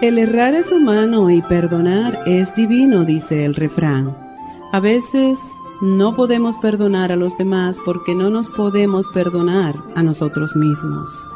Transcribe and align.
El 0.00 0.18
errar 0.18 0.54
es 0.54 0.72
humano 0.72 1.30
y 1.30 1.42
perdonar 1.42 2.20
es 2.24 2.56
divino, 2.56 3.04
dice 3.04 3.44
el 3.44 3.54
refrán. 3.54 4.16
A 4.72 4.80
veces 4.80 5.38
no 5.82 6.16
podemos 6.16 6.56
perdonar 6.56 7.12
a 7.12 7.16
los 7.16 7.36
demás 7.36 7.76
porque 7.84 8.14
no 8.14 8.30
nos 8.30 8.48
podemos 8.48 9.06
perdonar 9.08 9.76
a 9.94 10.02
nosotros 10.02 10.56
mismos. 10.56 11.28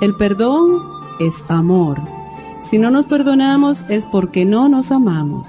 El 0.00 0.16
perdón 0.16 0.82
es 1.20 1.32
amor. 1.46 2.00
Si 2.68 2.76
no 2.76 2.90
nos 2.90 3.06
perdonamos 3.06 3.84
es 3.88 4.04
porque 4.06 4.44
no 4.44 4.68
nos 4.68 4.90
amamos. 4.90 5.48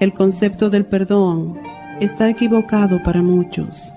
El 0.00 0.12
concepto 0.12 0.70
del 0.70 0.86
perdón 0.86 1.56
está 2.00 2.28
equivocado 2.28 3.00
para 3.04 3.22
muchos. 3.22 3.94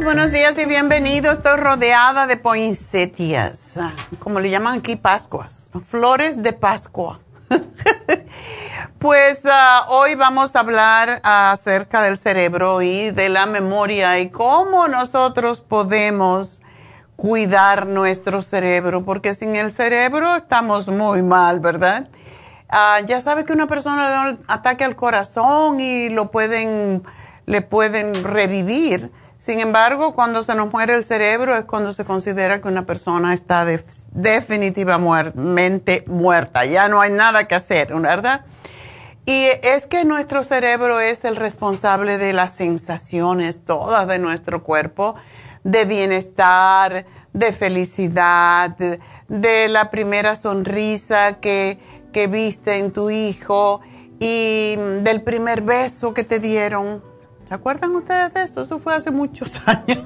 Y 0.00 0.64
bienvenidos. 0.66 1.38
Estoy 1.38 1.56
rodeada 1.56 2.28
de 2.28 2.36
poinsettias, 2.36 3.80
como 4.20 4.38
le 4.38 4.48
llaman 4.48 4.78
aquí, 4.78 4.94
Pascuas, 4.94 5.72
flores 5.82 6.40
de 6.40 6.52
Pascua. 6.52 7.18
pues 9.00 9.42
ah, 9.44 9.86
hoy 9.88 10.14
vamos 10.14 10.54
a 10.54 10.60
hablar 10.60 11.20
acerca 11.24 12.00
del 12.02 12.16
cerebro 12.16 12.80
y 12.80 13.10
de 13.10 13.28
la 13.28 13.46
memoria 13.46 14.20
y 14.20 14.30
cómo 14.30 14.86
nosotros 14.86 15.60
podemos 15.60 16.62
cuidar 17.16 17.88
nuestro 17.88 18.40
cerebro, 18.40 19.04
porque 19.04 19.34
sin 19.34 19.56
el 19.56 19.72
cerebro 19.72 20.36
estamos 20.36 20.86
muy 20.86 21.22
mal, 21.22 21.58
¿verdad? 21.58 22.08
Ah, 22.68 23.00
ya 23.04 23.20
sabe 23.20 23.44
que 23.44 23.52
una 23.52 23.66
persona 23.66 24.04
le 24.04 24.10
da 24.10 24.30
un 24.30 24.44
ataque 24.46 24.84
al 24.84 24.94
corazón 24.94 25.80
y 25.80 26.08
lo 26.08 26.30
pueden, 26.30 27.02
le 27.46 27.62
pueden 27.62 28.22
revivir 28.22 29.10
sin 29.38 29.60
embargo, 29.60 30.14
cuando 30.16 30.42
se 30.42 30.56
nos 30.56 30.72
muere 30.72 30.96
el 30.96 31.04
cerebro 31.04 31.56
es 31.56 31.64
cuando 31.64 31.92
se 31.92 32.04
considera 32.04 32.60
que 32.60 32.66
una 32.66 32.86
persona 32.86 33.32
está 33.32 33.64
definitivamente 34.10 36.02
muerta. 36.08 36.64
Ya 36.64 36.88
no 36.88 37.00
hay 37.00 37.12
nada 37.12 37.46
que 37.46 37.54
hacer, 37.54 37.94
¿verdad? 37.94 38.44
Y 39.26 39.46
es 39.62 39.86
que 39.86 40.04
nuestro 40.04 40.42
cerebro 40.42 40.98
es 40.98 41.24
el 41.24 41.36
responsable 41.36 42.18
de 42.18 42.32
las 42.32 42.50
sensaciones 42.56 43.64
todas 43.64 44.08
de 44.08 44.18
nuestro 44.18 44.64
cuerpo, 44.64 45.14
de 45.62 45.84
bienestar, 45.84 47.06
de 47.32 47.52
felicidad, 47.52 48.76
de, 49.28 49.68
la 49.68 49.90
primera 49.90 50.34
sonrisa 50.34 51.34
que, 51.34 51.78
que 52.12 52.26
viste 52.26 52.78
en 52.78 52.90
tu 52.90 53.08
hijo 53.10 53.82
y 54.18 54.74
del 55.02 55.22
primer 55.22 55.60
beso 55.62 56.12
que 56.12 56.24
te 56.24 56.40
dieron 56.40 57.07
¿Se 57.48 57.54
acuerdan 57.54 57.96
ustedes 57.96 58.34
de 58.34 58.42
eso? 58.42 58.60
Eso 58.60 58.78
fue 58.78 58.94
hace 58.94 59.10
muchos 59.10 59.58
años. 59.66 60.04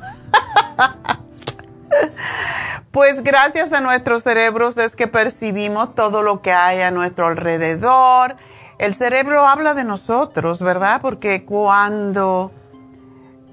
pues 2.92 3.24
gracias 3.24 3.72
a 3.72 3.80
nuestros 3.80 4.22
cerebros 4.22 4.76
es 4.78 4.94
que 4.94 5.08
percibimos 5.08 5.96
todo 5.96 6.22
lo 6.22 6.40
que 6.40 6.52
hay 6.52 6.82
a 6.82 6.92
nuestro 6.92 7.26
alrededor. 7.26 8.36
El 8.78 8.94
cerebro 8.94 9.44
habla 9.46 9.74
de 9.74 9.82
nosotros, 9.82 10.60
¿verdad? 10.60 11.00
Porque 11.02 11.44
cuando 11.44 12.52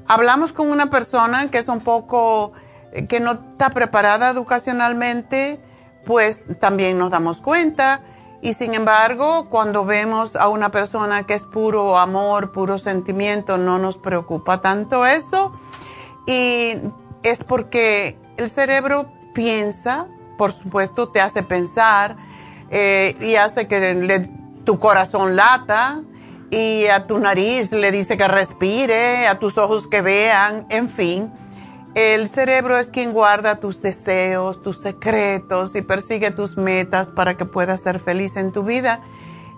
hablamos 0.08 0.54
con 0.54 0.70
una 0.70 0.92
persona 0.92 1.50
que 1.50 1.58
es 1.58 1.68
un 1.68 1.82
poco, 1.82 2.54
eh, 2.92 3.08
que 3.08 3.20
no 3.20 3.32
está 3.32 3.72
preparada 3.72 4.30
educacionalmente, 4.30 5.60
pues 6.06 6.46
también 6.60 7.00
nos 7.00 7.10
damos 7.10 7.42
cuenta. 7.42 8.02
Y 8.42 8.54
sin 8.54 8.74
embargo, 8.74 9.48
cuando 9.50 9.84
vemos 9.84 10.36
a 10.36 10.48
una 10.48 10.70
persona 10.70 11.26
que 11.26 11.34
es 11.34 11.44
puro 11.44 11.98
amor, 11.98 12.52
puro 12.52 12.78
sentimiento, 12.78 13.58
no 13.58 13.80
nos 13.80 13.98
preocupa 13.98 14.62
tanto 14.62 15.06
eso. 15.06 15.52
Y 16.26 16.76
es 17.24 17.44
porque 17.44 18.18
el 18.38 18.50
cerebro 18.50 19.12
piensa, 19.34 20.08
por 20.38 20.52
supuesto, 20.52 21.10
te 21.10 21.20
hace 21.20 21.44
pensar 21.44 22.16
eh, 22.72 23.18
y 23.20 23.36
hace 23.36 23.68
que 23.68 24.30
tu 24.64 24.80
corazón 24.80 25.36
lata 25.36 26.02
y 26.52 26.86
a 26.88 27.08
tu 27.08 27.20
nariz 27.20 27.72
le 27.72 27.92
dice 27.92 28.18
que 28.18 28.28
respire, 28.28 29.28
a 29.28 29.40
tus 29.40 29.58
ojos 29.58 29.88
que 29.88 30.02
vean, 30.02 30.66
en 30.70 30.90
fin. 30.90 31.32
El 31.96 32.28
cerebro 32.28 32.78
es 32.78 32.90
quien 32.90 33.14
guarda 33.14 33.60
tus 33.60 33.82
deseos, 33.82 34.62
tus 34.62 34.80
secretos 34.80 35.76
y 35.76 35.82
persigue 35.82 36.30
tus 36.32 36.56
metas 36.56 37.10
para 37.10 37.36
que 37.36 37.46
puedas 37.46 37.82
ser 37.82 38.00
feliz 38.00 38.36
en 38.36 38.52
tu 38.52 38.64
vida. 38.64 39.02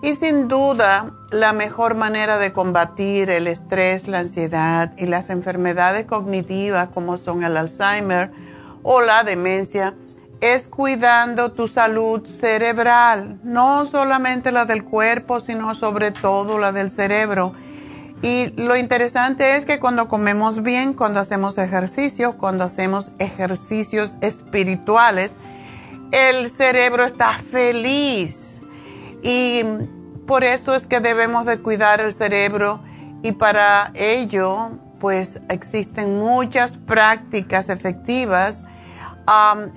Y 0.00 0.14
sin 0.14 0.48
duda, 0.48 1.12
la 1.30 1.52
mejor 1.52 1.94
manera 1.94 2.38
de 2.38 2.52
combatir 2.52 3.30
el 3.30 3.46
estrés, 3.46 4.08
la 4.08 4.20
ansiedad 4.20 4.92
y 4.96 5.06
las 5.06 5.30
enfermedades 5.30 6.06
cognitivas 6.06 6.88
como 6.88 7.18
son 7.18 7.44
el 7.44 7.56
Alzheimer 7.56 8.32
o 8.82 9.00
la 9.02 9.22
demencia 9.22 9.94
es 10.40 10.66
cuidando 10.66 11.52
tu 11.52 11.68
salud 11.68 12.26
cerebral, 12.26 13.38
no 13.44 13.86
solamente 13.86 14.50
la 14.50 14.64
del 14.64 14.82
cuerpo, 14.82 15.38
sino 15.38 15.72
sobre 15.76 16.10
todo 16.10 16.58
la 16.58 16.72
del 16.72 16.90
cerebro. 16.90 17.52
Y 18.22 18.52
lo 18.56 18.76
interesante 18.76 19.56
es 19.56 19.64
que 19.66 19.80
cuando 19.80 20.08
comemos 20.08 20.62
bien, 20.62 20.94
cuando 20.94 21.18
hacemos 21.20 21.58
ejercicio, 21.58 22.38
cuando 22.38 22.64
hacemos 22.64 23.12
ejercicios 23.18 24.16
espirituales, 24.20 25.32
el 26.12 26.48
cerebro 26.48 27.04
está 27.04 27.34
feliz. 27.34 28.60
Y 29.22 29.62
por 30.26 30.44
eso 30.44 30.74
es 30.74 30.86
que 30.86 31.00
debemos 31.00 31.46
de 31.46 31.58
cuidar 31.58 32.00
el 32.00 32.12
cerebro 32.12 32.80
y 33.22 33.32
para 33.32 33.90
ello 33.94 34.70
pues 35.00 35.40
existen 35.48 36.20
muchas 36.20 36.76
prácticas 36.76 37.68
efectivas 37.68 38.62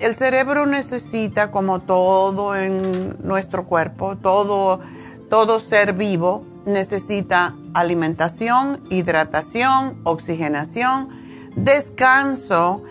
el 0.00 0.14
cerebro 0.14 0.66
necesita, 0.66 1.50
como 1.50 1.80
todo 1.80 2.56
en 2.56 3.16
nuestro 3.22 3.64
cuerpo, 3.64 4.16
todo, 4.16 4.80
todo 5.30 5.60
ser 5.60 5.92
vivo, 5.92 6.44
necesita 6.66 7.54
alimentación, 7.80 8.80
hidratación, 8.90 10.00
oxigenación, 10.04 11.08
descanso, 11.56 12.82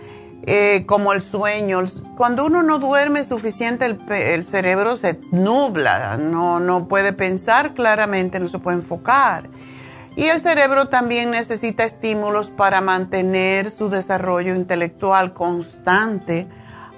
eh, 0.44 0.86
como 0.86 1.12
el 1.14 1.22
sueño. 1.22 1.84
Cuando 2.16 2.46
uno 2.46 2.62
no 2.62 2.78
duerme 2.78 3.24
suficiente, 3.24 3.86
el, 3.86 4.00
el, 4.12 4.44
cerebro 4.44 4.96
se 4.96 5.20
nubla, 5.32 6.18
no, 6.18 6.60
no 6.60 6.88
puede 6.88 7.14
pensar 7.14 7.74
claramente, 7.74 8.40
no 8.40 8.48
se 8.48 8.60
puede 8.60 8.78
enfocar. 8.78 9.50
Y 10.16 10.26
el 10.26 10.40
cerebro 10.40 10.88
también 10.88 11.32
necesita 11.32 11.84
estímulos 11.84 12.50
para 12.50 12.80
mantener 12.80 13.70
su 13.72 13.90
desarrollo 13.90 14.54
intelectual 14.54 15.34
constante 15.34 16.48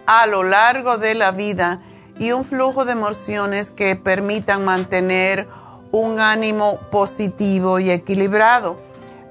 a 0.06 0.28
lo 0.28 0.44
largo 0.44 0.98
de 0.98 1.16
la 1.16 1.32
vida 1.32 1.80
y 2.20 2.32
un 2.32 2.44
flujo 2.44 2.86
de 2.86 2.92
emociones 2.92 3.72
que 3.72 3.96
permitan 3.96 4.66
mantener 4.66 5.48
un 5.92 6.20
ánimo 6.20 6.80
positivo 6.92 7.80
y 7.80 7.92
equilibrado. 7.92 8.78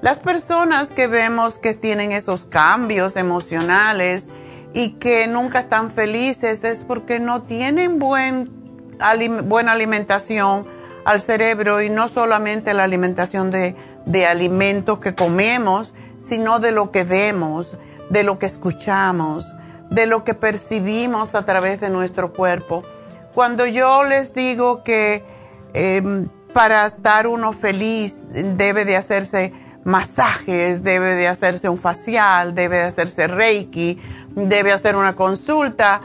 Las 0.01 0.19
personas 0.19 0.91
que 0.91 1.07
vemos 1.07 1.57
que 1.57 1.73
tienen 1.73 2.11
esos 2.11 2.45
cambios 2.45 3.15
emocionales 3.15 4.27
y 4.73 4.91
que 4.91 5.27
nunca 5.27 5.59
están 5.59 5.91
felices 5.91 6.63
es 6.63 6.79
porque 6.79 7.19
no 7.19 7.43
tienen 7.43 7.99
buen, 7.99 8.51
buena 9.45 9.71
alimentación, 9.71 10.65
al 11.07 11.21
cerebro 11.21 11.81
y 11.81 11.89
no 11.89 12.09
solamente 12.09 12.73
la 12.73 12.83
alimentación 12.83 13.49
de, 13.49 13.77
de 14.05 14.25
alimentos 14.25 14.99
que 14.99 15.15
comemos, 15.15 15.93
sino 16.17 16.59
de 16.59 16.71
lo 16.71 16.91
que 16.91 17.05
vemos, 17.05 17.77
de 18.09 18.23
lo 18.23 18.39
que 18.39 18.45
escuchamos, 18.45 19.55
de 19.89 20.05
lo 20.05 20.25
que 20.25 20.33
percibimos 20.33 21.33
a 21.33 21.45
través 21.45 21.79
de 21.79 21.89
nuestro 21.89 22.33
cuerpo. 22.33 22.83
Cuando 23.33 23.65
yo 23.65 24.03
les 24.03 24.33
digo 24.33 24.83
que 24.83 25.23
em, 25.73 26.27
para 26.57 26.87
estar 26.87 27.27
uno 27.27 27.53
feliz 27.53 28.23
debe 28.31 28.83
de 28.83 28.97
hacerse 28.97 29.53
masajes, 29.83 30.81
debe 30.81 31.13
de 31.13 31.27
hacerse 31.27 31.69
un 31.69 31.77
facial, 31.77 32.55
debe 32.55 32.77
de 32.77 32.83
hacerse 32.85 33.27
reiki, 33.27 33.99
debe 34.33 34.71
hacer 34.71 34.95
una 34.95 35.15
consulta 35.15 36.01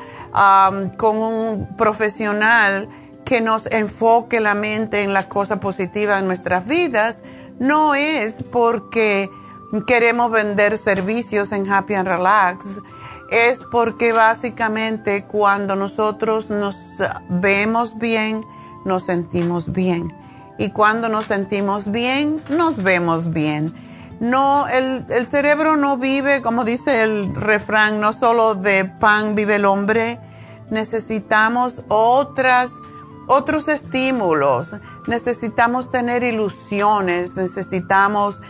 con 0.99 1.17
un 1.17 1.75
profesional 1.79 2.87
que 3.25 3.41
nos 3.41 3.65
enfoque 3.73 4.41
la 4.41 4.55
mente 4.55 5.03
en 5.03 5.15
las 5.15 5.25
cosas 5.25 5.59
positivas 5.59 6.21
en 6.21 6.27
nuestras 6.27 6.67
vidas, 6.67 7.23
no 7.59 7.95
es 7.95 8.45
porque 8.53 9.31
queremos 9.87 10.31
vender 10.31 10.77
servicios 10.77 11.51
en 11.53 11.73
Happy 11.73 11.95
and 11.95 12.09
Relax, 12.09 12.79
es 13.31 13.63
porque 13.71 14.13
básicamente 14.13 15.25
cuando 15.25 15.77
nosotros 15.77 16.51
nos 16.51 16.77
vemos 17.31 17.97
bien, 17.97 18.45
nos 18.85 19.07
sentimos 19.07 19.73
bien. 19.73 20.15
Y 20.59 20.71
cuando 20.71 21.09
nos 21.09 21.27
sentimos 21.27 21.91
bien, 21.91 22.43
nos 22.49 22.83
vemos 22.83 23.33
bien. 23.33 23.75
No, 24.21 24.69
el, 24.69 25.05
el 25.09 25.27
cerebro 25.27 25.77
no 25.77 25.97
vive, 25.97 26.43
como 26.43 26.65
dice 26.65 27.03
el 27.03 27.35
refrán, 27.35 28.01
no 28.01 28.13
solo 28.13 28.55
de 28.55 28.85
pan 28.85 29.35
vive 29.35 29.57
el 29.57 29.65
hombre, 29.65 30.21
necesitamos 30.71 31.83
otras 31.89 32.73
otros 33.27 33.69
estímulos, 33.69 34.75
necesitamos 35.07 35.91
tener 35.91 36.23
ilusiones, 36.23 37.37
necesitamos 37.37 38.41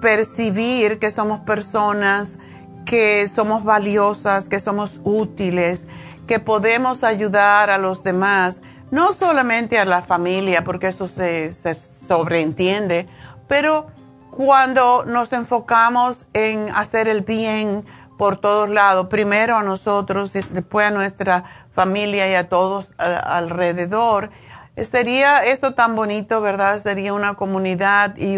percibir 0.00 0.98
que 0.98 1.10
somos 1.10 1.40
personas, 1.40 2.38
que 2.86 3.28
somos 3.28 3.64
valiosas, 3.64 4.48
que 4.48 4.60
somos 4.60 5.00
útiles, 5.04 5.86
que 6.26 6.38
podemos 6.38 7.04
ayudar 7.04 7.70
a 7.70 7.78
los 7.78 8.02
demás, 8.02 8.62
no 8.90 9.12
solamente 9.12 9.78
a 9.78 9.84
la 9.84 10.02
familia, 10.02 10.64
porque 10.64 10.88
eso 10.88 11.08
se, 11.08 11.52
sobreentiende, 11.52 13.08
pero 13.48 13.86
cuando 14.30 15.04
nos 15.04 15.32
enfocamos 15.32 16.26
en 16.32 16.68
hacer 16.74 17.08
el 17.08 17.22
bien, 17.22 17.84
por 18.16 18.36
todos 18.36 18.68
lados, 18.68 19.08
primero 19.08 19.56
a 19.56 19.62
nosotros, 19.62 20.32
después 20.32 20.86
a 20.86 20.90
nuestra 20.90 21.44
familia 21.74 22.30
y 22.30 22.34
a 22.34 22.48
todos 22.48 22.94
alrededor. 22.98 24.30
Sería 24.76 25.44
eso 25.44 25.74
tan 25.74 25.94
bonito, 25.94 26.40
¿verdad? 26.40 26.80
Sería 26.80 27.12
una 27.12 27.34
comunidad 27.34 28.16
y, 28.16 28.36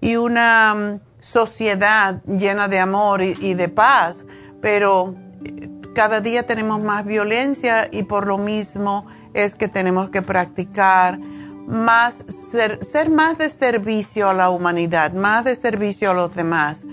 y 0.00 0.16
una 0.16 0.74
mm, 0.74 1.00
sociedad 1.20 2.22
llena 2.24 2.68
de 2.68 2.78
amor 2.78 3.22
y, 3.22 3.54
de 3.54 3.68
paz, 3.68 4.24
pero 4.60 5.14
eh, 5.44 5.68
cada 5.94 6.20
día 6.20 6.44
tenemos 6.44 6.80
más 6.80 7.04
violencia 7.04 7.88
y 7.90 8.04
por 8.04 8.28
lo 8.28 8.38
mismo 8.38 9.06
es 9.34 9.54
que 9.54 9.68
tenemos 9.68 10.10
que 10.10 10.22
practicar 10.22 11.18
más, 11.18 12.24
ser, 12.50 12.82
ser 12.82 13.10
más 13.10 13.38
de 13.38 13.50
servicio 13.50 14.28
a 14.30 14.34
la 14.34 14.50
humanidad, 14.50 15.12
más 15.12 15.44
de 15.44 15.56
servicio 15.56 16.10
a 16.10 16.14
los 16.14 16.34
demás 16.34 16.84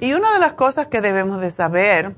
y 0.00 0.12
una 0.12 0.32
de 0.32 0.38
las 0.38 0.54
cosas 0.54 0.88
que 0.88 1.00
debemos 1.00 1.40
de 1.40 1.50
saber, 1.50 2.16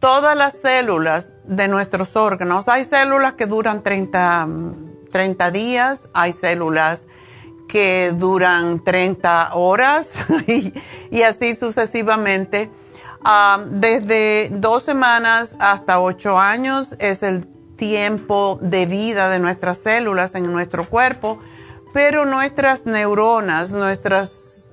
todas 0.00 0.36
las 0.36 0.54
células 0.54 1.32
de 1.44 1.68
nuestros 1.68 2.16
órganos, 2.16 2.68
hay 2.68 2.84
células 2.84 3.34
que 3.34 3.46
duran 3.46 3.82
30, 3.82 4.48
30 5.12 5.50
días, 5.50 6.08
hay 6.12 6.32
células 6.32 7.06
que 7.68 8.12
duran 8.16 8.82
30 8.82 9.54
horas 9.54 10.14
y, 11.10 11.22
así 11.22 11.54
sucesivamente. 11.54 12.70
Desde 13.68 14.48
dos 14.50 14.82
semanas 14.82 15.56
hasta 15.58 16.00
ocho 16.00 16.38
años 16.38 16.96
es 16.98 17.22
el 17.22 17.46
tiempo 17.76 18.58
de 18.60 18.86
vida 18.86 19.28
de 19.30 19.38
nuestras 19.38 19.78
células 19.78 20.34
en 20.34 20.52
nuestro 20.52 20.88
cuerpo, 20.88 21.40
pero 21.92 22.24
nuestras 22.24 22.86
neuronas, 22.86 23.72
nuestras 23.72 24.72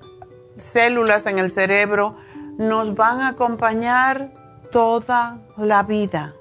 células 0.58 1.26
en 1.26 1.40
el 1.40 1.52
cerebro 1.52 2.18
nos 2.58 2.96
van 2.96 3.22
a 3.22 3.30
acompañar 3.30 4.34
toda 4.72 5.40
la 5.56 5.84
vida. 5.84 6.36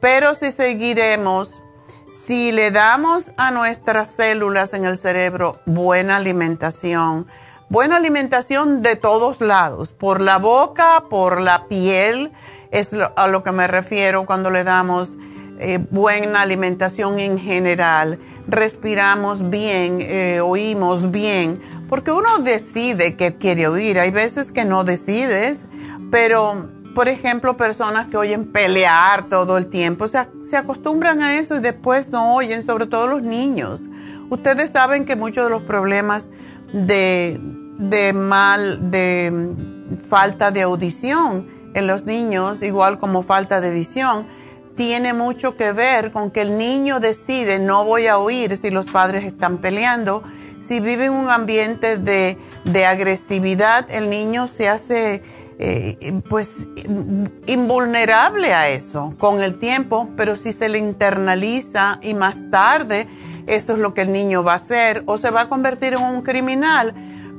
Pero 0.00 0.34
si 0.34 0.50
seguiremos, 0.50 1.62
si 2.10 2.52
le 2.52 2.70
damos 2.70 3.32
a 3.36 3.50
nuestras 3.50 4.08
células 4.08 4.74
en 4.74 4.84
el 4.84 4.96
cerebro 4.96 5.60
buena 5.66 6.16
alimentación, 6.16 7.26
buena 7.70 7.96
alimentación 7.96 8.82
de 8.82 8.96
todos 8.96 9.40
lados, 9.40 9.92
por 9.92 10.20
la 10.20 10.38
boca, 10.38 11.04
por 11.08 11.40
la 11.40 11.68
piel, 11.68 12.32
es 12.72 12.94
a 12.94 13.28
lo 13.28 13.42
que 13.42 13.52
me 13.52 13.68
refiero 13.68 14.26
cuando 14.26 14.50
le 14.50 14.64
damos 14.64 15.16
eh, 15.60 15.78
buena 15.90 16.42
alimentación 16.42 17.20
en 17.20 17.38
general, 17.38 18.18
respiramos 18.48 19.50
bien, 19.50 19.98
eh, 20.00 20.40
oímos 20.40 21.12
bien, 21.12 21.60
porque 21.88 22.10
uno 22.10 22.40
decide 22.40 23.16
que 23.16 23.36
quiere 23.36 23.68
oír, 23.68 24.00
hay 24.00 24.10
veces 24.10 24.50
que 24.50 24.64
no 24.64 24.82
decides, 24.82 25.62
pero 26.10 26.68
por 26.92 27.08
ejemplo, 27.08 27.56
personas 27.56 28.08
que 28.08 28.16
oyen 28.16 28.50
pelear 28.50 29.28
todo 29.28 29.56
el 29.58 29.66
tiempo, 29.66 30.06
o 30.06 30.08
sea, 30.08 30.28
se 30.42 30.56
acostumbran 30.56 31.22
a 31.22 31.36
eso 31.36 31.54
y 31.54 31.60
después 31.60 32.08
no 32.08 32.34
oyen, 32.34 32.62
sobre 32.62 32.86
todo 32.86 33.06
los 33.06 33.22
niños. 33.22 33.84
Ustedes 34.28 34.70
saben 34.70 35.04
que 35.04 35.14
muchos 35.14 35.44
de 35.44 35.50
los 35.50 35.62
problemas 35.62 36.30
de, 36.72 37.40
de 37.80 38.12
mal, 38.12 38.90
de 38.90 39.54
falta 40.08 40.50
de 40.50 40.62
audición 40.62 41.48
en 41.74 41.86
los 41.86 42.04
niños, 42.04 42.62
igual 42.62 42.98
como 42.98 43.22
falta 43.22 43.60
de 43.60 43.70
visión, 43.70 44.26
tiene 44.76 45.14
mucho 45.14 45.56
que 45.56 45.72
ver 45.72 46.12
con 46.12 46.30
que 46.30 46.42
el 46.42 46.58
niño 46.58 47.00
decide 47.00 47.58
no 47.58 47.84
voy 47.84 48.06
a 48.06 48.18
oír 48.18 48.56
si 48.56 48.70
los 48.70 48.86
padres 48.86 49.24
están 49.24 49.58
peleando. 49.58 50.22
Si 50.60 50.78
vive 50.80 51.06
en 51.06 51.14
un 51.14 51.30
ambiente 51.30 51.96
de, 51.96 52.36
de 52.64 52.84
agresividad, 52.84 53.90
el 53.90 54.10
niño 54.10 54.46
se 54.46 54.68
hace 54.68 55.22
eh, 55.58 56.20
pues 56.28 56.68
invulnerable 57.46 58.52
a 58.52 58.68
eso 58.68 59.14
con 59.18 59.40
el 59.40 59.58
tiempo, 59.58 60.10
pero 60.16 60.36
si 60.36 60.52
se 60.52 60.68
le 60.68 60.78
internaliza 60.78 61.98
y 62.02 62.12
más 62.12 62.50
tarde 62.50 63.08
eso 63.46 63.72
es 63.72 63.78
lo 63.78 63.94
que 63.94 64.02
el 64.02 64.12
niño 64.12 64.44
va 64.44 64.52
a 64.52 64.56
hacer 64.56 65.02
o 65.06 65.18
se 65.18 65.30
va 65.30 65.42
a 65.42 65.48
convertir 65.48 65.94
en 65.94 66.02
un 66.02 66.22
criminal. 66.22 66.94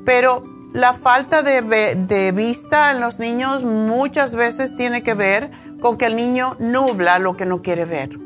Pero 0.06 0.44
la 0.74 0.94
falta 0.94 1.44
de, 1.44 1.62
de 1.96 2.32
vista 2.32 2.92
en 2.92 3.02
los 3.02 3.20
niños 3.20 3.64
muchas 3.64 4.36
veces 4.36 4.76
tiene 4.76 5.04
que 5.04 5.14
ver 5.14 5.52
con 5.82 5.98
que 5.98 6.06
el 6.06 6.16
niño 6.16 6.56
nubla 6.60 7.20
lo 7.20 7.36
que 7.36 7.46
no 7.46 7.62
quiere 7.62 7.86
ver. 7.86 8.18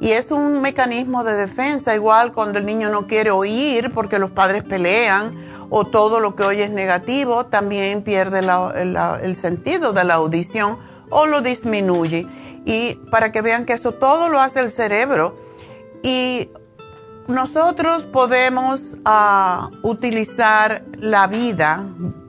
Y 0.00 0.12
es 0.12 0.30
un 0.30 0.62
mecanismo 0.62 1.24
de 1.24 1.34
defensa, 1.34 1.94
igual 1.94 2.32
cuando 2.32 2.58
el 2.58 2.64
niño 2.64 2.88
no 2.88 3.06
quiere 3.06 3.30
oír 3.30 3.92
porque 3.92 4.18
los 4.18 4.30
padres 4.30 4.64
pelean 4.64 5.34
o 5.68 5.84
todo 5.84 6.20
lo 6.20 6.34
que 6.34 6.42
oye 6.42 6.64
es 6.64 6.70
negativo, 6.70 7.46
también 7.46 8.02
pierde 8.02 8.40
el 8.40 9.36
sentido 9.36 9.92
de 9.92 10.04
la 10.04 10.14
audición 10.14 10.78
o 11.10 11.26
lo 11.26 11.42
disminuye. 11.42 12.26
Y 12.64 12.94
para 13.10 13.30
que 13.30 13.42
vean 13.42 13.66
que 13.66 13.74
eso 13.74 13.92
todo 13.92 14.30
lo 14.30 14.40
hace 14.40 14.60
el 14.60 14.70
cerebro. 14.70 15.36
Y 16.02 16.48
nosotros 17.30 18.04
podemos 18.04 18.96
ah, 19.04 19.70
utilizar 19.82 20.84
la 20.98 21.26
vida, 21.26 21.86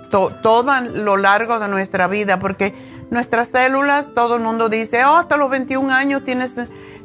todo 0.10 0.72
a 0.72 0.82
lo 0.82 1.18
largo 1.18 1.60
de 1.60 1.68
nuestra 1.68 2.08
vida, 2.08 2.40
porque 2.40 2.74
nuestras 3.10 3.50
células, 3.50 4.14
todo 4.14 4.36
el 4.36 4.42
mundo 4.42 4.70
dice, 4.70 5.04
oh, 5.06 5.18
hasta 5.18 5.38
los 5.38 5.50
21 5.50 5.94
años 5.94 6.24
tienes 6.24 6.56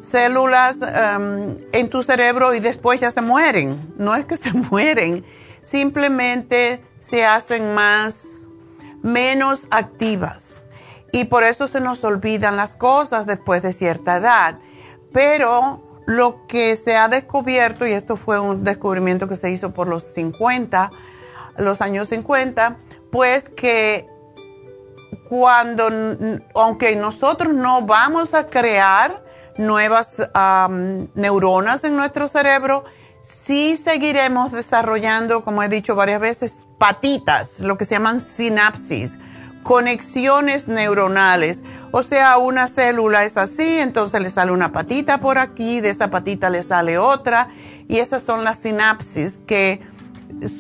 células 0.03 0.81
em, 0.83 1.59
en 1.73 1.91
tu 1.91 2.03
cerebro 2.03 2.55
y 2.55 2.61
después 2.61 3.01
ya 3.01 3.11
se 3.11 3.21
mueren. 3.21 3.93
No 3.99 4.15
es 4.15 4.25
que 4.25 4.37
se 4.37 4.53
mueren, 4.53 5.25
simplemente 5.63 6.83
se 6.97 7.25
hacen 7.25 7.75
más, 7.75 8.47
menos 9.03 9.67
activas. 9.71 10.61
Y 11.13 11.25
por 11.25 11.45
eso 11.45 11.67
se 11.67 11.81
nos 11.81 12.05
olvidan 12.05 12.57
las 12.57 12.77
cosas 12.77 13.27
después 13.27 13.63
de 13.63 13.73
cierta 13.73 14.17
edad. 14.17 14.59
Pero 15.13 15.86
lo 16.07 16.47
que 16.47 16.77
se 16.77 16.97
ha 16.97 17.09
descubierto, 17.09 17.87
y 17.87 17.93
esto 17.93 18.17
fue 18.17 18.39
un 18.39 18.65
descubrimiento 18.65 19.29
que 19.29 19.37
se 19.37 19.51
hizo 19.51 19.75
por 19.75 19.89
los 19.89 20.05
50, 20.05 20.91
los 21.59 21.81
años 21.81 22.09
50, 22.09 22.79
pues 23.11 23.49
que 23.49 24.07
cuando, 25.29 25.89
aunque 26.55 26.95
nosotros 26.97 27.53
no 27.53 27.83
vamos 27.83 28.35
a 28.35 28.47
crear 28.47 29.25
nuevas 29.59 30.31
neuronas 31.15 31.83
en 31.85 31.97
nuestro 31.97 32.29
cerebro, 32.29 32.85
sí 33.23 33.77
seguiremos 33.77 34.53
desarrollando, 34.53 35.43
como 35.43 35.63
he 35.63 35.69
dicho 35.69 35.97
varias 35.97 36.21
veces, 36.21 36.61
patitas, 36.79 37.59
lo 37.61 37.77
que 37.77 37.85
se 37.85 37.95
llaman 37.95 38.21
sinapsis 38.21 39.19
conexiones 39.67 40.69
neuronales. 40.69 41.61
O 41.91 42.05
sea, 42.05 42.39
una 42.39 42.69
célula 42.69 43.25
es 43.25 43.37
así, 43.37 43.81
entonces 43.81 44.21
le 44.21 44.31
sale 44.31 44.53
una 44.53 44.71
patita 44.71 45.19
por 45.19 45.39
aquí, 45.39 45.81
de 45.81 45.91
esa 45.91 46.09
patita 46.09 46.51
le 46.51 46.63
sale 46.63 46.99
otra, 46.99 47.49
y 47.89 47.99
esas 47.99 48.23
son 48.23 48.45
las 48.45 48.61
sinapsis 48.61 49.41
que 49.45 49.83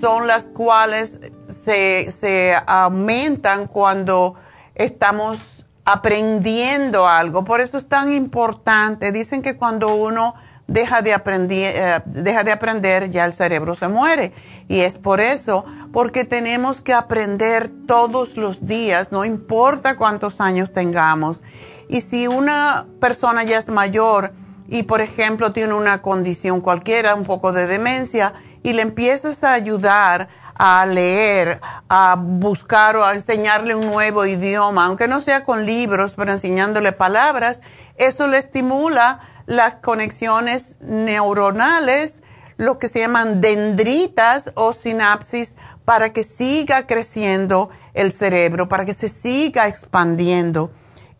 son 0.00 0.26
las 0.26 0.46
cuales 0.46 1.20
se, 1.64 2.10
se 2.10 2.54
aumentan 2.66 3.68
cuando 3.68 4.34
estamos 4.74 5.64
aprendiendo 5.84 7.06
algo. 7.06 7.44
Por 7.44 7.60
eso 7.60 7.78
es 7.78 7.88
tan 7.88 8.12
importante. 8.12 9.12
Dicen 9.12 9.40
que 9.40 9.56
cuando 9.56 9.94
uno 9.94 10.34
deja 10.66 11.02
de, 11.02 11.12
aprender, 11.12 11.74
eh, 11.76 12.02
deja 12.06 12.44
de 12.44 12.52
aprender, 12.52 13.10
ya 13.10 13.24
el 13.24 13.32
cerebro 13.32 13.74
se 13.74 13.88
muere. 13.88 14.32
Y 14.68 14.80
es 14.80 14.98
por 14.98 15.20
eso, 15.20 15.64
porque 15.92 16.24
tenemos 16.24 16.80
que 16.80 16.92
aprender 16.92 17.70
todos 17.86 18.36
los 18.36 18.66
días, 18.66 19.12
no 19.12 19.24
importa 19.24 19.96
cuántos 19.96 20.40
años 20.40 20.72
tengamos. 20.72 21.42
Y 21.88 22.00
si 22.00 22.26
una 22.26 22.86
persona 23.00 23.44
ya 23.44 23.58
es 23.58 23.68
mayor 23.68 24.32
y, 24.68 24.82
por 24.82 25.00
ejemplo, 25.00 25.52
tiene 25.52 25.74
una 25.74 26.02
condición 26.02 26.60
cualquiera, 26.60 27.14
un 27.14 27.24
poco 27.24 27.52
de 27.52 27.66
demencia, 27.66 28.34
y 28.62 28.72
le 28.72 28.82
empiezas 28.82 29.44
a 29.44 29.52
ayudar 29.52 30.28
a 30.58 30.86
leer, 30.86 31.60
a 31.88 32.16
buscar 32.18 32.96
o 32.96 33.04
a 33.04 33.14
enseñarle 33.14 33.74
un 33.74 33.86
nuevo 33.86 34.24
idioma, 34.24 34.86
aunque 34.86 35.06
no 35.06 35.20
sea 35.20 35.44
con 35.44 35.66
libros, 35.66 36.14
pero 36.16 36.32
enseñándole 36.32 36.92
palabras, 36.92 37.62
eso 37.96 38.26
le 38.26 38.38
estimula 38.38 39.20
las 39.46 39.76
conexiones 39.76 40.78
neuronales, 40.80 42.22
lo 42.56 42.78
que 42.78 42.88
se 42.88 43.00
llaman 43.00 43.40
dendritas 43.40 44.52
o 44.54 44.72
sinapsis, 44.72 45.56
para 45.84 46.12
que 46.12 46.22
siga 46.22 46.86
creciendo 46.86 47.70
el 47.94 48.12
cerebro, 48.12 48.68
para 48.68 48.84
que 48.84 48.92
se 48.92 49.08
siga 49.08 49.68
expandiendo. 49.68 50.70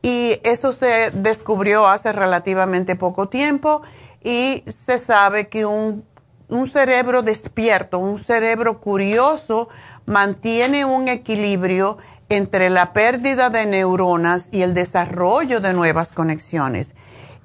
Y 0.03 0.41
eso 0.45 0.73
se 0.73 1.11
descubrió 1.13 1.87
hace 1.87 2.13
relativamente 2.13 2.97
poco 2.97 3.29
tiempo 3.29 3.83
y 4.23 4.65
se 4.67 4.99
sabe 4.99 5.49
que 5.49 5.67
un, 5.67 6.05
un 6.49 6.67
cerebro 6.67 7.23
despierto, 7.23 7.99
un 7.99 8.19
cerebro 8.19 8.81
curioso, 8.81 9.69
mantiene 10.05 10.85
un 10.85 11.09
equilibrio 11.09 11.99
entre 12.29 12.71
la 12.71 12.93
pérdida 12.93 13.51
de 13.51 13.67
neuronas 13.67 14.49
y 14.53 14.63
el 14.63 14.75
desarrollo 14.75 15.61
de 15.61 15.73
nuevas 15.73 16.13
conexiones. 16.13 16.95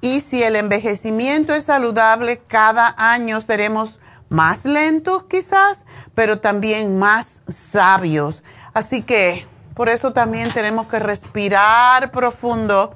Y 0.02 0.20
si 0.20 0.42
el 0.42 0.56
envejecimiento 0.56 1.54
es 1.54 1.64
saludable, 1.64 2.42
cada 2.48 2.92
año 2.98 3.40
seremos 3.40 4.00
más 4.28 4.64
lentos 4.64 5.24
quizás, 5.24 5.84
pero 6.14 6.40
también 6.40 6.98
más 6.98 7.40
sabios. 7.46 8.42
Así 8.74 9.02
que 9.02 9.46
por 9.74 9.88
eso 9.88 10.12
también 10.12 10.52
tenemos 10.52 10.88
que 10.88 10.98
respirar 10.98 12.10
profundo 12.10 12.94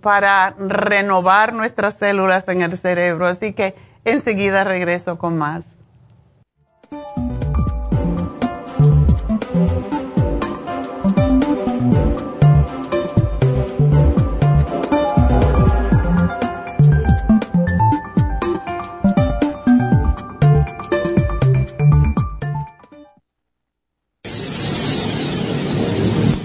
para 0.00 0.54
renovar 0.58 1.52
nuestras 1.52 1.96
células 1.96 2.48
en 2.48 2.62
el 2.62 2.76
cerebro. 2.76 3.28
Así 3.28 3.52
que 3.52 3.76
enseguida 4.04 4.64
regreso 4.64 5.18
con 5.18 5.38
más. 5.38 5.85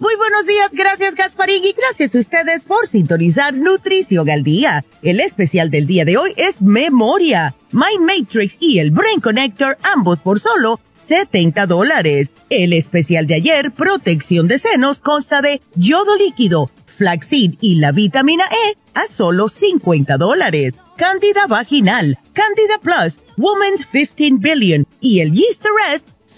Muy 0.00 0.14
buenos 0.14 0.46
días, 0.46 0.70
gracias 0.72 1.16
Gasparín 1.16 1.64
y 1.64 1.72
gracias 1.72 2.14
a 2.14 2.20
ustedes 2.20 2.62
por 2.62 2.86
sintonizar 2.86 3.52
Nutrición 3.52 4.30
al 4.30 4.44
Día. 4.44 4.84
El 5.02 5.18
especial 5.18 5.72
del 5.72 5.88
día 5.88 6.04
de 6.04 6.16
hoy 6.16 6.34
es 6.36 6.62
Memoria, 6.62 7.56
Mind 7.72 8.06
Matrix 8.06 8.56
y 8.60 8.78
el 8.78 8.92
Brain 8.92 9.20
Connector, 9.20 9.76
ambos 9.82 10.20
por 10.20 10.38
solo 10.38 10.78
70 10.94 11.66
dólares. 11.66 12.30
El 12.48 12.74
especial 12.74 13.26
de 13.26 13.34
ayer, 13.34 13.72
Protección 13.72 14.46
de 14.46 14.60
Senos, 14.60 15.00
consta 15.00 15.42
de 15.42 15.60
yodo 15.74 16.16
líquido, 16.16 16.70
flaxseed 16.86 17.54
y 17.60 17.74
la 17.74 17.90
vitamina 17.90 18.44
E 18.44 18.76
a 18.94 19.08
solo 19.08 19.48
50 19.48 20.16
dólares. 20.16 20.74
Candida 20.96 21.48
vaginal, 21.48 22.20
Candida 22.34 22.78
Plus, 22.80 23.20
Women's 23.36 23.84
15 23.86 24.38
Billion 24.38 24.86
y 25.00 25.20
el 25.20 25.32
Yeast 25.32 25.64
Rest 25.64 26.06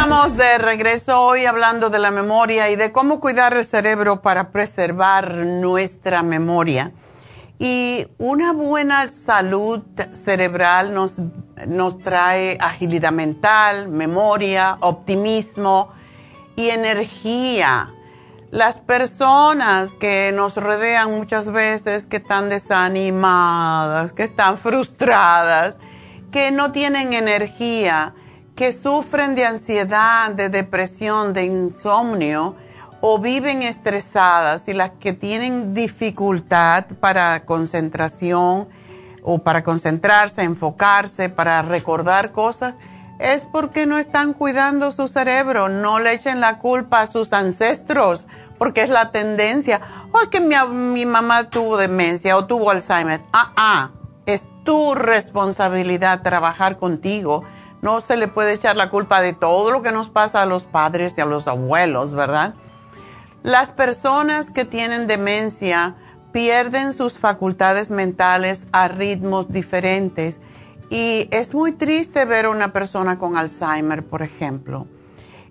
Estamos 0.00 0.34
de 0.34 0.56
regreso 0.56 1.20
hoy 1.20 1.44
hablando 1.44 1.90
de 1.90 1.98
la 1.98 2.10
memoria 2.10 2.70
y 2.70 2.76
de 2.76 2.90
cómo 2.90 3.20
cuidar 3.20 3.52
el 3.52 3.66
cerebro 3.66 4.22
para 4.22 4.50
preservar 4.50 5.34
nuestra 5.34 6.22
memoria. 6.22 6.92
Y 7.58 8.06
una 8.16 8.54
buena 8.54 9.06
salud 9.08 9.82
cerebral 10.14 10.94
nos, 10.94 11.18
nos 11.66 11.98
trae 11.98 12.56
agilidad 12.62 13.12
mental, 13.12 13.88
memoria, 13.88 14.78
optimismo 14.80 15.92
y 16.56 16.70
energía. 16.70 17.90
Las 18.50 18.78
personas 18.78 19.92
que 19.92 20.32
nos 20.34 20.56
rodean 20.56 21.10
muchas 21.10 21.52
veces 21.52 22.06
que 22.06 22.16
están 22.16 22.48
desanimadas, 22.48 24.14
que 24.14 24.22
están 24.22 24.56
frustradas, 24.56 25.78
que 26.32 26.50
no 26.52 26.72
tienen 26.72 27.12
energía, 27.12 28.14
que 28.60 28.72
sufren 28.74 29.34
de 29.34 29.46
ansiedad, 29.46 30.32
de 30.32 30.50
depresión, 30.50 31.32
de 31.32 31.46
insomnio 31.46 32.54
o 33.00 33.18
viven 33.18 33.62
estresadas 33.62 34.68
y 34.68 34.74
las 34.74 34.92
que 34.92 35.14
tienen 35.14 35.72
dificultad 35.72 36.84
para 37.00 37.46
concentración 37.46 38.68
o 39.22 39.38
para 39.38 39.64
concentrarse, 39.64 40.42
enfocarse, 40.42 41.30
para 41.30 41.62
recordar 41.62 42.32
cosas, 42.32 42.74
es 43.18 43.46
porque 43.50 43.86
no 43.86 43.96
están 43.96 44.34
cuidando 44.34 44.90
su 44.90 45.08
cerebro. 45.08 45.70
No 45.70 45.98
le 45.98 46.12
echen 46.12 46.42
la 46.42 46.58
culpa 46.58 47.00
a 47.00 47.06
sus 47.06 47.32
ancestros, 47.32 48.26
porque 48.58 48.82
es 48.82 48.90
la 48.90 49.10
tendencia. 49.10 49.80
O 50.12 50.18
oh, 50.18 50.20
es 50.20 50.28
que 50.28 50.42
mi, 50.42 50.54
mi 50.70 51.06
mamá 51.06 51.48
tuvo 51.48 51.78
demencia 51.78 52.36
o 52.36 52.44
tuvo 52.44 52.70
Alzheimer. 52.70 53.22
Ah, 53.32 53.52
ah, 53.56 53.90
es 54.26 54.44
tu 54.64 54.94
responsabilidad 54.94 56.20
trabajar 56.20 56.76
contigo 56.76 57.42
no 57.82 58.00
se 58.00 58.16
le 58.16 58.28
puede 58.28 58.54
echar 58.54 58.76
la 58.76 58.90
culpa 58.90 59.20
de 59.20 59.32
todo 59.32 59.70
lo 59.70 59.82
que 59.82 59.92
nos 59.92 60.08
pasa 60.08 60.42
a 60.42 60.46
los 60.46 60.64
padres 60.64 61.16
y 61.16 61.20
a 61.20 61.26
los 61.26 61.48
abuelos, 61.48 62.14
¿verdad? 62.14 62.54
Las 63.42 63.72
personas 63.72 64.50
que 64.50 64.64
tienen 64.64 65.06
demencia 65.06 65.96
pierden 66.32 66.92
sus 66.92 67.18
facultades 67.18 67.90
mentales 67.90 68.66
a 68.72 68.88
ritmos 68.88 69.48
diferentes 69.48 70.40
y 70.90 71.28
es 71.30 71.54
muy 71.54 71.72
triste 71.72 72.24
ver 72.24 72.46
a 72.46 72.50
una 72.50 72.72
persona 72.72 73.18
con 73.18 73.36
Alzheimer, 73.36 74.04
por 74.04 74.22
ejemplo. 74.22 74.86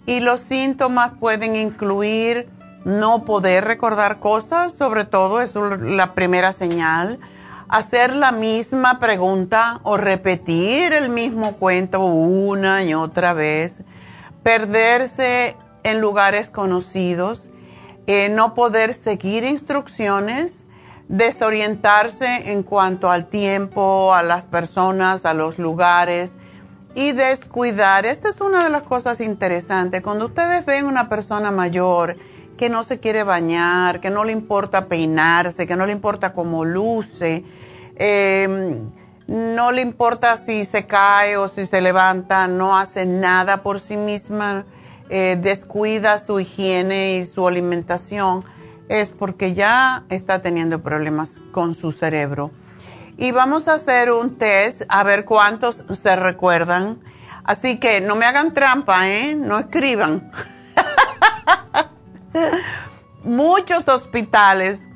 Y 0.05 0.19
los 0.19 0.39
síntomas 0.41 1.13
pueden 1.19 1.55
incluir 1.55 2.49
no 2.85 3.25
poder 3.25 3.65
recordar 3.65 4.19
cosas, 4.19 4.73
sobre 4.73 5.05
todo 5.05 5.41
es 5.41 5.55
la 5.55 6.13
primera 6.13 6.51
señal 6.51 7.19
hacer 7.69 8.15
la 8.15 8.32
misma 8.32 8.99
pregunta 8.99 9.79
o 9.84 9.95
repetir 9.95 10.91
el 10.93 11.10
mismo 11.10 11.55
cuento 11.58 12.03
una 12.03 12.84
y 12.84 12.95
otra 12.95 13.34
vez, 13.34 13.82
perderse 14.43 15.55
en 15.84 16.01
lugares 16.01 16.49
conocidos, 16.49 17.49
eh, 18.08 18.29
no 18.29 18.55
poder 18.55 18.93
seguir 18.95 19.43
instrucciones, 19.43 20.63
desorientarse 21.08 22.51
en 22.51 22.63
cuanto 22.63 23.12
al 23.12 23.27
tiempo, 23.27 24.13
a 24.13 24.23
las 24.23 24.47
personas, 24.47 25.25
a 25.25 25.36
los 25.36 25.60
lugares 25.60 26.36
y 26.95 27.12
descuidar. 27.12 28.08
Esta 28.08 28.29
es 28.29 28.41
una 28.41 28.63
de 28.63 28.71
las 28.71 28.84
cosas 28.84 29.19
interesantes. 29.19 30.01
Cuando 30.01 30.25
ustedes 30.25 30.65
ven 30.65 30.86
una 30.86 31.08
persona 31.08 31.51
mayor 31.51 32.17
que 32.58 32.69
no 32.69 32.84
se 32.84 32.99
quiere 32.99 33.23
bañar, 33.23 34.01
que 34.01 34.10
no 34.10 34.23
le 34.23 34.34
importa 34.34 34.88
peinarse, 34.88 35.65
que 35.65 35.75
no 35.75 35.86
le 35.86 35.93
importa 35.93 36.34
cómo 36.34 36.65
luce, 36.65 37.45
Em, 38.01 38.89
no 39.27 39.73
le 39.73 39.81
importa 39.81 40.38
si 40.38 40.63
se 40.63 40.88
cae 40.88 41.35
o 41.35 41.49
si 41.49 41.65
se 41.65 41.81
levanta, 41.81 42.47
no 42.47 42.77
hace 42.77 43.05
nada 43.05 43.62
por 43.62 43.81
sí 43.81 43.97
misma, 43.97 44.65
eh, 45.09 45.38
descuida 45.39 46.17
su 46.17 46.39
higiene 46.39 47.17
y 47.17 47.25
su 47.25 47.45
alimentación, 47.45 48.45
es 48.88 49.09
porque 49.09 49.53
ya 49.53 50.05
está 50.09 50.41
teniendo 50.41 50.81
problemas 50.81 51.41
con 51.51 51.75
su 51.75 51.91
cerebro. 51.91 52.51
Y 53.17 53.31
vamos 53.31 53.67
a 53.67 53.73
hacer 53.73 54.12
un 54.12 54.38
test 54.38 54.83
a 54.88 55.03
ver 55.03 55.25
cuántos 55.25 55.83
se 55.91 56.15
recuerdan. 56.15 57.01
Así 57.43 57.77
que 57.77 57.99
no 57.99 58.15
me 58.15 58.25
hagan 58.25 58.53
trampa, 58.53 59.09
¿eh? 59.09 59.35
No 59.35 59.59
escriban. 59.59 60.31
Muchos 63.23 63.89
hospitales 63.89 64.88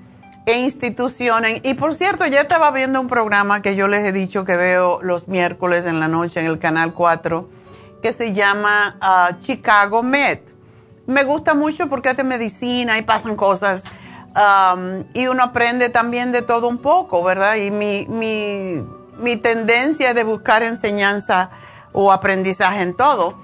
e. 0.46 1.62
Y 1.64 1.74
por 1.76 1.94
cierto, 1.94 2.26
ya 2.26 2.42
estaba 2.42 2.72
viendo 2.72 3.00
un 3.00 3.08
programa 3.08 3.62
que 3.62 3.76
yo 3.76 3.88
les 3.88 4.06
he 4.06 4.12
dicho 4.12 4.44
que 4.44 4.56
veo 4.56 5.00
los 5.02 5.28
miércoles 5.28 5.86
en 5.86 6.00
la 6.00 6.08
noche 6.08 6.42
en 6.42 6.48
el 6.48 6.60
Canal 6.60 6.94
4, 6.94 7.50
que 8.02 8.12
se 8.12 8.34
llama 8.34 8.98
ah, 9.02 9.38
Chicago 9.40 10.04
Med. 10.04 10.40
Me 11.06 11.24
gusta 11.24 11.54
mucho 11.54 11.90
porque 11.90 12.10
hace 12.10 12.24
medicina 12.24 12.98
y 12.98 13.02
pasan 13.04 13.36
cosas. 13.36 13.84
y 15.14 15.28
uno 15.28 15.44
aprende 15.44 15.90
también 15.90 16.32
de 16.32 16.42
todo 16.42 16.68
un 16.68 16.78
poco, 16.78 17.24
¿verdad? 17.24 17.56
Y 17.56 17.72
mi, 17.72 18.06
mi, 18.10 18.84
mi 19.18 19.38
tendencia 19.38 20.10
es 20.10 20.16
de 20.16 20.24
buscar 20.24 20.64
enseñanza 20.64 21.50
o 21.92 22.12
aprendizaje 22.12 22.82
en 22.82 22.96
todo. 22.96 23.36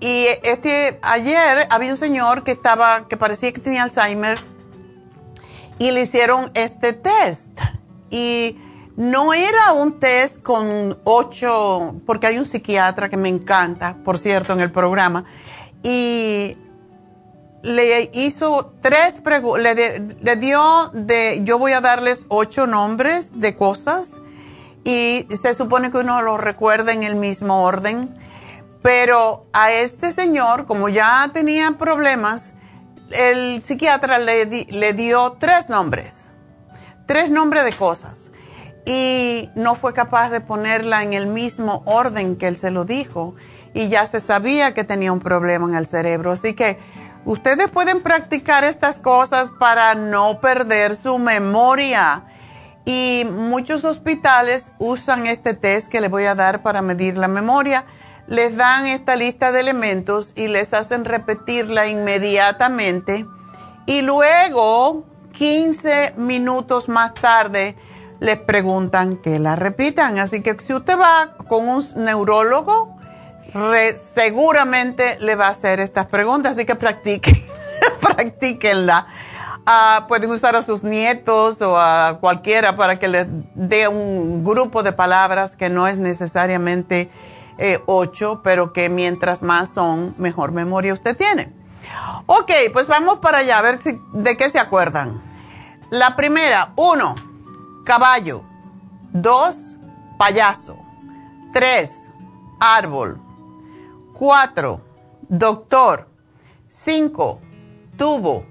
Y 0.00 0.26
este, 0.42 0.98
ayer 1.02 1.68
había 1.70 1.92
un 1.92 1.96
señor 1.96 2.42
que 2.42 2.50
estaba, 2.50 3.06
que 3.08 3.16
parecía 3.16 3.52
que 3.52 3.60
tenía 3.60 3.84
Alzheimer 3.84 4.36
y 5.82 5.90
le 5.90 6.02
hicieron 6.02 6.52
este 6.54 6.92
test. 6.92 7.58
Y 8.08 8.56
no 8.96 9.34
era 9.34 9.72
un 9.72 9.98
test 9.98 10.40
con 10.40 10.96
ocho, 11.02 11.96
porque 12.06 12.28
hay 12.28 12.38
un 12.38 12.44
psiquiatra 12.44 13.08
que 13.08 13.16
me 13.16 13.28
encanta, 13.28 13.96
por 14.04 14.16
cierto, 14.16 14.52
en 14.52 14.60
el 14.60 14.70
programa, 14.70 15.24
y 15.82 16.56
le 17.64 18.10
hizo 18.14 18.74
tres 18.80 19.14
preguntas, 19.14 19.74
le, 19.74 20.36
dio 20.36 20.92
yo 21.42 21.58
voy 21.58 21.72
a 21.72 21.80
darles 21.80 22.26
ocho 22.28 22.68
nombres 22.68 23.40
de 23.40 23.56
cosas 23.56 24.10
y 24.84 25.26
se 25.30 25.52
supone 25.54 25.90
que 25.90 25.98
uno 25.98 26.22
los 26.22 26.40
recuerda 26.40 26.92
en 26.92 27.02
el 27.02 27.16
mismo 27.16 27.64
orden, 27.64 28.14
pero 28.82 29.46
a 29.52 29.72
este 29.72 30.12
señor, 30.12 30.66
como 30.66 30.88
ya 30.88 31.28
tenía 31.32 31.72
problemas, 31.72 32.52
el 33.14 33.62
psiquiatra 33.62 34.18
le, 34.18 34.92
dio 34.92 35.36
tres 35.38 35.68
nombres, 35.68 36.30
tres 37.06 37.30
nombres 37.30 37.64
de 37.64 37.72
cosas. 37.72 38.30
y 38.84 39.48
no 39.54 39.76
fue 39.76 39.94
capaz 39.94 40.30
de 40.30 40.40
ponerla 40.40 41.04
en 41.04 41.12
el 41.12 41.28
mismo 41.28 41.84
orden 41.86 42.34
que 42.34 42.48
él 42.48 42.56
se 42.56 42.72
lo 42.72 42.84
dijo 42.84 43.36
y 43.74 43.88
ya 43.88 44.06
se 44.06 44.20
sabía 44.20 44.74
que 44.74 44.84
tenía 44.84 45.12
un 45.12 45.20
problema 45.20 45.68
en 45.68 45.74
el 45.74 45.86
cerebro. 45.86 46.32
Así 46.32 46.54
que 46.54 46.78
ustedes 47.24 47.70
pueden 47.70 48.02
practicar 48.02 48.64
estas 48.64 48.98
cosas 48.98 49.50
para 49.58 49.94
no 49.94 50.40
perder 50.40 50.94
su 50.94 51.18
memoria. 51.18 52.24
Y 52.84 53.24
muchos 53.30 53.84
hospitales 53.84 54.72
usan 54.78 55.26
este 55.26 55.54
test 55.54 55.86
que 55.86 56.00
les 56.00 56.10
voy 56.10 56.24
a 56.24 56.34
dar 56.34 56.62
para 56.62 56.82
medir 56.82 57.16
la 57.16 57.28
memoria. 57.28 57.84
Les 58.32 58.56
dan 58.56 58.86
esta 58.86 59.14
lista 59.14 59.52
de 59.52 59.60
elementos 59.60 60.32
y 60.36 60.48
les 60.48 60.72
hacen 60.72 61.04
repetirla 61.04 61.86
inmediatamente. 61.86 63.26
Y 63.84 64.00
luego, 64.00 65.04
15 65.34 66.14
minutos 66.16 66.88
más 66.88 67.12
tarde, 67.12 67.76
les 68.20 68.38
preguntan 68.38 69.18
que 69.18 69.38
la 69.38 69.54
repitan. 69.54 70.18
Así 70.18 70.40
que 70.40 70.58
si 70.60 70.72
usted 70.72 70.98
va 70.98 71.34
con 71.46 71.68
un 71.68 71.84
neurólogo, 71.94 72.96
seguramente 74.14 75.18
le 75.20 75.34
va 75.34 75.48
a 75.48 75.50
hacer 75.50 75.78
estas 75.78 76.06
preguntas. 76.06 76.52
Así 76.52 76.64
que 76.64 76.74
practiquen, 76.74 77.36
practíquenla. 78.00 79.08
Ah, 79.66 80.06
pueden 80.08 80.30
usar 80.30 80.56
a 80.56 80.62
sus 80.62 80.82
nietos 80.82 81.60
o 81.60 81.78
a 81.78 82.16
cualquiera 82.18 82.78
para 82.78 82.98
que 82.98 83.08
les 83.08 83.26
dé 83.54 83.88
un 83.88 84.42
grupo 84.42 84.82
de 84.82 84.92
palabras 84.92 85.54
que 85.54 85.68
no 85.68 85.86
es 85.86 85.98
necesariamente 85.98 87.10
eh, 87.58 87.82
ocho, 87.86 88.40
pero 88.42 88.72
que 88.72 88.88
mientras 88.88 89.42
más 89.42 89.70
son, 89.70 90.14
mejor 90.18 90.52
memoria 90.52 90.92
usted 90.92 91.16
tiene. 91.16 91.52
Ok, 92.26 92.50
pues 92.72 92.88
vamos 92.88 93.18
para 93.18 93.38
allá 93.38 93.58
a 93.58 93.62
ver 93.62 93.80
si, 93.80 94.00
de 94.12 94.36
qué 94.36 94.50
se 94.50 94.58
acuerdan. 94.58 95.22
La 95.90 96.16
primera, 96.16 96.72
uno 96.76 97.14
caballo. 97.84 98.42
Dos, 99.12 99.76
payaso. 100.18 100.78
Tres, 101.52 102.10
árbol. 102.60 103.20
Cuatro, 104.14 104.80
doctor. 105.28 106.08
Cinco, 106.66 107.40
tubo. 107.98 108.46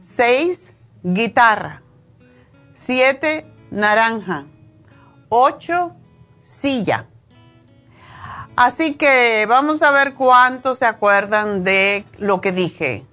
Seis, 0.00 0.74
guitarra. 1.02 1.82
Siete, 2.74 3.50
naranja. 3.70 4.44
Ocho, 5.30 5.96
silla. 6.40 7.08
Así 8.56 8.94
que 8.94 9.44
vamos 9.46 9.82
a 9.82 9.90
ver 9.90 10.14
cuántos 10.14 10.78
se 10.78 10.86
acuerdan 10.86 11.62
de 11.62 12.06
lo 12.16 12.40
que 12.40 12.52
dije. 12.52 13.04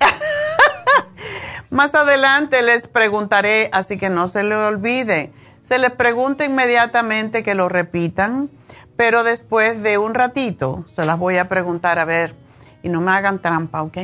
Más 1.70 1.94
adelante 1.94 2.62
les 2.62 2.88
preguntaré, 2.88 3.70
así 3.72 3.96
que 3.96 4.10
no 4.10 4.26
se 4.26 4.42
le 4.42 4.56
olvide. 4.56 5.32
Se 5.62 5.78
les 5.78 5.92
pregunta 5.92 6.44
inmediatamente 6.44 7.44
que 7.44 7.54
lo 7.54 7.68
repitan, 7.68 8.50
pero 8.96 9.22
después 9.22 9.80
de 9.80 9.98
un 9.98 10.14
ratito 10.14 10.84
se 10.88 11.06
las 11.06 11.16
voy 11.16 11.36
a 11.38 11.48
preguntar 11.48 12.00
a 12.00 12.04
ver 12.04 12.34
y 12.82 12.88
no 12.88 13.00
me 13.00 13.12
hagan 13.12 13.38
trampa, 13.38 13.82
¿ok? 13.82 13.98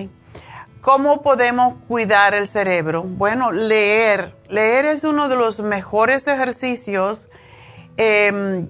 ¿Cómo 0.80 1.22
podemos 1.22 1.74
cuidar 1.88 2.34
el 2.34 2.46
cerebro? 2.46 3.02
Bueno, 3.02 3.50
leer. 3.50 4.36
Leer 4.48 4.84
es 4.84 5.02
uno 5.02 5.28
de 5.28 5.34
los 5.34 5.58
mejores 5.58 6.28
ejercicios 6.28 7.28
em, 7.96 8.68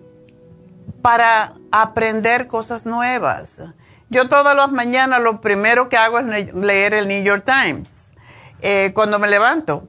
para 1.02 1.54
aprender 1.70 2.46
cosas 2.46 2.86
nuevas. 2.86 3.62
Yo 4.08 4.28
todas 4.28 4.56
las 4.56 4.70
mañanas 4.70 5.20
lo 5.20 5.40
primero 5.40 5.88
que 5.88 5.96
hago 5.96 6.18
es 6.18 6.54
leer 6.54 6.94
el 6.94 7.08
New 7.08 7.22
York 7.22 7.44
Times 7.44 8.12
eh, 8.60 8.92
cuando 8.94 9.18
me 9.18 9.28
levanto. 9.28 9.88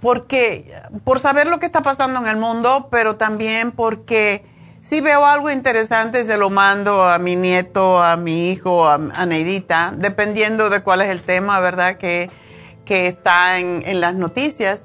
Porque, 0.00 0.74
por 1.04 1.20
saber 1.20 1.46
lo 1.46 1.60
que 1.60 1.66
está 1.66 1.82
pasando 1.82 2.20
en 2.20 2.26
el 2.26 2.36
mundo, 2.36 2.88
pero 2.90 3.16
también 3.16 3.70
porque 3.70 4.44
si 4.80 5.00
veo 5.00 5.24
algo 5.24 5.48
interesante, 5.48 6.24
se 6.24 6.36
lo 6.36 6.50
mando 6.50 7.04
a 7.04 7.20
mi 7.20 7.36
nieto, 7.36 8.02
a 8.02 8.16
mi 8.16 8.50
hijo, 8.50 8.88
a, 8.88 8.98
Neidita, 8.98 9.92
dependiendo 9.96 10.70
de 10.70 10.82
cuál 10.82 11.02
es 11.02 11.08
el 11.10 11.22
tema, 11.22 11.60
¿verdad? 11.60 11.98
Que, 11.98 12.30
que 12.84 13.06
está 13.06 13.60
en, 13.60 13.84
en, 13.86 14.00
las 14.00 14.16
noticias. 14.16 14.82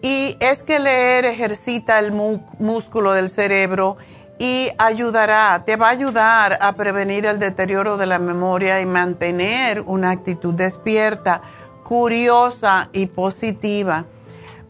Y 0.00 0.36
es 0.40 0.62
que 0.62 0.78
leer 0.78 1.24
ejercita 1.24 1.98
el 1.98 2.12
músculo 2.12 3.12
del 3.12 3.28
cerebro 3.28 3.96
y 4.38 4.70
ayudará, 4.78 5.64
te 5.64 5.76
va 5.76 5.88
a 5.88 5.90
ayudar 5.90 6.58
a 6.60 6.74
prevenir 6.74 7.26
el 7.26 7.40
deterioro 7.40 7.96
de 7.96 8.06
la 8.06 8.20
memoria 8.20 8.80
y 8.80 8.86
mantener 8.86 9.80
una 9.80 10.10
actitud 10.10 10.54
despierta 10.54 11.42
curiosa 11.82 12.88
y 12.92 13.06
positiva. 13.06 14.04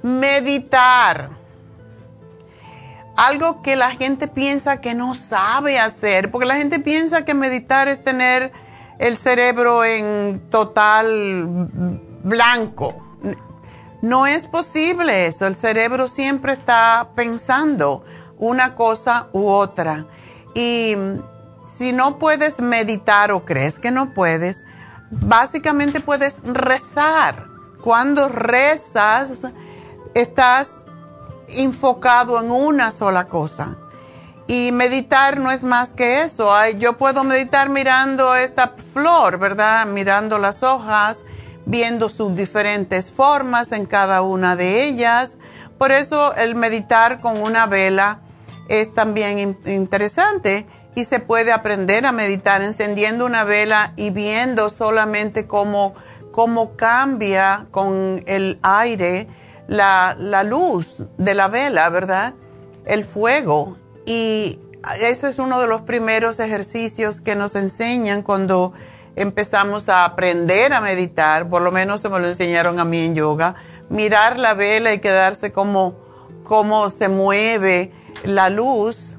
Meditar. 0.02 1.30
Algo 3.16 3.62
que 3.62 3.76
la 3.76 3.90
gente 3.90 4.28
piensa 4.28 4.80
que 4.80 4.94
no 4.94 5.14
sabe 5.14 5.78
hacer, 5.78 6.30
porque 6.30 6.46
la 6.46 6.54
gente 6.54 6.78
piensa 6.78 7.24
que 7.24 7.34
meditar 7.34 7.88
es 7.88 8.02
tener 8.02 8.52
el 8.98 9.16
cerebro 9.16 9.84
en 9.84 10.40
total 10.50 11.68
blanco. 12.22 13.07
No 14.00 14.26
es 14.26 14.46
posible 14.46 15.26
eso, 15.26 15.46
el 15.46 15.56
cerebro 15.56 16.06
siempre 16.06 16.52
está 16.52 17.08
pensando 17.14 18.04
una 18.38 18.74
cosa 18.74 19.28
u 19.32 19.48
otra. 19.48 20.06
Y 20.54 20.94
si 21.66 21.92
no 21.92 22.18
puedes 22.18 22.60
meditar 22.60 23.32
o 23.32 23.44
crees 23.44 23.78
que 23.78 23.90
no 23.90 24.14
puedes, 24.14 24.64
básicamente 25.10 26.00
puedes 26.00 26.40
rezar. 26.44 27.46
Cuando 27.82 28.28
rezas, 28.28 29.42
estás 30.14 30.86
enfocado 31.48 32.40
en 32.40 32.50
una 32.50 32.90
sola 32.90 33.24
cosa. 33.24 33.76
Y 34.46 34.72
meditar 34.72 35.38
no 35.38 35.50
es 35.50 35.62
más 35.62 35.92
que 35.92 36.22
eso. 36.22 36.50
Yo 36.78 36.96
puedo 36.96 37.22
meditar 37.22 37.68
mirando 37.68 38.34
esta 38.34 38.74
flor, 38.92 39.38
¿verdad? 39.38 39.86
Mirando 39.86 40.38
las 40.38 40.62
hojas, 40.62 41.22
viendo 41.68 42.08
sus 42.08 42.34
diferentes 42.34 43.10
formas 43.10 43.72
en 43.72 43.84
cada 43.86 44.22
una 44.22 44.56
de 44.56 44.84
ellas. 44.84 45.36
Por 45.76 45.92
eso 45.92 46.34
el 46.34 46.54
meditar 46.54 47.20
con 47.20 47.40
una 47.40 47.66
vela 47.66 48.20
es 48.68 48.92
también 48.92 49.58
interesante 49.66 50.66
y 50.94 51.04
se 51.04 51.20
puede 51.20 51.52
aprender 51.52 52.06
a 52.06 52.12
meditar 52.12 52.62
encendiendo 52.62 53.26
una 53.26 53.44
vela 53.44 53.92
y 53.96 54.10
viendo 54.10 54.70
solamente 54.70 55.46
cómo, 55.46 55.94
cómo 56.32 56.74
cambia 56.74 57.68
con 57.70 58.24
el 58.26 58.58
aire 58.62 59.28
la, 59.68 60.16
la 60.18 60.44
luz 60.44 61.04
de 61.18 61.34
la 61.34 61.48
vela, 61.48 61.88
¿verdad? 61.90 62.34
El 62.86 63.04
fuego. 63.04 63.76
Y 64.06 64.58
ese 65.02 65.28
es 65.28 65.38
uno 65.38 65.60
de 65.60 65.66
los 65.66 65.82
primeros 65.82 66.40
ejercicios 66.40 67.20
que 67.20 67.34
nos 67.34 67.54
enseñan 67.54 68.22
cuando 68.22 68.72
empezamos 69.18 69.88
a 69.88 70.04
aprender 70.04 70.72
a 70.72 70.80
meditar, 70.80 71.48
por 71.48 71.62
lo 71.62 71.72
menos 71.72 72.00
se 72.00 72.08
me 72.08 72.20
lo 72.20 72.28
enseñaron 72.28 72.78
a 72.78 72.84
mí 72.84 72.98
en 72.98 73.14
yoga, 73.14 73.56
mirar 73.88 74.38
la 74.38 74.54
vela 74.54 74.92
y 74.92 75.00
quedarse 75.00 75.50
como, 75.50 75.96
como 76.44 76.88
se 76.88 77.08
mueve 77.08 77.92
la 78.24 78.48
luz 78.48 79.18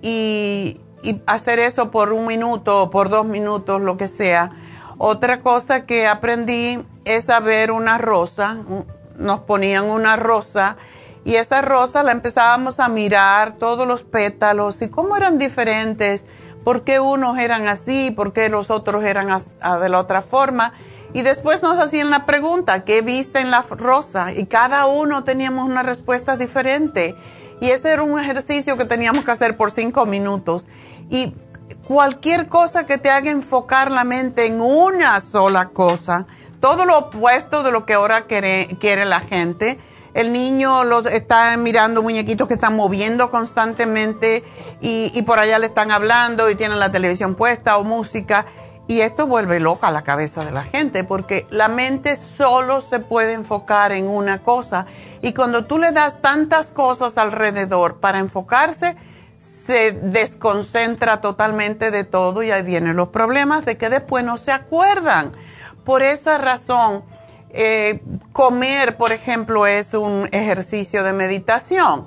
y, 0.00 0.80
y 1.02 1.20
hacer 1.26 1.58
eso 1.58 1.90
por 1.90 2.12
un 2.12 2.26
minuto, 2.26 2.88
por 2.90 3.10
dos 3.10 3.26
minutos, 3.26 3.80
lo 3.80 3.96
que 3.96 4.08
sea. 4.08 4.50
Otra 4.96 5.40
cosa 5.40 5.84
que 5.84 6.06
aprendí 6.06 6.82
es 7.04 7.28
a 7.28 7.40
ver 7.40 7.70
una 7.70 7.98
rosa, 7.98 8.64
nos 9.16 9.40
ponían 9.40 9.84
una 9.84 10.16
rosa 10.16 10.76
y 11.24 11.36
esa 11.36 11.62
rosa 11.62 12.02
la 12.02 12.12
empezábamos 12.12 12.80
a 12.80 12.88
mirar, 12.88 13.56
todos 13.58 13.86
los 13.86 14.04
pétalos 14.04 14.80
y 14.82 14.88
cómo 14.88 15.16
eran 15.16 15.38
diferentes, 15.38 16.26
por 16.64 16.82
qué 16.82 16.98
unos 16.98 17.38
eran 17.38 17.68
así, 17.68 18.10
por 18.10 18.32
qué 18.32 18.48
los 18.48 18.70
otros 18.70 19.04
eran 19.04 19.28
de 19.28 19.88
la 19.88 19.98
otra 19.98 20.22
forma. 20.22 20.72
Y 21.12 21.22
después 21.22 21.62
nos 21.62 21.78
hacían 21.78 22.10
la 22.10 22.26
pregunta, 22.26 22.84
¿qué 22.84 23.02
viste 23.02 23.38
en 23.38 23.50
la 23.50 23.62
rosa? 23.62 24.32
Y 24.32 24.46
cada 24.46 24.86
uno 24.86 25.22
teníamos 25.22 25.68
una 25.68 25.82
respuesta 25.82 26.36
diferente. 26.36 27.14
Y 27.60 27.70
ese 27.70 27.92
era 27.92 28.02
un 28.02 28.18
ejercicio 28.18 28.76
que 28.76 28.84
teníamos 28.84 29.24
que 29.24 29.30
hacer 29.30 29.56
por 29.56 29.70
cinco 29.70 30.06
minutos. 30.06 30.66
Y 31.10 31.34
cualquier 31.86 32.48
cosa 32.48 32.84
que 32.86 32.98
te 32.98 33.10
haga 33.10 33.30
enfocar 33.30 33.92
la 33.92 34.02
mente 34.02 34.46
en 34.46 34.60
una 34.60 35.20
sola 35.20 35.68
cosa, 35.68 36.26
todo 36.60 36.84
lo 36.84 36.98
opuesto 36.98 37.62
de 37.62 37.70
lo 37.70 37.86
que 37.86 37.94
ahora 37.94 38.26
quiere, 38.26 38.68
quiere 38.80 39.04
la 39.04 39.20
gente. 39.20 39.78
El 40.14 40.32
niño 40.32 40.84
lo, 40.84 41.00
está 41.00 41.56
mirando 41.56 42.02
muñequitos 42.02 42.48
que 42.48 42.54
están 42.54 42.76
moviendo 42.76 43.30
constantemente 43.30 44.44
y, 44.80 45.10
y 45.12 45.22
por 45.22 45.38
allá 45.38 45.58
le 45.58 45.66
están 45.66 45.90
hablando 45.90 46.48
y 46.48 46.54
tienen 46.54 46.78
la 46.78 46.92
televisión 46.92 47.34
puesta 47.34 47.76
o 47.76 47.84
música. 47.84 48.46
Y 48.86 49.00
esto 49.00 49.26
vuelve 49.26 49.60
loca 49.60 49.90
la 49.90 50.02
cabeza 50.02 50.44
de 50.44 50.52
la 50.52 50.64
gente 50.64 51.04
porque 51.04 51.46
la 51.50 51.68
mente 51.68 52.16
solo 52.16 52.80
se 52.80 53.00
puede 53.00 53.32
enfocar 53.32 53.92
en 53.92 54.06
una 54.06 54.42
cosa. 54.42 54.86
Y 55.22 55.32
cuando 55.32 55.64
tú 55.64 55.78
le 55.78 55.90
das 55.90 56.20
tantas 56.20 56.70
cosas 56.70 57.16
alrededor 57.16 57.96
para 57.96 58.18
enfocarse, 58.18 58.94
se 59.38 59.92
desconcentra 59.92 61.20
totalmente 61.20 61.90
de 61.90 62.04
todo 62.04 62.42
y 62.42 62.50
ahí 62.50 62.62
vienen 62.62 62.96
los 62.96 63.08
problemas 63.08 63.64
de 63.64 63.76
que 63.76 63.90
después 63.90 64.22
no 64.24 64.36
se 64.36 64.52
acuerdan. 64.52 65.32
Por 65.84 66.02
esa 66.02 66.38
razón, 66.38 67.04
Eh, 67.56 68.02
comer, 68.32 68.96
por 68.96 69.12
ejemplo, 69.12 69.64
es 69.64 69.94
un 69.94 70.28
ejercicio 70.32 71.04
de 71.04 71.12
meditación, 71.12 72.06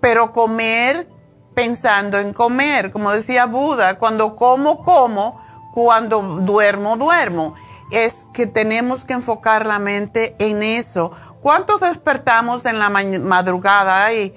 pero 0.00 0.32
comer 0.32 1.06
pensando 1.54 2.18
en 2.18 2.32
comer, 2.32 2.90
como 2.90 3.10
decía 3.10 3.44
Buda, 3.44 3.98
cuando 3.98 4.34
como, 4.34 4.82
como, 4.82 5.38
cuando 5.74 6.22
duermo, 6.22 6.96
duermo. 6.96 7.54
Es 7.90 8.26
que 8.32 8.46
tenemos 8.46 9.04
que 9.04 9.12
enfocar 9.12 9.66
la 9.66 9.78
mente 9.78 10.34
en 10.38 10.62
eso. 10.62 11.12
¿Cuántos 11.42 11.80
despertamos 11.80 12.64
en 12.64 12.78
la 12.78 12.88
madrugada 12.88 14.10
y 14.14 14.34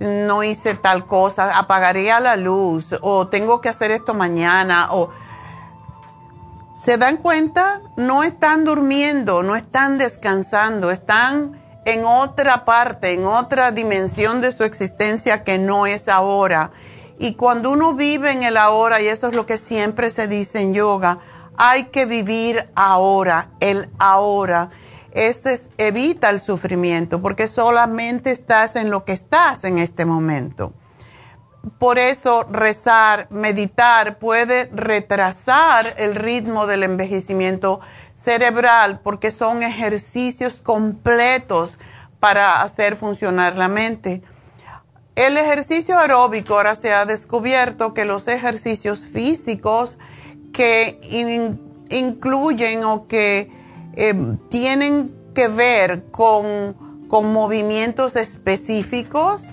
no 0.00 0.42
hice 0.42 0.74
tal 0.74 1.06
cosa, 1.06 1.56
apagaría 1.56 2.18
la 2.18 2.36
luz 2.36 2.94
o 3.00 3.28
tengo 3.28 3.60
que 3.60 3.68
hacer 3.68 3.92
esto 3.92 4.14
mañana 4.14 4.88
o 4.90 5.10
se 6.86 6.98
dan 6.98 7.16
cuenta, 7.16 7.82
no 7.96 8.22
están 8.22 8.64
durmiendo, 8.64 9.42
no 9.42 9.56
están 9.56 9.98
descansando, 9.98 10.92
están 10.92 11.60
en 11.84 12.04
otra 12.04 12.64
parte, 12.64 13.12
en 13.12 13.24
otra 13.24 13.72
dimensión 13.72 14.40
de 14.40 14.52
su 14.52 14.62
existencia 14.62 15.42
que 15.42 15.58
no 15.58 15.86
es 15.86 16.06
ahora. 16.06 16.70
Y 17.18 17.34
cuando 17.34 17.72
uno 17.72 17.94
vive 17.94 18.30
en 18.30 18.44
el 18.44 18.56
ahora, 18.56 19.02
y 19.02 19.08
eso 19.08 19.26
es 19.26 19.34
lo 19.34 19.46
que 19.46 19.58
siempre 19.58 20.10
se 20.10 20.28
dice 20.28 20.60
en 20.60 20.74
yoga, 20.74 21.18
hay 21.56 21.86
que 21.86 22.06
vivir 22.06 22.68
ahora, 22.76 23.48
el 23.58 23.90
ahora. 23.98 24.70
Eso 25.10 25.50
evita 25.78 26.30
el 26.30 26.38
sufrimiento 26.38 27.20
porque 27.20 27.48
solamente 27.48 28.30
estás 28.30 28.76
en 28.76 28.90
lo 28.90 29.04
que 29.04 29.12
estás 29.12 29.64
en 29.64 29.80
este 29.80 30.04
momento. 30.04 30.72
Por 31.78 31.98
eso 31.98 32.44
rezar, 32.44 33.26
meditar 33.30 34.18
puede 34.18 34.70
retrasar 34.72 35.94
el 35.98 36.14
ritmo 36.14 36.66
del 36.66 36.84
envejecimiento 36.84 37.80
cerebral 38.14 39.00
porque 39.02 39.30
son 39.30 39.62
ejercicios 39.62 40.62
completos 40.62 41.78
para 42.20 42.62
hacer 42.62 42.96
funcionar 42.96 43.56
la 43.56 43.68
mente. 43.68 44.22
El 45.16 45.38
ejercicio 45.38 45.98
aeróbico 45.98 46.54
ahora 46.54 46.74
se 46.74 46.92
ha 46.92 47.06
descubierto 47.06 47.94
que 47.94 48.04
los 48.04 48.28
ejercicios 48.28 49.06
físicos 49.06 49.96
que 50.52 51.00
incluyen 51.90 52.84
o 52.84 53.06
que 53.06 53.50
eh, 53.94 54.14
tienen 54.50 55.14
que 55.34 55.48
ver 55.48 56.04
con, 56.10 56.84
movimientos 57.08 58.16
específicos. 58.16 59.44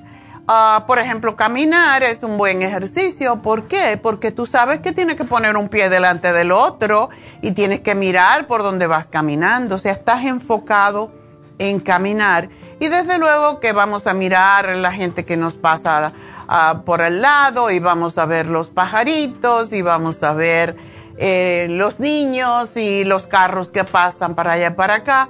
Ah, 0.46 0.84
por 0.88 1.00
ejemplo, 1.00 1.38
caminar 1.38 2.04
es 2.04 2.22
un 2.22 2.38
buen 2.38 2.62
ejercicio. 2.62 3.42
¿Por 3.42 3.70
qué? 3.70 3.98
Porque 4.02 4.32
tú 4.32 4.46
sabes 4.46 4.80
que 4.80 4.92
tienes 4.92 5.16
que 5.16 5.24
poner 5.24 5.56
un 5.56 5.70
pie 5.70 5.90
delante 5.90 6.34
del 6.34 6.52
otro 6.52 7.10
y 7.42 7.54
tienes 7.54 7.80
que 7.80 7.96
mirar 7.96 8.46
por 8.46 8.62
donde 8.62 8.86
vas 8.86 9.10
caminando. 9.10 9.76
O 9.76 9.78
sea, 9.78 9.94
estás 9.94 10.26
enfocado 10.26 11.14
en 11.60 11.80
caminar. 11.80 12.50
Y 12.82 12.90
desde 12.90 13.20
luego 13.20 13.62
que 13.62 13.72
vamos 13.72 14.06
a 14.06 14.14
mirar 14.14 14.76
la 14.76 14.92
gente 14.92 15.24
que 15.24 15.38
nos 15.38 15.56
pasa 15.56 16.12
ah, 16.50 16.82
por 16.86 17.02
el 17.02 17.22
lado 17.22 17.72
y 17.72 17.80
vamos 17.80 18.18
a 18.18 18.26
ver 18.26 18.48
los 18.48 18.70
pajaritos 18.70 19.72
y 19.72 19.82
vamos 19.82 20.24
a 20.24 20.34
ver 20.34 20.76
eh, 21.18 21.68
los 21.70 22.02
niños 22.02 22.76
y 22.76 23.06
los 23.06 23.28
carros 23.28 23.72
que 23.72 23.86
pasan 23.86 24.36
para 24.36 24.54
allá 24.54 24.68
y 24.68 24.74
para 24.74 24.96
acá. 24.96 25.30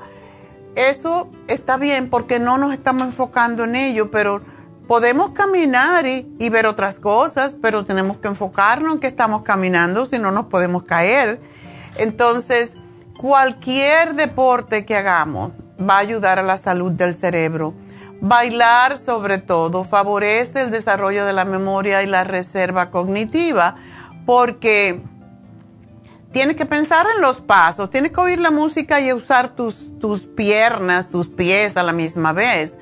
Eso 0.76 1.30
está 1.48 1.78
bien 1.78 2.10
porque 2.10 2.40
no 2.40 2.58
nos 2.58 2.74
estamos 2.74 3.06
enfocando 3.06 3.66
en 3.66 3.76
ello, 3.76 4.10
pero 4.10 4.42
podemos 4.88 5.32
caminar 5.32 6.06
y, 6.06 6.50
ver 6.50 6.68
otras 6.68 7.00
cosas, 7.00 7.58
pero 7.62 7.86
tenemos 7.86 8.18
que 8.18 8.28
enfocarnos 8.28 8.94
en 8.94 9.00
que 9.00 9.08
estamos 9.08 9.44
caminando, 9.44 10.06
si 10.06 10.20
no 10.20 10.32
nos 10.32 10.46
podemos 10.46 10.84
caer. 10.84 11.40
Entonces, 11.96 12.76
cualquier 13.18 14.16
deporte 14.16 14.86
que 14.86 14.96
hagamos 14.96 15.52
va 15.80 15.96
a 15.96 16.00
ayudar 16.00 16.40
a 16.40 16.44
la 16.44 16.58
salud 16.58 16.92
del 16.92 17.16
cerebro. 17.16 17.74
Bailar 18.22 18.98
sobre 18.98 19.38
todo 19.38 19.84
favorece 19.84 20.62
el 20.62 20.72
desarrollo 20.72 21.26
de 21.26 21.34
la 21.34 21.46
memoria 21.46 22.04
y 22.04 22.08
la 22.08 22.24
reserva 22.24 22.90
cognitiva 22.90 23.76
porque 24.26 25.02
tienes 26.32 26.56
que 26.56 26.66
pensar 26.66 27.06
en 27.16 27.22
los 27.22 27.42
pasos, 27.42 27.90
tienes 27.90 28.14
que 28.14 28.22
oír 28.22 28.40
la 28.40 28.50
música 28.50 29.02
y 29.02 29.12
usar 29.12 29.50
tus 29.50 29.90
piernas, 30.36 31.10
tus 31.10 31.28
pies 31.28 31.76
a 31.76 31.84
la 31.84 31.92
misma 31.92 32.32
vez. 32.32 32.78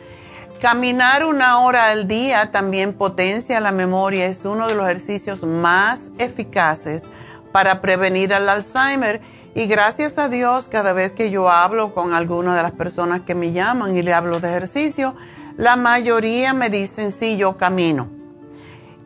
Caminar 0.62 1.26
una 1.26 1.58
hora 1.58 1.90
al 1.90 2.08
día 2.08 2.52
también 2.52 2.94
potencia 2.94 3.60
la 3.60 3.72
memoria, 3.72 4.28
es 4.28 4.46
uno 4.46 4.68
de 4.68 4.76
los 4.76 4.86
ejercicios 4.86 5.42
más 5.42 6.12
eficaces 6.20 7.10
para 7.52 7.82
prevenir 7.82 8.32
el 8.32 8.48
Alzheimer. 8.48 9.22
Y 9.56 9.66
gracias 9.66 10.20
a 10.20 10.30
Dios, 10.30 10.68
cada 10.68 10.94
vez 10.94 11.14
que 11.14 11.32
yo 11.32 11.50
hablo 11.50 11.96
con 11.96 12.14
alguna 12.14 12.56
de 12.56 12.62
las 12.62 12.74
personas 12.74 13.22
que 13.22 13.34
me 13.34 13.54
llaman 13.54 13.98
y 13.98 14.04
le 14.04 14.14
hablo 14.14 14.40
de 14.40 14.50
ejercicio, 14.50 15.16
la 15.58 15.78
mayoría 15.78 16.54
me 16.54 16.70
dicen, 16.70 17.12
sí, 17.12 17.38
yo 17.38 17.58
camino. 17.58 18.12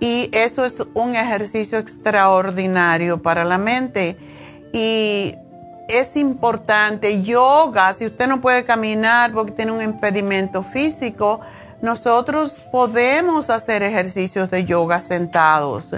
Y 0.02 0.30
eso 0.34 0.66
es 0.66 0.84
un 0.94 1.16
ejercicio 1.16 1.78
extraordinario 1.78 3.22
para 3.22 3.46
la 3.46 3.58
mente 3.58 4.18
y 4.74 5.36
es 5.88 6.16
importante, 6.16 7.22
yoga, 7.22 7.94
si 7.94 8.06
usted 8.06 8.28
no 8.28 8.42
puede 8.42 8.66
caminar 8.66 9.32
porque 9.34 9.52
tiene 9.52 9.72
un 9.72 9.82
impedimento 9.82 10.64
físico, 10.64 11.42
nosotros 11.82 12.62
podemos 12.72 13.50
hacer 13.50 13.84
ejercicios 13.84 14.50
de 14.50 14.66
yoga 14.66 15.00
sentados. 15.00 15.96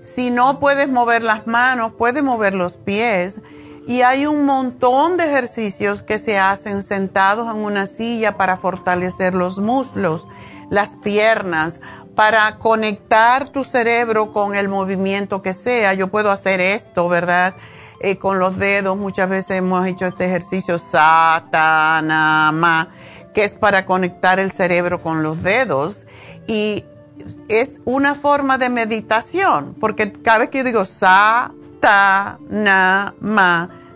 Si 0.00 0.30
no 0.30 0.58
puedes 0.60 0.88
mover 0.88 1.22
las 1.22 1.46
manos, 1.46 1.92
puedes 1.96 2.22
mover 2.22 2.54
los 2.54 2.76
pies. 2.76 3.40
Y 3.86 4.02
hay 4.02 4.26
un 4.26 4.44
montón 4.44 5.16
de 5.16 5.24
ejercicios 5.24 6.02
que 6.02 6.18
se 6.18 6.38
hacen 6.38 6.82
sentados 6.82 7.52
en 7.52 7.60
una 7.60 7.86
silla 7.86 8.36
para 8.36 8.56
fortalecer 8.56 9.34
los 9.34 9.58
muslos, 9.58 10.28
las 10.70 10.94
piernas, 11.02 11.80
para 12.14 12.58
conectar 12.58 13.48
tu 13.48 13.64
cerebro 13.64 14.32
con 14.32 14.54
el 14.54 14.68
movimiento 14.68 15.42
que 15.42 15.52
sea. 15.52 15.94
Yo 15.94 16.08
puedo 16.08 16.30
hacer 16.30 16.60
esto, 16.60 17.08
¿verdad? 17.08 17.54
Eh, 18.02 18.16
con 18.16 18.38
los 18.38 18.56
dedos. 18.56 18.96
Muchas 18.96 19.28
veces 19.28 19.58
hemos 19.58 19.84
hecho 19.84 20.06
este 20.06 20.24
ejercicio 20.24 20.78
satanama, 20.78 22.88
que 23.34 23.44
es 23.44 23.52
para 23.52 23.84
conectar 23.84 24.40
el 24.40 24.52
cerebro 24.52 25.02
con 25.02 25.22
los 25.22 25.42
dedos. 25.42 26.06
Y 26.46 26.86
es 27.48 27.74
una 27.84 28.14
forma 28.14 28.56
de 28.56 28.70
meditación, 28.70 29.76
porque 29.78 30.12
cada 30.12 30.38
vez 30.38 30.48
que 30.48 30.56
yo 30.58 30.64
digo 30.64 30.86
satanama, 30.86 31.52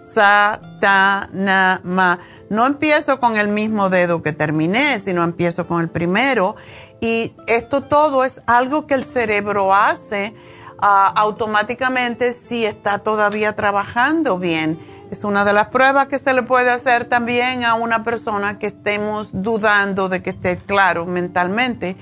satanama, 0.04 2.18
no 2.50 2.66
empiezo 2.66 3.18
con 3.18 3.38
el 3.38 3.48
mismo 3.48 3.88
dedo 3.88 4.22
que 4.22 4.34
terminé, 4.34 5.00
sino 5.00 5.24
empiezo 5.24 5.66
con 5.66 5.80
el 5.80 5.88
primero. 5.88 6.56
Y 7.00 7.34
esto 7.46 7.84
todo 7.84 8.22
es 8.22 8.42
algo 8.46 8.86
que 8.86 8.92
el 8.92 9.04
cerebro 9.04 9.74
hace 9.74 10.34
automáticamente 10.78 12.32
si 12.32 12.64
está 12.64 12.98
todavía 12.98 13.54
trabajando 13.56 14.38
bien. 14.38 14.78
Es 15.10 15.24
una 15.24 15.44
de 15.44 15.52
las 15.52 15.68
pruebas 15.68 16.08
que 16.08 16.18
se 16.18 16.32
le 16.32 16.42
puede 16.42 16.70
hacer 16.70 17.04
también 17.04 17.64
a 17.64 17.74
una 17.74 18.04
persona 18.04 18.58
que 18.58 18.66
estemos 18.66 19.30
dudando 19.32 20.08
de 20.08 20.22
que 20.22 20.30
esté 20.30 20.56
claro 20.56 21.06
mentalmente. 21.06 21.96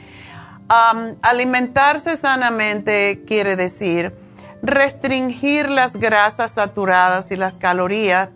alimentarse 1.22 2.16
sanamente 2.16 3.24
quiere 3.26 3.56
decir 3.56 4.14
restringir 4.62 5.68
las 5.68 5.96
grasas 5.96 6.52
saturadas 6.52 7.32
y 7.32 7.36
las 7.36 7.54
calorías 7.54 8.30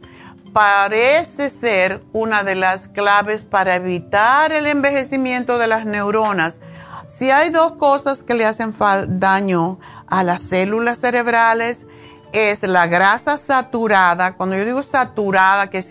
parece 0.53 1.51
ser 1.51 2.03
una 2.12 2.42
de 2.42 2.57
las 2.57 2.88
claves 2.88 3.44
para 3.44 3.77
evitar 3.77 4.53
el 4.53 4.66
envejecimiento 4.66 5.59
de 5.59 5.68
las 5.68 5.85
neuronas. 5.85 6.61
Si 7.09 7.31
hay 7.31 7.51
dos 7.51 7.72
cosas 7.72 8.22
que 8.22 8.35
le 8.35 8.44
hacen 8.44 8.75
daño 9.09 9.79
a 10.09 10.23
las 10.23 10.40
células 10.40 10.99
cerebrales 10.99 11.87
es 12.33 12.62
la 12.62 12.87
grasa 12.87 13.38
saturada. 13.38 14.35
Cuando 14.35 14.57
yo 14.57 14.64
digo 14.64 14.83
saturada, 14.83 15.71
que 15.71 15.79
es 15.79 15.88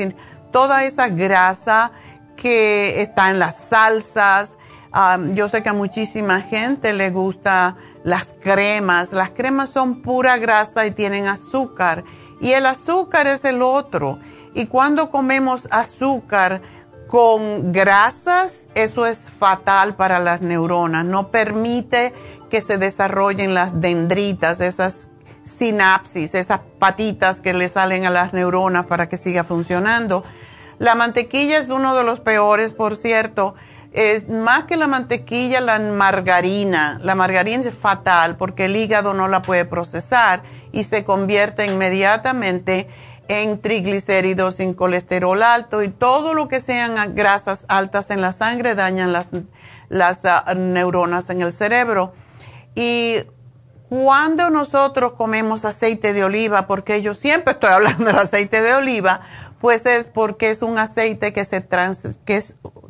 toda 0.51 0.83
esa 0.83 1.07
grasa 1.07 1.91
que 2.35 3.01
está 3.01 3.31
en 3.31 3.39
las 3.39 3.55
salsas. 3.69 4.57
yo 5.33 5.49
sé 5.49 5.63
que 5.63 5.69
a 5.69 5.73
muchísima 5.73 6.41
gente 6.41 6.93
le 6.93 7.09
gusta 7.09 7.75
las 8.03 8.35
cremas. 8.39 9.11
Las 9.11 9.31
cremas 9.31 9.69
son 9.69 10.01
pura 10.01 10.37
grasa 10.37 10.85
y 10.85 10.91
tienen 10.91 11.27
azúcar. 11.27 12.03
Y 12.39 12.51
el 12.51 12.65
azúcar 12.65 13.27
es 13.27 13.43
el 13.45 13.61
otro. 13.61 14.19
Y 14.53 14.67
cuando 14.67 15.11
comemos 15.11 15.67
azúcar 15.71 16.61
con 17.07 17.71
grasas, 17.71 18.67
eso 18.75 19.05
es 19.05 19.29
fatal 19.29 19.95
para 19.95 20.19
las 20.19 20.41
neuronas. 20.41 21.05
No 21.05 21.31
permite 21.31 22.13
que 22.49 22.61
se 22.61 22.77
desarrollen 22.77 23.53
las 23.53 23.81
dendritas, 23.81 24.59
esas 24.59 25.09
sinapsis, 25.43 26.35
esas 26.35 26.61
patitas 26.79 27.39
que 27.39 27.53
le 27.53 27.67
salen 27.67 28.05
a 28.05 28.09
las 28.09 28.33
neuronas 28.33 28.85
para 28.85 29.07
que 29.09 29.17
siga 29.17 29.43
funcionando. 29.43 30.23
La 30.79 30.95
mantequilla 30.95 31.57
es 31.57 31.69
uno 31.69 31.95
de 31.95 32.03
los 32.03 32.19
peores, 32.19 32.73
por 32.73 32.95
cierto. 32.95 33.55
Es 33.93 34.27
más 34.27 34.65
que 34.65 34.75
la 34.75 34.87
mantequilla, 34.87 35.61
la 35.61 35.79
margarina. 35.79 36.99
La 37.01 37.15
margarina 37.15 37.63
es 37.63 37.77
fatal 37.77 38.35
porque 38.35 38.65
el 38.65 38.75
hígado 38.75 39.13
no 39.13 39.29
la 39.29 39.41
puede 39.41 39.63
procesar 39.63 40.43
y 40.73 40.83
se 40.83 41.05
convierte 41.05 41.65
inmediatamente 41.65 42.89
en 43.27 43.61
triglicéridos, 43.61 44.59
en 44.59 44.73
colesterol 44.73 45.41
alto 45.41 45.81
y 45.81 45.87
todo 45.87 46.33
lo 46.33 46.47
que 46.47 46.59
sean 46.59 47.15
grasas 47.15 47.65
altas 47.69 48.11
en 48.11 48.21
la 48.21 48.31
sangre 48.31 48.75
dañan 48.75 49.13
las, 49.13 49.29
las 49.89 50.25
ah, 50.25 50.53
neuronas 50.55 51.29
en 51.29 51.41
el 51.41 51.51
cerebro. 51.51 52.13
Y 52.75 53.23
cuando 53.89 54.49
nosotros 54.49 55.13
comemos 55.13 55.65
aceite 55.65 56.13
de 56.13 56.23
oliva, 56.23 56.67
porque 56.67 57.01
yo 57.01 57.13
siempre 57.13 57.53
estoy 57.53 57.71
hablando 57.71 58.05
del 58.05 58.17
aceite 58.17 58.61
de 58.61 58.73
oliva, 58.73 59.21
pues 59.59 59.85
es 59.85 60.07
porque 60.07 60.49
es 60.49 60.61
un 60.61 60.77
aceite 60.77 61.33
que 61.33 61.45
se 61.45 61.61
trans, 61.61 62.19
que 62.25 62.43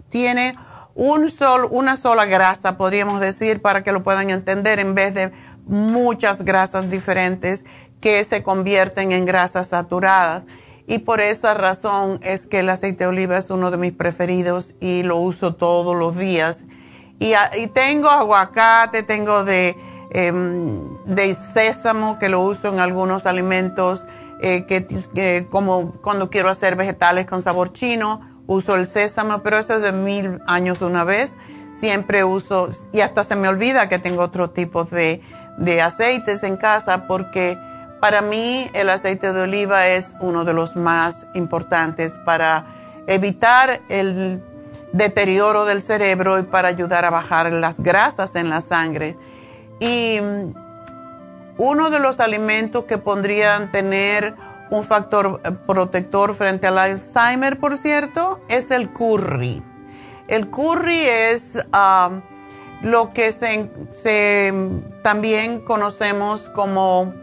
tiene 0.10 0.56
un 0.96 1.30
sol, 1.30 1.68
una 1.70 1.98
sola 1.98 2.26
grasa, 2.26 2.78
podríamos 2.78 3.20
decir, 3.20 3.62
para 3.62 3.84
que 3.84 3.92
lo 3.92 4.04
puedan 4.04 4.30
entender, 4.30 4.80
en 4.80 4.96
vez 4.96 5.14
de 5.14 5.32
muchas 5.66 6.44
grasas 6.44 6.90
diferentes 6.90 7.66
que 8.00 8.24
se 8.24 8.44
convierten 8.44 9.12
en 9.12 9.26
grasas 9.26 9.68
saturadas. 9.68 10.48
Y 10.88 11.00
por 11.00 11.20
esa 11.20 11.54
razón 11.54 12.20
es 12.24 12.46
que 12.46 12.60
el 12.60 12.70
aceite 12.70 13.04
de 13.04 13.10
oliva 13.10 13.38
es 13.38 13.50
uno 13.50 13.72
de 13.72 13.78
mis 13.78 13.92
preferidos 13.92 14.76
y 14.80 15.04
lo 15.04 15.18
uso 15.18 15.56
todos 15.56 15.96
los 15.96 16.16
días. 16.18 16.66
Y, 17.26 17.68
tengo 17.68 18.10
aguacate, 18.10 19.02
tengo 19.02 19.44
de, 19.44 19.76
em, 20.12 20.96
de 21.06 21.36
sésamo 21.36 22.20
que 22.20 22.30
lo 22.30 22.42
uso 22.42 22.72
en 22.72 22.80
algunos 22.80 23.26
alimentos, 23.26 24.06
eh, 24.42 24.66
que, 24.68 25.48
como 25.50 25.94
cuando 26.04 26.30
quiero 26.30 26.50
hacer 26.50 26.76
vegetales 26.76 27.26
con 27.26 27.42
sabor 27.42 27.74
chino, 27.74 28.22
uso 28.46 28.76
el 28.76 28.86
sésamo, 28.86 29.40
pero 29.40 29.58
eso 29.58 29.76
es 29.76 29.82
de 29.82 29.92
mil 29.92 30.40
años 30.46 30.84
una 30.84 31.04
vez. 31.04 31.36
Siempre 31.74 32.24
uso, 32.24 32.70
y 32.94 33.02
hasta 33.02 33.24
se 33.24 33.36
me 33.36 33.48
olvida 33.48 33.90
que 33.90 33.98
tengo 33.98 34.22
otro 34.22 34.52
tipo 34.52 34.84
de, 34.84 35.22
de 35.58 35.82
aceites 35.82 36.44
en 36.44 36.58
casa 36.58 37.08
porque 37.08 37.58
para 38.00 38.22
mí 38.22 38.70
el 38.74 38.90
aceite 38.92 39.34
de 39.34 39.42
oliva 39.42 39.88
es 39.88 40.14
uno 40.20 40.46
de 40.46 40.54
los 40.54 40.76
más 40.76 41.28
importantes 41.34 42.18
para 42.24 42.68
evitar 43.08 43.82
el 43.90 44.44
deterioro 44.96 45.66
del 45.66 45.82
cerebro 45.82 46.40
y 46.40 46.44
para 46.44 46.70
ayudar 46.70 47.04
a 47.06 47.10
bajar 47.10 47.52
las 47.52 47.82
grasas 47.82 48.36
en 48.36 48.50
la 48.50 48.62
sangre. 48.62 49.18
Y 49.80 50.20
mm, 50.22 50.54
uno 51.58 51.90
de 51.90 52.00
los 52.00 52.20
alimentos 52.20 52.86
que 52.86 52.98
podrían 52.98 53.72
tener 53.72 54.36
un 54.70 54.84
factor 54.84 55.42
eh, 55.44 55.52
protector 55.68 56.34
frente 56.34 56.68
al 56.68 56.78
Alzheimer, 56.78 57.60
por 57.60 57.78
cierto, 57.78 58.40
es 58.48 58.72
el 58.72 58.92
curry. 58.94 59.62
El 60.28 60.50
curry 60.50 61.00
es 61.00 61.58
ah, 61.72 62.22
lo 62.82 63.14
que 63.14 63.32
se, 63.32 64.54
también 65.04 65.60
conocemos 65.60 66.50
como 66.50 67.14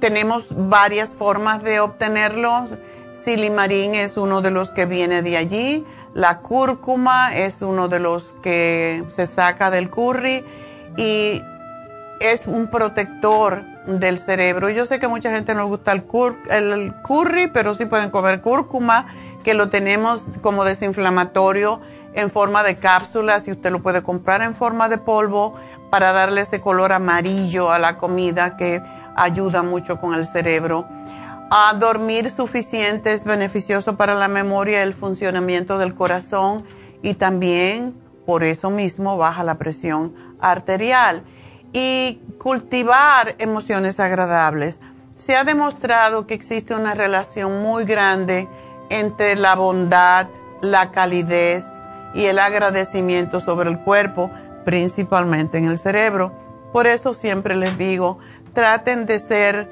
tenemos 0.00 0.48
varias 0.68 1.14
formas 1.14 1.62
de 1.62 1.80
obtenerlo. 1.80 2.66
Silimarín 3.16 3.94
es 3.94 4.18
uno 4.18 4.42
de 4.42 4.50
los 4.50 4.72
que 4.72 4.84
viene 4.84 5.22
de 5.22 5.38
allí. 5.38 5.86
La 6.12 6.40
cúrcuma 6.40 7.34
es 7.34 7.62
uno 7.62 7.88
de 7.88 7.98
los 7.98 8.34
que 8.42 9.04
se 9.08 9.26
saca 9.26 9.70
del 9.70 9.88
curry 9.88 10.44
y 10.98 11.42
es 12.20 12.46
un 12.46 12.68
protector 12.68 13.64
del 13.86 14.18
cerebro. 14.18 14.68
Yo 14.68 14.84
sé 14.84 14.98
que 14.98 15.08
mucha 15.08 15.30
gente 15.30 15.54
no 15.54 15.66
gusta 15.66 15.92
el, 15.92 16.04
el 16.50 16.94
curry, 17.02 17.48
pero 17.48 17.72
sí 17.72 17.86
pueden 17.86 18.10
comer 18.10 18.42
cúrcuma, 18.42 19.06
que 19.42 19.54
lo 19.54 19.70
tenemos 19.70 20.24
como 20.42 20.64
desinflamatorio 20.64 21.80
en 22.12 22.30
forma 22.30 22.62
de 22.62 22.76
cápsulas 22.78 23.48
y 23.48 23.52
usted 23.52 23.70
lo 23.70 23.82
puede 23.82 24.02
comprar 24.02 24.42
en 24.42 24.54
forma 24.54 24.88
de 24.88 24.98
polvo 24.98 25.54
para 25.90 26.12
darle 26.12 26.42
ese 26.42 26.60
color 26.60 26.92
amarillo 26.92 27.70
a 27.70 27.78
la 27.78 27.96
comida 27.96 28.56
que 28.56 28.82
ayuda 29.16 29.62
mucho 29.62 29.98
con 29.98 30.12
el 30.14 30.24
cerebro. 30.24 30.86
A 31.50 31.74
dormir 31.74 32.30
suficiente 32.30 33.12
es 33.12 33.24
beneficioso 33.24 33.96
para 33.96 34.16
la 34.16 34.26
memoria 34.26 34.82
el 34.82 34.94
funcionamiento 34.94 35.78
del 35.78 35.94
corazón 35.94 36.64
y 37.02 37.14
también 37.14 37.94
por 38.26 38.42
eso 38.42 38.70
mismo 38.70 39.16
baja 39.16 39.44
la 39.44 39.54
presión 39.54 40.14
arterial. 40.40 41.22
Y 41.72 42.20
cultivar 42.38 43.36
emociones 43.38 44.00
agradables. 44.00 44.80
Se 45.14 45.36
ha 45.36 45.44
demostrado 45.44 46.26
que 46.26 46.34
existe 46.34 46.74
una 46.74 46.94
relación 46.94 47.62
muy 47.62 47.84
grande 47.84 48.48
entre 48.90 49.36
la 49.36 49.54
bondad, 49.54 50.26
la 50.62 50.90
calidez 50.90 51.64
y 52.14 52.24
el 52.24 52.38
agradecimiento 52.38 53.40
sobre 53.40 53.70
el 53.70 53.78
cuerpo 53.80 54.30
principalmente 54.64 55.58
en 55.58 55.66
el 55.66 55.78
cerebro. 55.78 56.32
Por 56.72 56.86
eso 56.86 57.14
siempre 57.14 57.54
les 57.54 57.78
digo, 57.78 58.18
traten 58.52 59.06
de 59.06 59.18
ser, 59.18 59.70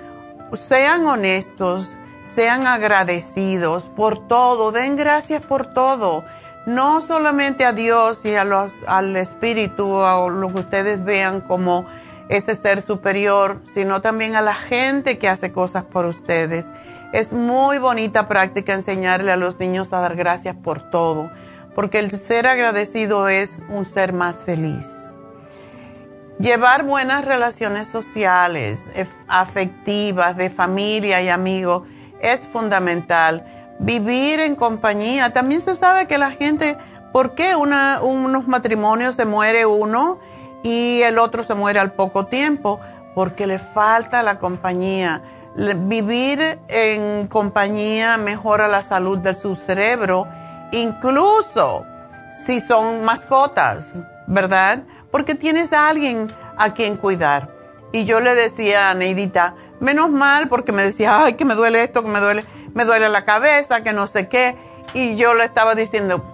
sean 0.53 1.07
honestos, 1.07 1.99
sean 2.23 2.67
agradecidos 2.67 3.85
por 3.85 4.29
todo, 4.29 4.73
den 4.73 4.97
gracias 4.97 5.43
por 5.43 5.73
todo. 5.73 6.25
No 6.67 7.01
solamente 7.01 7.65
a 7.65 7.73
Dios 7.73 8.25
y 8.25 8.35
a 8.37 8.45
los, 8.45 8.73
al 8.87 9.17
Espíritu, 9.17 9.87
o 9.87 10.31
lo 10.31 10.53
que 10.53 10.61
ustedes 10.61 11.05
vean 11.05 11.41
como 11.41 11.87
ese 12.29 12.55
ser 12.55 12.81
superior, 12.81 13.61
sino 13.65 14.01
también 14.01 14.35
a 14.35 14.41
la 14.43 14.55
gente 14.55 15.19
que 15.19 15.29
hace 15.29 15.53
cosas 15.53 15.85
por 15.85 16.07
ustedes. 16.07 16.73
Es 17.13 17.33
muy 17.33 17.79
bonita 17.79 18.29
práctica 18.29 18.73
enseñarle 18.73 19.31
a 19.31 19.37
los 19.37 19.59
niños 19.59 19.93
a 19.93 20.01
dar 20.01 20.17
gracias 20.17 20.57
por 20.57 20.91
todo 20.91 21.31
porque 21.75 21.99
el 21.99 22.11
ser 22.11 22.47
agradecido 22.47 23.29
es 23.29 23.63
un 23.69 23.87
ser 23.87 24.13
más 24.13 24.43
feliz. 24.43 25.04
Llevar 26.39 26.85
buenas 26.85 27.25
relaciones 27.25 27.87
sociales, 27.87 28.91
afectivas, 29.29 30.37
de 30.37 30.51
familia 30.51 31.23
y 31.23 31.29
amigos 31.29 31.83
es 32.21 32.45
fundamental. 32.45 33.47
Vivir 33.79 34.41
en 34.41 34.57
compañía. 34.57 35.33
También 35.33 35.61
se 35.61 35.77
sabe 35.77 36.07
que 36.09 36.19
la 36.19 36.33
gente, 36.33 36.77
¿por 37.13 37.35
qué 37.37 37.55
unos 37.55 38.49
matrimonios 38.49 39.15
se 39.15 39.25
muere 39.25 39.65
uno 39.65 40.19
y 40.65 41.03
el 41.03 41.19
otro 41.19 41.45
se 41.45 41.55
muere 41.55 41.79
al 41.79 41.93
poco 41.93 42.27
tiempo? 42.27 42.81
Porque 43.15 43.47
le 43.47 43.61
falta 43.61 44.25
la 44.25 44.41
compañía. 44.41 45.23
Vivir 45.55 46.59
en 46.67 47.29
compañía 47.29 48.17
mejora 48.17 48.67
la 48.67 48.83
salud 48.83 49.19
de 49.19 49.35
su 49.35 49.55
cerebro 49.55 50.27
incluso 50.73 51.85
si 52.45 52.59
son 52.59 53.05
mascotas, 53.05 54.01
¿verdad? 54.27 54.83
Porque 55.15 55.37
tienes 55.37 55.73
a 55.73 55.91
alguien 55.91 56.35
a 56.59 56.75
quien 56.75 56.97
cuidar. 56.97 57.49
Y 57.93 58.05
yo 58.05 58.19
le 58.19 58.35
decía 58.35 58.91
a 58.91 58.95
Neidita, 58.95 59.55
menos 59.79 60.11
mal, 60.11 60.49
porque 60.49 60.73
me 60.73 60.83
decía, 60.83 61.23
ay, 61.23 61.35
que 61.35 61.45
me 61.45 61.55
duele 61.55 61.85
esto, 61.85 62.03
que 62.03 62.09
me 62.09 62.19
duele, 62.19 62.45
me 62.75 62.85
duele 62.85 63.09
la 63.09 63.25
cabeza, 63.25 63.85
que 63.85 63.93
no 63.93 64.09
sé 64.09 64.29
qué. 64.29 64.57
Y 64.93 65.15
yo 65.15 65.35
le 65.35 65.45
estaba 65.45 65.77
diciendo, 65.77 66.25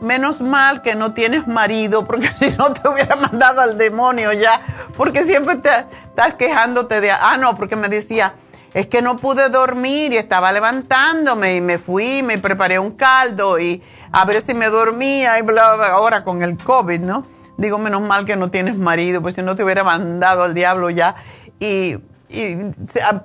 menos 0.00 0.40
mal 0.40 0.82
que 0.82 0.96
no 0.96 1.14
tienes 1.14 1.46
marido, 1.46 2.04
porque 2.04 2.26
si 2.36 2.50
no 2.58 2.72
te 2.72 2.88
hubiera 2.88 3.14
mandado 3.14 3.60
al 3.60 3.78
demonio 3.78 4.32
ya, 4.32 4.60
porque 4.96 5.22
siempre 5.22 5.54
te 5.54 5.70
estás 6.06 6.34
quejándote 6.34 7.00
de, 7.00 7.12
ah, 7.12 7.36
no, 7.38 7.54
porque 7.54 7.76
me 7.76 7.88
decía, 7.88 8.34
es 8.72 8.88
que 8.88 9.02
no 9.02 9.18
pude 9.18 9.50
dormir 9.50 10.12
y 10.12 10.16
estaba 10.16 10.50
levantándome 10.50 11.54
y 11.54 11.60
me 11.60 11.78
fui, 11.78 12.24
me 12.24 12.38
preparé 12.38 12.80
un 12.80 12.90
caldo 12.90 13.60
y 13.60 13.80
a 14.10 14.24
ver 14.24 14.40
si 14.40 14.52
me 14.52 14.66
dormía 14.66 15.38
y 15.38 15.42
bla, 15.42 15.76
bla, 15.76 15.86
ahora 15.90 16.24
con 16.24 16.42
el 16.42 16.56
COVID, 16.58 16.98
¿no? 16.98 17.33
Digo, 17.56 17.78
menos 17.78 18.02
mal 18.02 18.24
que 18.24 18.36
no 18.36 18.50
tienes 18.50 18.76
marido, 18.76 19.22
pues 19.22 19.34
si 19.34 19.42
no 19.42 19.54
te 19.54 19.62
hubiera 19.64 19.84
mandado 19.84 20.42
al 20.42 20.54
diablo 20.54 20.90
ya. 20.90 21.14
Y, 21.60 21.98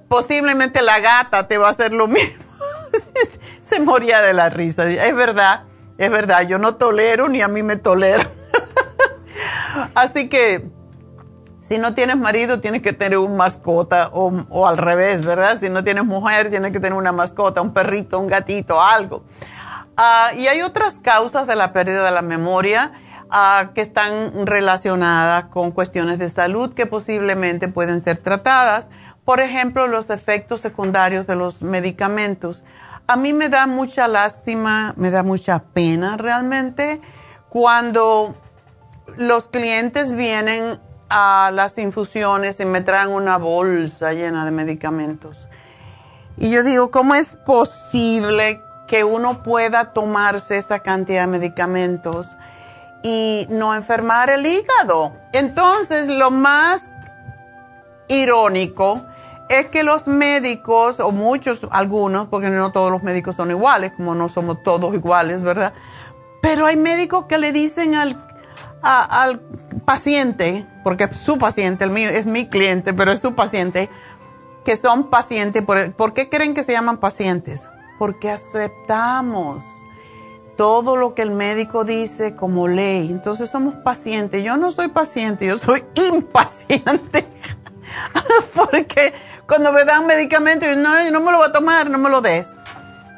posiblemente 0.07 0.83
la 0.83 0.99
gata 0.99 1.47
te 1.47 1.57
va 1.57 1.67
a 1.67 1.71
hacer 1.71 1.93
lo 1.93 2.07
mismo. 2.07 2.43
Se 3.61 3.79
moría 3.79 4.21
de 4.21 4.33
la 4.33 4.49
risa. 4.49 4.87
Es 4.87 5.15
verdad, 5.15 5.63
es 5.97 6.11
verdad, 6.11 6.47
yo 6.47 6.59
no 6.59 6.75
tolero 6.75 7.27
ni 7.27 7.41
a 7.41 7.47
mí 7.47 7.63
me 7.63 7.75
tolero. 7.75 8.29
Así 9.95 10.29
que 10.29 10.69
si 11.69 11.77
no 11.77 11.93
tienes 11.93 12.17
marido, 12.17 12.61
tienes 12.61 12.81
que 12.81 12.93
tener 12.93 13.19
un 13.19 13.37
mascota 13.37 14.09
o, 14.11 14.67
al 14.67 14.77
revés, 14.77 15.23
¿verdad? 15.23 15.59
Si 15.59 15.69
no 15.69 15.83
tienes 15.83 16.03
mujer, 16.03 16.49
tienes 16.49 16.71
que 16.71 16.79
tener 16.79 16.93
una 16.93 17.11
mascota, 17.11 17.61
un 17.61 17.73
perrito, 17.73 18.19
un 18.19 18.27
gatito, 18.27 18.81
algo. 18.81 19.23
Ah, 19.95 20.31
y 20.35 20.47
hay 20.47 20.61
otras 20.61 20.97
causas 20.97 21.45
de 21.45 21.55
la 21.55 21.71
pérdida 21.71 22.03
de 22.03 22.11
la 22.11 22.21
memoria 22.21 22.91
ah, 23.30 23.71
que 23.73 23.82
están 23.82 24.45
relacionadas 24.45 25.45
con 25.45 25.71
cuestiones 25.71 26.19
de 26.19 26.30
salud 26.30 26.73
que 26.73 26.86
posiblemente 26.86 27.67
pueden 27.67 27.99
ser 27.99 28.17
tratadas. 28.17 28.89
Por 29.25 29.39
ejemplo, 29.39 29.88
los 29.88 30.09
efectos 30.09 30.61
secundarios 30.61 31.27
de 31.27 31.36
los 31.36 31.61
medicamentos. 31.61 32.63
A 33.07 33.15
mí 33.15 33.34
me 33.34 33.49
da 33.49 33.67
mucha 33.67 34.07
lástima, 34.07 34.93
me 34.97 35.11
da 35.11 35.23
mucha 35.23 35.59
pena 35.59 36.17
realmente 36.17 37.01
cuando 37.49 38.36
los 39.17 39.47
clientes 39.47 40.13
vienen 40.13 40.80
a 41.09 41.49
las 41.53 41.77
infusiones 41.77 42.59
y 42.59 42.65
me 42.65 42.82
traen 42.82 43.09
una 43.09 43.38
bolsa 43.38 44.13
llena 44.13 44.45
de 44.45 44.51
medicamentos. 44.51 45.49
Y 46.38 46.51
yo 46.51 46.63
digo, 46.63 46.91
¿cómo 46.91 47.15
es 47.15 47.34
posible 47.34 48.61
que 48.88 49.03
uno 49.03 49.43
pueda 49.43 49.93
tomarse 49.93 50.57
esa 50.57 50.80
cantidad 50.80 51.21
de 51.21 51.27
medicamentos 51.27 52.38
y 53.04 53.47
no 53.50 53.74
enfermar 53.74 54.30
el 54.30 54.45
hígado? 54.45 55.14
Entonces, 55.34 56.08
lo 56.08 56.32
más 56.32 56.89
irónico 58.08 59.02
es 59.50 59.68
que 59.68 59.84
los 59.84 60.08
médicos, 60.08 61.00
o 61.00 61.12
muchos, 61.12 61.68
algunos, 61.72 62.28
porque 62.28 62.50
no 62.50 62.72
todos 62.72 62.91
los 62.91 63.02
médicos 63.04 63.36
son 63.36 63.50
iguales, 63.50 63.91
como 63.95 64.14
no 64.14 64.30
somos 64.30 64.62
todos 64.64 64.93
iguales, 64.93 65.43
¿verdad? 65.43 65.74
Pero 66.41 66.68
hay 66.68 66.78
médicos 66.78 67.26
que 67.26 67.39
le 67.39 67.52
dicen 67.52 67.95
al, 67.95 68.24
al 68.82 69.39
paciente, 69.86 70.68
porque 70.84 71.06
es 71.06 71.18
su 71.18 71.38
paciente, 71.38 71.84
el 71.84 71.91
mío 71.91 72.10
es 72.10 72.28
mi 72.28 72.47
cliente, 72.47 72.93
pero 72.93 73.12
es 73.12 73.20
su 73.20 73.34
paciente, 73.34 73.89
que 74.64 74.76
son 74.76 75.10
pacientes. 75.10 75.64
¿Por, 75.64 75.93
¿por 75.93 76.14
qué 76.14 76.30
creen 76.30 76.54
que 76.54 76.64
se 76.64 76.74
llaman 76.74 76.97
pacientes? 76.97 77.68
Porque 77.97 78.30
aceptamos 78.30 79.66
todo 80.60 80.97
lo 80.97 81.16
que 81.16 81.22
el 81.22 81.32
médico 81.32 81.86
dice 81.86 82.36
como 82.36 82.68
ley. 82.68 83.10
Entonces 83.10 83.49
somos 83.49 83.76
pacientes. 83.76 84.43
Yo 84.43 84.57
no 84.57 84.72
soy 84.72 84.89
paciente, 84.89 85.45
yo 85.45 85.57
soy 85.57 85.86
impaciente. 85.95 87.26
Porque 88.53 89.14
cuando 89.47 89.72
me 89.72 89.86
dan 89.86 90.05
medicamento, 90.05 90.66
yo 90.66 90.76
no, 90.76 91.12
no 91.12 91.22
me 91.22 91.32
lo 91.32 91.38
voy 91.38 91.47
a 91.47 91.53
tomar, 91.53 91.89
no 91.89 91.97
me 91.97 92.10
lo 92.10 92.20
des. 92.20 92.57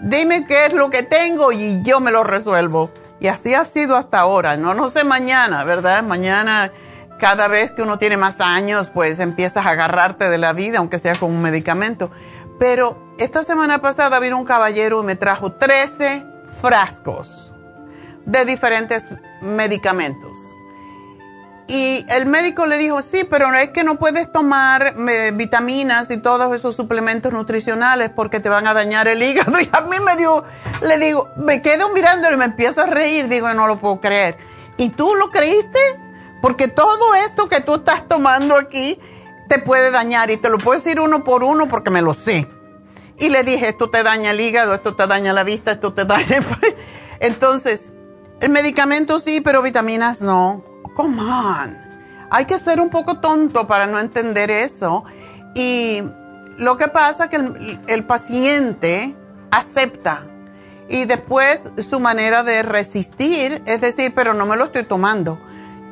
Dime 0.02 0.46
qué 0.46 0.68
es 0.68 0.74
lo 0.74 0.92
que 0.92 1.02
tengo 1.02 1.52
y 1.52 1.82
yo 1.82 2.00
me 2.00 2.12
lo 2.12 2.24
resuelvo. 2.24 2.92
Y 3.20 3.26
así 3.26 3.56
ha 3.56 3.66
sido 3.66 3.96
hasta 3.96 4.20
ahora. 4.20 4.56
No, 4.56 4.76
no 4.76 4.88
sé 4.88 5.04
mañana, 5.04 5.64
¿verdad? 5.64 6.04
Mañana, 6.04 6.72
cada 7.18 7.48
vez 7.48 7.72
que 7.72 7.82
uno 7.82 7.98
tiene 7.98 8.18
más 8.18 8.40
años, 8.40 8.92
pues 8.94 9.20
empiezas 9.20 9.66
a 9.66 9.72
agarrarte 9.72 10.30
de 10.30 10.38
la 10.38 10.54
vida, 10.54 10.78
aunque 10.78 11.00
sea 11.00 11.16
con 11.16 11.32
un 11.32 11.42
medicamento. 11.42 12.12
Pero 12.60 13.16
esta 13.18 13.42
semana 13.42 13.82
pasada 13.82 14.20
vino 14.20 14.38
un 14.38 14.46
caballero 14.46 15.02
y 15.02 15.06
me 15.06 15.16
trajo 15.16 15.54
13 15.54 16.30
frascos 16.52 17.54
de 18.26 18.46
diferentes 18.46 19.06
medicamentos. 19.42 20.38
Y 21.74 22.06
el 22.10 22.26
médico 22.26 22.66
le 22.66 22.78
dijo, 22.78 23.02
sí, 23.02 23.26
pero 23.30 23.54
es 23.54 23.70
que 23.70 23.86
no 23.86 23.98
puedes 23.98 24.30
tomar 24.30 24.94
vitaminas 25.36 26.12
y 26.12 26.18
todos 26.18 26.54
esos 26.54 26.76
suplementos 26.76 27.32
nutricionales 27.32 28.10
porque 28.10 28.42
te 28.42 28.50
van 28.50 28.68
a 28.68 28.74
dañar 28.74 29.08
el 29.08 29.24
hígado. 29.24 29.54
Y 29.62 29.70
a 29.72 29.82
mí 29.82 29.98
me 30.02 30.18
dio, 30.18 30.44
le 30.82 30.98
digo, 30.98 31.30
me 31.38 31.62
quedo 31.62 31.94
mirándolo 31.94 32.36
y 32.36 32.40
me 32.40 32.46
empiezo 32.46 32.82
a 32.82 32.88
reír. 32.88 33.30
Digo, 33.30 33.54
no 33.54 33.68
lo 33.68 33.80
puedo 33.80 34.02
creer. 34.02 34.38
¿Y 34.76 34.90
tú 34.90 35.16
lo 35.16 35.32
creíste? 35.32 35.80
Porque 36.42 36.68
todo 36.68 37.16
esto 37.16 37.48
que 37.48 37.62
tú 37.62 37.76
estás 37.76 38.06
tomando 38.06 38.58
aquí 38.58 39.00
te 39.48 39.60
puede 39.60 39.92
dañar. 39.92 40.30
Y 40.30 40.36
te 40.36 40.50
lo 40.50 40.58
puedo 40.58 40.78
decir 40.78 41.00
uno 41.00 41.24
por 41.24 41.42
uno 41.42 41.70
porque 41.70 41.90
me 41.90 42.02
lo 42.02 42.14
sé. 42.14 42.50
Y 43.22 43.30
le 43.30 43.44
dije, 43.44 43.70
esto 43.70 43.90
te 43.90 44.04
daña 44.04 44.32
el 44.32 44.42
hígado, 44.42 44.74
esto 44.74 44.96
te 44.96 45.08
daña 45.08 45.32
la 45.32 45.46
vista, 45.46 45.72
esto 45.72 45.94
te 45.94 46.04
daña... 46.04 46.42
Entonces, 47.22 47.94
el 48.42 48.50
medicamento 48.50 49.20
sí, 49.20 49.40
pero 49.40 49.62
vitaminas 49.62 50.20
no 50.20 50.66
come 50.96 51.22
on. 51.22 51.78
Hay 52.30 52.46
que 52.46 52.58
ser 52.58 52.80
un 52.80 52.90
poco 52.90 53.20
tonto 53.20 53.68
para 53.68 53.88
no 53.88 54.00
entender 54.00 54.52
eso. 54.52 55.04
Y 55.56 56.04
lo 56.58 56.78
que 56.78 56.88
pasa 56.88 57.26
es 57.26 57.30
que 57.30 57.84
el, 57.88 58.06
paciente 58.06 59.16
acepta 59.52 60.24
y 60.88 61.06
después 61.06 61.72
su 61.78 62.00
manera 62.00 62.44
de 62.44 62.64
resistir 62.64 63.62
es 63.66 63.82
decir, 63.82 64.14
pero 64.16 64.34
no 64.34 64.46
me 64.46 64.56
lo 64.56 64.66
estoy 64.66 64.84
tomando. 64.84 65.40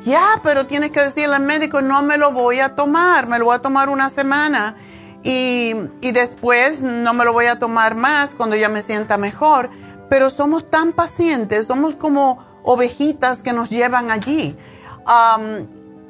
Ya, 0.04 0.40
pero 0.42 0.66
tienes 0.66 0.92
que 0.92 1.00
decirle 1.00 1.36
al 1.36 1.42
médico, 1.42 1.82
no 1.82 2.02
me 2.02 2.16
lo 2.16 2.32
voy 2.32 2.60
a 2.60 2.74
tomar, 2.74 3.26
me 3.26 3.38
lo 3.38 3.46
voy 3.46 3.56
a 3.56 3.58
tomar 3.58 3.90
una 3.90 4.08
semana 4.08 4.76
y, 5.22 5.74
después 6.12 6.82
no 6.82 7.14
me 7.14 7.24
lo 7.24 7.32
voy 7.32 7.46
a 7.46 7.58
tomar 7.58 7.94
más 7.94 8.34
cuando 8.34 8.56
ya 8.56 8.68
me 8.68 8.82
sienta 8.82 9.18
mejor. 9.18 9.70
Pero 10.08 10.28
somos 10.28 10.68
tan 10.68 10.92
pacientes, 10.92 11.66
somos 11.66 11.94
como 11.94 12.38
ovejitas 12.64 13.42
que 13.42 13.52
nos 13.52 13.70
llevan 13.70 14.10
allí 14.10 14.56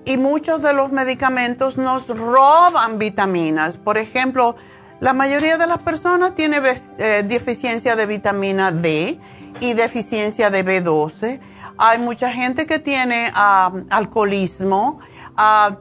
y 0.05 0.17
muchos 0.17 0.63
de 0.63 0.73
los 0.73 0.93
medicamentos 0.93 1.77
nos 1.77 2.09
roban 2.09 2.99
vitaminas. 2.99 3.77
Por 3.77 3.99
ejemplo, 3.99 4.57
la 5.01 5.13
mayoría 5.13 5.57
de 5.57 5.67
las 5.67 5.79
personas 5.79 6.35
tiene 6.35 6.61
eh, 6.99 7.23
deficiencia 7.27 7.97
de 7.97 8.07
vitamina 8.07 8.73
D 8.73 9.21
y 9.61 9.73
deficiencia 9.75 10.51
de 10.51 10.65
B12. 10.65 11.41
Hay 11.79 11.99
mucha 11.99 12.31
gente 12.31 12.67
que 12.67 12.79
tiene 12.79 13.33
alcoholismo, 13.35 14.99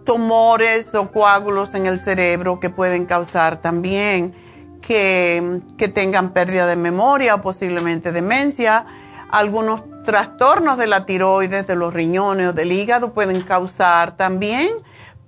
tumores 0.06 0.94
o 0.96 1.12
coágulos 1.12 1.74
en 1.74 1.86
el 1.86 1.98
cerebro 1.98 2.60
que 2.60 2.70
pueden 2.70 3.06
causar 3.06 3.62
también 3.62 4.34
que, 4.82 5.62
que 5.78 5.88
tengan 5.88 6.32
pérdida 6.32 6.66
de 6.68 6.76
memoria 6.76 7.36
o 7.36 7.42
posiblemente 7.42 8.12
demencia. 8.12 8.86
Algunos 9.30 9.84
trastornos 10.06 10.78
de 10.78 10.88
la 10.88 11.06
tiroides, 11.06 11.68
de 11.68 11.76
los 11.76 11.94
riñones 11.94 12.48
o 12.48 12.54
del 12.54 12.72
hígado 12.72 13.14
pueden 13.14 13.42
causar 13.42 14.18
también 14.18 14.70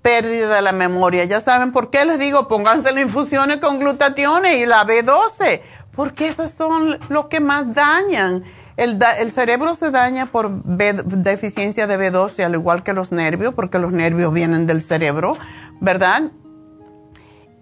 pérdida 0.02 0.56
de 0.56 0.62
la 0.62 0.72
memoria. 0.72 1.26
Ya 1.26 1.40
saben 1.40 1.72
por 1.72 1.90
qué 1.90 2.06
les 2.06 2.20
digo, 2.20 2.48
pónganse 2.48 2.92
las 2.92 3.04
infusiones 3.04 3.58
con 3.58 3.80
glutatión 3.80 4.46
y 4.46 4.66
la 4.66 4.86
B12, 4.86 5.62
porque 5.96 6.28
esas 6.28 6.52
son 6.52 7.00
los 7.10 7.28
que 7.28 7.40
más 7.40 7.74
dañan. 7.74 8.44
El, 8.78 9.32
cerebro 9.32 9.74
se 9.74 9.92
daña 9.92 10.32
por 10.32 10.64
deficiencia 10.64 11.88
de 11.88 11.98
B12, 11.98 12.44
al 12.44 12.54
igual 12.56 12.84
que 12.84 12.94
los 12.94 13.12
nervios, 13.12 13.54
porque 13.54 13.80
los 13.80 13.92
nervios 13.92 14.34
vienen 14.34 14.66
del 14.68 14.82
cerebro, 14.82 15.38
¿verdad? 15.80 16.32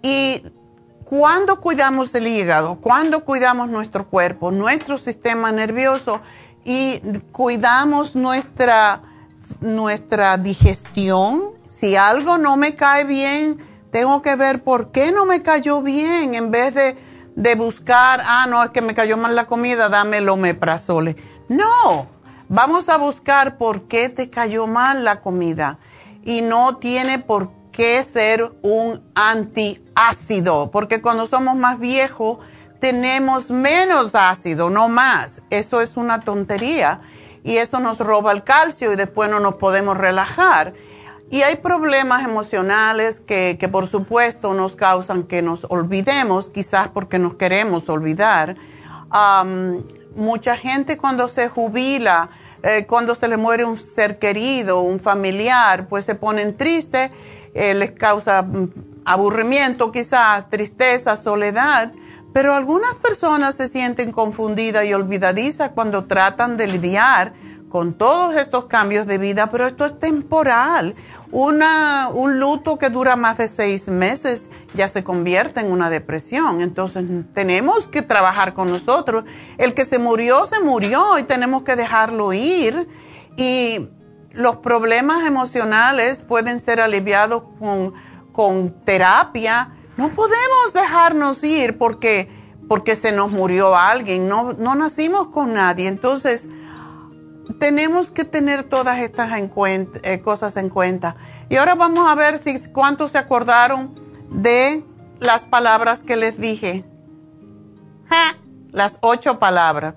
Y 0.02 0.44
cuando 1.04 1.60
cuidamos 1.60 2.14
el 2.14 2.26
hígado, 2.26 2.76
cuando 2.76 3.24
cuidamos 3.24 3.68
nuestro 3.68 4.08
cuerpo, 4.08 4.50
nuestro 4.50 4.96
sistema 4.96 5.50
nervioso, 5.52 6.20
y 6.64 7.00
cuidamos 7.32 8.14
nuestra, 8.14 9.02
nuestra 9.60 10.36
digestión. 10.36 11.52
Si 11.66 11.96
algo 11.96 12.38
no 12.38 12.56
me 12.56 12.76
cae 12.76 13.04
bien, 13.04 13.58
tengo 13.90 14.22
que 14.22 14.36
ver 14.36 14.62
por 14.62 14.92
qué 14.92 15.12
no 15.12 15.24
me 15.24 15.42
cayó 15.42 15.82
bien 15.82 16.34
en 16.34 16.50
vez 16.50 16.74
de, 16.74 16.96
de 17.36 17.54
buscar, 17.54 18.22
ah, 18.24 18.46
no, 18.48 18.62
es 18.62 18.70
que 18.70 18.82
me 18.82 18.94
cayó 18.94 19.16
mal 19.16 19.34
la 19.34 19.46
comida, 19.46 19.88
dame 19.88 20.18
el 20.18 20.28
omeprazole. 20.28 21.16
No, 21.48 22.08
vamos 22.48 22.88
a 22.88 22.96
buscar 22.96 23.58
por 23.58 23.88
qué 23.88 24.08
te 24.08 24.30
cayó 24.30 24.66
mal 24.66 25.04
la 25.04 25.20
comida 25.20 25.78
y 26.22 26.42
no 26.42 26.76
tiene 26.76 27.18
por 27.18 27.50
qué 27.72 28.02
ser 28.02 28.52
un 28.62 29.02
antiácido, 29.14 30.70
porque 30.70 31.00
cuando 31.00 31.26
somos 31.26 31.56
más 31.56 31.78
viejos, 31.78 32.38
tenemos 32.80 33.50
menos 33.50 34.14
ácido, 34.14 34.70
no 34.70 34.88
más. 34.88 35.42
Eso 35.50 35.80
es 35.80 35.96
una 35.96 36.20
tontería 36.20 37.00
y 37.44 37.56
eso 37.56 37.78
nos 37.80 37.98
roba 37.98 38.32
el 38.32 38.42
calcio 38.42 38.92
y 38.92 38.96
después 38.96 39.30
no 39.30 39.40
nos 39.40 39.54
podemos 39.54 39.96
relajar. 39.96 40.74
Y 41.30 41.42
hay 41.42 41.56
problemas 41.56 42.24
emocionales 42.24 43.20
que, 43.20 43.56
por 43.70 43.86
supuesto 43.86 44.52
nos 44.52 44.74
causan 44.74 45.22
que 45.22 45.42
nos 45.42 45.64
olvidemos, 45.68 46.50
quizás 46.50 46.88
porque 46.88 47.18
nos 47.18 47.36
queremos 47.36 47.88
olvidar. 47.88 48.56
mucha 50.16 50.56
gente 50.56 50.98
cuando 50.98 51.28
se 51.28 51.48
jubila, 51.48 52.30
eh, 52.62 52.84
cuando 52.86 53.14
se 53.14 53.28
le 53.28 53.36
muere 53.36 53.64
un 53.64 53.76
ser 53.76 54.18
querido, 54.18 54.80
un 54.80 54.98
familiar, 54.98 55.86
pues 55.88 56.04
se 56.04 56.16
ponen 56.16 56.56
tristes, 56.56 57.10
eh, 57.54 57.74
les 57.74 57.92
causa 57.92 58.42
mm, 58.42 58.70
aburrimiento 59.04 59.92
quizás, 59.92 60.50
tristeza, 60.50 61.16
soledad 61.16 61.92
pero 62.32 62.54
algunas 62.54 62.94
personas 62.94 63.56
se 63.56 63.68
sienten 63.68 64.12
confundidas 64.12 64.84
y 64.84 64.94
olvidadizas 64.94 65.70
cuando 65.74 66.04
tratan 66.04 66.56
de 66.56 66.68
lidiar 66.68 67.32
con 67.70 67.94
todos 67.94 68.34
estos 68.36 68.66
cambios 68.66 69.06
de 69.06 69.16
vida, 69.16 69.50
pero 69.50 69.66
esto 69.66 69.86
es 69.86 69.96
temporal. 69.98 70.96
Una, 71.30 72.08
un 72.12 72.40
luto 72.40 72.76
que 72.78 72.90
dura 72.90 73.14
más 73.14 73.38
de 73.38 73.46
seis 73.46 73.86
meses 73.88 74.48
ya 74.74 74.88
se 74.88 75.04
convierte 75.04 75.60
en 75.60 75.70
una 75.70 75.88
depresión. 75.88 76.60
Entonces 76.60 77.04
tenemos 77.32 77.86
que 77.86 78.02
trabajar 78.02 78.52
con 78.52 78.70
nosotros. 78.70 79.24
El 79.56 79.72
que 79.74 79.84
se 79.84 80.00
murió, 80.00 80.44
se 80.46 80.58
murió 80.60 81.16
y 81.18 81.22
tenemos 81.22 81.62
que 81.62 81.76
dejarlo 81.76 82.32
ir. 82.32 82.88
Y 83.36 83.88
los 84.32 84.56
problemas 84.56 85.24
emocionales 85.24 86.22
pueden 86.22 86.58
ser 86.58 86.80
aliviados 86.80 87.44
con, 87.58 87.94
terapia 88.84 89.70
no 89.98 90.08
podemos 90.12 90.72
dejarnos 90.72 91.44
ir 91.44 91.76
porque, 91.76 92.30
porque 92.68 92.96
se 92.96 93.12
nos 93.12 93.30
murió 93.30 93.76
alguien, 93.76 94.28
no, 94.28 94.54
no 94.54 94.74
nacimos 94.74 95.28
con 95.28 95.52
nadie. 95.52 95.88
Entonces, 95.88 96.48
tenemos 97.58 98.10
que 98.10 98.24
tener 98.24 98.64
todas 98.64 98.98
estas 98.98 99.30
eh, 99.32 100.20
cosas 100.20 100.56
en 100.56 100.68
cuenta. 100.68 101.16
Y 101.48 101.56
ahora 101.56 101.74
vamos 101.74 102.10
a 102.10 102.14
ver 102.14 102.38
si 102.38 102.58
cuántos 102.68 103.12
se 103.12 103.18
acordaron 103.18 103.94
de 104.30 104.84
las 105.18 105.42
palabras 105.42 106.02
que 106.02 106.16
les 106.16 106.38
dije. 106.38 106.84
Las 108.72 108.98
ocho 109.00 109.38
palabras. 109.38 109.94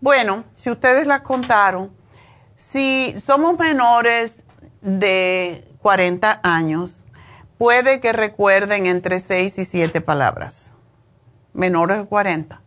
Bueno, 0.00 0.44
si 0.52 0.70
ustedes 0.70 1.06
las 1.06 1.22
contaron, 1.22 1.92
si 2.54 3.14
somos 3.18 3.58
menores 3.58 4.42
de 4.80 5.68
40 5.82 6.40
años, 6.42 7.06
puede 7.58 8.00
que 8.00 8.12
recuerden 8.12 8.86
entre 8.86 9.18
6 9.18 9.58
y 9.58 9.64
7 9.64 10.00
palabras, 10.00 10.74
menores 11.52 11.98
de 11.98 12.06
40. 12.06 12.62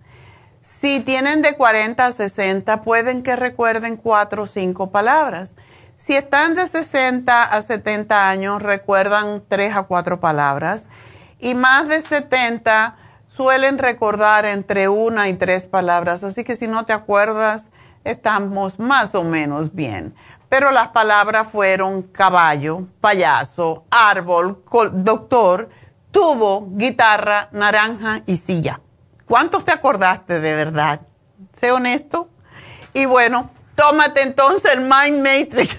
Si 0.78 1.02
tienen 1.02 1.42
de 1.42 1.58
40 1.58 2.06
a 2.06 2.12
60, 2.12 2.84
pueden 2.84 3.22
que 3.22 3.36
recuerden 3.36 3.98
4 3.98 4.44
o 4.44 4.48
5 4.48 4.92
palabras. 4.92 5.56
Si 5.98 6.16
están 6.16 6.54
de 6.54 6.68
60 6.68 7.44
a 7.44 7.62
70 7.62 8.30
años, 8.30 8.62
recuerdan 8.62 9.44
3 9.46 9.76
a 9.76 9.84
4 9.84 10.20
palabras. 10.22 10.88
y 11.42 11.56
más 11.56 11.88
de 11.88 12.02
70 12.02 12.96
suelen 13.28 13.78
recordar 13.78 14.46
entre 14.46 14.90
una 14.90 15.28
y 15.30 15.34
tres 15.34 15.66
palabras, 15.66 16.24
así 16.24 16.44
que 16.44 16.56
si 16.56 16.68
no 16.68 16.86
te 16.86 16.94
acuerdas, 16.94 17.70
estamos 18.04 18.78
más 18.80 19.16
o 19.16 19.24
menos 19.24 19.74
bien. 19.74 20.14
Pero 20.50 20.72
las 20.72 20.90
palabras 20.90 21.48
fueron 21.52 22.04
caballo, 22.04 22.88
payaso, 23.02 23.86
árbol, 23.90 24.64
doctor, 24.94 25.70
tubo, 26.12 26.68
guitarra, 26.72 27.50
naranja 27.52 28.22
y 28.26 28.38
silla. 28.38 28.82
¿Cuántos 29.30 29.64
te 29.64 29.72
acordaste 29.72 30.40
de 30.40 30.56
verdad? 30.56 31.02
Sé 31.54 31.72
honesto. 31.72 32.30
Y 32.96 33.06
bueno, 33.06 33.52
tómate 33.76 34.24
entonces 34.24 34.66
el 34.74 34.80
Mind 34.80 35.20
Matrix 35.20 35.78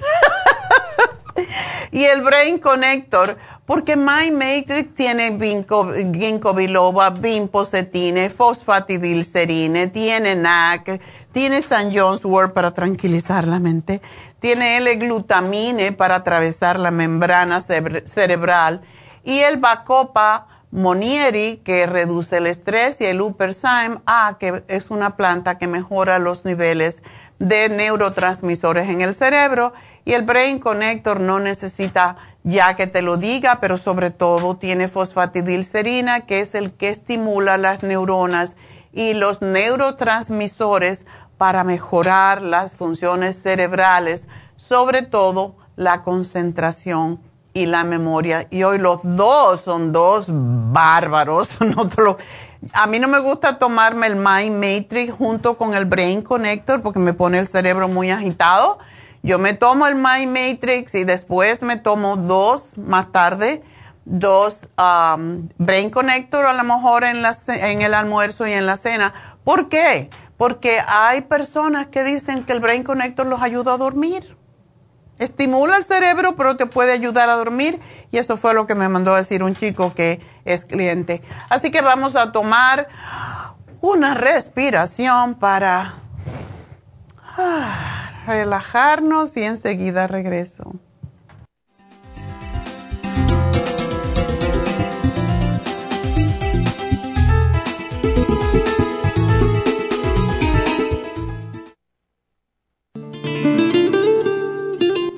y 1.91 2.05
el 2.05 2.23
Brain 2.23 2.61
Connector, 2.61 3.37
porque 3.67 3.97
Mind 3.97 4.41
Matrix 4.41 4.95
tiene 4.95 5.37
ginkgo, 5.37 6.55
biloba, 6.55 7.11
bimposetine, 7.11 8.31
fosfatidilcerine, 8.31 9.89
tiene 9.89 10.37
NAC, 10.37 11.03
tiene 11.33 11.57
St. 11.57 11.91
John's 11.93 12.25
Wort 12.25 12.53
para 12.53 12.73
tranquilizar 12.73 13.49
la 13.49 13.59
mente, 13.59 14.01
tiene 14.39 14.77
L-glutamine 14.77 15.91
para 15.91 16.15
atravesar 16.15 16.79
la 16.79 16.93
membrana 16.93 17.61
cerebral 17.61 18.81
y 19.25 19.41
el 19.41 19.57
Bacopa 19.57 20.47
Monieri, 20.73 21.57
que 21.65 21.87
reduce 21.87 22.37
el 22.37 22.47
estrés, 22.47 23.01
y 23.01 23.07
el 23.07 23.21
Uperzyme 23.21 24.01
A, 24.07 24.37
que 24.39 24.63
es 24.69 24.91
una 24.91 25.17
planta 25.17 25.59
que 25.59 25.67
mejora 25.67 26.19
los 26.19 26.45
niveles 26.45 27.03
de 27.41 27.69
neurotransmisores 27.69 28.89
en 28.89 29.01
el 29.01 29.15
cerebro. 29.15 29.73
Y 30.05 30.13
el 30.13 30.23
Brain 30.23 30.61
Connector 30.61 31.21
no 31.21 31.41
necesita 31.41 32.17
ya 32.45 32.77
que 32.77 32.87
te 32.87 33.03
lo 33.03 33.17
diga, 33.17 33.59
pero 33.61 33.77
sobre 33.77 34.11
todo 34.11 34.57
tiene 34.57 34.89
fosfatidilcerina, 34.89 36.21
que 36.21 36.41
es 36.41 36.55
el 36.55 36.73
que 36.73 36.89
estimula 36.89 37.59
las 37.59 37.83
neuronas 37.83 38.57
y 38.93 39.15
los 39.15 39.43
neurotransmisores 39.43 41.05
para 41.37 41.65
mejorar 41.65 42.43
las 42.43 42.77
funciones 42.77 43.43
cerebrales, 43.43 44.29
sobre 44.57 45.03
todo 45.03 45.57
la 45.75 46.03
concentración 46.03 47.21
y 47.53 47.67
la 47.67 47.85
memoria. 47.85 48.47
Y 48.51 48.63
hoy 48.63 48.79
los 48.79 49.01
dos 49.03 49.61
son 49.61 49.93
dos 49.93 50.27
bárbaros. 50.29 51.59
a 52.73 52.87
mí 52.87 52.99
no 52.99 53.09
me 53.09 53.19
gusta 53.19 53.59
tomarme 53.59 54.07
el 54.07 54.17
Mind 54.17 54.57
Matrix 54.57 55.13
junto 55.13 55.57
con 55.57 55.75
el 55.75 55.87
Brain 55.87 56.23
Connector 56.23 56.83
porque 56.83 56.99
me 56.99 57.13
pone 57.13 57.39
el 57.39 57.47
cerebro 57.47 57.89
muy 57.89 58.11
agitado. 58.11 58.79
Yo 59.23 59.39
me 59.39 59.55
tomo 59.55 59.87
el 59.87 59.97
Mind 59.97 60.37
Matrix 60.37 60.95
y 60.95 61.05
después 61.05 61.63
me 61.63 61.77
tomo 61.77 62.17
dos 62.17 62.79
más 62.79 63.13
tarde, 63.13 63.63
dos 64.07 64.69
um, 64.79 65.49
Brain 65.59 65.91
Connector 65.91 66.47
a 66.47 66.55
lo 66.55 66.65
mejor 66.65 67.05
en, 67.05 67.21
la, 67.21 67.37
en 67.49 67.83
el 67.83 67.93
almuerzo 67.93 68.47
y 68.47 68.53
en 68.53 68.65
la 68.65 68.77
cena. 68.77 69.13
¿Por 69.45 69.69
qué? 69.69 70.09
Porque 70.39 70.81
hay 70.87 71.21
personas 71.23 71.89
que 71.89 72.03
dicen 72.03 72.45
que 72.45 72.53
el 72.53 72.61
Brain 72.61 72.83
Connector 72.83 73.27
los 73.27 73.43
ayuda 73.43 73.75
a 73.75 73.77
dormir 73.77 74.40
estimula 75.21 75.77
el 75.77 75.85
cerebro, 75.85 76.35
pero 76.35 76.57
te 76.57 76.67
puede 76.67 76.93
ayudar 76.93 77.29
a 77.31 77.35
dormir. 77.35 77.79
Y 78.11 78.19
eso 78.19 78.37
fue 78.37 78.53
lo 78.55 78.67
que 78.67 78.75
me 78.75 78.89
mandó 78.89 79.15
a 79.15 79.19
decir 79.19 79.45
un 79.45 79.55
chico 79.55 79.95
que 79.95 80.21
es 80.45 80.65
cliente. 80.65 81.23
Así 81.49 81.71
que 81.71 81.81
vamos 81.81 82.17
a 82.17 82.33
tomar 82.33 82.89
una 83.81 84.15
respiración 84.15 85.37
para 85.37 85.95
ah, 87.37 88.25
relajarnos 88.27 89.37
y 89.37 89.45
enseguida 89.45 90.07
regreso. 90.07 90.75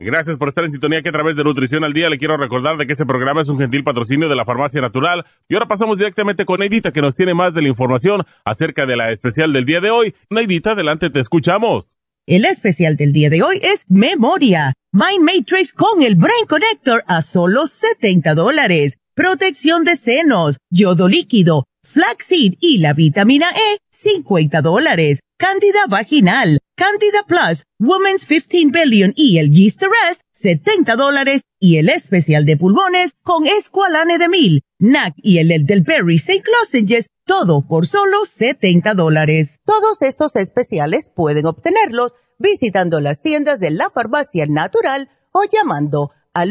Gracias 0.00 0.36
por 0.36 0.46
estar 0.46 0.62
en 0.62 0.70
sintonía 0.70 1.02
que 1.02 1.08
a 1.08 1.12
través 1.12 1.34
de 1.34 1.42
Nutrición 1.42 1.82
al 1.82 1.92
Día 1.92 2.08
le 2.08 2.18
quiero 2.18 2.36
recordar 2.36 2.76
de 2.76 2.86
que 2.86 2.92
este 2.92 3.04
programa 3.04 3.40
es 3.40 3.48
un 3.48 3.58
gentil 3.58 3.82
patrocinio 3.82 4.28
de 4.28 4.36
la 4.36 4.44
Farmacia 4.44 4.80
Natural. 4.80 5.24
Y 5.48 5.54
ahora 5.54 5.66
pasamos 5.66 5.98
directamente 5.98 6.44
con 6.44 6.60
Neidita 6.60 6.92
que 6.92 7.00
nos 7.00 7.16
tiene 7.16 7.34
más 7.34 7.52
de 7.52 7.62
la 7.62 7.68
información 7.68 8.22
acerca 8.44 8.86
de 8.86 8.94
la 8.94 9.10
especial 9.10 9.52
del 9.52 9.64
día 9.64 9.80
de 9.80 9.90
hoy. 9.90 10.14
Neidita, 10.30 10.70
adelante, 10.70 11.10
te 11.10 11.18
escuchamos. 11.18 11.96
El 12.26 12.44
especial 12.44 12.96
del 12.96 13.12
día 13.12 13.28
de 13.28 13.42
hoy 13.42 13.58
es 13.60 13.86
Memoria. 13.88 14.72
Mind 14.92 15.24
Matrix 15.24 15.72
con 15.72 16.00
el 16.00 16.14
Brain 16.14 16.46
Connector 16.46 17.02
a 17.08 17.20
solo 17.20 17.66
70 17.66 18.36
dólares. 18.36 18.98
Protección 19.14 19.82
de 19.82 19.96
senos, 19.96 20.58
yodo 20.70 21.08
líquido, 21.08 21.64
flaxseed 21.82 22.52
y 22.60 22.78
la 22.78 22.92
vitamina 22.92 23.48
E, 23.50 23.78
50 23.90 24.62
dólares. 24.62 25.18
Cándida 25.40 25.86
vaginal, 25.88 26.58
Candida 26.74 27.22
Plus, 27.24 27.64
Women's 27.78 28.24
15 28.24 28.72
Billion 28.72 29.12
y 29.14 29.38
el 29.38 29.52
Yeast 29.52 29.80
Rest, 29.80 30.20
70 30.32 30.96
dólares. 30.96 31.42
Y 31.60 31.78
el 31.78 31.90
especial 31.90 32.44
de 32.44 32.56
pulmones 32.56 33.12
con 33.22 33.46
Esqualane 33.46 34.18
de 34.18 34.28
Mil, 34.28 34.62
NAC 34.80 35.14
y 35.18 35.38
el 35.38 35.64
del 35.64 35.82
Berry 35.82 36.16
St. 36.16 36.42
Lozenges, 36.42 37.06
todo 37.24 37.64
por 37.68 37.86
solo 37.86 38.26
70 38.26 38.94
dólares. 38.94 39.60
Todos 39.64 40.02
estos 40.02 40.34
especiales 40.34 41.08
pueden 41.14 41.46
obtenerlos 41.46 42.14
visitando 42.40 43.00
las 43.00 43.22
tiendas 43.22 43.60
de 43.60 43.70
la 43.70 43.90
farmacia 43.90 44.46
natural 44.48 45.08
o 45.30 45.44
llamando 45.44 46.10
al 46.34 46.50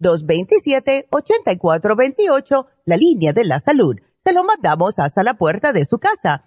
1-800-227-8428, 0.00 2.66
la 2.86 2.96
línea 2.96 3.34
de 3.34 3.44
la 3.44 3.60
salud. 3.60 3.96
Se 4.24 4.32
lo 4.32 4.44
mandamos 4.44 4.98
hasta 4.98 5.22
la 5.22 5.34
puerta 5.34 5.74
de 5.74 5.84
su 5.84 5.98
casa 5.98 6.46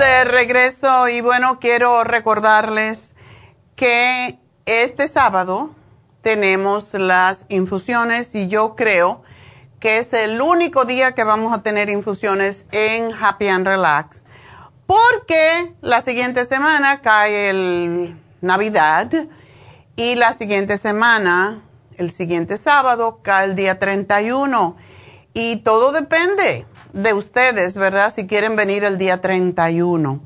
De 0.00 0.24
regreso 0.24 1.08
y 1.08 1.20
bueno, 1.20 1.60
quiero 1.60 2.04
recordarles 2.04 3.14
que 3.76 4.38
este 4.64 5.08
sábado 5.08 5.74
tenemos 6.22 6.94
las 6.94 7.44
infusiones 7.50 8.34
y 8.34 8.48
yo 8.48 8.76
creo 8.76 9.22
que 9.78 9.98
es 9.98 10.14
el 10.14 10.40
único 10.40 10.86
día 10.86 11.12
que 11.12 11.22
vamos 11.22 11.52
a 11.52 11.62
tener 11.62 11.90
infusiones 11.90 12.64
en 12.72 13.12
Happy 13.12 13.48
and 13.48 13.66
Relax 13.66 14.24
porque 14.86 15.74
la 15.82 16.00
siguiente 16.00 16.46
semana 16.46 17.02
cae 17.02 17.50
el 17.50 18.18
Navidad 18.40 19.10
y 19.96 20.14
la 20.14 20.32
siguiente 20.32 20.78
semana, 20.78 21.60
el 21.98 22.10
siguiente 22.10 22.56
sábado, 22.56 23.20
cae 23.22 23.44
el 23.44 23.54
día 23.54 23.78
31 23.78 24.78
y 25.34 25.56
todo 25.56 25.92
depende 25.92 26.66
de 26.92 27.14
ustedes, 27.14 27.74
¿verdad? 27.74 28.12
Si 28.14 28.26
quieren 28.26 28.56
venir 28.56 28.84
el 28.84 28.98
día 28.98 29.20
31. 29.20 30.20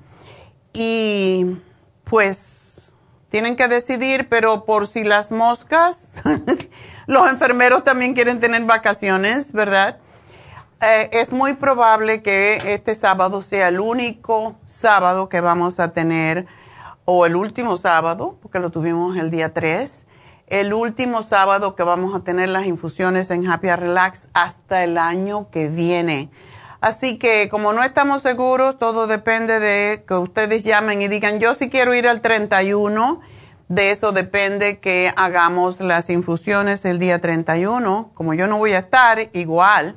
Y 0.73 1.59
pues 2.05 2.95
tienen 3.31 3.57
que 3.57 3.69
decidir, 3.69 4.29
pero 4.29 4.65
por 4.65 4.87
si 4.87 5.05
las 5.05 5.31
moscas, 5.33 6.09
los 7.07 7.29
enfermeros 7.29 7.85
también 7.85 8.15
quieren 8.15 8.41
tener 8.41 8.65
vacaciones, 8.65 9.53
¿verdad? 9.53 9.99
Eh, 10.81 11.11
es 11.13 11.33
muy 11.33 11.55
probable 11.55 12.23
que 12.23 12.75
este 12.75 12.95
sábado 12.95 13.43
sea 13.43 13.69
el 13.69 13.81
único 13.81 14.57
sábado 14.65 15.29
que 15.29 15.41
vamos 15.41 15.81
a 15.81 15.93
tener, 15.93 16.47
o 17.05 17.27
el 17.27 17.37
último 17.37 17.77
sábado, 17.77 18.39
porque 18.41 18.59
lo 18.59 18.71
tuvimos 18.71 19.17
el 19.17 19.31
día 19.31 19.53
3, 19.53 20.07
el 20.47 20.75
último 20.75 21.23
sábado 21.23 21.75
que 21.75 21.83
vamos 21.83 22.15
a 22.15 22.21
tener 22.21 22.49
las 22.49 22.67
infusiones 22.67 23.31
en 23.31 23.49
Happy 23.51 23.69
Relax 23.69 24.29
hasta 24.35 24.85
el 24.85 24.99
año 24.99 25.51
que 25.51 25.69
viene. 25.69 26.31
Así 26.85 27.17
que 27.17 27.49
como 27.49 27.73
no 27.73 27.83
estamos 27.83 28.21
seguros, 28.21 28.79
todo 28.79 29.07
depende 29.07 29.59
de 29.59 30.05
que 30.07 30.13
ustedes 30.13 30.65
llamen 30.65 31.01
y 31.01 31.09
digan, 31.09 31.41
yo 31.41 31.55
sí 31.55 31.71
quiero 31.71 31.95
ir 31.95 32.07
al 32.07 32.21
31. 32.21 33.23
De 33.69 33.91
eso 33.91 34.13
depende 34.13 34.81
que 34.81 35.11
hagamos 35.17 35.81
las 35.81 36.11
infusiones 36.11 36.85
el 36.85 36.99
día 36.99 37.23
31. 37.23 38.11
Como 38.13 38.35
yo 38.35 38.49
no 38.49 38.59
voy 38.59 38.73
a 38.73 38.81
estar 38.81 39.31
igual, 39.33 39.97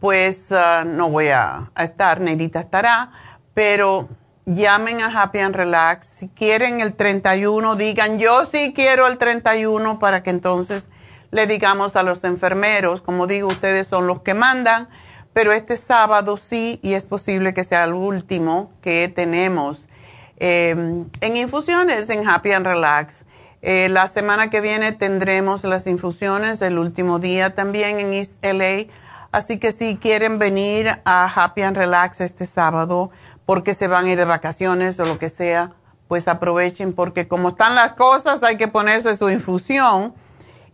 pues 0.00 0.50
ah, 0.52 0.84
no 0.86 1.10
voy 1.10 1.28
a, 1.28 1.70
estar, 1.76 2.22
Neidita 2.22 2.60
estará, 2.60 3.10
pero 3.52 4.08
llamen 4.46 5.02
a 5.02 5.08
Happy 5.08 5.38
and 5.38 5.54
Relax. 5.54 6.06
Si 6.06 6.28
quieren 6.28 6.80
el 6.80 6.94
31, 6.94 7.74
digan, 7.76 8.18
yo 8.18 8.46
sí 8.46 8.72
quiero 8.74 9.06
el 9.06 9.18
31 9.18 9.98
para 9.98 10.22
que 10.22 10.30
entonces 10.30 10.88
le 11.30 11.46
digamos 11.46 11.94
a 11.94 12.02
los 12.02 12.24
enfermeros, 12.24 13.02
como 13.02 13.26
digo, 13.26 13.48
ustedes 13.48 13.86
son 13.86 14.06
los 14.06 14.22
que 14.22 14.32
mandan 14.32 14.88
pero 15.32 15.52
este 15.52 15.76
sábado 15.76 16.36
sí, 16.36 16.78
y 16.82 16.94
es 16.94 17.06
posible 17.06 17.54
que 17.54 17.64
sea 17.64 17.84
el 17.84 17.94
último 17.94 18.70
que 18.82 19.12
tenemos 19.14 19.88
em, 20.36 21.06
en 21.20 21.36
infusiones 21.36 22.10
en 22.10 22.28
Happy 22.28 22.52
and 22.52 22.66
Relax. 22.66 23.24
Eh, 23.62 23.88
la 23.88 24.08
semana 24.08 24.50
que 24.50 24.60
viene 24.60 24.92
tendremos 24.92 25.64
las 25.64 25.86
infusiones, 25.86 26.60
el 26.62 26.78
último 26.78 27.18
día 27.18 27.54
también 27.54 28.00
en 28.00 28.12
East 28.12 28.34
LA. 28.44 28.92
Así 29.30 29.58
que 29.58 29.72
si 29.72 29.96
quieren 29.96 30.38
venir 30.38 31.00
a 31.04 31.32
Happy 31.34 31.62
and 31.62 31.76
Relax 31.76 32.20
este 32.20 32.44
sábado 32.44 33.10
porque 33.46 33.72
se 33.72 33.88
van 33.88 34.04
a 34.04 34.10
ir 34.10 34.18
de 34.18 34.24
vacaciones 34.24 35.00
o 35.00 35.06
lo 35.06 35.18
que 35.18 35.30
sea, 35.30 35.72
pues 36.08 36.28
aprovechen 36.28 36.92
porque 36.92 37.26
como 37.26 37.50
están 37.50 37.74
las 37.74 37.94
cosas 37.94 38.42
hay 38.42 38.58
que 38.58 38.68
ponerse 38.68 39.14
su 39.14 39.30
infusión. 39.30 40.12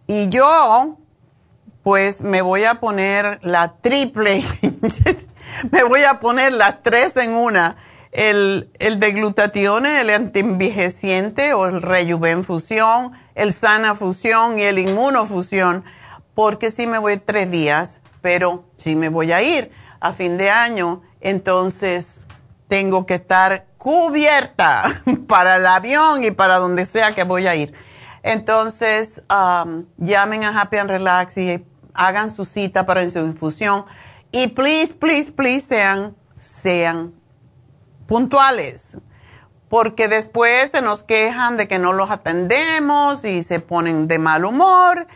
Y 0.08 0.28
yo 0.30 0.97
pues 1.88 2.20
me 2.20 2.42
voy 2.42 2.64
a 2.64 2.80
poner 2.80 3.38
la 3.40 3.76
triple, 3.80 4.44
me 5.72 5.84
voy 5.84 6.04
a 6.04 6.20
poner 6.20 6.52
las 6.52 6.82
tres 6.82 7.16
en 7.16 7.30
una. 7.30 7.76
El, 8.12 8.70
el 8.78 9.00
de 9.00 9.12
glutatione, 9.12 10.02
el 10.02 10.10
antienvejeciente 10.10 11.54
o 11.54 11.64
el 11.64 11.80
rejuven 11.80 12.44
fusión, 12.44 13.12
el 13.34 13.54
sana 13.54 13.94
fusión 13.94 14.58
y 14.58 14.64
el 14.64 14.78
inmunofusión, 14.78 15.82
porque 16.34 16.70
sí 16.70 16.86
me 16.86 16.98
voy 16.98 17.16
tres 17.16 17.50
días, 17.50 18.02
pero 18.20 18.64
sí 18.76 18.94
me 18.94 19.08
voy 19.08 19.32
a 19.32 19.40
ir 19.40 19.70
a 19.98 20.12
fin 20.12 20.36
de 20.36 20.50
año, 20.50 21.00
entonces 21.22 22.26
tengo 22.68 23.06
que 23.06 23.14
estar 23.14 23.64
cubierta 23.78 24.82
para 25.26 25.56
el 25.56 25.64
avión 25.64 26.22
y 26.22 26.32
para 26.32 26.56
donde 26.56 26.84
sea 26.84 27.14
que 27.14 27.24
voy 27.24 27.46
a 27.46 27.56
ir. 27.56 27.72
Entonces, 28.22 29.22
llamen 29.96 30.44
a 30.44 30.60
Happy 30.60 30.76
and 30.76 30.90
Relax 30.90 31.38
y 31.38 31.64
hagan 31.98 32.30
su 32.30 32.44
cita 32.44 32.86
para 32.86 33.08
su 33.10 33.18
infusión 33.18 33.84
y 34.30 34.46
please, 34.48 34.94
please, 34.94 35.32
please 35.32 35.66
sean, 35.66 36.16
sean 36.34 37.12
puntuales, 38.06 38.98
porque 39.68 40.08
después 40.08 40.70
se 40.70 40.80
nos 40.80 41.02
quejan 41.02 41.56
de 41.56 41.66
que 41.66 41.78
no 41.78 41.92
los 41.92 42.10
atendemos 42.10 43.24
y 43.24 43.42
se 43.42 43.60
ponen 43.60 44.06
de 44.06 44.18
mal 44.18 44.44
humor 44.44 45.08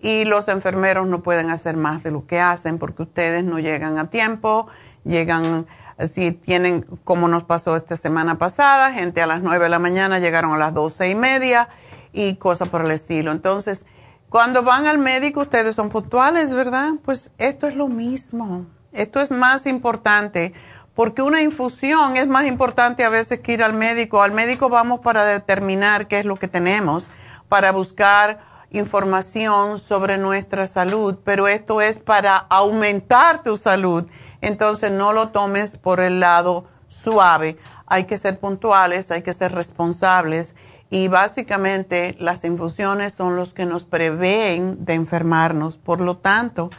y 0.00 0.24
los 0.24 0.48
enfermeros 0.48 1.08
no 1.08 1.22
pueden 1.22 1.50
hacer 1.50 1.76
más 1.76 2.04
de 2.04 2.12
lo 2.12 2.26
que 2.26 2.40
hacen 2.40 2.78
porque 2.78 3.02
ustedes 3.02 3.42
no 3.42 3.58
llegan 3.58 3.98
a 3.98 4.08
tiempo, 4.08 4.68
llegan, 5.04 5.66
si 6.10 6.30
tienen, 6.30 6.82
como 7.02 7.26
nos 7.26 7.42
pasó 7.44 7.74
esta 7.74 7.96
semana 7.96 8.38
pasada, 8.38 8.92
gente 8.92 9.20
a 9.22 9.26
las 9.26 9.42
9 9.42 9.64
de 9.64 9.70
la 9.70 9.80
mañana 9.80 10.20
llegaron 10.20 10.54
a 10.54 10.58
las 10.58 10.72
doce 10.72 11.10
y 11.10 11.16
media 11.16 11.68
y 12.12 12.36
cosas 12.36 12.68
por 12.68 12.82
el 12.82 12.92
estilo. 12.92 13.32
Entonces, 13.32 13.84
cuando 14.30 14.62
van 14.62 14.86
al 14.86 14.98
médico, 14.98 15.40
ustedes 15.40 15.74
son 15.74 15.88
puntuales, 15.88 16.52
¿verdad? 16.52 16.90
Pues 17.04 17.30
esto 17.38 17.66
es 17.66 17.74
lo 17.74 17.88
mismo. 17.88 18.66
Esto 18.92 19.20
es 19.20 19.30
más 19.30 19.66
importante 19.66 20.52
porque 20.94 21.22
una 21.22 21.42
infusión 21.42 22.16
es 22.16 22.26
más 22.26 22.44
importante 22.46 23.04
a 23.04 23.08
veces 23.08 23.38
que 23.38 23.52
ir 23.52 23.62
al 23.62 23.72
médico. 23.72 24.20
Al 24.20 24.32
médico 24.32 24.68
vamos 24.68 24.98
para 24.98 25.24
determinar 25.24 26.08
qué 26.08 26.18
es 26.18 26.24
lo 26.24 26.34
que 26.34 26.48
tenemos, 26.48 27.08
para 27.48 27.70
buscar 27.70 28.40
información 28.70 29.78
sobre 29.78 30.18
nuestra 30.18 30.66
salud, 30.66 31.16
pero 31.24 31.46
esto 31.46 31.80
es 31.80 31.98
para 31.98 32.36
aumentar 32.36 33.42
tu 33.42 33.56
salud. 33.56 34.06
Entonces 34.40 34.90
no 34.90 35.12
lo 35.12 35.28
tomes 35.28 35.76
por 35.76 36.00
el 36.00 36.20
lado 36.20 36.66
suave. 36.88 37.56
Hay 37.86 38.04
que 38.04 38.18
ser 38.18 38.40
puntuales, 38.40 39.10
hay 39.10 39.22
que 39.22 39.32
ser 39.32 39.52
responsables 39.52 40.54
y 40.90 41.08
básicamente 41.08 42.16
las 42.18 42.44
infusiones 42.44 43.12
son 43.12 43.36
los 43.36 43.52
que 43.52 43.66
nos 43.66 43.84
prevén 43.84 44.82
de 44.84 44.94
enfermarnos. 44.94 45.76
Por 45.76 46.00
lo 46.00 46.16
tanto, 46.16 46.70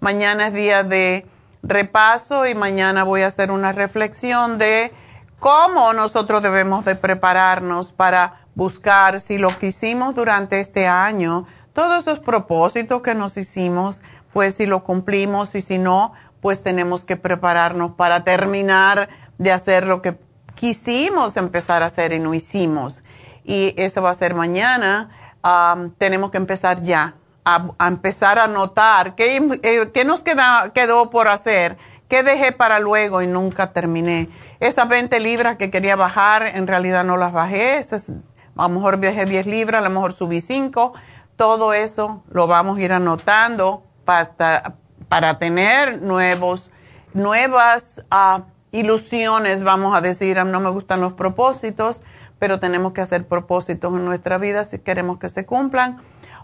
Mañana 0.00 0.48
es 0.48 0.54
día 0.54 0.84
de 0.84 1.26
repaso 1.62 2.46
y 2.46 2.54
mañana 2.54 3.04
voy 3.04 3.22
a 3.22 3.26
hacer 3.26 3.50
una 3.50 3.72
reflexión 3.72 4.58
de 4.58 4.92
cómo 5.38 5.92
nosotros 5.92 6.42
debemos 6.42 6.84
de 6.84 6.96
prepararnos 6.96 7.92
para 7.92 8.40
buscar 8.54 9.20
si 9.20 9.38
lo 9.38 9.58
que 9.58 9.66
hicimos 9.66 10.14
durante 10.14 10.60
este 10.60 10.86
año, 10.86 11.46
todos 11.72 12.06
esos 12.06 12.20
propósitos 12.20 13.02
que 13.02 13.14
nos 13.14 13.36
hicimos, 13.36 14.02
pues 14.32 14.54
si 14.54 14.66
lo 14.66 14.82
cumplimos 14.84 15.54
y 15.54 15.60
si 15.60 15.78
no, 15.78 16.12
pues 16.40 16.60
tenemos 16.60 17.04
que 17.04 17.16
prepararnos 17.16 17.92
para 17.92 18.24
terminar 18.24 19.08
de 19.38 19.52
hacer 19.52 19.86
lo 19.86 20.02
que 20.02 20.18
quisimos 20.54 21.38
empezar 21.38 21.82
a 21.82 21.86
hacer 21.86 22.12
y 22.12 22.18
no 22.18 22.34
hicimos. 22.34 23.02
Y 23.44 23.74
eso 23.78 24.02
va 24.02 24.10
a 24.10 24.14
ser 24.14 24.34
mañana. 24.34 25.08
tenemos 25.96 26.30
que 26.30 26.36
empezar 26.36 26.82
ya, 26.82 27.14
a, 27.46 27.72
empezar 27.86 28.38
a 28.38 28.46
notar 28.46 29.14
qué, 29.14 29.36
eh, 29.62 30.04
nos 30.04 30.22
queda, 30.22 30.70
quedó 30.74 31.08
por 31.08 31.28
hacer, 31.28 31.78
qué 32.08 32.22
dejé 32.22 32.52
para 32.52 32.78
luego 32.78 33.22
y 33.22 33.26
nunca 33.26 33.72
terminé. 33.72 34.28
Esas 34.60 34.86
20 34.88 35.18
libras 35.20 35.56
que 35.56 35.70
quería 35.70 35.96
bajar, 35.96 36.46
en 36.46 36.66
realidad 36.66 37.04
no 37.04 37.16
las 37.16 37.32
bajé. 37.32 37.78
a 37.78 38.62
lo 38.62 38.68
mejor 38.68 38.98
viajé 38.98 39.24
10 39.24 39.46
libras, 39.46 39.80
a 39.80 39.88
lo 39.88 39.94
mejor 39.94 40.12
subí 40.12 40.42
5. 40.42 40.92
Todo 41.36 41.72
eso 41.72 42.22
lo 42.28 42.46
vamos 42.46 42.76
a 42.76 42.82
ir 42.82 42.92
anotando 42.92 43.84
para, 44.04 44.74
para 45.10 45.38
tener 45.40 46.00
nuevos, 46.00 46.70
nuevas 47.14 48.04
ah, 48.12 48.44
ilusiones, 48.70 49.64
vamos 49.64 49.96
a 49.96 50.00
decir, 50.00 50.36
no 50.46 50.60
me 50.60 50.70
gustan 50.70 51.00
los 51.00 51.14
propósitos, 51.14 52.04
pero 52.38 52.60
tenemos 52.60 52.92
que 52.92 53.00
hacer 53.00 53.26
propósitos 53.26 53.92
en 53.92 54.04
nuestra 54.04 54.38
vida 54.38 54.62
si 54.62 54.78
queremos 54.78 55.18
que 55.18 55.28
se 55.28 55.44
cumplan. 55.44 56.00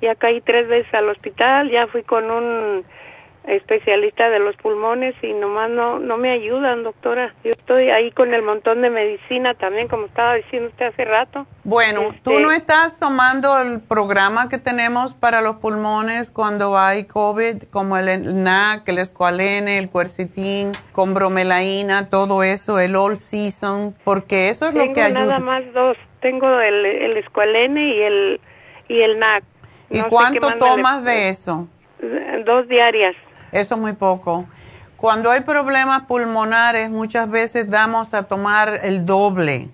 ya 0.02 0.16
caí 0.16 0.41
tres 0.41 0.68
veces 0.68 0.93
al 0.93 1.10
hospital 1.10 1.70
ya 1.70 1.88
fui 1.88 2.04
con 2.04 2.30
un 2.32 2.84
especialista 3.50 4.30
de 4.30 4.39
los 4.39 4.56
pulmones 4.58 5.16
y 5.22 5.34
nomás 5.34 5.70
no 5.70 6.00
no 6.00 6.18
me 6.18 6.32
ayudan 6.32 6.84
doctora. 6.84 7.34
Yo 7.43 7.52
estoy 7.52 7.89
ahí 7.89 8.12
con 8.12 8.34
el 8.34 8.41
montón 8.43 8.82
de 8.82 8.89
medicina 8.89 9.54
también 9.54 9.88
como 9.88 10.06
estaba 10.06 10.36
diciendo 10.36 10.70
usted 10.70 10.88
hace 10.88 11.06
rato. 11.06 11.45
Bueno, 11.64 12.14
tú 12.24 12.32
Este- 12.32 12.41
no 12.43 12.52
estás 12.52 13.00
tomando 13.00 13.60
el 13.60 13.82
programa 13.82 14.50
que 14.50 14.58
tenemos 14.58 15.14
para 15.14 15.41
los 15.41 15.58
pulmones 15.58 16.32
cuando 16.32 16.78
hay 16.78 17.06
COVID, 17.06 17.64
como 17.72 17.97
el 17.97 18.43
NAC, 18.43 18.88
el 18.89 19.00
Esqualene, 19.00 19.78
el 19.78 19.89
Quercetin, 19.89 20.72
con 20.91 21.14
bromelaína, 21.14 22.10
todo 22.10 22.43
eso, 22.43 22.80
el 22.80 22.95
All 22.95 23.18
Season, 23.18 23.95
porque 24.04 24.50
eso 24.50 24.66
es 24.66 24.72
tengo 24.72 24.86
lo 24.86 24.93
que 24.93 25.02
ayuda. 25.02 25.20
nada 25.26 25.39
más 25.39 25.64
dos. 25.74 25.97
Tengo 26.22 26.60
el 26.60 26.86
el 26.86 27.18
escualene 27.18 27.95
y 27.95 28.02
el 28.02 28.41
y 28.88 29.02
el 29.02 29.20
NAC 29.20 29.43
¿Y 29.91 30.00
No 30.02 30.10
cuánto 30.10 30.54
tomas 30.56 31.04
de 31.04 31.30
eso? 31.30 31.68
dos 32.45 32.68
diarias 32.68 33.16
Eso 33.52 33.76
es 33.76 33.82
muy 33.82 33.93
poco. 33.93 34.45
Cuando 34.97 35.32
hay 35.32 35.41
problemas 35.41 36.04
pulmonares, 36.04 36.89
muchas 36.89 37.30
veces 37.30 37.70
damos 37.70 38.14
a 38.14 38.24
tomar 38.24 38.82
el 38.84 39.06
doble. 39.06 39.70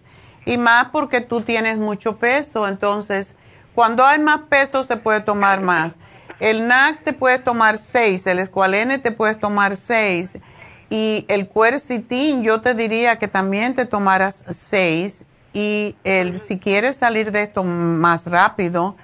Y 0.46 0.58
más 0.58 0.90
porque 0.92 1.22
tú 1.22 1.42
tienes 1.42 1.78
mucho 1.78 2.18
peso. 2.18 2.68
Entonces, 2.68 3.34
cuando 3.74 4.06
hay 4.06 4.20
más 4.20 4.42
peso, 4.50 4.84
se 4.84 4.98
puede 4.98 5.22
tomar 5.22 5.62
más. 5.62 5.96
El 6.40 6.68
NAC 6.68 7.04
te 7.04 7.14
puedes 7.14 7.44
tomar 7.44 7.78
seis, 7.78 8.28
el 8.28 8.40
Esqualene 8.40 9.00
te 9.00 9.12
puedes 9.12 9.40
tomar 9.40 9.76
seis. 9.76 10.38
Y 10.90 11.26
el 11.28 11.50
Quercitin, 11.50 12.44
yo 12.44 12.62
te 12.62 12.74
diría 12.74 13.18
que 13.18 13.28
también 13.28 13.74
te 13.74 13.86
tomaras 13.86 14.44
seis. 14.50 15.24
Y 15.54 15.96
el, 16.04 16.40
si 16.40 16.60
quieres 16.60 16.98
salir 16.98 17.32
de 17.32 17.42
esto 17.42 17.64
más 17.64 18.28
rápido, 18.28 18.96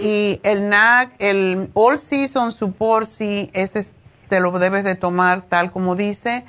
y 0.00 0.40
el 0.42 0.68
NAC, 0.68 1.12
el 1.18 1.70
All 1.74 1.98
Season 1.98 2.52
Support, 2.52 3.06
sí, 3.06 3.50
ese 3.54 3.86
te 4.28 4.40
lo 4.40 4.50
debes 4.58 4.84
de 4.84 4.94
tomar 4.94 5.42
tal 5.42 5.70
como 5.70 5.96
dice. 5.96 6.44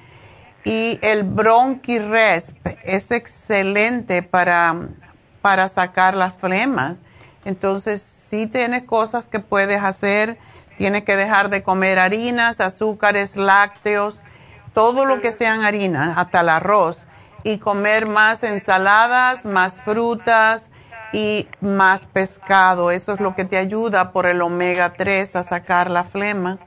Y 0.64 1.00
el 1.02 1.24
Bronchiresp 1.24 2.56
es 2.84 3.12
excelente 3.12 4.22
para, 4.22 4.78
para 5.42 5.68
sacar 5.68 6.16
las 6.16 6.38
flemas. 6.38 6.98
Entonces, 7.46 8.02
si 8.02 8.48
tienes 8.48 8.84
cosas 8.84 9.30
que 9.30 9.40
puedes 9.40 9.82
hacer. 9.84 10.38
Tienes 10.78 11.04
que 11.04 11.16
dejar 11.16 11.50
de 11.50 11.62
comer 11.62 12.00
harinas, 12.00 12.60
azúcares, 12.60 13.36
lácteos, 13.36 14.22
todo 14.74 15.06
lo 15.06 15.22
que 15.22 15.32
sean 15.32 15.64
harinas, 15.64 16.18
hasta 16.18 16.42
el 16.42 16.50
arroz. 16.50 17.06
Y 17.44 17.60
comer 17.60 18.08
más 18.08 18.42
ensaladas, 18.42 19.46
más 19.46 19.80
frutas 19.80 20.71
y 21.14 21.48
más 21.60 22.06
pescado. 22.06 22.92
Eso 22.92 23.14
es 23.14 23.20
lo 23.20 23.36
que 23.36 23.46
te 23.46 23.58
ayuda 23.58 24.12
por 24.12 24.26
el 24.26 24.42
omega 24.42 24.94
3 24.94 25.36
a 25.36 25.44
sacar 25.44 25.90
la 25.92 26.04
flema. 26.04 26.58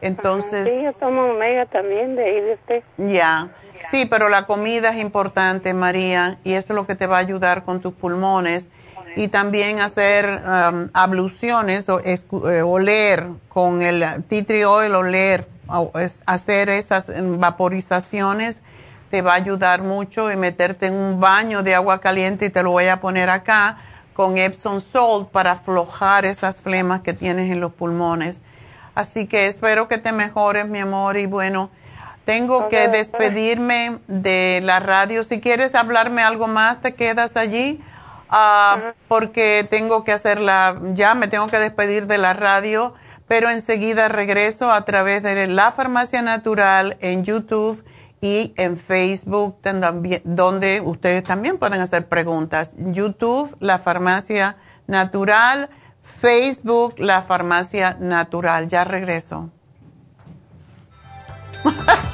Entonces, 0.00 0.68
sí 0.68 0.82
yo 0.84 0.92
tomo 0.92 1.22
omega 1.30 1.64
también 1.66 2.14
de 2.14 2.24
ahí 2.24 2.40
de 2.40 2.52
usted 2.54 2.82
ya. 2.98 3.48
Sí, 3.84 4.06
pero 4.06 4.28
la 4.28 4.44
comida 4.46 4.90
es 4.90 4.98
importante, 5.00 5.72
María, 5.74 6.38
y 6.44 6.54
eso 6.54 6.72
es 6.72 6.76
lo 6.76 6.86
que 6.86 6.94
te 6.94 7.06
va 7.06 7.16
a 7.16 7.20
ayudar 7.20 7.62
con 7.64 7.80
tus 7.80 7.92
pulmones. 7.94 8.70
Y 9.16 9.28
también 9.28 9.80
hacer 9.80 10.26
um, 10.44 10.88
abluciones 10.92 11.88
o 11.88 12.00
escu- 12.00 12.50
eh, 12.50 12.62
oler 12.62 13.26
con 13.48 13.80
el 13.80 14.04
tea 14.28 14.44
tree 14.44 14.64
oil, 14.64 14.94
oler, 14.94 15.46
o 15.68 15.92
es- 15.98 16.22
hacer 16.26 16.68
esas 16.68 17.08
em, 17.10 17.38
vaporizaciones 17.38 18.62
te 19.14 19.22
va 19.22 19.34
a 19.34 19.36
ayudar 19.36 19.82
mucho 19.82 20.32
y 20.32 20.36
meterte 20.36 20.88
en 20.88 20.94
un 20.96 21.20
baño 21.20 21.62
de 21.62 21.76
agua 21.76 22.00
caliente 22.00 22.46
y 22.46 22.50
te 22.50 22.64
lo 22.64 22.72
voy 22.72 22.88
a 22.88 22.98
poner 22.98 23.30
acá 23.30 23.76
con 24.12 24.38
Epsom 24.38 24.80
Salt 24.80 25.28
para 25.28 25.52
aflojar 25.52 26.24
esas 26.24 26.60
flemas 26.60 27.02
que 27.02 27.12
tienes 27.12 27.48
en 27.52 27.60
los 27.60 27.72
pulmones. 27.72 28.42
Así 28.96 29.28
que 29.28 29.46
espero 29.46 29.86
que 29.86 29.98
te 29.98 30.10
mejores, 30.10 30.66
mi 30.66 30.80
amor, 30.80 31.16
y 31.16 31.26
bueno, 31.26 31.70
tengo 32.24 32.66
que 32.68 32.88
despedirme 32.88 34.00
de 34.08 34.58
la 34.64 34.80
radio. 34.80 35.22
Si 35.22 35.40
quieres 35.40 35.76
hablarme 35.76 36.20
algo 36.24 36.48
más, 36.48 36.80
te 36.80 36.96
quedas 36.96 37.36
allí, 37.36 37.80
ah, 38.30 38.94
porque 39.06 39.64
tengo 39.70 40.02
que 40.02 40.10
hacerla, 40.10 40.76
ya 40.94 41.14
me 41.14 41.28
tengo 41.28 41.46
que 41.46 41.60
despedir 41.60 42.08
de 42.08 42.18
la 42.18 42.32
radio, 42.32 42.94
pero 43.28 43.48
enseguida 43.48 44.08
regreso 44.08 44.72
a 44.72 44.84
través 44.84 45.22
de 45.22 45.46
La 45.46 45.70
Farmacia 45.70 46.20
Natural 46.20 46.96
en 46.98 47.22
YouTube 47.22 47.84
y 48.24 48.54
en 48.56 48.78
Facebook, 48.78 49.58
donde 50.24 50.80
ustedes 50.80 51.22
también 51.24 51.58
pueden 51.58 51.82
hacer 51.82 52.08
preguntas. 52.08 52.74
YouTube, 52.78 53.54
La 53.60 53.78
Farmacia 53.78 54.56
Natural, 54.86 55.68
Facebook, 56.00 56.94
La 56.96 57.20
Farmacia 57.20 57.98
Natural. 58.00 58.66
Ya 58.66 58.84
regreso. 58.84 59.50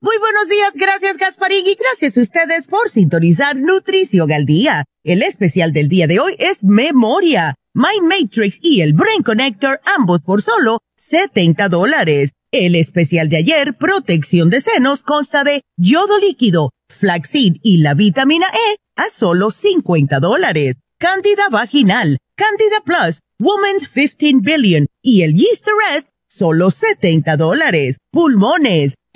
Muy 0.00 0.16
buenos 0.20 0.48
días, 0.48 0.74
gracias 0.76 1.16
Gasparín 1.16 1.66
y 1.66 1.74
gracias 1.74 2.16
a 2.16 2.20
ustedes 2.20 2.68
por 2.68 2.88
sintonizar 2.88 3.56
Nutrición 3.56 4.30
al 4.30 4.46
Día. 4.46 4.84
El 5.02 5.22
especial 5.22 5.72
del 5.72 5.88
día 5.88 6.06
de 6.06 6.20
hoy 6.20 6.36
es 6.38 6.62
Memoria, 6.62 7.56
Mind 7.74 8.06
Matrix 8.06 8.60
y 8.62 8.82
el 8.82 8.92
Brain 8.92 9.24
Connector, 9.24 9.80
ambos 9.84 10.20
por 10.20 10.40
solo 10.40 10.78
70 10.98 11.68
dólares. 11.68 12.30
El 12.52 12.76
especial 12.76 13.28
de 13.28 13.38
ayer, 13.38 13.76
Protección 13.76 14.50
de 14.50 14.60
Senos, 14.60 15.02
consta 15.02 15.42
de 15.42 15.62
yodo 15.76 16.20
líquido, 16.20 16.70
flaxseed 16.88 17.54
y 17.64 17.78
la 17.78 17.94
vitamina 17.94 18.46
E 18.46 18.76
a 18.94 19.06
solo 19.10 19.50
50 19.50 20.20
dólares. 20.20 20.76
Candida 20.98 21.48
vaginal, 21.50 22.18
Candida 22.36 22.82
Plus, 22.84 23.18
Woman's 23.40 23.88
15 23.88 24.42
Billion 24.42 24.86
y 25.02 25.22
el 25.22 25.34
Yeast 25.34 25.66
Rest, 25.90 26.06
solo 26.28 26.70
70 26.70 27.36
dólares. 27.36 27.96
Pulmones, 28.12 28.94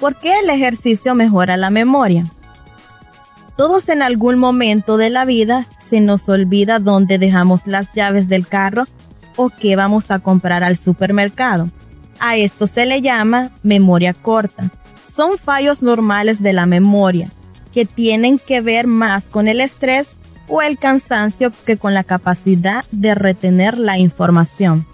¿Por 0.00 0.16
qué 0.16 0.38
el 0.38 0.50
ejercicio 0.50 1.14
mejora 1.14 1.56
la 1.56 1.70
memoria? 1.70 2.24
Todos 3.56 3.88
en 3.88 4.02
algún 4.02 4.38
momento 4.38 4.96
de 4.96 5.10
la 5.10 5.24
vida 5.24 5.66
se 5.80 6.00
nos 6.00 6.28
olvida 6.28 6.78
dónde 6.78 7.18
dejamos 7.18 7.66
las 7.66 7.92
llaves 7.92 8.28
del 8.28 8.46
carro 8.46 8.84
o 9.34 9.50
qué 9.50 9.74
vamos 9.74 10.12
a 10.12 10.20
comprar 10.20 10.62
al 10.62 10.76
supermercado. 10.76 11.68
A 12.20 12.36
esto 12.36 12.68
se 12.68 12.86
le 12.86 13.00
llama 13.00 13.50
memoria 13.64 14.14
corta. 14.14 14.70
Son 15.12 15.36
fallos 15.38 15.82
normales 15.82 16.40
de 16.42 16.52
la 16.52 16.66
memoria 16.66 17.30
que 17.72 17.84
tienen 17.84 18.38
que 18.38 18.60
ver 18.60 18.86
más 18.86 19.24
con 19.24 19.48
el 19.48 19.60
estrés 19.60 20.10
o 20.46 20.62
el 20.62 20.78
cansancio 20.78 21.50
que 21.66 21.76
con 21.76 21.94
la 21.94 22.04
capacidad 22.04 22.84
de 22.92 23.16
retener 23.16 23.78
la 23.78 23.98
información. 23.98 24.86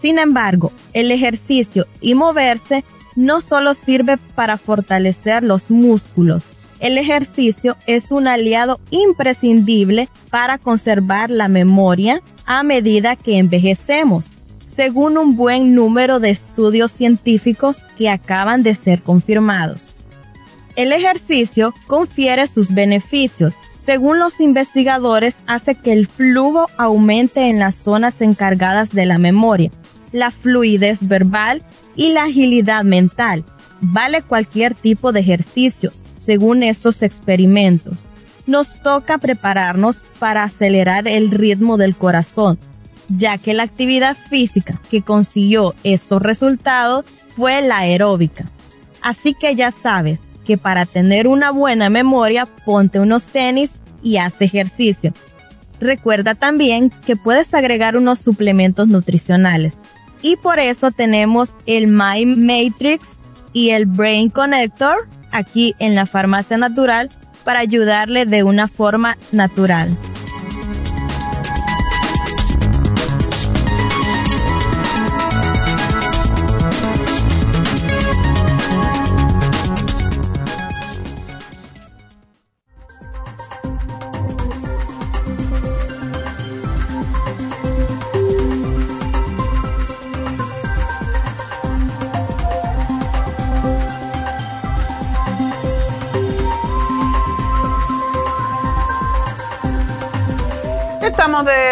Sin 0.00 0.18
embargo, 0.18 0.72
el 0.92 1.10
ejercicio 1.10 1.86
y 2.00 2.14
moverse 2.14 2.84
no 3.16 3.40
solo 3.40 3.74
sirve 3.74 4.16
para 4.34 4.58
fortalecer 4.58 5.42
los 5.42 5.70
músculos, 5.70 6.44
el 6.80 6.98
ejercicio 6.98 7.76
es 7.86 8.10
un 8.10 8.28
aliado 8.28 8.78
imprescindible 8.90 10.08
para 10.30 10.58
conservar 10.58 11.30
la 11.30 11.48
memoria 11.48 12.20
a 12.44 12.62
medida 12.62 13.16
que 13.16 13.38
envejecemos, 13.38 14.26
según 14.76 15.16
un 15.16 15.34
buen 15.34 15.74
número 15.74 16.20
de 16.20 16.30
estudios 16.30 16.92
científicos 16.92 17.84
que 17.96 18.10
acaban 18.10 18.62
de 18.62 18.74
ser 18.74 19.02
confirmados. 19.02 19.94
El 20.76 20.92
ejercicio 20.92 21.72
confiere 21.86 22.48
sus 22.48 22.74
beneficios. 22.74 23.54
Según 23.80 24.18
los 24.18 24.40
investigadores, 24.40 25.36
hace 25.46 25.76
que 25.76 25.92
el 25.92 26.06
flujo 26.06 26.66
aumente 26.76 27.48
en 27.48 27.60
las 27.60 27.76
zonas 27.76 28.20
encargadas 28.20 28.90
de 28.90 29.06
la 29.06 29.18
memoria, 29.18 29.70
la 30.10 30.30
fluidez 30.30 31.06
verbal 31.06 31.62
y 31.96 32.12
la 32.12 32.24
agilidad 32.24 32.84
mental. 32.84 33.44
Vale 33.80 34.22
cualquier 34.22 34.74
tipo 34.74 35.12
de 35.12 35.20
ejercicios, 35.20 36.02
según 36.18 36.62
estos 36.62 37.02
experimentos. 37.02 37.98
Nos 38.46 38.82
toca 38.82 39.18
prepararnos 39.18 40.02
para 40.18 40.44
acelerar 40.44 41.08
el 41.08 41.30
ritmo 41.30 41.76
del 41.76 41.96
corazón, 41.96 42.58
ya 43.08 43.38
que 43.38 43.54
la 43.54 43.62
actividad 43.62 44.16
física 44.16 44.80
que 44.90 45.02
consiguió 45.02 45.74
estos 45.82 46.22
resultados 46.22 47.06
fue 47.36 47.62
la 47.62 47.78
aeróbica. 47.78 48.46
Así 49.02 49.34
que 49.34 49.54
ya 49.54 49.70
sabes 49.70 50.20
que 50.44 50.56
para 50.56 50.86
tener 50.86 51.26
una 51.26 51.50
buena 51.50 51.90
memoria, 51.90 52.46
ponte 52.46 53.00
unos 53.00 53.24
tenis 53.24 53.72
y 54.02 54.18
haz 54.18 54.34
ejercicio. 54.40 55.12
Recuerda 55.80 56.34
también 56.34 56.90
que 57.04 57.16
puedes 57.16 57.52
agregar 57.52 57.96
unos 57.96 58.18
suplementos 58.18 58.88
nutricionales 58.88 59.74
y 60.24 60.36
por 60.36 60.58
eso 60.58 60.90
tenemos 60.90 61.50
el 61.66 61.86
Mind 61.86 62.38
Matrix 62.38 63.04
y 63.52 63.70
el 63.70 63.84
Brain 63.84 64.30
Connector 64.30 65.06
aquí 65.30 65.74
en 65.78 65.94
la 65.94 66.06
farmacia 66.06 66.56
natural 66.56 67.10
para 67.44 67.60
ayudarle 67.60 68.24
de 68.24 68.42
una 68.42 68.66
forma 68.66 69.18
natural. 69.32 69.94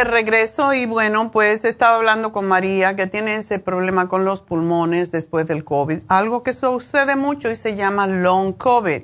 De 0.02 0.10
regreso 0.10 0.74
y 0.74 0.86
bueno, 0.86 1.30
pues 1.30 1.64
estaba 1.64 1.96
hablando 1.96 2.32
con 2.32 2.46
María 2.46 2.96
que 2.96 3.06
tiene 3.06 3.36
ese 3.36 3.60
problema 3.60 4.08
con 4.08 4.24
los 4.24 4.40
pulmones 4.42 5.12
después 5.12 5.46
del 5.46 5.64
COVID, 5.64 6.02
algo 6.08 6.42
que 6.42 6.52
sucede 6.52 7.14
mucho 7.14 7.50
y 7.52 7.56
se 7.56 7.76
llama 7.76 8.08
long 8.08 8.52
COVID. 8.52 9.02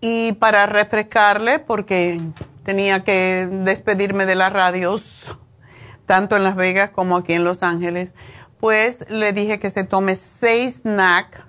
Y 0.00 0.32
para 0.32 0.66
refrescarle, 0.66 1.60
porque 1.60 2.20
tenía 2.64 3.04
que 3.04 3.48
despedirme 3.50 4.26
de 4.26 4.34
las 4.34 4.52
radios, 4.52 5.38
tanto 6.06 6.36
en 6.36 6.42
Las 6.42 6.56
Vegas 6.56 6.90
como 6.90 7.16
aquí 7.16 7.34
en 7.34 7.44
Los 7.44 7.62
Ángeles, 7.62 8.14
pues 8.58 9.08
le 9.10 9.32
dije 9.32 9.60
que 9.60 9.70
se 9.70 9.84
tome 9.84 10.16
seis 10.16 10.80
NAC, 10.82 11.46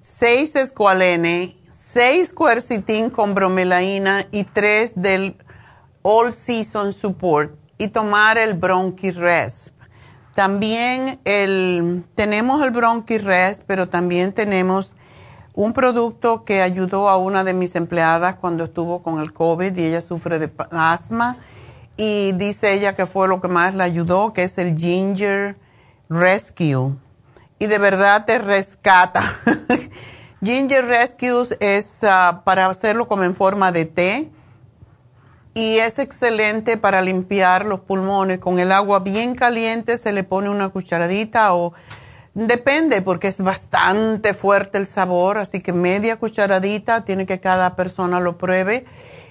seis 0.00 0.56
escualene, 0.56 1.56
seis 1.70 2.32
cuercitín 2.32 3.10
con 3.10 3.34
bromelaína 3.34 4.26
y 4.32 4.42
tres 4.42 4.94
del 4.96 5.36
All 6.10 6.32
Season 6.32 6.90
Support 6.90 7.54
y 7.76 7.88
tomar 7.88 8.38
el 8.38 8.54
Bronchi 8.54 9.10
Resp. 9.10 9.74
También 10.34 11.20
el, 11.26 12.02
tenemos 12.14 12.64
el 12.64 12.70
Bronchi 12.70 13.18
Resp, 13.18 13.64
pero 13.66 13.90
también 13.90 14.32
tenemos 14.32 14.96
un 15.52 15.74
producto 15.74 16.46
que 16.46 16.62
ayudó 16.62 17.10
a 17.10 17.18
una 17.18 17.44
de 17.44 17.52
mis 17.52 17.76
empleadas 17.76 18.36
cuando 18.36 18.64
estuvo 18.64 19.02
con 19.02 19.20
el 19.20 19.34
COVID 19.34 19.76
y 19.76 19.84
ella 19.84 20.00
sufre 20.00 20.38
de 20.38 20.50
asma 20.70 21.36
y 21.98 22.32
dice 22.32 22.72
ella 22.72 22.96
que 22.96 23.04
fue 23.04 23.28
lo 23.28 23.42
que 23.42 23.48
más 23.48 23.74
la 23.74 23.84
ayudó, 23.84 24.32
que 24.32 24.44
es 24.44 24.56
el 24.56 24.78
Ginger 24.78 25.58
Rescue. 26.08 26.94
Y 27.58 27.66
de 27.66 27.78
verdad 27.78 28.24
te 28.24 28.38
rescata. 28.38 29.22
Ginger 30.42 30.86
Rescue 30.86 31.42
es 31.60 32.02
ah, 32.02 32.40
para 32.46 32.64
hacerlo 32.64 33.06
como 33.06 33.24
en 33.24 33.36
forma 33.36 33.72
de 33.72 33.84
té 33.84 34.32
y 35.58 35.80
es 35.80 35.98
excelente 35.98 36.76
para 36.76 37.02
limpiar 37.02 37.66
los 37.66 37.80
pulmones. 37.80 38.38
Con 38.38 38.60
el 38.60 38.70
agua 38.70 39.00
bien 39.00 39.34
caliente 39.34 39.98
se 39.98 40.12
le 40.12 40.22
pone 40.22 40.48
una 40.48 40.68
cucharadita 40.68 41.52
o 41.52 41.72
depende 42.32 43.02
porque 43.02 43.26
es 43.26 43.40
bastante 43.40 44.34
fuerte 44.34 44.78
el 44.78 44.86
sabor, 44.86 45.36
así 45.36 45.58
que 45.58 45.72
media 45.72 46.14
cucharadita 46.14 47.04
tiene 47.04 47.26
que 47.26 47.40
cada 47.40 47.74
persona 47.74 48.20
lo 48.20 48.38
pruebe 48.38 48.84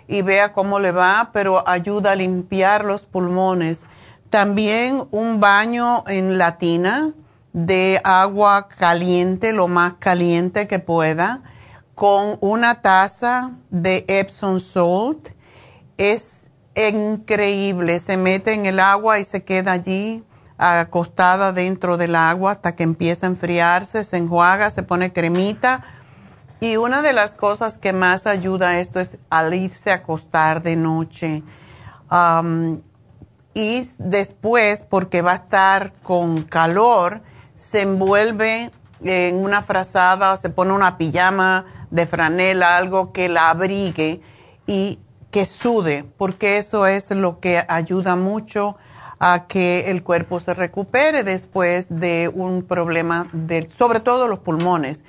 y 0.10 0.22
vea 0.22 0.52
cómo 0.52 0.82
le 0.82 0.92
va, 0.92 1.30
pero 1.32 1.66
ayuda 1.66 2.12
a 2.12 2.16
limpiar 2.16 2.84
los 2.84 3.06
pulmones. 3.06 3.84
También 4.30 5.08
un 5.12 5.40
baño 5.40 6.04
en 6.08 6.38
latina 6.38 7.14
de 7.54 8.02
agua 8.04 8.68
caliente, 8.68 9.54
lo 9.54 9.70
más 9.70 9.94
caliente 9.94 10.68
que 10.68 10.80
pueda, 10.80 11.42
con 11.96 12.38
una 12.42 12.82
taza 12.82 13.52
de 13.70 14.04
Epsom 14.10 14.60
Salt 14.60 15.37
es 15.98 16.50
increíble. 16.76 18.00
Se 18.00 18.18
mete 18.18 18.54
en 18.54 18.66
el 18.66 18.80
agua 18.80 19.20
y 19.20 19.24
se 19.24 19.44
queda 19.44 19.74
allí 19.74 20.24
acostada 20.58 21.54
dentro 21.54 21.98
del 21.98 22.16
agua 22.16 22.54
hasta 22.54 22.76
que 22.76 22.84
empieza 22.84 23.28
a 23.28 23.30
enfriarse, 23.30 24.04
se 24.04 24.18
enjuaga, 24.18 24.70
se 24.70 24.84
pone 24.84 25.14
cremita. 25.14 25.84
Y 26.60 26.78
una 26.78 27.02
de 27.02 27.14
las 27.14 27.36
cosas 27.36 27.78
que 27.78 27.94
más 27.94 28.26
ayuda 28.26 28.70
a 28.70 28.80
esto 28.80 29.00
es 29.00 29.20
al 29.30 29.54
irse 29.54 29.92
a 29.92 29.96
acostar 29.96 30.62
de 30.62 30.76
noche. 30.76 31.44
y 33.54 33.82
después, 34.00 34.84
porque 34.88 35.22
va 35.22 35.32
a 35.32 35.36
estar 35.36 35.94
con 36.04 36.44
calor, 36.44 37.22
se 37.56 37.82
envuelve 37.82 38.72
en 39.04 39.36
una 39.36 39.62
frazada, 39.62 40.38
se 40.38 40.50
pone 40.50 40.74
una 40.74 40.98
pijama 40.98 41.66
de 41.92 42.06
franela, 42.06 42.78
algo 42.78 43.12
que 43.12 43.30
la 43.30 43.50
abrigue 43.50 44.22
y 44.68 45.00
que 45.38 45.46
sude, 45.46 46.04
porque 46.18 46.58
eso 46.58 46.88
es 46.88 47.12
lo 47.12 47.40
que 47.40 47.64
ayuda 47.68 48.16
mucho 48.16 48.76
a 49.20 49.46
que 49.48 49.92
el 49.92 50.02
cuerpo 50.02 50.40
se 50.40 50.56
recupere 50.56 51.24
después 51.24 51.90
de 51.92 52.32
un 52.34 52.64
problema, 52.64 53.30
de, 53.34 53.70
sobre 53.70 54.00
todo 54.00 54.28
los 54.28 54.40
pulmones. 54.40 55.04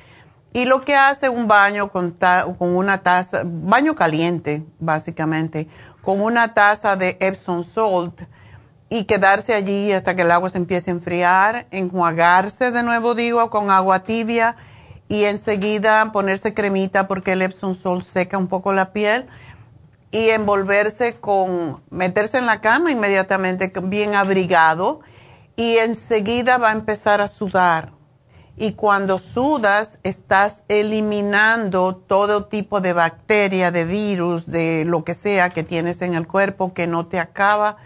Y 0.53 0.67
lo 0.67 0.83
que 0.83 0.95
hace 0.95 1.31
un 1.31 1.49
baño 1.49 1.89
con, 1.89 2.11
con 2.59 2.77
una 2.77 2.99
taza, 2.99 3.41
baño 3.47 3.95
caliente 3.95 4.67
básicamente, 4.79 5.67
con 6.03 6.21
una 6.21 6.53
taza 6.53 6.95
de 6.95 7.17
Epsom 7.21 7.63
Salt 7.63 8.25
y 8.91 9.05
quedarse 9.05 9.55
allí 9.55 9.93
hasta 9.93 10.15
que 10.15 10.21
el 10.21 10.31
agua 10.31 10.51
se 10.51 10.59
empiece 10.59 10.91
a 10.91 10.95
enfriar, 10.95 11.67
enjuagarse 11.71 12.71
de 12.71 12.83
nuevo, 12.83 13.15
digo, 13.15 13.49
con 13.49 13.71
agua 13.71 14.01
tibia 14.01 14.57
y 15.09 15.25
enseguida 15.25 16.13
ponerse 16.13 16.53
cremita 16.53 17.09
porque 17.09 17.33
el 17.33 17.41
Epsom 17.41 17.75
Salt 17.75 18.03
seca 18.03 18.37
un 18.37 18.47
poco 18.47 18.75
la 18.75 18.93
piel 18.93 19.27
y 20.11 20.31
envolverse 20.31 21.17
con, 21.21 21.83
meterse 21.91 22.39
en 22.39 22.47
la 22.47 22.61
cama 22.61 22.91
inmediatamente 22.91 23.73
bien 23.83 24.15
abrigado 24.15 25.01
y 25.57 25.77
enseguida 25.79 26.57
va 26.57 26.71
a 26.71 26.73
empezar 26.73 27.21
a 27.21 27.29
sudar. 27.29 27.93
Y 28.57 28.73
cuando 28.73 29.19
sudas, 29.19 29.99
estás 30.03 30.65
eliminando 30.69 31.95
todo 31.95 32.47
tipo 32.47 32.81
de 32.81 32.93
bacteria, 32.93 33.71
de 33.71 33.85
virus, 33.85 34.47
de 34.47 34.85
lo 34.85 35.05
que 35.05 35.15
sea 35.15 35.51
que 35.51 35.63
tienes 35.63 36.03
en 36.03 36.15
el 36.15 36.27
cuerpo 36.27 36.75
que 36.75 36.87
no 36.89 37.07
te 37.07 37.21
acaba 37.21 37.77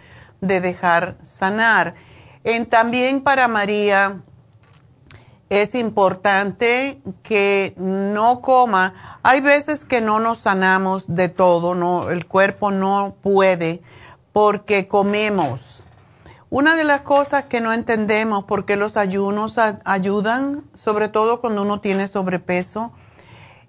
de 0.41 0.61
dejar 0.61 1.17
sanar. 1.21 1.93
En, 2.43 2.65
también 2.65 3.21
para 3.21 3.47
María, 3.47 4.21
es 5.49 5.75
importante 5.75 7.01
que 7.21 7.73
no 7.77 8.41
coma. 8.41 9.19
Hay 9.23 9.41
veces 9.41 9.85
que 9.85 10.01
no 10.01 10.19
nos 10.19 10.39
sanamos 10.39 11.05
de 11.07 11.29
todo, 11.29 11.75
no, 11.75 12.09
el 12.09 12.25
cuerpo 12.25 12.71
no 12.71 13.15
puede 13.21 13.81
porque 14.31 14.87
comemos. 14.87 15.85
Una 16.49 16.75
de 16.75 16.83
las 16.83 17.01
cosas 17.01 17.45
que 17.45 17.61
no 17.61 17.73
entendemos 17.73 18.43
porque 18.43 18.75
los 18.75 18.97
ayunos 18.97 19.57
ayudan, 19.57 20.63
sobre 20.73 21.07
todo 21.07 21.39
cuando 21.41 21.63
uno 21.63 21.81
tiene 21.81 22.07
sobrepeso, 22.07 22.91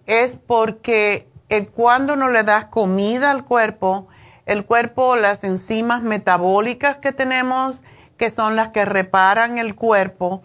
es 0.07 0.39
porque 0.47 1.29
cuando 1.75 2.17
no 2.17 2.29
le 2.29 2.43
das 2.43 2.67
comida 2.67 3.31
al 3.31 3.45
cuerpo, 3.45 4.09
el 4.47 4.67
cuerpo, 4.67 5.17
las 5.17 5.45
enzimas 5.45 6.03
metabólicas 6.03 6.99
que 6.99 7.13
tenemos, 7.13 7.83
que 8.17 8.29
son 8.29 8.57
las 8.57 8.69
que 8.71 8.85
reparan 8.85 9.57
el 9.59 9.75
cuerpo, 9.75 10.43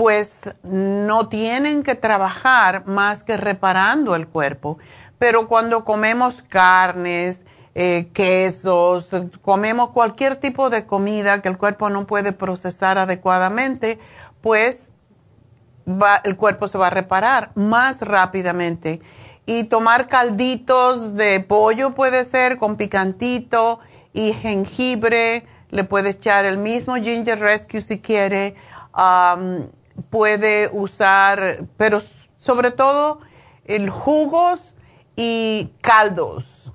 pues 0.00 0.54
no 0.62 1.28
tienen 1.28 1.82
que 1.82 1.94
trabajar 1.94 2.86
más 2.86 3.22
que 3.22 3.36
reparando 3.36 4.14
el 4.14 4.26
cuerpo. 4.26 4.78
Pero 5.18 5.46
cuando 5.46 5.84
comemos 5.84 6.40
carnes, 6.40 7.42
eh, 7.74 8.08
quesos, 8.14 9.10
comemos 9.42 9.90
cualquier 9.90 10.36
tipo 10.38 10.70
de 10.70 10.86
comida 10.86 11.42
que 11.42 11.50
el 11.50 11.58
cuerpo 11.58 11.90
no 11.90 12.06
puede 12.06 12.32
procesar 12.32 12.96
adecuadamente, 12.96 13.98
pues 14.40 14.88
el 16.24 16.34
cuerpo 16.34 16.66
se 16.66 16.78
va 16.78 16.86
a 16.86 16.90
reparar 16.90 17.50
más 17.54 18.00
rápidamente. 18.00 19.02
Y 19.44 19.64
tomar 19.64 20.08
calditos 20.08 21.14
de 21.14 21.40
pollo 21.40 21.94
puede 21.94 22.24
ser 22.24 22.56
con 22.56 22.76
picantito 22.76 23.80
y 24.14 24.32
jengibre, 24.32 25.44
le 25.68 25.84
puede 25.84 26.08
echar 26.08 26.46
el 26.46 26.56
mismo 26.56 26.94
ginger 26.94 27.38
rescue 27.38 27.82
si 27.82 28.00
quiere 28.00 28.56
puede 30.08 30.70
usar, 30.72 31.64
pero 31.76 31.98
sobre 32.38 32.70
todo 32.70 33.20
el 33.64 33.90
jugos 33.90 34.74
y 35.16 35.72
caldos 35.80 36.72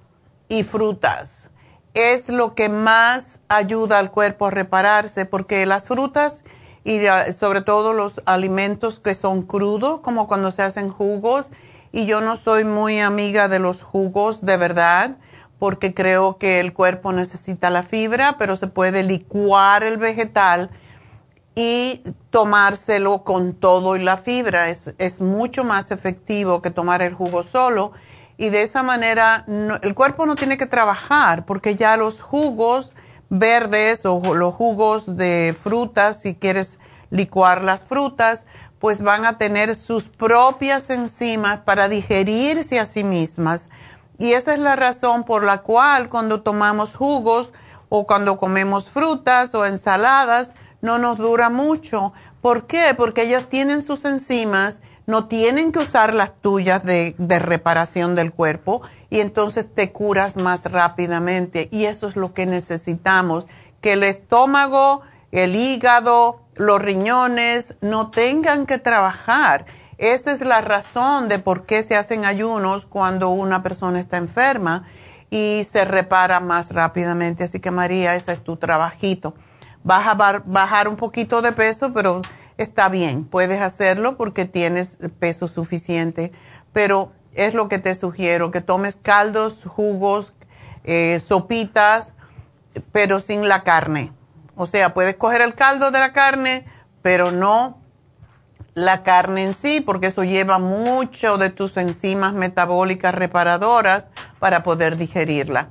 y 0.48 0.64
frutas. 0.64 1.52
Es 1.94 2.30
lo 2.30 2.56
que 2.56 2.70
más 2.70 3.40
ayuda 3.48 4.00
al 4.00 4.12
cuerpo 4.12 4.48
a 4.48 4.52
repararse 4.52 5.26
porque 5.26 5.66
las 5.66 5.88
frutas 5.88 6.44
y 6.84 7.00
sobre 7.34 7.62
todo 7.62 7.94
los 7.94 8.22
alimentos 8.26 9.00
que 9.00 9.16
son 9.16 9.42
crudos, 9.44 10.02
como 10.02 10.28
cuando 10.28 10.52
se 10.52 10.62
hacen 10.62 10.90
jugos, 10.90 11.50
y 11.92 12.06
yo 12.06 12.22
no 12.22 12.36
soy 12.36 12.64
muy 12.64 13.00
amiga 13.00 13.48
de 13.48 13.60
los 13.60 13.82
jugos 13.82 14.42
de 14.42 14.58
verdad, 14.58 15.18
porque 15.58 15.94
creo 15.94 16.38
que 16.38 16.60
el 16.60 16.74
cuerpo 16.74 17.12
necesita 17.12 17.70
la 17.70 17.82
fibra, 17.82 18.36
pero 18.38 18.56
se 18.56 18.68
puede 18.68 19.02
licuar 19.02 19.84
el 19.84 19.98
vegetal 19.98 20.70
y 21.56 22.04
tomárselo 22.30 23.24
con 23.24 23.54
todo 23.54 23.96
y 23.96 24.04
la 24.04 24.18
fibra. 24.18 24.70
Es, 24.70 24.94
es, 24.98 25.22
mucho 25.22 25.64
más 25.64 25.92
efectivo 25.92 26.62
que 26.62 26.70
tomar 26.70 27.02
el 27.02 27.14
jugo 27.14 27.44
solo. 27.44 27.94
Y 28.38 28.50
de 28.50 28.64
esa 28.64 28.84
manera 28.84 29.46
el 29.82 29.96
cuerpo 29.96 30.26
no 30.26 30.36
tiene 30.36 30.58
que 30.58 30.66
trabajar 30.66 31.46
porque 31.46 31.78
ya 31.78 31.96
los 31.96 32.22
jugos 32.22 32.94
verdes 33.30 34.06
o 34.06 34.36
los 34.36 34.54
jugos 34.54 35.16
de 35.16 35.56
frutas, 35.60 36.22
si 36.22 36.36
quieres 36.36 36.78
licuar 37.10 37.64
las 37.64 37.84
frutas, 37.84 38.46
pues 38.80 39.02
van 39.02 39.26
a 39.26 39.38
tener 39.38 39.74
sus 39.74 40.08
propias 40.08 40.90
enzimas 40.90 41.60
para 41.60 41.88
digerirse 41.88 42.80
a 42.80 42.86
sí 42.86 43.04
mismas. 43.04 43.70
Y 44.18 44.34
esa 44.34 44.54
es 44.54 44.60
la 44.60 44.76
razón 44.76 45.24
por 45.24 45.44
la 45.44 45.60
cual 45.62 46.10
cuando 46.10 46.42
tomamos 46.42 46.96
jugos 46.96 47.52
o 47.90 48.06
cuando 48.06 48.38
comemos 48.38 48.90
frutas 48.90 49.56
o 49.56 49.66
ensaladas, 49.66 50.54
no 50.86 51.00
nos 51.00 51.18
dura 51.18 51.50
mucho. 51.50 52.14
¿Por 52.42 52.68
qué? 52.68 52.94
Porque 52.96 53.24
ellos 53.24 53.50
tienen 53.50 53.82
sus 53.82 54.06
enzimas, 54.06 54.82
no 55.08 55.28
tienen 55.28 55.72
que 55.72 55.80
usar 55.80 56.14
las 56.14 56.40
tuyas 56.42 56.84
de, 56.86 57.16
de, 57.18 57.40
reparación 57.40 58.16
del 58.16 58.32
cuerpo 58.32 58.82
y 59.10 59.20
entonces 59.20 59.68
te 59.72 59.92
curas 59.92 60.38
más 60.38 60.72
rápidamente. 60.72 61.68
Y 61.72 61.86
eso 61.86 62.08
es 62.08 62.16
lo 62.16 62.34
que 62.34 62.46
necesitamos, 62.46 63.48
que 63.82 63.94
el 63.94 64.04
estómago, 64.04 65.02
el 65.32 65.56
hígado, 65.56 66.42
los 66.56 66.82
riñones 66.82 67.76
no 67.82 68.10
tengan 68.12 68.66
que 68.66 68.78
trabajar. 68.78 69.66
Esa 69.98 70.32
es 70.32 70.42
la 70.42 70.62
razón 70.62 71.30
de 71.30 71.40
por 71.40 71.66
qué 71.66 71.84
se 71.84 71.96
hacen 71.96 72.26
ayunos 72.26 72.86
cuando 72.86 73.30
una 73.30 73.64
persona 73.64 74.00
está 74.00 74.18
enferma 74.18 74.84
y 75.30 75.66
se 75.70 75.86
repara 75.86 76.40
más 76.40 76.72
rápidamente. 76.72 77.44
Así 77.44 77.60
que 77.60 77.72
María, 77.72 78.16
ese 78.16 78.34
es 78.34 78.44
tu 78.44 78.58
trabajito. 78.58 79.36
Vas 79.86 80.08
a 80.08 80.42
bajar 80.46 80.88
un 80.88 80.96
poquito 80.96 81.44
de 81.44 81.52
peso, 81.52 81.94
pero 81.94 82.24
está 82.58 82.90
bien, 82.90 83.24
puedes 83.24 83.62
hacerlo 83.62 84.18
porque 84.18 84.46
tienes 84.46 84.98
peso 85.20 85.48
suficiente. 85.48 86.32
Pero 86.74 87.12
es 87.36 87.54
lo 87.54 87.70
que 87.70 87.78
te 87.78 87.94
sugiero, 87.94 88.50
que 88.50 88.62
tomes 88.62 88.98
caldos, 89.00 89.64
jugos, 89.64 90.34
eh, 90.86 91.22
sopitas, 91.24 92.16
pero 92.92 93.20
sin 93.20 93.48
la 93.48 93.64
carne. 93.64 94.12
O 94.56 94.66
sea, 94.66 94.96
puedes 94.96 95.14
coger 95.18 95.42
el 95.42 95.54
caldo 95.54 95.92
de 95.92 96.00
la 96.00 96.14
carne, 96.14 96.66
pero 97.04 97.30
no 97.30 97.78
la 98.74 99.04
carne 99.04 99.44
en 99.44 99.54
sí, 99.54 99.82
porque 99.82 100.08
eso 100.08 100.24
lleva 100.24 100.58
mucho 100.58 101.38
de 101.38 101.52
tus 101.52 101.78
enzimas 101.78 102.34
metabólicas 102.34 103.14
reparadoras 103.14 104.10
para 104.40 104.64
poder 104.64 104.98
digerirla. 104.98 105.70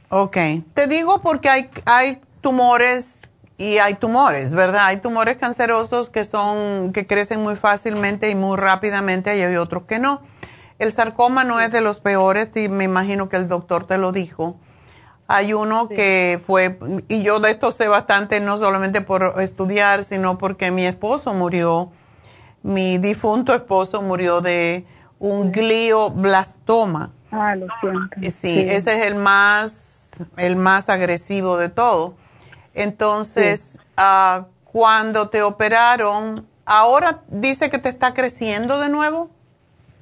Ok. 0.09 0.37
Te 0.75 0.87
digo 0.87 1.21
porque 1.21 1.49
hay, 1.49 1.71
hay 1.85 2.21
tumores 2.41 3.17
y 3.59 3.79
hay 3.79 3.95
tumores, 3.95 4.53
¿verdad? 4.53 4.87
Hay 4.87 4.99
tumores 4.99 5.37
cancerosos 5.37 6.11
que 6.11 6.25
son, 6.25 6.93
que 6.93 7.07
crecen 7.07 7.43
muy 7.43 7.57
fácilmente 7.57 8.31
y 8.31 8.35
muy 8.35 8.57
rápidamente 8.57 9.37
y 9.37 9.43
hay 9.43 9.57
otros 9.57 9.85
que 9.85 9.99
no. 9.99 10.23
El 10.79 10.93
sarcoma 10.93 11.43
no 11.43 11.59
es 11.59 11.71
de 11.73 11.81
los 11.81 12.01
peores 12.01 12.51
y 12.55 12.69
me 12.69 12.85
imagino 12.85 13.29
que 13.29 13.37
el 13.37 13.49
doctor 13.49 13.87
te 13.87 13.97
lo 13.99 14.13
dijo. 14.13 14.57
Hay 15.27 15.55
uno 15.55 15.89
que 15.89 16.41
fue, 16.45 16.79
y 17.09 17.23
yo 17.23 17.41
de 17.41 17.51
esto 17.51 17.73
sé 17.73 17.89
bastante, 17.89 18.39
no 18.39 18.57
solamente 18.59 19.01
por 19.01 19.41
estudiar, 19.41 20.05
sino 20.05 20.39
porque 20.39 20.71
mi 20.71 20.87
esposo 20.87 21.35
murió, 21.35 21.91
mi 22.63 22.99
difunto 22.99 23.53
esposo 23.53 24.03
murió 24.03 24.41
de 24.41 24.87
un 25.19 25.51
glioblastoma. 25.51 27.13
Ah, 27.31 27.55
lo 27.57 27.67
siento. 27.81 28.17
Sí, 28.23 28.31
sí, 28.31 28.67
ese 28.69 28.99
es 28.99 29.07
el 29.07 29.15
más, 29.15 30.27
el 30.37 30.57
más 30.57 30.89
agresivo 30.89 31.57
de 31.57 31.69
todo. 31.69 32.15
Entonces, 32.75 33.79
uh, 33.99 34.45
cuando 34.65 35.29
te 35.29 35.43
operaron, 35.43 36.47
¿ahora 36.65 37.21
dice 37.29 37.71
que 37.71 37.79
te 37.79 37.89
está 37.89 38.15
creciendo 38.15 38.79
de 38.79 38.89
nuevo? 38.89 39.31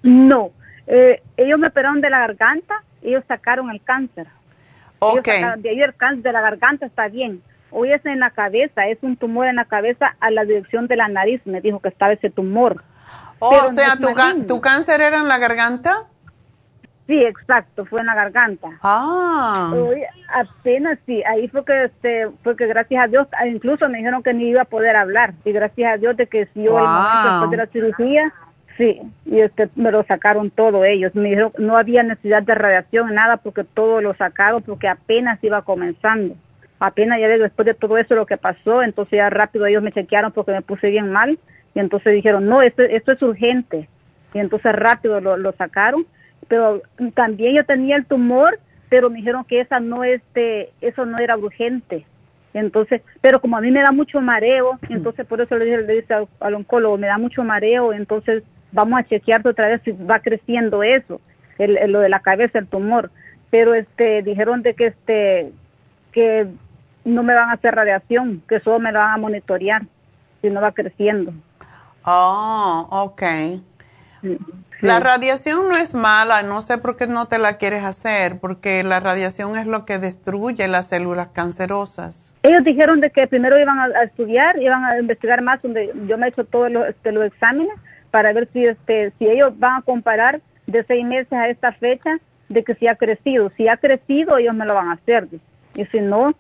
No, 0.03 0.51
eh, 0.87 1.23
ellos 1.37 1.59
me 1.59 1.69
operaron 1.69 2.01
de 2.01 2.11
la 2.11 2.19
garganta, 2.19 2.83
ellos 3.03 3.25
sacaron 3.29 3.71
el 3.71 3.83
cáncer. 3.83 4.27
Okay. 4.99 5.43
de 5.59 5.71
ahí 5.71 5.81
el 5.83 5.95
cáncer 5.95 6.23
de 6.23 6.33
la 6.33 6.41
garganta 6.41 6.87
está 6.87 7.09
bien. 7.09 7.43
Hoy 7.71 7.93
es 7.93 8.05
en 8.07 8.21
la 8.21 8.31
cabeza, 8.31 8.87
es 8.87 8.99
un 9.03 9.17
tumor 9.17 9.47
en 9.47 9.57
la 9.57 9.65
cabeza 9.65 10.17
a 10.21 10.31
la 10.31 10.45
dirección 10.45 10.87
de 10.87 10.97
la 10.97 11.09
nariz, 11.09 11.41
me 11.45 11.61
dijo 11.61 11.81
que 11.81 11.89
estaba 11.89 12.13
ese 12.13 12.31
tumor. 12.31 12.83
Oh, 13.41 13.67
o 13.69 13.73
sea, 13.73 13.97
tu, 13.97 14.15
tu, 14.47 14.61
cáncer 14.61 15.01
era 15.01 15.19
en 15.19 15.29
la 15.29 15.39
garganta? 15.39 16.05
Sí, 17.07 17.23
exacto, 17.23 17.85
fue 17.85 18.01
en 18.01 18.07
la 18.07 18.15
garganta. 18.15 18.69
Ah. 18.83 19.75
Apenas 20.33 20.99
sí, 21.05 21.23
ahí 21.25 21.47
fue 21.49 21.65
que, 21.65 21.83
este, 21.83 22.31
fue 22.43 22.57
que 22.57 22.67
gracias 22.67 23.05
a 23.05 23.09
Dios, 23.09 23.29
incluso 23.47 23.89
me 23.91 23.99
dijeron 23.99 24.23
que 24.23 24.33
ni 24.33 24.49
iba 24.49 24.63
a 24.63 24.67
poder 24.67 24.97
hablar. 24.97 25.35
Y 25.45 25.53
gracias 25.53 25.95
a 25.95 25.97
Dios 25.99 26.17
de 26.17 26.27
que 26.27 26.47
si 26.55 26.63
yo 26.63 26.73
momento 26.73 27.29
después 27.29 27.51
de 27.51 27.57
la 27.57 27.67
cirugía, 27.67 28.33
Sí, 28.77 29.01
y 29.25 29.41
este, 29.41 29.69
me 29.77 29.93
lo 29.93 30.03
sacaron 30.05 30.51
todo 30.51 30.85
ellos. 30.85 31.15
Me 31.15 31.29
dijeron 31.29 31.53
no 31.59 31.77
había 31.77 32.03
necesidad 32.03 32.43
de 32.43 32.55
radiación, 32.55 33.15
nada, 33.15 33.37
porque 33.37 33.63
todo 33.63 34.01
lo 34.01 34.15
sacaron 34.15 34.63
porque 34.63 34.89
apenas 34.89 35.43
iba 35.45 35.63
comenzando. 35.63 36.35
Apenas 36.81 37.21
ya 37.21 37.29
después 37.29 37.67
de 37.67 37.75
todo 37.75 37.99
eso 37.99 38.17
lo 38.17 38.27
que 38.27 38.37
pasó, 38.37 38.83
entonces 38.83 39.19
ya 39.19 39.31
rápido 39.31 39.67
ellos 39.67 39.83
me 39.83 39.93
chequearon 39.93 40.33
porque 40.33 40.53
me 40.53 40.63
puse 40.63 40.91
bien 40.91 41.11
mal 41.11 41.39
y 41.75 41.79
entonces 41.79 42.15
dijeron, 42.15 42.47
no, 42.47 42.63
esto, 42.63 42.83
esto 42.83 43.13
es 43.13 43.23
urgente. 43.23 43.89
Y 44.33 44.41
entonces 44.41 44.73
rápido 44.73 45.21
lo, 45.21 45.37
lo 45.37 45.53
sacaron, 45.53 46.05
pero 46.49 46.83
también 47.15 47.55
yo 47.55 47.65
tenía 47.65 47.97
el 47.97 48.07
tumor, 48.07 48.59
pero 48.89 49.11
me 49.11 49.17
dijeron 49.17 49.45
que 49.45 49.61
esa 49.61 49.81
no 49.81 50.05
este, 50.05 50.71
eso 50.81 51.05
no 51.05 51.19
era 51.19 51.37
urgente. 51.37 52.05
Entonces, 52.53 53.03
pero 53.21 53.41
como 53.41 53.57
a 53.57 53.61
mí 53.61 53.71
me 53.71 53.83
da 53.83 53.91
mucho 53.91 54.21
mareo, 54.21 54.79
entonces 54.89 55.27
por 55.27 55.41
eso 55.41 55.57
le 55.57 55.65
dije, 55.65 55.79
le 55.79 55.95
dije 55.95 56.15
al, 56.15 56.29
al, 56.39 56.55
oncólogo, 56.55 56.97
me 56.97 57.09
da 57.09 57.19
mucho 57.19 57.43
mareo, 57.43 57.93
entonces 57.93 58.47
vamos 58.71 58.99
a 58.99 59.05
chequearte 59.05 59.49
otra 59.49 59.69
vez 59.69 59.83
si 59.83 59.91
va 59.93 60.21
creciendo 60.21 60.83
eso, 60.83 61.21
el, 61.59 61.91
lo 61.91 62.01
de 62.01 62.09
la 62.09 62.21
cabeza, 62.21 62.59
el 62.59 62.69
tumor. 62.69 63.11
Pero 63.51 63.75
este 63.75 64.23
dijeron 64.23 64.63
de 64.63 64.75
que 64.75 64.87
este 64.87 65.53
que 66.13 66.47
no 67.05 67.23
me 67.23 67.35
van 67.35 67.51
a 67.51 67.55
hacer 67.55 67.75
radiación, 67.75 68.43
que 68.49 68.61
solo 68.61 68.79
me 68.79 68.93
lo 68.93 69.01
van 69.01 69.15
a 69.15 69.19
monitorear 69.19 69.83
si 70.43 70.49
no 70.49 70.61
va 70.61 70.73
creciendo. 70.73 71.33
Oh, 72.05 72.87
ok. 72.91 73.23
La 74.85 75.01
radiación 75.01 75.69
no 75.69 75.77
es 75.77 75.95
mala, 75.95 76.43
no 76.43 76.61
sé 76.61 76.79
por 76.79 76.97
qué 76.97 77.07
no 77.07 77.27
te 77.27 77.39
la 77.39 77.57
quieres 77.57 77.85
hacer, 77.85 78.39
porque 78.39 78.83
la 78.85 79.01
radiación 79.01 79.57
es 79.57 79.67
lo 79.67 79.87
que 79.87 79.99
destruye 79.99 80.69
las 80.69 80.89
células 80.89 81.29
cancerosas. 81.29 82.35
Ellos 82.43 82.63
dijeron 82.65 83.01
de 83.01 83.11
que 83.11 83.27
primero 83.27 83.59
iban 83.59 83.79
a, 83.79 84.03
estudiar, 84.03 84.61
iban 84.61 84.85
a 84.85 84.99
investigar 84.99 85.41
más, 85.43 85.63
donde 85.63 85.91
yo 86.07 86.19
me 86.19 86.27
he 86.27 86.29
hecho 86.29 86.45
todos 86.45 86.71
los, 86.71 86.87
este, 86.89 87.13
los 87.13 87.25
exámenes 87.25 87.75
para 88.11 88.33
ver 88.33 88.49
si 88.53 88.65
este 88.65 89.13
si 89.19 89.27
ellos 89.27 89.59
van 89.59 89.81
a 89.81 89.83
comparar 89.83 90.41
de 90.67 90.85
seis 90.85 91.05
meses 91.05 91.33
a 91.33 91.49
esta 91.49 91.73
fecha 91.73 92.19
de 92.49 92.63
que 92.63 92.75
si 92.75 92.87
ha 92.87 92.97
crecido. 92.97 93.51
Si 93.57 93.67
ha 93.69 93.77
crecido, 93.77 94.37
ellos 94.37 94.55
me 94.55 94.67
lo 94.67 94.75
van 94.75 94.89
a 94.89 94.93
hacer. 94.93 95.29
Y 95.77 95.85
si 95.87 96.01
no, 96.01 96.35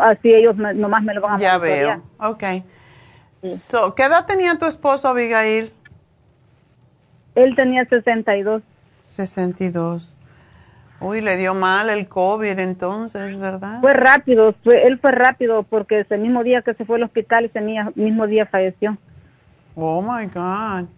así 0.00 0.32
ellos 0.32 0.56
nomás 0.56 1.02
me 1.02 1.14
lo 1.14 1.20
van 1.20 1.34
a 1.34 1.38
Ya 1.38 1.58
veo, 1.58 2.02
ok. 2.18 2.44
So, 3.44 3.94
¿Qué 3.94 4.04
edad 4.04 4.26
tenía 4.26 4.58
tu 4.58 4.66
esposo, 4.66 5.08
Abigail? 5.08 5.72
Él 7.34 7.54
tenía 7.56 7.84
62. 7.84 8.62
62. 9.04 10.16
Uy, 11.00 11.22
le 11.22 11.38
dio 11.38 11.54
mal 11.54 11.88
el 11.88 12.08
COVID 12.08 12.58
entonces, 12.58 13.38
¿verdad? 13.38 13.80
Fue 13.80 13.94
rápido, 13.94 14.54
fue, 14.62 14.86
él 14.86 14.98
fue 14.98 15.12
rápido 15.12 15.62
porque 15.62 16.00
ese 16.00 16.18
mismo 16.18 16.44
día 16.44 16.60
que 16.60 16.74
se 16.74 16.84
fue 16.84 16.96
al 16.96 17.04
hospital, 17.04 17.46
ese 17.46 17.60
mismo 17.94 18.26
día 18.26 18.44
falleció. 18.44 18.98
Oh, 19.74 20.02
my 20.02 20.26
God. 20.26 20.88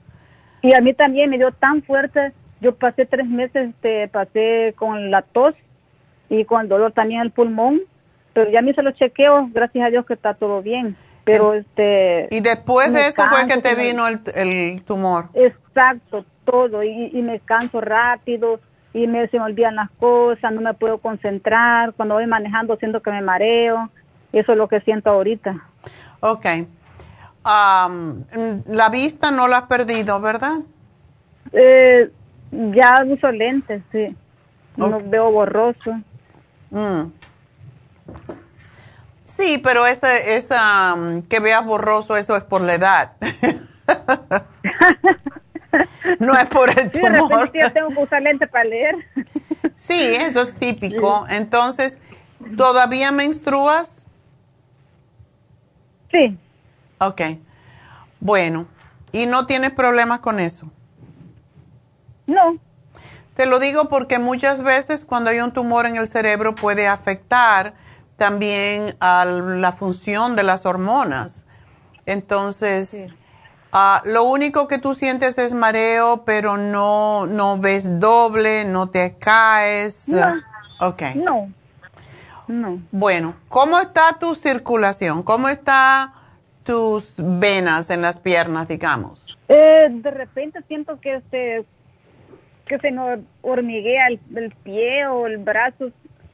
Y 0.60 0.74
a 0.74 0.80
mí 0.80 0.92
también 0.92 1.30
me 1.30 1.38
dio 1.38 1.52
tan 1.52 1.82
fuerte, 1.82 2.32
yo 2.60 2.74
pasé 2.74 3.06
tres 3.06 3.26
meses, 3.26 3.70
este, 3.70 4.08
pasé 4.08 4.74
con 4.76 5.10
la 5.12 5.22
tos 5.22 5.54
y 6.28 6.44
con 6.44 6.68
dolor 6.68 6.92
también 6.92 7.20
el 7.20 7.30
pulmón, 7.30 7.80
pero 8.32 8.50
ya 8.50 8.60
me 8.60 8.72
hice 8.72 8.82
los 8.82 8.94
chequeos, 8.94 9.52
gracias 9.52 9.86
a 9.86 9.90
Dios 9.90 10.04
que 10.04 10.14
está 10.14 10.34
todo 10.34 10.62
bien. 10.62 10.96
Pero 11.24 11.54
este... 11.54 12.28
Y 12.30 12.40
después 12.40 12.92
de 12.92 13.06
eso 13.06 13.22
fue 13.28 13.46
que 13.46 13.58
te 13.58 13.74
vino 13.74 14.08
el, 14.08 14.20
el 14.34 14.82
tumor. 14.82 15.28
Exacto, 15.34 16.24
todo, 16.44 16.82
y, 16.82 17.10
y 17.12 17.22
me 17.22 17.38
canso 17.40 17.80
rápido 17.80 18.60
y 18.94 19.06
me, 19.06 19.26
se 19.28 19.38
me 19.38 19.44
olvidan 19.44 19.76
las 19.76 19.90
cosas, 19.90 20.52
no 20.52 20.60
me 20.60 20.74
puedo 20.74 20.98
concentrar, 20.98 21.92
cuando 21.94 22.14
voy 22.14 22.26
manejando 22.26 22.76
siento 22.76 23.00
que 23.00 23.10
me 23.10 23.22
mareo, 23.22 23.90
eso 24.32 24.52
es 24.52 24.58
lo 24.58 24.68
que 24.68 24.80
siento 24.80 25.10
ahorita. 25.10 25.64
Ok. 26.20 26.46
la 27.44 28.88
vista 28.90 29.30
no 29.30 29.48
la 29.48 29.58
has 29.58 29.62
perdido, 29.64 30.20
¿verdad? 30.20 30.58
Eh, 31.52 32.10
ya 32.50 33.04
uso 33.06 33.30
lentes, 33.32 33.82
sí. 33.92 34.14
No 34.76 34.98
veo 35.04 35.30
borroso. 35.30 36.00
Mm. 36.70 37.10
Sí, 39.32 39.56
pero 39.56 39.86
ese, 39.86 40.36
esa, 40.36 40.94
que 41.26 41.40
veas 41.40 41.64
borroso, 41.64 42.18
eso 42.18 42.36
es 42.36 42.44
por 42.44 42.60
la 42.60 42.74
edad. 42.74 43.12
no 46.18 46.34
es 46.34 46.44
por 46.50 46.68
el 46.78 46.92
tumor. 46.92 47.50
Sí, 47.50 47.58
tengo 47.72 47.88
que 47.88 47.98
usar 47.98 48.20
lente 48.20 48.46
para 48.46 48.64
leer. 48.64 48.94
sí, 49.74 50.02
eso 50.02 50.42
es 50.42 50.54
típico. 50.54 51.24
Entonces, 51.30 51.96
¿todavía 52.58 53.10
menstruas? 53.10 54.06
Sí. 56.10 56.36
Ok. 56.98 57.22
Bueno, 58.20 58.66
¿y 59.12 59.24
no 59.24 59.46
tienes 59.46 59.70
problemas 59.70 60.18
con 60.18 60.40
eso? 60.40 60.70
No. 62.26 62.58
Te 63.32 63.46
lo 63.46 63.60
digo 63.60 63.88
porque 63.88 64.18
muchas 64.18 64.62
veces 64.62 65.06
cuando 65.06 65.30
hay 65.30 65.40
un 65.40 65.52
tumor 65.52 65.86
en 65.86 65.96
el 65.96 66.06
cerebro 66.06 66.54
puede 66.54 66.86
afectar 66.86 67.80
también 68.22 68.94
a 69.00 69.24
la 69.24 69.72
función 69.72 70.36
de 70.36 70.44
las 70.44 70.64
hormonas. 70.64 71.44
Entonces, 72.06 73.08
Ah, 73.72 74.00
lo 74.04 74.24
único 74.24 74.68
que 74.68 74.78
tú 74.78 74.94
sientes 74.94 75.38
es 75.38 75.54
mareo, 75.54 76.24
pero 76.24 76.56
no, 76.56 77.26
no 77.26 77.58
ves 77.58 77.98
doble, 77.98 78.64
no 78.66 78.90
te 78.90 79.16
caes. 79.18 80.10
No. 80.10 80.40
Ok. 80.78 81.02
No. 81.16 81.50
No. 82.46 82.82
Bueno, 82.92 83.34
¿cómo 83.48 83.80
está 83.80 84.18
tu 84.20 84.34
circulación? 84.34 85.22
¿Cómo 85.22 85.48
están 85.48 86.12
tus 86.64 87.14
venas 87.16 87.90
en 87.90 88.02
las 88.02 88.18
piernas, 88.18 88.68
digamos? 88.68 89.38
Eh, 89.48 89.88
de 89.90 90.10
repente 90.12 90.60
siento 90.68 91.00
que 91.00 91.16
este 91.16 91.64
que 92.66 92.78
se 92.78 92.90
me 92.90 93.22
hormiguea 93.40 94.06
el, 94.06 94.20
el, 94.36 94.54
pie 94.62 95.06
o 95.06 95.26
el 95.26 95.38
brazo, 95.38 95.90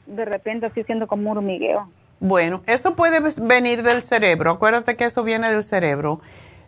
de 0.09 0.25
repente 0.25 0.67
así 0.67 0.83
siento 0.85 1.07
como 1.07 1.31
un 1.31 1.39
hormigueo. 1.39 1.89
Bueno, 2.21 2.63
eso 2.67 2.97
puede 2.97 3.21
venir 3.41 3.83
del 3.83 4.03
cerebro. 4.03 4.53
Acuérdate 4.53 4.97
que 4.97 5.05
eso 5.05 5.23
viene 5.23 5.51
del 5.53 5.63
cerebro. 5.63 6.21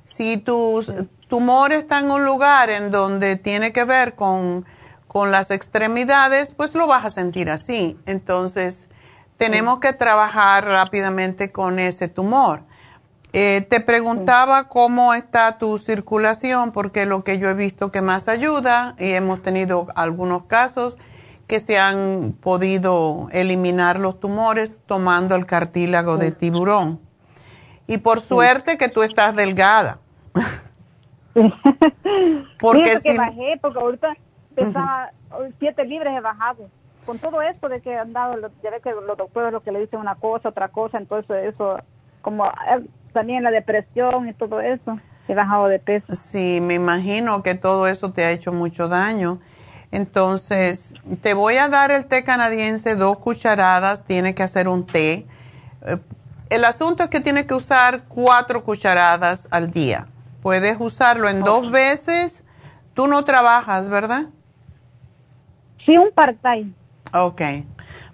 Si 0.05 0.37
tu 0.37 0.85
tumor 1.29 1.73
está 1.73 1.99
en 2.01 2.11
un 2.11 2.25
lugar 2.25 2.71
en 2.71 2.91
donde 2.91 3.37
tiene 3.37 3.73
que 3.73 3.85
ver 3.85 4.15
con, 4.15 4.65
las 5.13 5.51
extremidades, 5.51 6.55
pues 6.55 6.75
lo 6.75 6.87
vas 6.87 7.05
a 7.05 7.11
sentir 7.11 7.51
así. 7.51 7.99
Entonces, 8.07 8.89
tenemos 9.39 9.81
que 9.81 9.93
trabajar 9.93 10.65
rápidamente 10.65 11.51
con 11.51 11.81
ese 11.81 12.07
tumor. 12.07 12.63
Eh, 13.33 13.67
te 13.69 13.81
preguntaba 13.81 14.69
cómo 14.69 15.15
está 15.15 15.59
tu 15.59 15.79
circulación, 15.79 16.71
porque 16.71 17.07
lo 17.07 17.25
que 17.25 17.39
yo 17.39 17.49
he 17.49 17.55
visto 17.55 17.91
que 17.91 18.03
más 18.03 18.29
ayuda, 18.29 18.95
y 18.99 19.11
hemos 19.13 19.43
tenido 19.43 19.89
algunos 19.97 20.45
casos 20.45 20.97
que 21.51 21.59
se 21.59 21.81
han 21.81 22.37
podido 22.41 23.27
eliminar 23.33 23.99
los 23.99 24.21
tumores 24.21 24.81
tomando 24.87 25.35
el 25.35 25.47
cartílago 25.47 26.17
de 26.17 26.31
tiburón. 26.31 27.01
Y 27.89 27.99
por 27.99 28.21
suerte 28.21 28.79
que 28.79 28.89
tú 28.89 29.03
estás 29.03 29.35
delgada. 29.35 29.99
porque 32.61 32.99
si... 32.99 33.03
que 33.03 33.19
bajé, 33.19 33.59
porque 33.61 33.81
ahorita 33.81 34.17
pesaba 34.55 35.11
siete 35.59 35.85
libres 35.87 36.17
he 36.17 36.21
bajado. 36.21 36.71
Con 37.05 37.19
todo 37.19 37.43
esto 37.43 37.69
de 37.69 37.81
que 37.81 37.97
han 37.97 38.13
dado, 38.13 38.37
ya 38.63 38.71
ve 38.71 38.81
que 38.81 38.93
los 38.93 39.19
doctores 39.19 39.53
lo 39.53 39.61
que 39.61 39.73
le 39.73 39.81
dicen 39.81 39.99
una 39.99 40.15
cosa, 40.15 40.51
otra 40.51 40.69
cosa, 40.69 40.99
entonces 40.99 41.53
eso, 41.53 41.81
como 42.23 42.47
eh, 42.47 42.85
también 43.13 43.43
la 43.43 43.51
depresión 43.51 44.29
y 44.29 44.35
todo 44.35 44.61
eso, 44.61 45.01
he 45.27 45.35
bajado 45.35 45.67
de 45.67 45.81
peso. 45.81 46.15
Sí, 46.15 46.61
me 46.63 46.75
imagino 46.75 47.43
que 47.43 47.57
todo 47.57 47.89
eso 47.89 48.13
te 48.13 48.25
ha 48.25 48.31
hecho 48.31 48.53
mucho 48.53 48.87
daño. 48.87 49.41
Entonces, 49.93 50.95
te 51.21 51.35
voy 51.35 51.57
a 51.57 51.69
dar 51.69 51.91
el 51.91 52.07
té 52.07 52.23
canadiense, 52.23 52.95
dos 52.95 53.19
cucharadas, 53.19 54.05
tiene 54.05 54.35
que 54.35 54.43
hacer 54.43 54.69
un 54.69 54.87
té. 54.87 55.27
Eh, 55.85 55.99
el 56.49 56.65
asunto 56.65 57.05
es 57.05 57.11
que 57.11 57.21
tiene 57.21 57.47
que 57.47 57.55
usar 57.55 58.05
cuatro 58.05 58.63
cucharadas 58.63 59.49
al 59.51 59.71
día. 59.71 60.07
Puedes 60.43 60.77
usarlo 60.79 61.29
en 61.29 61.43
dos 61.43 61.71
veces. 61.71 62.45
Tú 62.95 63.07
no 63.07 63.25
trabajas, 63.25 63.89
¿verdad? 63.89 64.27
Sí, 65.85 65.97
un 65.97 66.11
part-time. 66.13 66.73
Ok. 67.13 67.43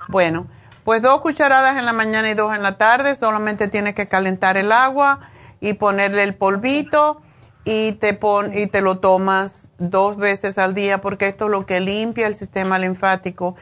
Bueno, 0.08 0.46
pues 0.84 1.02
dos 1.02 1.20
cucharadas 1.20 1.78
en 1.78 1.84
la 1.84 1.92
mañana 1.92 2.30
y 2.30 2.34
dos 2.34 2.54
en 2.54 2.62
la 2.62 2.78
tarde. 2.78 3.16
Solamente 3.16 3.68
tienes 3.68 3.94
que 3.94 4.08
calentar 4.08 4.56
el 4.56 4.72
agua 4.72 5.20
y 5.60 5.74
ponerle 5.74 6.22
el 6.22 6.34
polvito 6.34 7.22
y 7.68 7.92
te, 7.92 8.14
pon, 8.14 8.56
y 8.56 8.68
te 8.68 8.80
lo 8.80 9.00
tomas 9.00 9.70
dos 9.78 10.16
veces 10.16 10.56
al 10.56 10.72
día 10.72 11.00
porque 11.00 11.26
esto 11.26 11.46
es 11.46 11.50
lo 11.50 11.66
que 11.66 11.80
limpia 11.80 12.28
el 12.28 12.36
sistema 12.36 12.78
linfático. 12.78 13.56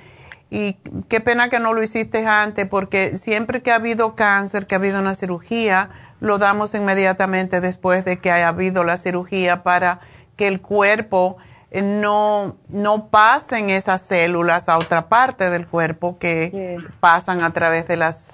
Y 0.51 0.75
qué 1.09 1.21
pena 1.21 1.49
que 1.49 1.59
no 1.59 1.73
lo 1.73 1.83
hiciste 1.83 2.27
antes, 2.27 2.69
porque 2.69 3.17
siempre 3.17 3.63
que 3.63 3.73
ha 3.73 3.77
habido 3.77 4.15
cáncer, 4.15 4.67
que 4.67 4.75
ha 4.75 4.79
habido 4.79 5.01
una 5.01 5.15
cirugía, 5.15 5.89
lo 6.21 6.37
damos 6.37 6.75
inmediatamente 6.75 7.63
después 7.63 8.05
de 8.05 8.19
que 8.19 8.31
haya 8.31 8.49
habido 8.49 8.85
la 8.85 8.99
cirugía 8.99 9.63
para 9.63 10.01
que 10.37 10.49
el 10.49 10.61
cuerpo 10.61 11.39
eh, 11.71 11.81
no, 11.81 12.59
no 12.69 13.09
pasen 13.09 13.71
esas 13.71 14.03
células 14.03 14.69
a 14.69 14.77
otra 14.77 15.09
parte 15.09 15.49
del 15.49 15.67
cuerpo 15.67 16.19
que 16.19 16.77
pasan 17.01 17.43
a 17.43 17.55
través 17.55 17.89
de 17.89 17.97
las, 17.97 18.33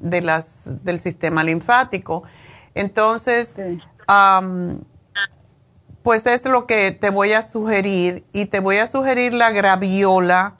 de 0.00 0.22
las, 0.22 0.62
del 0.64 0.98
sistema 0.98 1.44
linfático. 1.44 2.22
Entonces, 2.74 3.52
pues 6.02 6.26
es 6.26 6.44
lo 6.44 6.66
que 6.66 6.92
te 6.92 7.10
voy 7.10 7.32
a 7.32 7.42
sugerir 7.42 8.24
y 8.32 8.46
te 8.46 8.60
voy 8.60 8.78
a 8.78 8.86
sugerir 8.86 9.34
la 9.34 9.50
graviola 9.50 10.56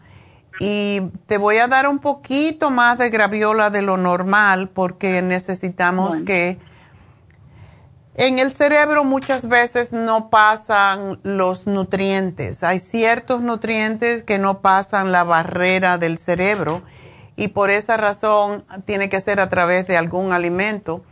y 0.61 1.01
te 1.27 1.39
voy 1.39 1.57
a 1.57 1.69
dar 1.69 1.89
un 1.89 1.99
poquito 1.99 2.71
más 2.71 2.99
de 2.99 3.09
graviola 3.09 3.71
de 3.71 3.81
lo 3.81 3.97
normal 3.97 4.69
porque 4.69 5.23
necesitamos 5.23 6.21
que 6.27 6.59
en 8.15 8.39
el 8.39 8.53
cerebro 8.53 9.03
muchas 9.03 9.49
veces 9.49 9.95
no 9.95 10.29
pasan 10.29 11.19
los 11.23 11.67
nutrientes. 11.67 12.63
Hay 12.63 12.79
ciertos 12.79 13.41
nutrientes 13.41 14.23
que 14.23 14.39
no 14.39 14.61
pasan 14.61 15.11
la 15.11 15.25
barrera 15.25 15.97
del 15.97 16.19
cerebro 16.19 16.83
y 17.37 17.49
por 17.49 17.71
esa 17.71 17.97
razón 17.97 18.67
tiene 18.85 19.09
que 19.09 19.21
ser 19.21 19.41
a 19.41 19.49
través 19.49 19.87
de 19.87 19.97
algún 19.97 20.35
alimento. 20.35 21.03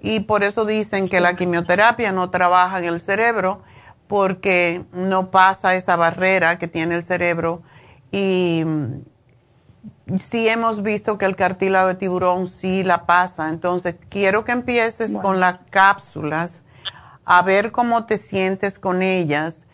Y 0.00 0.20
por 0.20 0.44
eso 0.44 0.64
dicen 0.64 1.08
que 1.08 1.20
la 1.20 1.34
quimioterapia 1.34 2.12
no 2.12 2.30
trabaja 2.30 2.78
en 2.78 2.84
el 2.84 3.00
cerebro 3.00 3.62
porque 4.12 4.84
no 4.92 5.30
pasa 5.30 5.74
esa 5.74 5.96
barrera 5.96 6.58
que 6.58 6.68
tiene 6.68 6.96
el 6.96 7.02
cerebro. 7.02 7.62
Y 8.10 8.62
mm, 8.62 10.18
sí 10.18 10.48
hemos 10.48 10.82
visto 10.82 11.16
que 11.16 11.24
el 11.24 11.34
cartílago 11.34 11.88
de 11.88 11.94
tiburón 11.94 12.46
sí 12.46 12.84
la 12.84 13.06
pasa. 13.06 13.48
Entonces, 13.48 13.94
quiero 14.10 14.44
que 14.44 14.52
empieces 14.52 15.16
con 15.16 15.40
las 15.40 15.60
cápsulas, 15.70 16.62
a 17.24 17.40
ver 17.40 17.72
cómo 17.72 18.04
te 18.04 18.18
sientes 18.18 18.78
con 18.78 19.00
ellas. 19.00 19.64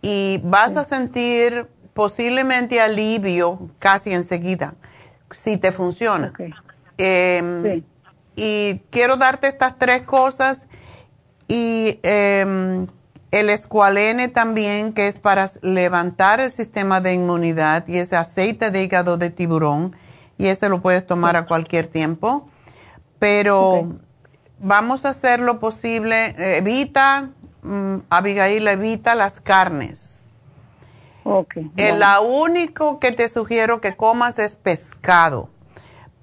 Y 0.00 0.40
vas 0.42 0.74
a 0.78 0.84
sentir 0.84 1.68
posiblemente 1.92 2.80
alivio 2.80 3.68
casi 3.78 4.14
enseguida, 4.14 4.72
si 5.32 5.58
te 5.58 5.70
funciona. 5.70 6.32
Em, 6.96 7.84
y 8.36 8.80
quiero 8.88 9.16
darte 9.16 9.48
estas 9.48 9.76
tres 9.76 10.00
cosas 10.04 10.66
y 11.46 12.00
em, 12.02 12.86
El 13.32 13.48
escualene 13.48 14.28
también, 14.28 14.92
que 14.92 15.08
es 15.08 15.18
para 15.18 15.50
levantar 15.62 16.38
el 16.38 16.50
sistema 16.50 17.00
de 17.00 17.14
inmunidad, 17.14 17.88
y 17.88 17.96
ese 17.96 18.14
aceite 18.14 18.70
de 18.70 18.82
hígado 18.82 19.16
de 19.16 19.30
tiburón, 19.30 19.96
y 20.36 20.46
ese 20.48 20.68
lo 20.68 20.82
puedes 20.82 21.06
tomar 21.06 21.36
a 21.36 21.46
cualquier 21.46 21.86
tiempo. 21.86 22.44
Pero 23.18 23.96
vamos 24.58 25.06
a 25.06 25.10
hacer 25.10 25.40
lo 25.40 25.60
posible. 25.60 26.34
Evita, 26.58 27.30
mm, 27.62 27.96
Abigail, 28.10 28.68
evita 28.68 29.14
las 29.14 29.40
carnes. 29.40 30.24
Okay, 31.24 31.70
El 31.76 32.00
la 32.00 32.20
único 32.20 33.00
que 33.00 33.12
te 33.12 33.28
sugiero 33.28 33.80
que 33.80 33.96
comas 33.96 34.38
es 34.38 34.56
pescado 34.56 35.48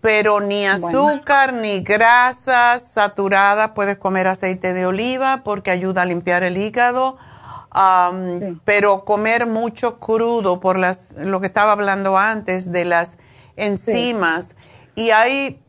pero 0.01 0.39
ni 0.39 0.65
azúcar 0.65 1.53
ni 1.53 1.81
grasas 1.81 2.81
saturadas. 2.81 3.71
Puedes 3.71 3.97
comer 3.97 4.27
aceite 4.27 4.73
de 4.73 4.85
oliva 4.85 5.41
porque 5.43 5.71
ayuda 5.71 6.03
a 6.03 6.05
limpiar 6.05 6.43
el 6.43 6.57
hígado, 6.57 7.17
pero 8.65 9.03
comer 9.05 9.45
mucho 9.45 9.99
crudo 9.99 10.59
por 10.59 10.77
las, 10.77 11.15
lo 11.17 11.41
que 11.41 11.47
estaba 11.47 11.73
hablando 11.73 12.17
antes 12.17 12.71
de 12.71 12.85
las 12.85 13.17
enzimas. 13.55 14.55
Y 14.95 15.11
hay, 15.11 15.61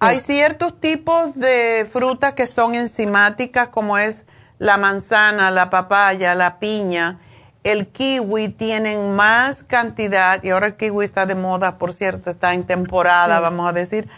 hay 0.00 0.20
ciertos 0.20 0.80
tipos 0.80 1.34
de 1.34 1.88
frutas 1.90 2.32
que 2.32 2.46
son 2.46 2.74
enzimáticas, 2.74 3.68
como 3.68 3.98
es 3.98 4.24
la 4.58 4.78
manzana, 4.78 5.50
la 5.50 5.68
papaya, 5.68 6.34
la 6.34 6.58
piña 6.58 7.20
el 7.64 7.88
kiwi 7.88 8.50
tienen 8.50 9.16
más 9.16 9.64
cantidad, 9.64 10.42
y 10.44 10.50
ahora 10.50 10.68
el 10.68 10.76
kiwi 10.76 11.04
está 11.04 11.24
de 11.24 11.34
moda, 11.34 11.78
por 11.78 11.92
cierto, 11.92 12.30
está 12.30 12.52
en 12.52 12.64
temporada, 12.64 13.40
vamos 13.40 13.68
a 13.68 13.72
decir. 13.72 14.08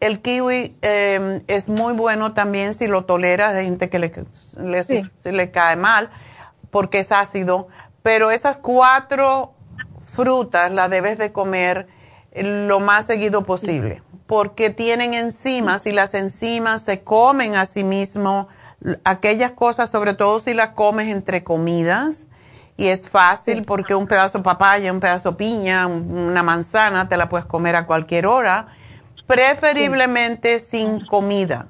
El 0.00 0.22
kiwi 0.22 0.76
em, 0.80 1.42
es 1.48 1.68
muy 1.68 1.92
bueno 1.92 2.32
también 2.32 2.72
si 2.72 2.86
lo 2.86 3.04
toleras, 3.04 3.54
hay 3.54 3.66
gente 3.66 3.90
que 3.90 3.98
le, 3.98 4.12
le, 5.24 5.50
cae 5.50 5.76
mal 5.76 6.10
porque 6.70 7.00
es 7.00 7.12
ácido, 7.12 7.68
pero 8.02 8.30
esas 8.30 8.58
cuatro 8.58 9.52
frutas 10.04 10.72
las 10.72 10.88
debes 10.88 11.18
de 11.18 11.30
comer 11.30 11.88
lo 12.32 12.80
más 12.80 13.04
seguido 13.04 13.42
posible, 13.42 14.02
porque 14.26 14.70
tienen 14.70 15.12
enzimas 15.14 15.84
y 15.86 15.92
las 15.92 16.14
enzimas 16.14 16.82
se 16.82 17.02
comen 17.02 17.54
a 17.56 17.66
sí 17.66 17.84
mismo 17.84 18.48
aquellas 19.04 19.52
cosas, 19.52 19.90
sobre 19.90 20.14
todo 20.14 20.38
si 20.38 20.54
las 20.54 20.70
comes 20.70 21.08
entre 21.08 21.42
comidas, 21.42 22.28
y 22.78 22.88
es 22.88 23.08
fácil 23.08 23.64
porque 23.64 23.96
un 23.96 24.06
pedazo 24.06 24.38
de 24.38 24.44
papaya, 24.44 24.92
un 24.92 25.00
pedazo 25.00 25.32
de 25.32 25.36
piña, 25.36 25.88
una 25.88 26.44
manzana 26.44 27.08
te 27.08 27.16
la 27.16 27.28
puedes 27.28 27.44
comer 27.44 27.74
a 27.74 27.86
cualquier 27.86 28.24
hora, 28.24 28.68
preferiblemente 29.26 30.60
sin 30.60 31.04
comida, 31.04 31.66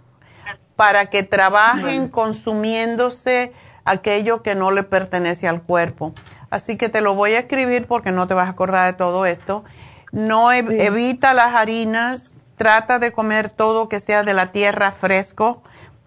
para 0.77 1.07
que 1.07 1.23
trabajen 1.23 2.09
consumiéndose 2.09 3.55
aquello 3.87 4.43
que 4.43 4.55
no 4.55 4.71
le 4.71 4.83
pertenece 4.83 5.49
al 5.49 5.63
cuerpo. 5.63 6.13
Así 6.51 6.77
que 6.77 6.91
te 6.91 7.01
lo 7.01 7.15
voy 7.15 7.33
a 7.33 7.41
escribir 7.41 7.87
porque 7.87 8.13
no 8.13 8.27
te 8.27 8.35
vas 8.35 8.47
a 8.47 8.51
acordar 8.51 8.93
de 8.93 8.99
todo 8.99 9.25
esto. 9.25 9.65
No 10.13 10.53
evita 10.53 11.33
las 11.33 11.55
harinas, 11.55 12.37
trata 12.57 12.99
de 12.99 13.13
comer 13.13 13.49
todo 13.49 13.89
que 13.89 13.99
sea 13.99 14.25
de 14.25 14.35
la 14.35 14.53
tierra 14.53 14.93
fresco, 14.93 15.63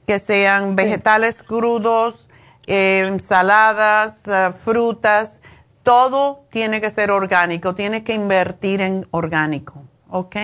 que 0.06 0.20
sean 0.20 0.76
vegetales 0.76 1.42
crudos, 1.42 2.30
eh, 2.68 3.06
ensaladas, 3.08 4.28
eh, 4.28 4.52
frutas, 4.54 5.42
todo 5.84 6.46
tiene 6.52 6.80
que 6.82 6.90
ser 6.90 7.12
orgánico, 7.12 7.74
tiene 7.76 8.04
que 8.04 8.14
invertir 8.14 8.82
en 8.82 9.08
orgánico, 9.12 9.84
¿ok? 10.10 10.36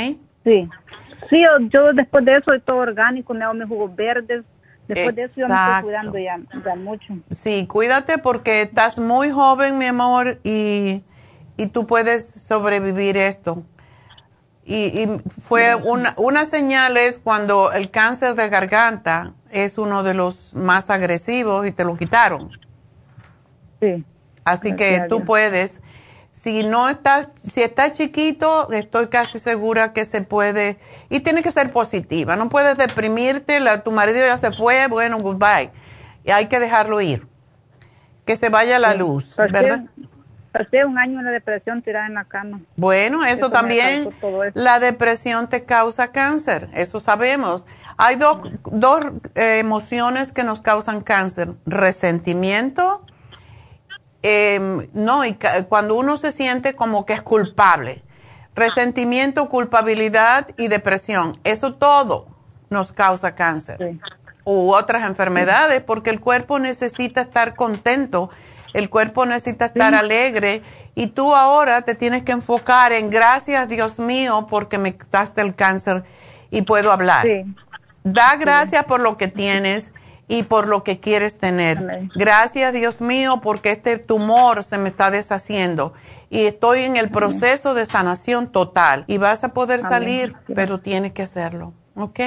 Sí, 0.44 0.68
sí, 1.30 1.44
yo, 1.69 1.94
después 1.94 2.26
de 2.26 2.38
eso 2.38 2.52
todo 2.65 2.77
orgánico, 2.77 3.34
me 3.34 3.44
hago 3.44 3.53
mis 3.53 3.68
jugos 3.68 3.95
verdes, 3.95 4.44
después 4.88 5.15
de 5.15 5.23
eso 5.23 5.41
yo 5.41 5.48
me 5.48 5.56
estoy 5.56 5.81
cuidando 5.84 6.18
ya, 6.18 6.39
mucho. 6.76 7.14
Sí, 7.30 7.68
cuídate 7.68 8.18
porque 8.18 8.61
estás 8.61 8.98
muy 8.98 9.30
joven, 9.30 9.77
mi 9.77 9.85
amor, 9.85 10.39
y, 10.44 11.03
y 11.56 11.68
tú 11.68 11.85
puedes 11.85 12.26
sobrevivir 12.26 13.18
esto. 13.18 13.64
Y, 14.69 15.03
y 15.03 15.22
fue 15.41 15.76
una, 15.76 16.14
una 16.18 16.44
señal 16.44 16.98
es 16.98 17.19
cuando 17.19 17.72
el 17.72 17.89
cáncer 17.89 18.35
de 18.35 18.49
garganta 18.49 19.34
es 19.49 19.77
uno 19.77 20.03
de 20.03 20.14
los 20.14 20.53
más 20.53 20.89
agresivos 20.89 21.65
y 21.65 21.72
te 21.72 21.85
lo 21.85 21.95
quitaron. 21.95 22.52
Sí. 23.80 24.03
Así 24.44 24.76
que 24.76 25.06
tú 25.07 25.23
puedes. 25.23 25.81
Si 26.31 26.64
no 26.64 26.89
estás, 26.89 27.30
si 27.44 27.64
estás 27.64 27.94
chiquito, 27.94 28.69
estoy 28.72 29.07
casi 29.07 29.39
segura 29.39 29.94
que 29.94 30.06
se 30.06 30.22
puede, 30.22 30.77
y 31.10 31.22
tiene 31.22 31.41
que 31.41 31.49
ser 31.49 31.72
positiva, 31.72 32.35
no 32.35 32.48
puedes 32.48 32.77
deprimirte, 32.77 33.60
la, 33.60 33.84
tu 33.84 33.91
marido 33.91 34.19
ya 34.19 34.38
se 34.38 34.52
fue, 34.52 34.88
bueno, 34.88 35.18
goodbye, 35.18 35.72
y 36.23 36.30
hay 36.30 36.45
que 36.45 36.60
dejarlo 36.60 37.02
ir, 37.02 37.26
que 38.23 38.35
se 38.35 38.49
vaya 38.49 38.77
la 38.77 38.94
luz, 38.94 39.35
¿verdad? 39.35 39.85
Pasé 40.58 40.86
un 40.86 40.98
año 40.98 41.20
en 41.20 41.26
la 41.26 41.32
depresión 41.32 41.84
tirada 41.84 42.08
en 42.08 42.16
la 42.16 42.26
cama. 42.26 42.62
Bueno, 42.78 43.24
eso, 43.24 43.52
también, 43.52 44.10
la 44.56 44.80
depresión 44.80 45.50
te 45.50 45.66
causa 45.66 46.12
cáncer, 46.12 46.68
eso 46.74 47.00
sabemos. 47.00 47.68
Hay 47.96 48.16
dos 48.16 48.40
eh, 49.36 49.60
emociones 49.60 50.32
que 50.32 50.44
nos 50.44 50.62
causan 50.62 51.02
cáncer, 51.02 51.50
resentimiento, 51.68 53.06
em, 54.24 54.88
no, 54.94 55.26
y 55.26 55.38
cuando 55.70 55.94
uno 55.94 56.18
se 56.18 56.32
siente 56.32 56.76
como 56.76 57.06
que 57.06 57.14
es 57.14 57.22
culpable, 57.22 58.04
resentimiento, 58.56 59.50
culpabilidad 59.50 60.48
y 60.58 60.70
depresión, 60.70 61.34
eso 61.44 61.76
todo 61.76 62.30
nos 62.72 62.94
causa 62.94 63.36
cáncer. 63.36 64.00
U 64.44 64.72
otras 64.72 65.06
enfermedades, 65.06 65.84
porque 65.84 66.10
el 66.10 66.20
cuerpo 66.20 66.58
necesita 66.58 67.22
estar 67.22 67.56
contento 67.56 68.32
el 68.73 68.89
cuerpo 68.89 69.26
necesita 69.26 69.65
estar 69.65 69.94
alegre 69.95 70.61
y 70.95 71.07
tú 71.07 71.35
ahora 71.35 71.81
te 71.81 71.95
tienes 71.95 72.23
que 72.23 72.31
enfocar 72.31 72.91
en 72.91 73.10
gracias 73.10 73.68
Dios 73.68 73.99
mío 73.99 74.48
porque 74.49 74.77
me 74.77 74.95
quitaste 74.95 75.41
el 75.41 75.56
cáncer 75.56 76.03
y 76.49 76.64
puedo 76.64 76.91
hablar. 76.91 77.27
Da 78.03 78.35
gracias 78.35 78.85
por 78.85 79.02
lo 79.02 79.18
que 79.18 79.27
tienes 79.27 79.94
y 80.27 80.44
por 80.44 80.68
lo 80.68 80.84
que 80.84 80.99
quieres 80.99 81.38
tener. 81.38 82.10
Gracias 82.15 82.73
Dios 82.73 83.02
mío 83.02 83.39
porque 83.41 83.72
este 83.72 83.98
tumor 83.98 84.64
se 84.64 84.77
me 84.77 84.89
está 84.89 85.11
deshaciendo 85.11 85.94
y 86.30 86.45
estoy 86.45 86.81
en 86.81 86.98
el 86.98 87.10
proceso 87.10 87.73
de 87.73 87.85
sanación 87.85 88.48
total 88.48 89.06
y 89.07 89.18
vas 89.18 89.44
a 89.44 89.49
poder 89.49 89.81
salir, 89.81 90.34
pero 90.53 90.80
tienes 90.80 91.14
que 91.14 91.23
hacerlo. 91.23 91.73
¿Ok? 91.99 92.19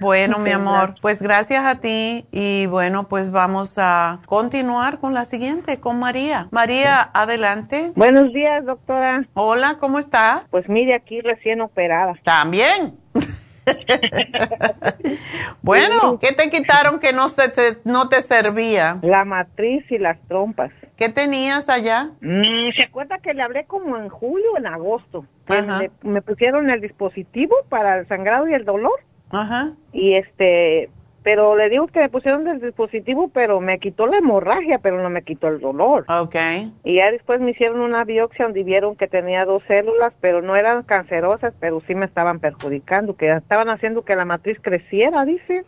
bueno, 0.00 0.40
mi 0.40 0.50
amor, 0.50 0.96
pues 1.00 1.22
gracias 1.22 1.64
a 1.64 1.78
ti 1.78 2.26
y 2.32 2.66
bueno, 2.66 3.08
pues 3.08 3.30
vamos 3.30 3.78
a 3.78 4.18
continuar 4.26 4.98
con 4.98 5.14
la 5.14 5.24
siguiente, 5.24 5.78
con 5.78 6.00
María. 6.00 6.48
María, 6.50 7.08
adelante. 7.14 7.92
Buenos 7.94 8.32
días, 8.32 8.64
doctora. 8.64 9.24
Hola, 9.34 9.76
¿cómo 9.78 10.00
estás? 10.00 10.48
Pues 10.50 10.68
mire, 10.68 10.96
aquí 10.96 11.20
recién 11.20 11.60
operada. 11.60 12.14
También. 12.24 12.96
bueno, 15.62 16.18
¿qué 16.18 16.32
te 16.32 16.50
quitaron 16.50 16.98
que 16.98 17.12
no, 17.12 17.28
se 17.28 17.48
te, 17.48 17.78
no 17.84 18.08
te 18.08 18.22
servía? 18.22 18.98
La 19.02 19.24
matriz 19.24 19.84
y 19.92 19.98
las 19.98 20.18
trompas. 20.26 20.72
¿Qué 20.96 21.10
tenías 21.10 21.68
allá? 21.68 22.10
Mm, 22.20 22.72
¿Se 22.74 22.82
acuerda 22.82 23.18
que 23.18 23.34
le 23.34 23.42
hablé 23.42 23.66
como 23.66 23.96
en 23.98 24.08
julio 24.08 24.54
o 24.54 24.58
en 24.58 24.66
agosto? 24.66 25.26
Me, 25.48 25.92
me 26.02 26.22
pusieron 26.22 26.70
el 26.70 26.80
dispositivo 26.80 27.54
para 27.68 28.00
el 28.00 28.08
sangrado 28.08 28.48
y 28.48 28.54
el 28.54 28.64
dolor. 28.64 28.98
Ajá. 29.32 29.72
Y 29.92 30.14
este, 30.14 30.90
pero 31.22 31.56
le 31.56 31.68
digo 31.68 31.86
que 31.86 32.00
me 32.00 32.08
pusieron 32.08 32.48
el 32.48 32.60
dispositivo, 32.60 33.28
pero 33.28 33.60
me 33.60 33.78
quitó 33.78 34.06
la 34.06 34.18
hemorragia, 34.18 34.78
pero 34.78 35.02
no 35.02 35.08
me 35.08 35.22
quitó 35.22 35.48
el 35.48 35.60
dolor. 35.60 36.04
Ok. 36.08 36.36
Y 36.84 36.96
ya 36.96 37.10
después 37.10 37.40
me 37.40 37.52
hicieron 37.52 37.80
una 37.80 38.04
biopsia 38.04 38.46
donde 38.46 38.64
vieron 38.64 38.96
que 38.96 39.06
tenía 39.06 39.44
dos 39.44 39.62
células, 39.68 40.12
pero 40.20 40.42
no 40.42 40.56
eran 40.56 40.82
cancerosas, 40.82 41.54
pero 41.60 41.80
sí 41.86 41.94
me 41.94 42.06
estaban 42.06 42.40
perjudicando, 42.40 43.16
que 43.16 43.30
estaban 43.30 43.68
haciendo 43.68 44.02
que 44.04 44.16
la 44.16 44.24
matriz 44.24 44.58
creciera, 44.60 45.24
dice. 45.24 45.64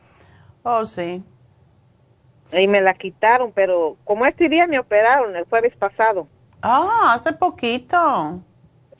Oh, 0.62 0.84
sí. 0.84 1.22
Y 2.52 2.66
me 2.66 2.80
la 2.80 2.94
quitaron, 2.94 3.52
pero 3.52 3.96
como 4.04 4.26
este 4.26 4.48
día 4.48 4.66
me 4.66 4.78
operaron 4.78 5.36
el 5.36 5.44
jueves 5.44 5.74
pasado. 5.76 6.26
Ah, 6.62 7.12
hace 7.14 7.32
poquito. 7.32 8.40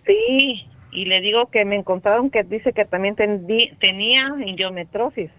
Sí, 0.07 0.69
y 0.95 1.07
le 1.07 1.21
digo 1.21 1.47
que 1.51 1.65
me 1.65 1.77
encontraron 1.77 2.31
que 2.31 2.45
dice 2.45 2.73
que 2.73 2.85
también 2.85 3.17
tenía 3.17 4.35
endometriosis. 4.39 5.33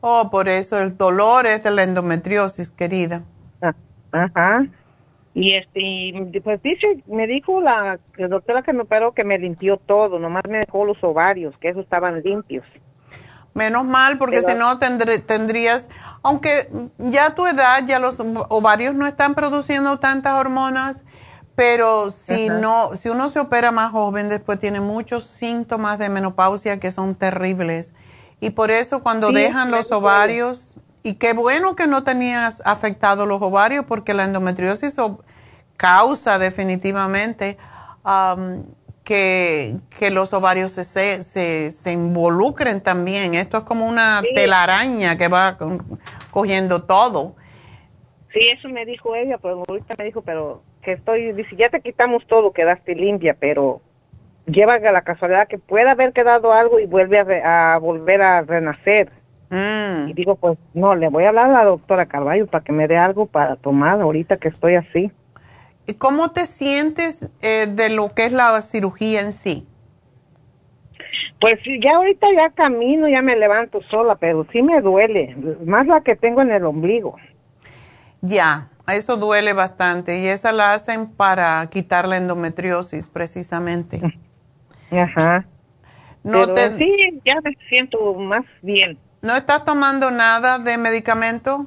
Oh, 0.00 0.30
por 0.30 0.48
eso 0.48 0.80
el 0.80 0.96
dolor 0.96 1.46
es 1.46 1.62
de 1.62 1.70
la 1.70 1.84
endometriosis, 1.84 2.72
querida. 2.72 3.22
Ah, 3.60 3.74
ajá. 4.10 4.66
Y 5.34 5.54
este, 5.54 6.40
pues 6.42 6.60
dice, 6.62 7.02
me 7.06 7.26
dijo 7.26 7.60
la, 7.60 7.98
doctora 8.28 8.62
que 8.62 8.72
me 8.72 8.82
operó 8.82 9.12
que 9.12 9.24
me 9.24 9.38
limpió 9.38 9.76
todo, 9.76 10.18
nomás 10.18 10.42
me 10.48 10.58
dejó 10.58 10.84
los 10.84 11.02
ovarios, 11.02 11.56
que 11.58 11.68
esos 11.68 11.84
estaban 11.84 12.20
limpios. 12.22 12.66
Menos 13.54 13.84
mal, 13.84 14.18
porque 14.18 14.42
si 14.42 14.54
no 14.54 14.78
tendrías, 14.78 15.88
aunque 16.22 16.68
ya 16.98 17.26
a 17.26 17.34
tu 17.34 17.46
edad, 17.46 17.84
ya 17.86 17.98
los 17.98 18.18
ovarios 18.20 18.94
no 18.94 19.06
están 19.06 19.34
produciendo 19.34 19.98
tantas 19.98 20.34
hormonas, 20.34 21.04
pero 21.54 22.10
si 22.10 22.48
no, 22.48 22.96
si 22.96 23.08
uno 23.08 23.28
se 23.28 23.38
opera 23.38 23.70
más 23.70 23.90
joven, 23.90 24.28
después 24.28 24.58
tiene 24.58 24.80
muchos 24.80 25.24
síntomas 25.24 25.98
de 25.98 26.08
menopausia 26.08 26.80
que 26.80 26.90
son 26.90 27.14
terribles. 27.14 27.92
Y 28.40 28.50
por 28.50 28.70
eso 28.70 29.02
cuando 29.02 29.30
dejan 29.30 29.70
los 29.70 29.92
ovarios 29.92 30.76
y 31.02 31.14
qué 31.14 31.32
bueno 31.32 31.76
que 31.76 31.86
no 31.86 32.04
tenías 32.04 32.62
afectado 32.64 33.26
los 33.26 33.42
ovarios 33.42 33.84
porque 33.86 34.14
la 34.14 34.24
endometriosis 34.24 34.96
causa 35.76 36.38
definitivamente 36.38 37.58
que, 39.04 39.76
los 40.10 40.32
ovarios 40.32 40.72
se, 40.72 41.22
se, 41.22 41.92
involucren 41.92 42.80
también. 42.80 43.34
Esto 43.34 43.58
es 43.58 43.64
como 43.64 43.86
una 43.86 44.22
telaraña 44.34 45.16
que 45.16 45.28
va 45.28 45.58
cogiendo 46.30 46.82
todo. 46.84 47.36
Sí, 48.32 48.40
eso 48.48 48.68
me 48.68 48.86
dijo 48.86 49.14
ella, 49.14 49.38
pero 49.38 49.62
ahorita 49.68 49.94
me 49.98 50.04
dijo, 50.04 50.22
pero 50.22 50.62
que 50.82 50.92
estoy, 50.92 51.32
dice, 51.32 51.56
ya 51.56 51.70
te 51.70 51.80
quitamos 51.80 52.26
todo, 52.26 52.52
quedaste 52.52 52.94
limpia, 52.94 53.36
pero 53.38 53.80
lleva 54.46 54.74
a 54.74 54.92
la 54.92 55.02
casualidad 55.02 55.48
que 55.48 55.58
puede 55.58 55.88
haber 55.88 56.12
quedado 56.12 56.52
algo 56.52 56.78
y 56.80 56.86
vuelve 56.86 57.18
a, 57.44 57.78
volver 57.78 58.22
a 58.22 58.42
renacer. 58.42 59.08
Mm. 59.50 60.08
Y 60.08 60.12
digo, 60.14 60.36
pues 60.36 60.58
no, 60.74 60.94
le 60.94 61.08
voy 61.08 61.24
a 61.24 61.28
hablar 61.28 61.50
a 61.50 61.52
la 61.52 61.64
doctora 61.64 62.06
Carballo 62.06 62.46
para 62.46 62.64
que 62.64 62.72
me 62.72 62.88
dé 62.88 62.96
algo 62.96 63.26
para 63.26 63.56
tomar 63.56 64.00
ahorita 64.00 64.36
que 64.36 64.48
estoy 64.48 64.74
así. 64.74 65.12
¿Y 65.86 65.94
cómo 65.94 66.30
te 66.30 66.46
sientes 66.46 67.30
eh, 67.42 67.66
de 67.68 67.90
lo 67.90 68.10
que 68.14 68.26
es 68.26 68.32
la 68.32 68.60
cirugía 68.62 69.20
en 69.20 69.32
sí? 69.32 69.66
Pues 71.40 71.58
ya 71.80 71.96
ahorita 71.96 72.26
ya 72.34 72.50
camino, 72.50 73.08
ya 73.08 73.20
me 73.20 73.36
levanto 73.36 73.82
sola, 73.82 74.14
pero 74.14 74.46
sí 74.52 74.62
me 74.62 74.80
duele, 74.80 75.36
más 75.64 75.86
la 75.86 76.00
que 76.00 76.16
tengo 76.16 76.40
en 76.40 76.52
el 76.52 76.64
ombligo. 76.64 77.16
Ya, 78.22 78.70
eso 78.88 79.16
duele 79.16 79.52
bastante 79.52 80.20
y 80.20 80.26
esa 80.28 80.52
la 80.52 80.72
hacen 80.72 81.10
para 81.10 81.68
quitar 81.70 82.06
la 82.06 82.16
endometriosis 82.16 83.08
precisamente. 83.08 84.00
Ajá. 84.90 85.44
No 86.22 86.52
te... 86.54 86.70
Sí, 86.78 87.20
ya 87.24 87.40
me 87.42 87.56
siento 87.68 88.14
más 88.14 88.44
bien. 88.62 88.96
¿No 89.22 89.34
estás 89.34 89.64
tomando 89.64 90.10
nada 90.10 90.58
de 90.58 90.78
medicamento? 90.78 91.66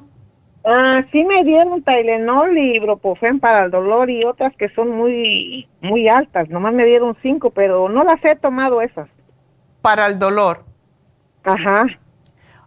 Ah, 0.64 1.04
sí 1.12 1.24
me 1.24 1.44
dieron 1.44 1.82
Tylenol 1.82 2.56
y 2.58 2.76
Ibuprofen 2.76 3.38
para 3.38 3.66
el 3.66 3.70
dolor 3.70 4.10
y 4.10 4.24
otras 4.24 4.52
que 4.56 4.68
son 4.70 4.90
muy 4.90 5.68
muy 5.80 6.08
altas. 6.08 6.48
Nomás 6.48 6.74
me 6.74 6.84
dieron 6.84 7.16
cinco, 7.22 7.50
pero 7.50 7.88
no 7.88 8.02
las 8.02 8.24
he 8.24 8.34
tomado 8.34 8.80
esas. 8.80 9.08
¿Para 9.80 10.06
el 10.06 10.18
dolor? 10.18 10.64
Ajá. 11.44 11.86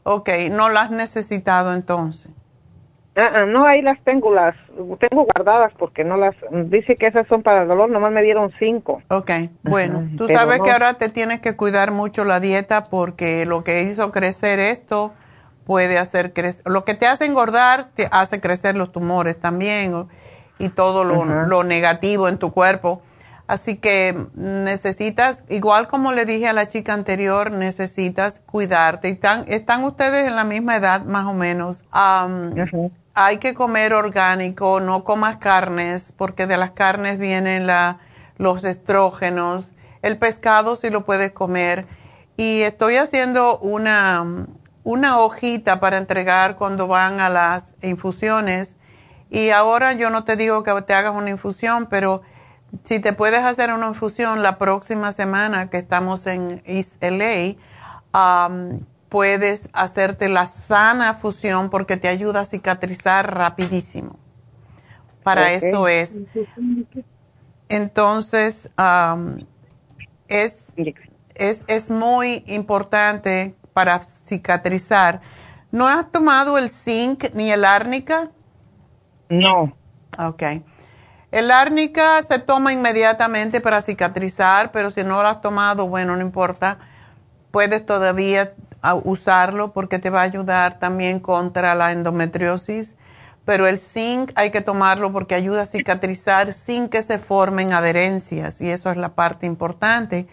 Ok, 0.04 0.30
no 0.52 0.70
las 0.70 0.86
has 0.86 0.92
necesitado 0.92 1.74
entonces. 1.74 2.32
Ah, 3.20 3.32
ah, 3.34 3.46
no, 3.46 3.66
ahí 3.66 3.82
las 3.82 4.02
tengo, 4.04 4.34
las 4.34 4.56
tengo 4.98 5.26
guardadas 5.26 5.74
porque 5.78 6.06
no 6.06 6.16
las, 6.16 6.36
dice 6.68 6.96
que 6.96 7.08
esas 7.08 7.28
son 7.28 7.44
para 7.44 7.64
el 7.64 7.68
dolor, 7.68 7.90
nomás 7.90 8.14
me 8.14 8.22
dieron 8.22 8.50
cinco. 8.58 9.02
Ok, 9.10 9.32
bueno, 9.64 10.08
tú 10.18 10.26
sabes 10.30 10.62
que 10.62 10.72
ahora 10.72 10.94
te 10.94 11.10
tienes 11.10 11.42
que 11.42 11.58
cuidar 11.58 11.92
mucho 11.92 12.24
la 12.24 12.40
dieta 12.40 12.84
porque 12.84 13.46
lo 13.46 13.66
que 13.66 13.82
hizo 13.82 14.12
crecer 14.12 14.60
esto 14.60 15.14
puede 15.66 15.98
hacer 15.98 16.32
crecer, 16.32 16.64
lo 16.66 16.86
que 16.86 16.94
te 16.94 17.08
hace 17.08 17.26
engordar 17.26 17.90
te 17.94 18.08
hace 18.10 18.40
crecer 18.40 18.78
los 18.78 18.94
tumores 18.94 19.38
también 19.38 20.08
y 20.58 20.70
todo 20.70 21.04
lo, 21.04 21.26
lo 21.26 21.64
negativo 21.66 22.30
en 22.30 22.38
tu 22.38 22.54
cuerpo. 22.54 23.02
Así 23.48 23.78
que 23.78 24.16
necesitas, 24.36 25.44
igual 25.50 25.88
como 25.88 26.12
le 26.12 26.26
dije 26.26 26.48
a 26.48 26.54
la 26.54 26.68
chica 26.68 26.94
anterior, 26.94 27.50
necesitas 27.52 28.42
cuidarte. 28.46 29.10
Están, 29.10 29.44
están 29.48 29.84
ustedes 29.84 30.28
en 30.28 30.36
la 30.36 30.44
misma 30.44 30.76
edad 30.76 31.04
más 31.04 31.26
o 31.26 31.34
menos. 31.34 31.84
Hay 33.14 33.38
que 33.38 33.54
comer 33.54 33.94
orgánico, 33.94 34.80
no 34.80 35.04
comas 35.04 35.38
carnes, 35.38 36.14
porque 36.16 36.48
de 36.48 36.58
las 36.58 36.72
carnes 36.72 37.18
vienen 37.18 37.68
los 38.38 38.64
estrógenos. 38.64 39.74
El 40.02 40.18
pescado 40.18 40.76
sí 40.76 40.90
lo 40.90 41.04
puedes 41.04 41.32
comer. 41.32 41.88
Y 42.38 42.62
estoy 42.62 42.96
haciendo 42.96 43.60
una, 43.60 44.46
una 44.84 45.20
hojita 45.20 45.80
para 45.80 45.98
entregar 45.98 46.56
cuando 46.56 46.88
van 46.88 47.20
a 47.20 47.30
las 47.30 47.76
infusiones. 47.82 48.78
Y 49.30 49.50
ahora 49.50 49.94
yo 49.94 50.10
no 50.10 50.24
te 50.24 50.36
digo 50.36 50.64
que 50.64 50.82
te 50.84 50.94
hagas 50.94 51.14
una 51.14 51.30
infusión, 51.30 51.88
pero 51.88 52.22
si 52.84 53.00
te 53.00 53.14
puedes 53.14 53.44
hacer 53.44 53.74
una 53.74 53.88
infusión 53.88 54.44
la 54.44 54.58
próxima 54.58 55.12
semana 55.12 55.70
que 55.70 55.78
estamos 55.78 56.26
en 56.28 56.62
East 56.66 57.04
LA, 57.04 57.56
um, 58.14 58.80
puedes 59.10 59.70
hacerte 59.74 60.30
la 60.30 60.46
sana 60.46 61.16
fusión 61.16 61.70
porque 61.70 61.98
te 61.98 62.08
ayuda 62.08 62.42
a 62.42 62.46
cicatrizar 62.46 63.36
rapidísimo. 63.36 64.18
Para 65.24 65.52
eso 65.52 65.88
es. 65.88 66.22
Entonces, 67.68 68.72
um, 68.78 69.38
es, 70.28 70.68
es, 71.36 71.64
es 71.68 71.90
muy 71.90 72.44
importante 72.48 73.56
para 73.74 74.04
cicatrizar. 74.04 75.22
¿No 75.72 75.88
has 75.88 76.12
tomado 76.12 76.58
el 76.58 76.70
zinc 76.70 77.34
ni 77.34 77.52
el 77.52 77.66
árnica? 77.66 78.32
No. 79.30 79.76
Ok. 80.18 80.44
El 81.32 81.52
árnica 81.52 82.24
se 82.24 82.40
toma 82.40 82.74
inmediatamente 82.74 83.62
para 83.62 83.82
cicatrizar, 83.82 84.72
pero 84.72 84.90
si 84.90 85.04
no 85.04 85.22
lo 85.22 85.28
has 85.28 85.42
tomado, 85.42 85.88
bueno, 85.88 86.16
no 86.16 86.22
importa. 86.24 86.80
Puedes 87.52 87.86
todavía 87.86 88.54
ah, 88.82 88.96
usarlo 88.96 89.74
porque 89.74 90.00
te 90.00 90.10
va 90.10 90.22
a 90.22 90.24
ayudar 90.24 90.80
también 90.80 91.20
contra 91.20 91.76
la 91.76 91.92
endometriosis. 91.92 92.96
Pero 93.46 93.68
el 93.68 93.80
zinc 93.80 94.32
hay 94.36 94.52
que 94.52 94.62
tomarlo 94.62 95.12
porque 95.12 95.34
ayuda 95.34 95.64
a 95.64 95.66
cicatrizar 95.66 96.52
sin 96.52 96.88
que 96.88 97.02
se 97.02 97.18
formen 97.18 97.74
adherencias 97.74 98.62
y 98.62 98.70
eso 98.70 98.92
es 98.92 98.98
la 98.98 99.10
parte 99.16 99.48
importante. 99.48 100.28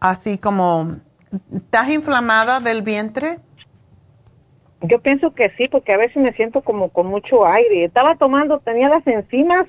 Así 0.00 0.38
como, 0.38 0.96
¿estás 1.54 1.90
inflamada 1.90 2.60
del 2.60 2.82
vientre? 2.82 3.38
Yo 4.80 5.00
pienso 5.00 5.34
que 5.34 5.50
sí, 5.56 5.68
porque 5.68 5.92
a 5.92 5.96
veces 5.96 6.16
me 6.16 6.32
siento 6.32 6.62
como 6.62 6.90
con 6.90 7.06
mucho 7.06 7.46
aire. 7.46 7.84
Estaba 7.84 8.16
tomando, 8.16 8.58
tenía 8.58 8.88
las 8.88 9.06
enzimas 9.06 9.66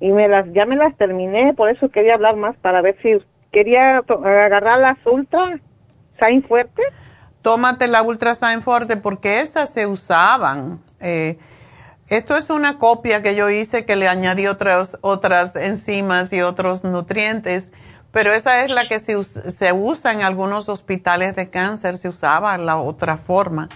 y 0.00 0.12
me 0.12 0.28
las 0.28 0.52
ya 0.52 0.64
me 0.64 0.76
las 0.76 0.96
terminé, 0.96 1.54
por 1.54 1.70
eso 1.70 1.88
quería 1.90 2.14
hablar 2.14 2.36
más 2.36 2.56
para 2.56 2.80
ver 2.80 2.96
si 3.02 3.18
quería 3.50 3.98
agarrar 3.98 4.78
las 4.78 4.98
Ultra 5.06 5.58
Sign 6.20 6.42
Fuerte. 6.42 6.82
Tómate 7.42 7.88
la 7.88 8.02
Ultra 8.02 8.34
Sign 8.34 8.62
Fuerte 8.62 8.96
porque 8.96 9.40
esas 9.40 9.70
se 9.70 9.86
usaban. 9.86 10.80
Eh, 11.00 11.38
esto 12.08 12.36
es 12.36 12.50
una 12.50 12.78
copia 12.78 13.22
que 13.22 13.36
yo 13.36 13.50
hice 13.50 13.84
que 13.84 13.96
le 13.96 14.08
añadí 14.08 14.46
otras 14.46 14.98
otras 15.02 15.54
enzimas 15.56 16.32
y 16.32 16.40
otros 16.40 16.82
nutrientes, 16.82 17.70
pero 18.12 18.32
esa 18.32 18.64
es 18.64 18.70
la 18.70 18.88
que 18.88 18.98
se, 18.98 19.22
se 19.22 19.72
usa 19.72 20.12
en 20.12 20.22
algunos 20.22 20.68
hospitales 20.68 21.36
de 21.36 21.50
cáncer, 21.50 21.96
se 21.96 22.08
usaba 22.08 22.56
la 22.56 22.78
otra 22.78 23.18
forma. 23.18 23.68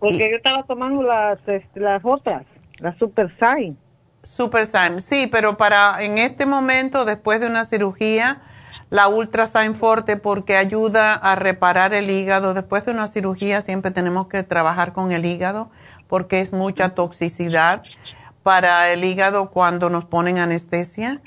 Porque 0.00 0.30
yo 0.30 0.36
estaba 0.36 0.64
tomando 0.64 1.02
las, 1.02 1.38
este, 1.46 1.80
las 1.80 2.04
otras, 2.04 2.44
las 2.78 2.98
Super 2.98 3.32
Sign. 3.38 3.78
Super 4.22 4.66
sí, 5.00 5.28
pero 5.30 5.56
para 5.56 6.02
en 6.02 6.18
este 6.18 6.46
momento, 6.46 7.04
después 7.04 7.40
de 7.40 7.46
una 7.46 7.64
cirugía, 7.64 8.42
la 8.90 9.08
Ultrasign 9.08 9.74
Forte 9.74 10.16
porque 10.16 10.56
ayuda 10.56 11.14
a 11.14 11.34
reparar 11.34 11.92
el 11.94 12.10
hígado. 12.10 12.54
Después 12.54 12.84
de 12.84 12.92
una 12.92 13.06
cirugía 13.06 13.60
siempre 13.60 13.90
tenemos 13.90 14.28
que 14.28 14.42
trabajar 14.42 14.92
con 14.92 15.12
el 15.12 15.24
hígado 15.24 15.70
porque 16.08 16.40
es 16.40 16.52
mucha 16.52 16.90
toxicidad 16.90 17.82
para 18.42 18.92
el 18.92 19.04
hígado 19.04 19.50
cuando 19.50 19.90
nos 19.90 20.04
ponen 20.04 20.38
anestesia. 20.38 21.20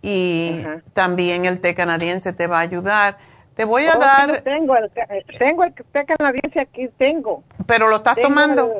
Y 0.00 0.64
también 0.94 1.44
el 1.44 1.60
té 1.60 1.74
canadiense 1.74 2.32
te 2.32 2.46
va 2.46 2.58
a 2.58 2.62
ayudar. 2.62 3.18
Te 3.54 3.64
voy 3.64 3.84
a 3.84 3.96
oh, 3.96 4.00
dar... 4.00 4.42
tengo, 4.42 4.76
el, 4.76 4.90
tengo 5.38 5.64
el 5.64 5.74
té 5.74 6.04
canadiense 6.06 6.60
aquí, 6.60 6.88
tengo. 6.98 7.44
¿Pero 7.66 7.88
lo 7.88 7.96
estás 7.96 8.16
tomando? 8.20 8.72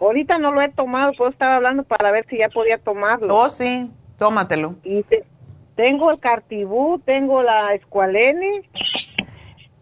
Ahorita 0.00 0.38
no 0.38 0.52
lo 0.52 0.60
he 0.60 0.70
tomado, 0.70 1.12
puedo 1.12 1.30
estar 1.30 1.50
hablando 1.52 1.82
para 1.82 2.10
ver 2.10 2.26
si 2.28 2.38
ya 2.38 2.48
podía 2.48 2.78
tomarlo. 2.78 3.34
Oh, 3.34 3.48
sí, 3.48 3.90
tómatelo. 4.18 4.76
Y 4.82 5.04
tengo 5.76 6.10
el 6.10 6.20
cartibú, 6.20 7.00
tengo 7.04 7.42
la 7.42 7.74
escualene. 7.74 8.68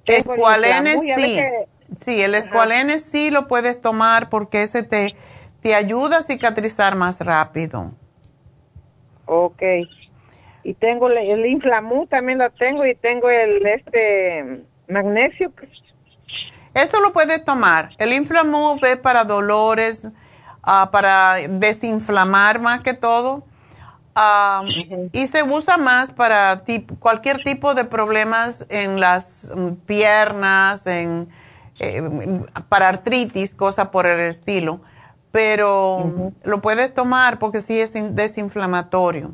Escualene 0.05 0.99
sí. 0.99 1.41
Sí, 2.01 2.23
el 2.23 2.35
escualene 2.35 2.99
sí 2.99 3.31
lo 3.31 3.47
puedes 3.49 3.81
tomar 3.81 4.31
porque 4.31 4.63
ese 4.63 4.83
te, 4.83 5.15
te 5.61 5.75
ayuda 5.75 6.19
a 6.19 6.23
cicatrizar 6.23 6.97
más 6.97 7.21
rápido. 7.21 7.91
Ok. 9.27 9.63
Y 10.65 10.75
tengo 10.75 11.09
el, 11.09 11.19
el 11.19 11.47
inflamú, 11.47 12.07
también 12.07 12.39
lo 12.39 12.51
tengo, 12.51 12.87
y 12.87 12.95
tengo 12.95 13.29
el 13.29 13.67
este 13.67 14.65
magnesio. 14.89 15.53
Eso 16.75 17.01
lo 17.01 17.13
puedes 17.13 17.45
tomar. 17.45 17.91
El 17.99 18.13
Inflamove 18.13 18.93
es 18.93 18.97
para 18.97 19.25
dolores, 19.25 20.11
ah, 20.63 20.89
para 20.91 21.37
desinflamar 21.49 22.61
más 22.61 22.81
que 22.81 22.95
todo. 22.95 23.45
Y 25.13 25.27
se 25.27 25.43
usa 25.43 25.79
más 25.79 26.11
para 26.11 26.63
cualquier 26.99 27.43
tipo 27.43 27.75
de 27.75 27.85
problemas 27.85 28.67
en 28.69 29.01
las 29.01 29.51
mm, 29.55 29.73
piernas, 29.87 30.87
en, 30.87 31.29
eh, 31.79 32.03
para 32.69 32.89
artritis, 32.89 33.55
cosa 33.55 33.91
por 33.91 34.07
el 34.07 34.21
estilo. 34.21 34.81
Pero 35.31 36.33
lo 36.45 36.61
puedes 36.61 36.93
tomar 36.93 37.39
porque 37.39 37.61
sí 37.63 37.81
es 37.81 37.95
desinflamatorio. 38.15 39.31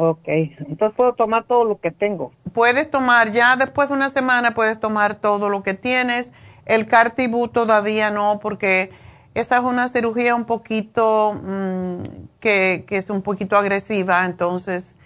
Ok, 0.00 0.28
entonces 0.28 0.96
puedo 0.96 1.12
tomar 1.14 1.44
todo 1.44 1.64
lo 1.64 1.80
que 1.80 1.90
tengo. 1.90 2.32
Puedes 2.52 2.88
tomar, 2.88 3.30
ya 3.32 3.56
después 3.56 3.88
de 3.88 3.96
una 3.96 4.08
semana 4.08 4.54
puedes 4.54 4.78
tomar 4.80 5.16
todo 5.16 5.50
lo 5.50 5.62
que 5.62 5.74
tienes. 5.74 6.32
El 6.64 6.86
Cartibú 6.86 7.48
todavía 7.48 8.10
no, 8.10 8.38
porque 8.40 8.90
esa 9.34 9.58
es 9.58 9.64
una 9.64 9.88
cirugía 9.88 10.34
un 10.34 10.44
poquito 10.44 11.34
mm, 11.42 12.02
que, 12.40 12.84
que, 12.86 12.96
es 12.96 13.10
un 13.10 13.22
poquito 13.22 13.56
agresiva, 13.56 14.24
entonces 14.24 14.96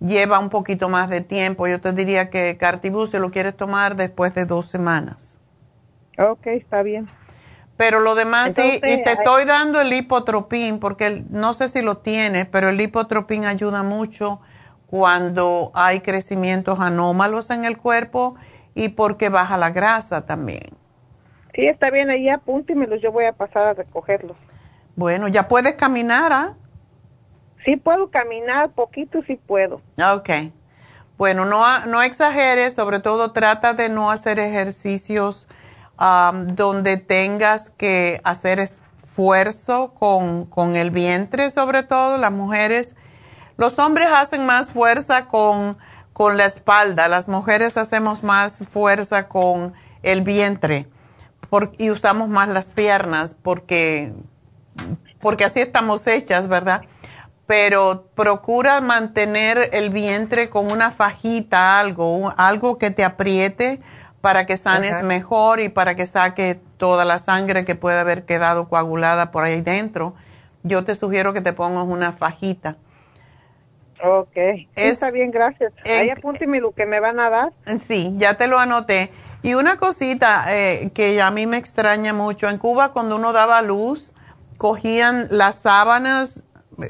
lleva 0.00 0.38
un 0.38 0.50
poquito 0.50 0.88
más 0.88 1.08
de 1.08 1.20
tiempo. 1.20 1.66
Yo 1.66 1.80
te 1.80 1.92
diría 1.92 2.30
que 2.30 2.56
Cartibú 2.56 3.06
se 3.06 3.18
lo 3.18 3.30
quieres 3.30 3.56
tomar 3.56 3.96
después 3.96 4.34
de 4.34 4.46
dos 4.46 4.66
semanas. 4.66 5.40
Ok, 6.18 6.46
está 6.48 6.82
bien. 6.82 7.08
Pero 7.76 8.00
lo 8.00 8.14
demás 8.14 8.52
sí, 8.54 8.80
y 8.84 9.02
te 9.02 9.12
estoy 9.12 9.44
dando 9.44 9.80
el 9.80 9.92
hipotropín, 9.92 10.78
porque 10.78 11.24
no 11.30 11.52
sé 11.52 11.68
si 11.68 11.82
lo 11.82 11.98
tienes, 11.98 12.46
pero 12.46 12.68
el 12.68 12.80
hipotropín 12.80 13.44
ayuda 13.44 13.82
mucho 13.82 14.40
cuando 14.86 15.72
hay 15.74 16.00
crecimientos 16.00 16.78
anómalos 16.78 17.50
en 17.50 17.64
el 17.64 17.78
cuerpo 17.78 18.36
y 18.74 18.90
porque 18.90 19.30
baja 19.30 19.56
la 19.56 19.70
grasa 19.70 20.26
también. 20.26 20.68
Sí, 21.54 21.66
está 21.66 21.90
bien, 21.90 22.10
ahí 22.10 22.28
apúntimelo, 22.28 22.96
yo 22.96 23.10
voy 23.10 23.24
a 23.24 23.32
pasar 23.32 23.68
a 23.68 23.74
recogerlos. 23.74 24.36
Bueno, 24.94 25.28
¿ya 25.28 25.48
puedes 25.48 25.74
caminar? 25.74 26.32
¿ah? 26.32 26.54
Sí 27.64 27.76
puedo 27.76 28.10
caminar, 28.10 28.70
poquito 28.72 29.20
sí 29.26 29.36
puedo. 29.46 29.80
Ok. 29.98 30.30
Bueno, 31.18 31.44
no, 31.44 31.86
no 31.86 32.02
exageres, 32.02 32.74
sobre 32.74 32.98
todo 32.98 33.32
trata 33.32 33.74
de 33.74 33.88
no 33.88 34.10
hacer 34.10 34.38
ejercicios 34.38 35.48
donde 36.56 36.96
tengas 36.96 37.70
que 37.70 38.20
hacer 38.24 38.58
esfuerzo 38.58 39.94
con, 39.94 40.46
con, 40.46 40.74
el 40.74 40.90
vientre, 40.90 41.50
sobre 41.50 41.84
todo 41.84 42.18
las 42.18 42.32
mujeres. 42.32 42.96
Los 43.56 43.78
hombres 43.78 44.08
hacen 44.12 44.44
más 44.44 44.70
fuerza 44.70 45.28
con, 45.28 45.78
con 46.12 46.36
la 46.36 46.46
espalda, 46.46 47.06
las 47.06 47.28
mujeres 47.28 47.76
hacemos 47.76 48.24
más 48.24 48.64
fuerza 48.68 49.28
con 49.28 49.74
el 50.02 50.22
vientre 50.22 50.88
y 51.78 51.90
usamos 51.90 52.28
más 52.28 52.48
las 52.48 52.70
piernas 52.70 53.36
porque, 53.42 54.12
porque 55.20 55.44
así 55.44 55.60
estamos 55.60 56.06
hechas, 56.06 56.48
¿verdad? 56.48 56.82
Pero 57.46 58.06
procura 58.14 58.80
mantener 58.80 59.70
el 59.72 59.90
vientre 59.90 60.48
con 60.48 60.70
una 60.70 60.90
fajita, 60.90 61.80
algo, 61.80 62.32
algo 62.36 62.78
que 62.78 62.90
te 62.90 63.04
apriete 63.04 63.80
para 64.20 64.46
que 64.46 64.56
sanes 64.56 65.02
mejor 65.02 65.60
y 65.60 65.68
para 65.68 65.96
que 65.96 66.06
saque 66.06 66.60
toda 66.76 67.04
la 67.04 67.18
sangre 67.18 67.64
que 67.64 67.74
puede 67.74 67.98
haber 67.98 68.24
quedado 68.24 68.68
coagulada 68.68 69.32
por 69.32 69.42
ahí 69.42 69.60
dentro. 69.60 70.14
Yo 70.62 70.84
te 70.84 70.94
sugiero 70.94 71.32
que 71.32 71.40
te 71.40 71.52
pongas 71.52 71.86
una 71.86 72.12
fajita. 72.12 72.76
Ok, 74.04 74.36
está 74.74 75.10
bien, 75.10 75.30
gracias. 75.30 75.72
Ahí 75.86 76.10
apúnteme 76.10 76.60
lo 76.60 76.72
que 76.72 76.86
me 76.86 76.98
van 76.98 77.20
a 77.20 77.30
dar. 77.30 77.52
Sí, 77.78 78.12
ya 78.16 78.34
te 78.34 78.48
lo 78.48 78.58
anoté. 78.58 79.12
Y 79.42 79.54
una 79.54 79.76
cosita 79.76 80.44
eh, 80.48 80.90
que 80.92 81.20
a 81.22 81.30
mí 81.30 81.46
me 81.46 81.56
extraña 81.56 82.12
mucho, 82.12 82.48
en 82.48 82.58
Cuba 82.58 82.90
cuando 82.92 83.16
uno 83.16 83.32
daba 83.32 83.62
luz, 83.62 84.12
cogían 84.56 85.26
las 85.30 85.56
sábanas, 85.56 86.42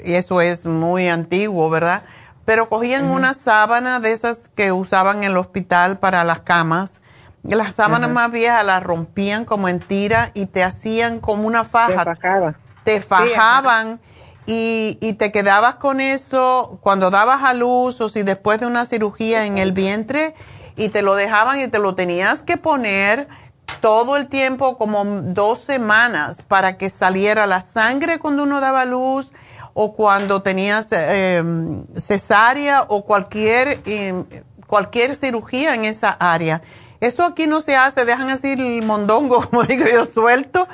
eso 0.04 0.40
es 0.40 0.66
muy 0.66 1.08
antiguo, 1.08 1.68
¿verdad? 1.70 2.02
Pero 2.44 2.68
cogían 2.68 3.04
una 3.04 3.34
sábana 3.34 4.00
de 4.00 4.12
esas 4.12 4.50
que 4.54 4.72
usaban 4.72 5.18
en 5.18 5.24
el 5.24 5.36
hospital 5.36 5.98
para 5.98 6.24
las 6.24 6.40
camas, 6.40 7.00
las 7.42 7.74
sábanas 7.74 8.10
más 8.10 8.30
viejas 8.30 8.64
las 8.64 8.82
rompían 8.82 9.44
como 9.44 9.68
en 9.68 9.80
tira 9.80 10.30
y 10.34 10.46
te 10.46 10.62
hacían 10.62 11.18
como 11.20 11.46
una 11.46 11.64
faja. 11.64 12.16
Te, 12.84 13.00
fajaban. 13.00 14.00
y, 14.46 14.98
y, 15.00 15.12
te 15.14 15.30
quedabas 15.30 15.76
con 15.76 16.00
eso 16.00 16.78
cuando 16.82 17.10
dabas 17.10 17.42
a 17.44 17.54
luz 17.54 18.00
o 18.00 18.08
si 18.08 18.22
después 18.22 18.58
de 18.58 18.66
una 18.66 18.84
cirugía 18.84 19.46
en 19.46 19.58
el 19.58 19.72
vientre 19.72 20.34
y 20.76 20.88
te 20.88 21.02
lo 21.02 21.14
dejaban 21.14 21.60
y 21.60 21.68
te 21.68 21.78
lo 21.78 21.94
tenías 21.94 22.42
que 22.42 22.56
poner 22.56 23.28
todo 23.80 24.16
el 24.16 24.28
tiempo 24.28 24.76
como 24.78 25.04
dos 25.04 25.60
semanas 25.60 26.42
para 26.42 26.76
que 26.76 26.90
saliera 26.90 27.46
la 27.46 27.60
sangre 27.60 28.18
cuando 28.18 28.42
uno 28.42 28.60
daba 28.60 28.84
luz 28.84 29.32
o 29.74 29.94
cuando 29.94 30.42
tenías 30.42 30.90
em, 30.92 31.84
cesárea 31.96 32.84
o 32.88 33.04
cualquier, 33.04 33.80
em, 33.86 34.24
cualquier 34.66 35.16
cirugía 35.16 35.74
en 35.74 35.84
esa 35.84 36.10
área. 36.10 36.62
Eso 37.00 37.24
aquí 37.24 37.48
no 37.48 37.60
se 37.60 37.74
hace, 37.74 38.04
dejan 38.04 38.30
así 38.30 38.52
el 38.52 38.82
mondongo, 38.82 39.40
como 39.50 39.64
digo 39.64 39.84
yo, 39.92 40.04
suelto, 40.04 40.68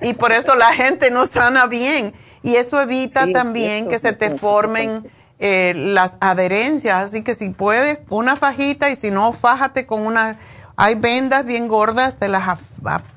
y 0.00 0.14
por 0.14 0.32
eso 0.32 0.54
la 0.54 0.72
gente 0.72 1.10
no 1.10 1.26
sana 1.26 1.66
bien. 1.66 2.14
Y 2.42 2.56
eso 2.56 2.80
evita 2.80 3.26
también 3.32 3.88
que 3.88 3.98
se 3.98 4.12
te 4.12 4.36
formen 4.36 5.10
eh, 5.38 5.72
las 5.74 6.18
adherencias. 6.20 7.04
Así 7.04 7.22
que 7.22 7.34
si 7.34 7.48
puedes, 7.50 7.98
una 8.10 8.36
fajita 8.36 8.90
y 8.90 8.96
si 8.96 9.10
no, 9.10 9.32
fájate 9.32 9.86
con 9.86 10.06
una... 10.06 10.38
Hay 10.76 10.96
vendas 10.96 11.44
bien 11.44 11.68
gordas, 11.68 12.16
te 12.16 12.26
las 12.28 12.58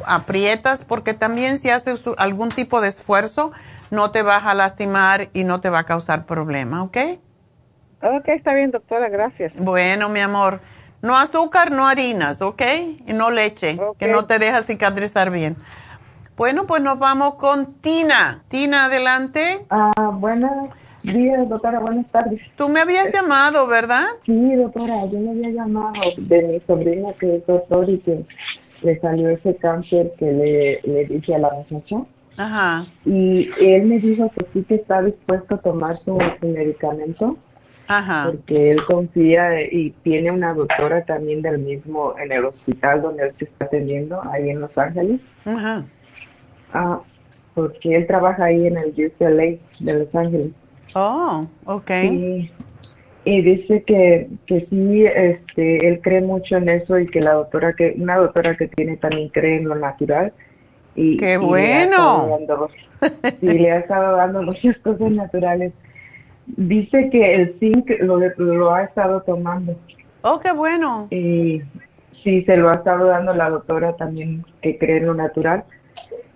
aprietas 0.05 0.83
porque 0.83 1.13
también 1.13 1.57
si 1.57 1.71
haces 1.71 2.03
algún 2.17 2.49
tipo 2.49 2.81
de 2.81 2.89
esfuerzo 2.89 3.51
no 3.91 4.11
te 4.11 4.21
vas 4.21 4.43
a 4.45 4.53
lastimar 4.53 5.29
y 5.33 5.43
no 5.43 5.61
te 5.61 5.69
va 5.69 5.79
a 5.79 5.83
causar 5.83 6.25
problema, 6.25 6.83
¿ok? 6.83 6.97
Ok, 8.01 8.27
está 8.27 8.53
bien, 8.53 8.71
doctora, 8.71 9.09
gracias. 9.09 9.53
Bueno, 9.57 10.09
mi 10.09 10.19
amor. 10.19 10.59
No 11.01 11.15
azúcar, 11.15 11.71
no 11.71 11.87
harinas, 11.87 12.41
¿ok? 12.41 12.61
Y 13.07 13.13
no 13.13 13.29
leche, 13.29 13.77
que 13.99 14.07
no 14.07 14.25
te 14.25 14.39
deja 14.39 14.61
cicatrizar 14.61 15.31
bien. 15.31 15.55
Bueno, 16.35 16.65
pues 16.67 16.81
nos 16.81 16.99
vamos 16.99 17.35
con 17.35 17.73
Tina. 17.81 18.43
Tina, 18.47 18.85
adelante. 18.85 19.65
Ah, 19.69 20.11
buenas 20.13 20.69
días, 21.03 21.47
doctora, 21.49 21.79
buenas 21.79 22.05
tardes. 22.11 22.41
Tú 22.55 22.69
me 22.69 22.79
habías 22.79 23.11
llamado, 23.13 23.67
¿verdad? 23.67 24.05
Sí, 24.25 24.55
doctora, 24.55 25.05
yo 25.05 25.19
me 25.19 25.31
había 25.31 25.49
llamado 25.49 25.93
de 26.17 26.41
mi 26.43 26.59
sobrina 26.61 27.13
que 27.19 27.37
es 27.37 27.47
doctor 27.47 27.89
y 27.89 27.99
que 27.99 28.25
le 28.81 28.99
salió 28.99 29.29
ese 29.29 29.55
cáncer 29.55 30.13
que 30.19 30.31
le, 30.31 30.81
le 30.83 31.05
dije 31.05 31.35
a 31.35 31.39
la 31.39 31.49
muchacha. 31.51 32.05
Ajá. 32.37 32.85
Y 33.03 33.49
él 33.59 33.85
me 33.85 33.99
dijo 33.99 34.31
que 34.31 34.45
sí 34.53 34.63
que 34.63 34.75
está 34.75 35.01
dispuesto 35.01 35.55
a 35.55 35.57
tomar 35.57 35.99
su, 36.03 36.17
medicamento. 36.41 37.37
Ajá. 37.87 38.29
Porque 38.31 38.71
él 38.71 38.85
confía 38.85 39.61
y 39.63 39.91
tiene 40.03 40.31
una 40.31 40.53
doctora 40.53 41.03
también 41.05 41.41
del 41.41 41.59
mismo, 41.59 42.13
en 42.19 42.31
el 42.31 42.45
hospital 42.45 43.01
donde 43.01 43.23
él 43.23 43.33
se 43.39 43.45
está 43.45 43.65
atendiendo, 43.65 44.21
ahí 44.31 44.49
en 44.49 44.61
Los 44.61 44.77
Ángeles. 44.77 45.21
Ajá. 45.45 45.85
Ah, 46.73 46.99
porque 47.55 47.95
él 47.95 48.05
trabaja 48.05 48.45
ahí 48.45 48.67
en 48.67 48.77
el 48.77 48.89
UCLA 48.89 49.57
de 49.79 49.99
Los 49.99 50.13
Ángeles. 50.13 50.51
Oh, 50.93 51.47
ok. 51.65 51.91
Y, 53.25 53.41
dice 53.41 53.83
que, 53.83 54.29
que 54.45 54.67
sí, 54.69 55.05
este, 55.05 55.87
él 55.87 55.99
cree 56.01 56.21
mucho 56.21 56.57
en 56.57 56.69
eso 56.69 56.97
y 56.99 57.07
que 57.07 57.19
la 57.19 57.33
doctora, 57.33 57.73
que 57.73 57.95
una 57.97 58.17
doctora 58.17 58.55
que 58.55 58.67
tiene 58.67 58.95
también 58.97 59.29
cree 59.29 59.57
en 59.57 59.67
lo 59.67 59.75
natural. 59.75 60.33
Y, 60.97 61.15
¡Qué 61.17 61.37
bueno! 61.37 62.39
Y 63.41 63.59
le 63.59 63.71
ha 63.71 63.77
estado 63.77 64.17
dando 64.17 64.41
muchas 64.41 64.75
cosas 64.79 65.11
naturales. 65.11 65.71
Dice 66.47 67.09
que 67.11 67.35
el 67.35 67.55
zinc 67.59 67.89
lo, 67.99 68.17
lo 68.17 68.73
ha 68.73 68.83
estado 68.83 69.21
tomando. 69.21 69.77
¡Oh, 70.23 70.39
qué 70.39 70.51
bueno! 70.51 71.07
Y 71.11 71.61
sí, 72.23 72.43
se 72.43 72.57
lo 72.57 72.69
ha 72.69 72.75
estado 72.75 73.05
dando 73.05 73.33
la 73.35 73.51
doctora 73.51 73.95
también 73.95 74.43
que 74.61 74.77
cree 74.79 74.97
en 74.97 75.05
lo 75.05 75.13
natural 75.13 75.63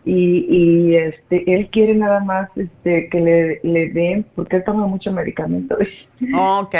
y, 0.06 0.46
y 0.50 0.96
este 0.96 1.54
él 1.54 1.70
quiere 1.72 1.94
nada 1.94 2.22
más 2.22 2.50
este 2.56 3.08
que 3.10 3.20
le, 3.20 3.60
le 3.64 3.90
den 3.90 4.26
porque 4.36 4.58
él 4.58 4.64
toma 4.64 4.88
mucho 4.88 5.12
medicamento 5.12 5.78
ok 6.36 6.76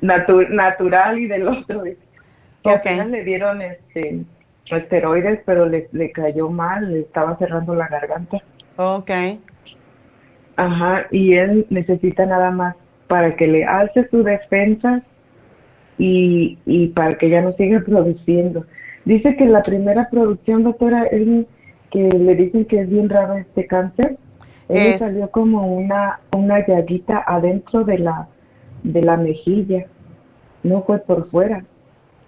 natural 0.00 1.18
y 1.18 1.26
del 1.26 1.48
otro 1.48 1.84
que 1.84 3.04
le 3.08 3.22
dieron 3.22 3.62
este 3.62 4.24
esteroides 4.70 5.40
pero 5.44 5.66
le, 5.66 5.88
le 5.92 6.10
cayó 6.10 6.50
mal 6.50 6.92
le 6.92 7.00
estaba 7.00 7.36
cerrando 7.38 7.74
la 7.74 7.88
garganta 7.88 8.38
ok 8.76 9.10
ajá 10.56 11.06
y 11.10 11.34
él 11.34 11.66
necesita 11.70 12.26
nada 12.26 12.50
más 12.50 12.76
para 13.08 13.36
que 13.36 13.46
le 13.46 13.64
alce 13.64 14.08
su 14.10 14.22
defensa 14.22 15.02
y, 15.98 16.58
y 16.66 16.88
para 16.88 17.16
que 17.16 17.30
ya 17.30 17.40
no 17.40 17.52
siga 17.52 17.80
produciendo 17.80 18.66
dice 19.04 19.36
que 19.36 19.46
la 19.46 19.62
primera 19.62 20.08
producción 20.10 20.64
doctora 20.64 21.04
él 21.04 21.46
que 21.90 22.08
le 22.10 22.34
dicen 22.34 22.64
que 22.66 22.80
es 22.80 22.88
bien 22.88 23.08
raro 23.08 23.34
este 23.34 23.66
cáncer. 23.66 24.18
Él 24.68 24.98
salió 24.98 25.30
como 25.30 25.66
una, 25.76 26.20
una 26.32 26.66
llaguita 26.66 27.22
adentro 27.26 27.84
de 27.84 27.98
la, 27.98 28.28
de 28.82 29.02
la 29.02 29.16
mejilla. 29.16 29.86
No 30.62 30.82
fue 30.82 30.98
por 30.98 31.30
fuera. 31.30 31.64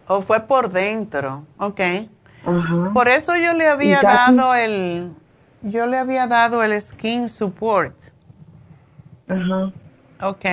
O 0.06 0.22
fue 0.22 0.40
por 0.40 0.70
dentro, 0.70 1.42
ok. 1.58 1.80
Por 2.94 3.08
eso 3.08 3.36
yo 3.36 3.52
le 3.52 3.66
había 3.66 4.00
dado 4.00 4.54
el, 4.54 5.12
yo 5.62 5.86
le 5.86 5.98
había 5.98 6.26
dado 6.26 6.62
el 6.62 6.80
skin 6.80 7.28
support. 7.28 7.94
Ajá. 9.28 9.72
Ok. 10.22 10.44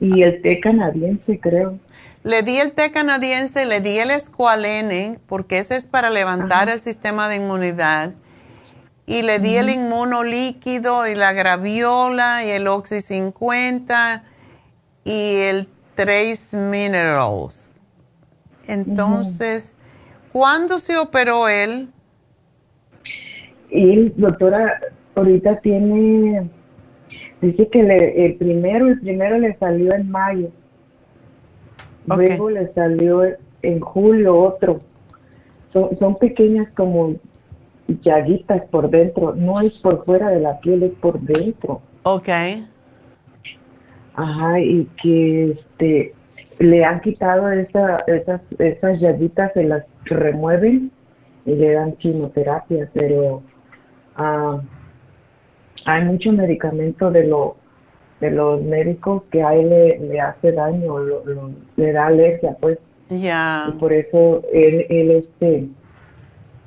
Y 0.00 0.22
el 0.22 0.42
té 0.42 0.60
canadiense, 0.60 1.38
creo. 1.40 1.78
Le 2.22 2.42
di 2.42 2.58
el 2.58 2.72
té 2.72 2.90
canadiense, 2.90 3.66
le 3.66 3.80
di 3.80 3.98
el 3.98 4.10
escualene, 4.10 5.18
porque 5.26 5.58
ese 5.58 5.76
es 5.76 5.86
para 5.86 6.10
levantar 6.10 6.68
el 6.68 6.80
sistema 6.80 7.28
de 7.28 7.36
inmunidad. 7.36 8.12
Y 9.06 9.22
le 9.22 9.38
di 9.38 9.56
el 9.56 9.68
inmunolíquido 9.68 11.06
y 11.06 11.14
la 11.14 11.32
graviola 11.34 12.42
y 12.44 12.48
el 12.48 12.66
Oxy 12.68 13.02
50 13.02 14.24
y 15.04 15.36
el 15.36 15.68
Trace 15.94 16.56
Minerals. 16.56 17.70
Entonces, 18.66 19.76
¿cuándo 20.34 20.78
se 20.78 20.98
operó 20.98 21.48
él? 21.48 21.88
y 23.74 24.08
doctora, 24.10 24.80
ahorita 25.16 25.60
tiene, 25.60 26.48
dice 27.40 27.68
que 27.68 27.82
le, 27.82 28.26
el 28.26 28.36
primero, 28.36 28.86
el 28.86 29.00
primero 29.00 29.38
le 29.38 29.56
salió 29.58 29.92
en 29.94 30.10
mayo. 30.10 30.50
Luego 32.06 32.50
le 32.50 32.72
salió 32.72 33.24
en 33.62 33.80
julio 33.80 34.38
otro. 34.38 34.76
Son, 35.72 35.94
son 35.96 36.14
pequeñas 36.16 36.68
como 36.76 37.16
llaguitas 38.02 38.60
por 38.70 38.88
dentro. 38.90 39.34
No 39.34 39.60
es 39.60 39.72
por 39.78 40.04
fuera 40.04 40.28
de 40.28 40.38
la 40.38 40.60
piel, 40.60 40.84
es 40.84 40.92
por 40.92 41.18
dentro. 41.18 41.80
Ok. 42.04 42.28
Ajá, 44.14 44.60
y 44.60 44.88
que 45.02 45.50
este 45.50 46.12
le 46.60 46.84
han 46.84 47.00
quitado 47.00 47.50
esa, 47.50 48.04
esas, 48.06 48.40
esas 48.60 49.00
llaguitas, 49.00 49.52
se 49.54 49.64
las 49.64 49.84
remueven 50.06 50.90
y 51.46 51.54
le 51.54 51.72
dan 51.72 51.92
quimioterapia, 51.92 52.88
pero 52.92 53.42
ah, 54.16 54.60
hay 55.84 56.04
mucho 56.04 56.32
medicamento 56.32 57.10
de 57.10 57.26
lo 57.26 57.56
de 58.20 58.30
los 58.30 58.62
médicos 58.62 59.24
que 59.30 59.42
a 59.42 59.50
él 59.50 59.68
le, 59.70 60.20
hace 60.20 60.52
daño, 60.52 60.96
le 61.76 61.92
da 61.92 62.06
alergia, 62.06 62.56
pues. 62.60 62.78
Ya. 63.10 63.66
Y 63.68 63.72
por 63.72 63.92
eso 63.92 64.42
él, 64.52 64.86
él 64.88 65.10
este, 65.10 65.68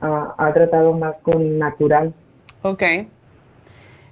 ha 0.02 0.52
tratado 0.54 0.94
más 0.94 1.16
con 1.24 1.58
natural. 1.58 2.14
Ok. 2.62 2.84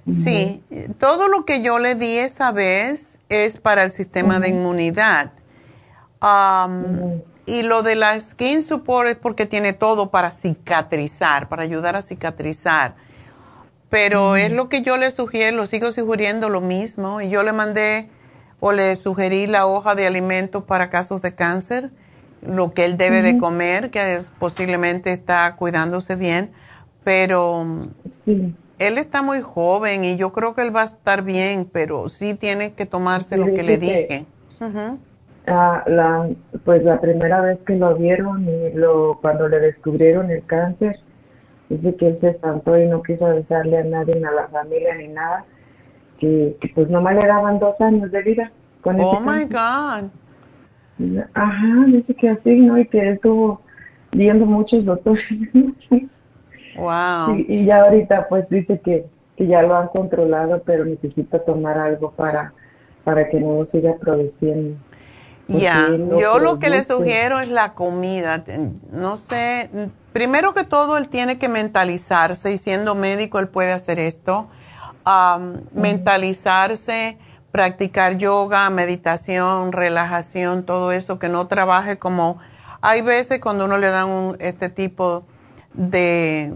Sí, 0.08 0.62
todo 0.98 1.26
lo 1.26 1.44
que 1.44 1.62
yo 1.62 1.80
le 1.80 1.96
di 1.96 2.18
esa 2.18 2.52
vez 2.52 3.18
es 3.28 3.58
para 3.58 3.82
el 3.82 3.90
sistema 3.90 4.38
de 4.38 4.50
inmunidad. 4.50 5.32
Y 7.46 7.62
lo 7.62 7.82
de 7.82 7.94
la 7.94 8.18
skin 8.20 8.60
support 8.60 9.08
es 9.08 9.14
porque 9.14 9.46
tiene 9.46 9.72
todo 9.72 10.10
para 10.10 10.32
cicatrizar, 10.32 11.48
para 11.48 11.62
ayudar 11.62 11.94
a 11.94 12.02
cicatrizar. 12.02 12.96
Pero 13.88 14.34
es 14.34 14.52
lo 14.52 14.68
que 14.68 14.82
yo 14.82 14.96
le 14.96 15.12
sugiero, 15.12 15.64
sigo 15.66 15.92
sugiriendo 15.92 16.48
lo 16.48 16.60
mismo. 16.60 17.20
Y 17.20 17.28
yo 17.28 17.44
le 17.44 17.52
mandé 17.52 18.10
o 18.58 18.72
le 18.72 18.96
sugerí 18.96 19.46
la 19.46 19.66
hoja 19.66 19.94
de 19.94 20.06
alimentos 20.06 20.64
para 20.64 20.90
casos 20.90 21.22
de 21.22 21.34
cáncer, 21.36 21.90
lo 22.42 22.72
que 22.72 22.84
él 22.84 22.96
debe 22.96 23.22
de 23.22 23.38
comer, 23.38 23.90
que 23.90 24.20
posiblemente 24.40 25.12
está 25.12 25.54
cuidándose 25.54 26.16
bien. 26.16 26.50
Pero 27.04 27.64
él 28.26 28.98
está 28.98 29.22
muy 29.22 29.40
joven 29.40 30.04
y 30.04 30.16
yo 30.16 30.32
creo 30.32 30.56
que 30.56 30.62
él 30.62 30.74
va 30.74 30.82
a 30.82 30.86
estar 30.86 31.22
bien, 31.22 31.68
pero 31.72 32.08
sí 32.08 32.34
tiene 32.34 32.72
que 32.72 32.86
tomarse 32.86 33.36
lo 33.36 33.54
que 33.54 33.62
le 33.62 33.78
dije. 33.78 34.26
Ah, 35.48 35.84
la, 35.86 36.28
pues 36.64 36.82
la 36.82 37.00
primera 37.00 37.40
vez 37.40 37.58
que 37.66 37.76
lo 37.76 37.94
vieron 37.94 38.48
y 38.48 38.72
lo, 38.72 39.18
cuando 39.20 39.48
le 39.48 39.60
descubrieron 39.60 40.30
el 40.30 40.44
cáncer, 40.44 40.98
dice 41.68 41.94
que 41.94 42.08
él 42.08 42.18
se 42.20 42.30
espantó 42.30 42.76
y 42.76 42.86
no 42.86 43.02
quiso 43.02 43.26
avisarle 43.26 43.78
a 43.78 43.84
nadie, 43.84 44.16
ni 44.16 44.24
a 44.24 44.32
la 44.32 44.48
familia, 44.48 44.96
ni 44.96 45.08
nada, 45.08 45.44
que, 46.18 46.56
pues 46.74 46.88
nomás 46.88 47.14
le 47.14 47.26
daban 47.26 47.60
dos 47.60 47.80
años 47.80 48.10
de 48.10 48.22
vida. 48.22 48.50
Con 48.80 49.00
oh 49.00 49.20
my 49.20 49.44
God. 49.44 50.10
Ajá, 51.34 51.84
dice 51.86 52.14
que 52.14 52.28
así, 52.28 52.56
¿no? 52.60 52.78
Y 52.78 52.86
que 52.86 53.10
estuvo 53.10 53.60
viendo 54.12 54.46
muchos 54.46 54.84
doctores. 54.84 55.24
Wow. 56.76 57.36
Y, 57.48 57.64
ya 57.64 57.84
ahorita 57.84 58.28
pues 58.28 58.46
dice 58.50 58.78
que, 58.80 59.06
que 59.36 59.46
ya 59.46 59.62
lo 59.62 59.74
han 59.76 59.88
controlado, 59.88 60.62
pero 60.66 60.84
necesita 60.84 61.38
tomar 61.38 61.78
algo 61.78 62.10
para, 62.10 62.52
para 63.02 63.30
que 63.30 63.40
no 63.40 63.66
siga 63.72 63.94
produciendo. 63.96 64.76
Ya, 65.48 65.88
yo 65.90 66.38
lo 66.38 66.58
que 66.58 66.68
le 66.68 66.82
sugiero 66.82 67.40
es 67.40 67.48
la 67.48 67.74
comida. 67.74 68.44
No 68.90 69.16
sé, 69.16 69.70
primero 70.12 70.54
que 70.54 70.64
todo 70.64 70.96
él 70.96 71.08
tiene 71.08 71.38
que 71.38 71.48
mentalizarse 71.48 72.52
y 72.52 72.58
siendo 72.58 72.94
médico 72.94 73.38
él 73.38 73.48
puede 73.48 73.72
hacer 73.72 73.98
esto. 73.98 74.48
Mentalizarse, 75.72 77.18
practicar 77.52 78.16
yoga, 78.16 78.68
meditación, 78.70 79.72
relajación, 79.72 80.64
todo 80.64 80.92
eso, 80.92 81.18
que 81.18 81.28
no 81.28 81.46
trabaje 81.46 81.98
como... 81.98 82.38
Hay 82.82 83.00
veces 83.00 83.40
cuando 83.40 83.64
uno 83.64 83.78
le 83.78 83.88
dan 83.88 84.08
un, 84.08 84.36
este 84.38 84.68
tipo 84.68 85.24
de, 85.72 86.52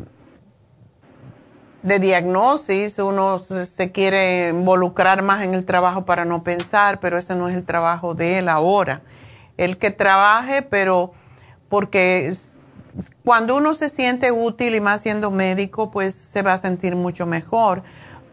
de 1.83 1.99
diagnosis, 1.99 2.99
uno 2.99 3.39
se 3.39 3.93
quiere 3.93 4.49
involucrar 4.51 5.23
más 5.23 5.43
en 5.43 5.55
el 5.55 5.65
trabajo 5.65 6.05
para 6.05 6.25
no 6.25 6.43
pensar, 6.45 7.01
pero 7.01 7.17
ese 7.19 7.35
no 7.35 7.49
es 7.49 7.57
el 7.57 7.65
trabajo 7.65 8.15
de 8.15 8.39
él 8.39 8.49
ahora. 8.49 9.03
El 9.57 9.79
que 9.79 9.91
trabaje, 9.91 10.63
pero 10.63 11.13
porque 11.69 12.35
cuando 13.25 13.57
uno 13.57 13.75
se 13.75 13.89
siente 13.89 14.33
útil 14.33 14.75
y 14.75 14.81
más 14.81 15.01
siendo 15.01 15.31
médico, 15.31 15.91
pues 15.91 16.15
se 16.15 16.43
va 16.43 16.55
a 16.55 16.59
sentir 16.59 16.97
mucho 16.97 17.27
mejor, 17.27 17.83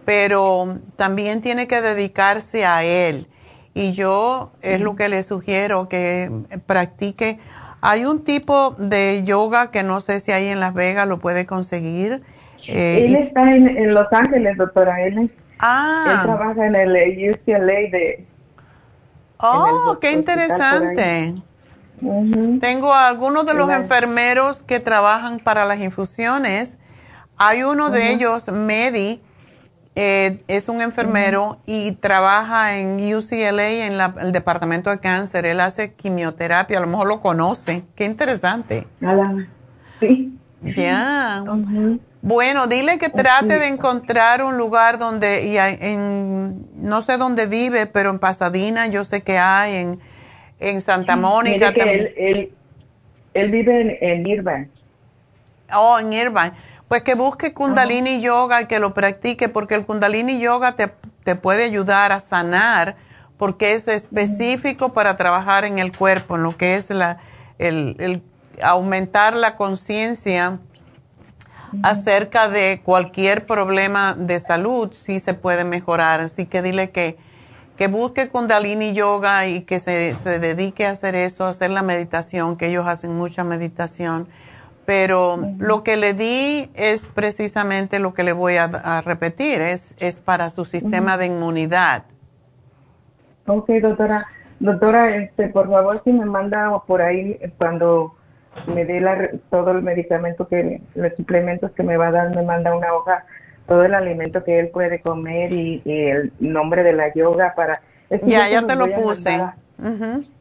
pero 0.05 0.79
también 0.95 1.41
tiene 1.41 1.67
que 1.67 1.81
dedicarse 1.81 2.65
a 2.65 2.83
él. 2.83 3.27
Y 3.73 3.91
yo 3.91 4.51
es 4.61 4.81
lo 4.81 4.95
que 4.95 5.07
le 5.07 5.21
sugiero, 5.23 5.87
que 5.87 6.31
practique 6.65 7.39
hay 7.81 8.05
un 8.05 8.23
tipo 8.23 8.71
de 8.71 9.23
yoga 9.23 9.69
que 9.71 9.83
no 9.83 9.99
sé 9.99 10.19
si 10.19 10.31
ahí 10.31 10.47
en 10.47 10.59
Las 10.59 10.73
Vegas 10.73 11.07
lo 11.07 11.19
puede 11.19 11.45
conseguir. 11.45 12.23
Eh, 12.67 13.05
él 13.05 13.15
está 13.15 13.55
en, 13.55 13.93
Los 13.93 14.11
Ángeles, 14.11 14.57
doctora. 14.57 15.01
Él, 15.05 15.31
ah. 15.59 16.21
trabaja 16.23 16.65
en 16.65 16.75
el 16.75 17.31
UCLA 17.31 17.89
de... 17.91 18.25
Oh, 19.37 19.97
qué 20.01 20.11
interesante. 20.11 21.35
Tengo 22.59 22.93
algunos 22.93 23.45
de 23.45 23.53
los 23.53 23.69
enfermeros 23.71 24.63
que 24.63 24.79
trabajan 24.79 25.39
para 25.39 25.65
las 25.65 25.79
infusiones. 25.79 26.77
Hay 27.37 27.63
uno 27.63 27.89
de 27.89 28.11
ellos, 28.13 28.51
Medi, 28.51 29.21
eh, 29.95 30.43
es 30.47 30.69
un 30.69 30.81
enfermero 30.81 31.59
y 31.65 31.93
trabaja 31.93 32.77
en 32.77 32.97
UCLA 32.97 33.87
en 33.87 33.99
el 34.19 34.31
departamento 34.31 34.89
de 34.89 34.99
cáncer. 34.99 35.45
Él 35.45 35.59
hace 35.59 35.93
quimioterapia, 35.93 36.77
a 36.77 36.81
lo 36.81 36.87
mejor 36.87 37.07
lo 37.07 37.19
conoce. 37.19 37.83
Qué 37.95 38.05
interesante. 38.05 38.87
Sí. 39.99 40.37
Ya. 40.61 41.43
Bueno, 42.21 42.67
dile 42.67 42.97
que 42.97 43.09
trate 43.09 43.59
de 43.59 43.67
encontrar 43.67 44.43
un 44.43 44.57
lugar 44.57 44.97
donde, 44.97 45.45
y 45.45 45.57
en, 45.57 46.67
no 46.75 47.01
sé 47.01 47.17
dónde 47.17 47.45
vive, 47.45 47.85
pero 47.85 48.09
en 48.09 48.19
Pasadena 48.19 48.87
yo 48.87 49.05
sé 49.05 49.21
que 49.21 49.37
hay, 49.37 49.75
en, 49.75 49.99
en 50.59 50.81
Santa 50.81 51.15
Mónica 51.15 51.73
también. 51.73 52.09
Él, 52.17 52.51
él, 53.33 53.51
vive 53.51 53.81
en, 53.81 53.97
en 54.01 54.27
Irvine. 54.27 54.69
Oh, 55.73 55.99
en 55.99 56.11
Irvine. 56.13 56.53
Pues 56.87 57.01
que 57.01 57.15
busque 57.15 57.53
Kundalini 57.53 58.21
Yoga 58.21 58.61
y 58.61 58.65
que 58.65 58.79
lo 58.79 58.93
practique, 58.93 59.49
porque 59.49 59.75
el 59.75 59.85
Kundalini 59.85 60.39
Yoga 60.39 60.75
te, 60.75 61.35
puede 61.35 61.65
ayudar 61.65 62.13
a 62.13 62.21
sanar, 62.21 62.95
porque 63.37 63.73
es 63.73 63.89
específico 63.89 64.93
para 64.93 65.17
trabajar 65.17 65.65
en 65.65 65.79
el 65.79 65.95
cuerpo, 65.95 66.37
en 66.37 66.43
lo 66.43 66.55
que 66.55 66.75
es 66.75 66.89
la, 66.89 67.17
el, 67.59 68.23
aumentar 68.61 69.35
la 69.35 69.57
conciencia 69.57 70.59
acerca 71.83 72.49
de 72.49 72.81
cualquier 72.83 73.45
problema 73.45 74.13
de 74.13 74.39
salud, 74.39 74.91
sí 74.91 75.19
se 75.19 75.33
puede 75.33 75.63
mejorar. 75.63 76.19
Así 76.19 76.45
que 76.45 76.61
dile 76.61 76.91
que, 76.91 77.17
que 77.77 77.87
busque 77.87 78.29
Kundalini 78.29 78.93
Yoga 78.93 79.47
y 79.47 79.61
que 79.61 79.79
se, 79.79 80.15
se 80.15 80.39
dedique 80.39 80.85
a 80.85 80.91
hacer 80.91 81.15
eso, 81.15 81.45
a 81.45 81.49
hacer 81.49 81.71
la 81.71 81.83
meditación, 81.83 82.57
que 82.57 82.67
ellos 82.67 82.87
hacen 82.87 83.15
mucha 83.17 83.43
meditación 83.43 84.27
pero 84.87 85.37
lo 85.59 85.83
que 85.83 85.97
le 85.97 86.13
di 86.13 86.69
es 86.73 87.05
precisamente 87.07 87.99
lo 87.99 88.13
que 88.13 88.23
le 88.23 88.31
voy 88.31 88.55
a, 88.55 89.01
repetir, 89.01 89.59
es, 89.59 89.93
es 89.99 90.21
para 90.21 90.49
su 90.49 90.63
sistema 90.63 91.17
de 91.17 91.25
inmunidad. 91.25 92.03
Ok, 93.47 93.67
doctora. 93.81 94.25
Doctora, 94.61 95.17
este, 95.17 95.49
por 95.49 95.69
favor, 95.69 96.01
si 96.05 96.13
me 96.13 96.23
manda 96.23 96.71
por 96.87 97.01
ahí 97.01 97.37
cuando 97.57 98.15
me 98.65 98.85
dé 98.85 98.99
la, 98.99 99.29
todo 99.49 99.71
el 99.71 99.81
medicamento 99.81 100.47
que, 100.47 100.81
los 100.95 101.13
suplementos 101.15 101.71
que 101.71 101.83
me 101.83 101.97
va 101.97 102.07
a 102.07 102.11
dar, 102.11 102.35
me 102.35 102.43
manda 102.43 102.75
una 102.75 102.93
hoja, 102.93 103.25
todo 103.67 103.83
el 103.83 103.93
alimento 103.93 104.43
que 104.43 104.59
él 104.59 104.69
puede 104.69 105.01
comer 105.01 105.53
y, 105.53 105.81
el 105.85 106.31
nombre 106.39 106.83
de 106.83 106.93
la 106.93 107.13
yoga 107.13 107.53
para... 107.55 107.81
ya, 108.23 108.49
ya 108.49 108.65
te 108.65 108.75
lo 108.75 108.91
puse. 108.93 109.43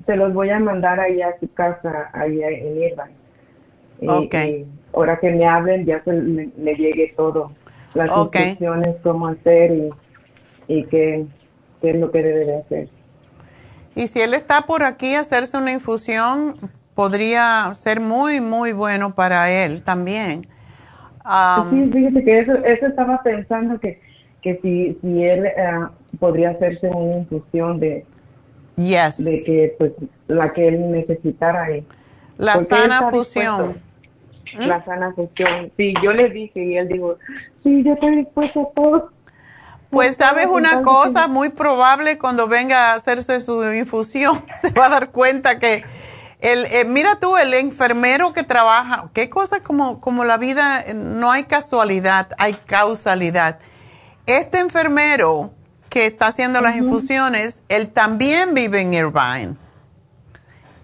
Se 0.07 0.17
los 0.17 0.33
voy 0.33 0.51
a 0.51 0.59
mandar 0.61 1.01
ahí 1.01 1.21
a 1.21 1.39
su 1.39 1.53
casa, 1.53 2.11
ahí 2.13 2.41
en 2.43 2.81
Irvine. 2.81 3.27
Y, 4.01 4.67
ahora 4.93 5.19
que 5.19 5.31
me 5.31 5.47
hablen 5.47 5.85
ya 5.85 6.03
se 6.05 6.13
me, 6.13 6.75
llegue 6.75 7.13
todo, 7.17 7.53
las 7.95 8.11
instrucciones, 8.17 8.97
cómo 9.03 9.29
hacer 9.29 9.71
y, 9.73 9.91
y 10.69 10.85
qué, 10.85 11.27
qué 11.81 11.91
es 11.91 11.97
lo 11.97 12.11
que 12.11 12.23
debe 12.23 12.45
de 12.45 12.57
hacer. 12.59 12.89
Y 13.95 14.09
si 14.09 14.21
él 14.21 14.35
está 14.35 14.63
por 14.63 14.85
aquí 14.85 15.15
hacerse 15.15 15.57
una 15.57 15.73
infusión, 15.73 16.57
podría 16.97 17.75
ser 17.77 18.01
muy, 18.01 18.41
muy 18.41 18.73
bueno 18.73 19.15
para 19.15 19.51
él 19.51 19.83
también. 19.83 20.49
sí, 21.71 21.91
fíjese 21.93 22.25
que 22.25 22.41
eso, 22.41 22.55
eso 22.65 22.87
estaba 22.87 23.23
pensando 23.23 23.79
que, 23.79 24.01
que 24.41 24.59
si, 24.63 24.99
si 25.03 25.25
él 25.25 25.45
uh, 25.45 26.17
podría 26.17 26.51
hacerse 26.51 26.89
una 26.89 27.19
infusión 27.19 27.79
de, 27.79 28.07
yes. 28.77 29.23
de 29.23 29.45
que 29.45 29.75
pues 29.79 29.93
la 30.27 30.49
que 30.49 30.69
él 30.69 30.91
necesitara. 30.91 31.69
la 32.39 32.59
sana 32.61 33.11
fusión. 33.11 33.79
¿Mm? 34.57 34.63
La 34.63 34.83
sana 34.87 35.13
función. 35.13 35.71
Sí, 35.77 35.93
yo 36.03 36.13
le 36.13 36.31
dije 36.31 36.65
y 36.65 36.77
él 36.79 36.89
dijo, 36.89 37.19
sí, 37.63 37.83
yo 37.85 37.93
estoy 37.93 38.17
dispuesto 38.17 38.63
a 38.63 38.75
todo. 38.75 39.11
Pues 39.91 40.17
sabes 40.17 40.47
una 40.47 40.81
cosa, 40.81 41.29
muy 41.29 41.51
probable 41.51 42.17
cuando 42.17 42.49
venga 42.49 42.93
a 42.93 42.95
hacerse 42.95 43.39
su 43.41 43.63
infusión, 43.73 44.43
se 44.61 44.71
va 44.71 44.87
a 44.87 44.89
dar 44.89 45.11
cuenta 45.11 45.59
que 45.59 45.85
el, 46.41 46.67
eh, 46.67 46.85
mira 46.85 47.19
tú, 47.19 47.37
el 47.37 47.55
enfermero 47.55 48.33
que 48.33 48.43
trabaja, 48.43 49.11
qué 49.15 49.31
cosa 49.31 49.61
como, 49.63 50.01
como 50.01 50.25
la 50.25 50.37
vida, 50.37 50.85
no 50.95 51.31
hay 51.31 51.45
casualidad, 51.45 52.29
hay 52.39 52.55
causalidad. 52.67 53.59
Este 54.27 54.59
enfermero 54.59 55.53
que 55.89 56.07
está 56.07 56.27
haciendo 56.27 56.61
las 56.61 56.77
infusiones, 56.77 57.63
él 57.69 57.91
también 57.91 58.53
vive 58.53 58.81
en 58.81 58.93
Irvine 58.93 59.57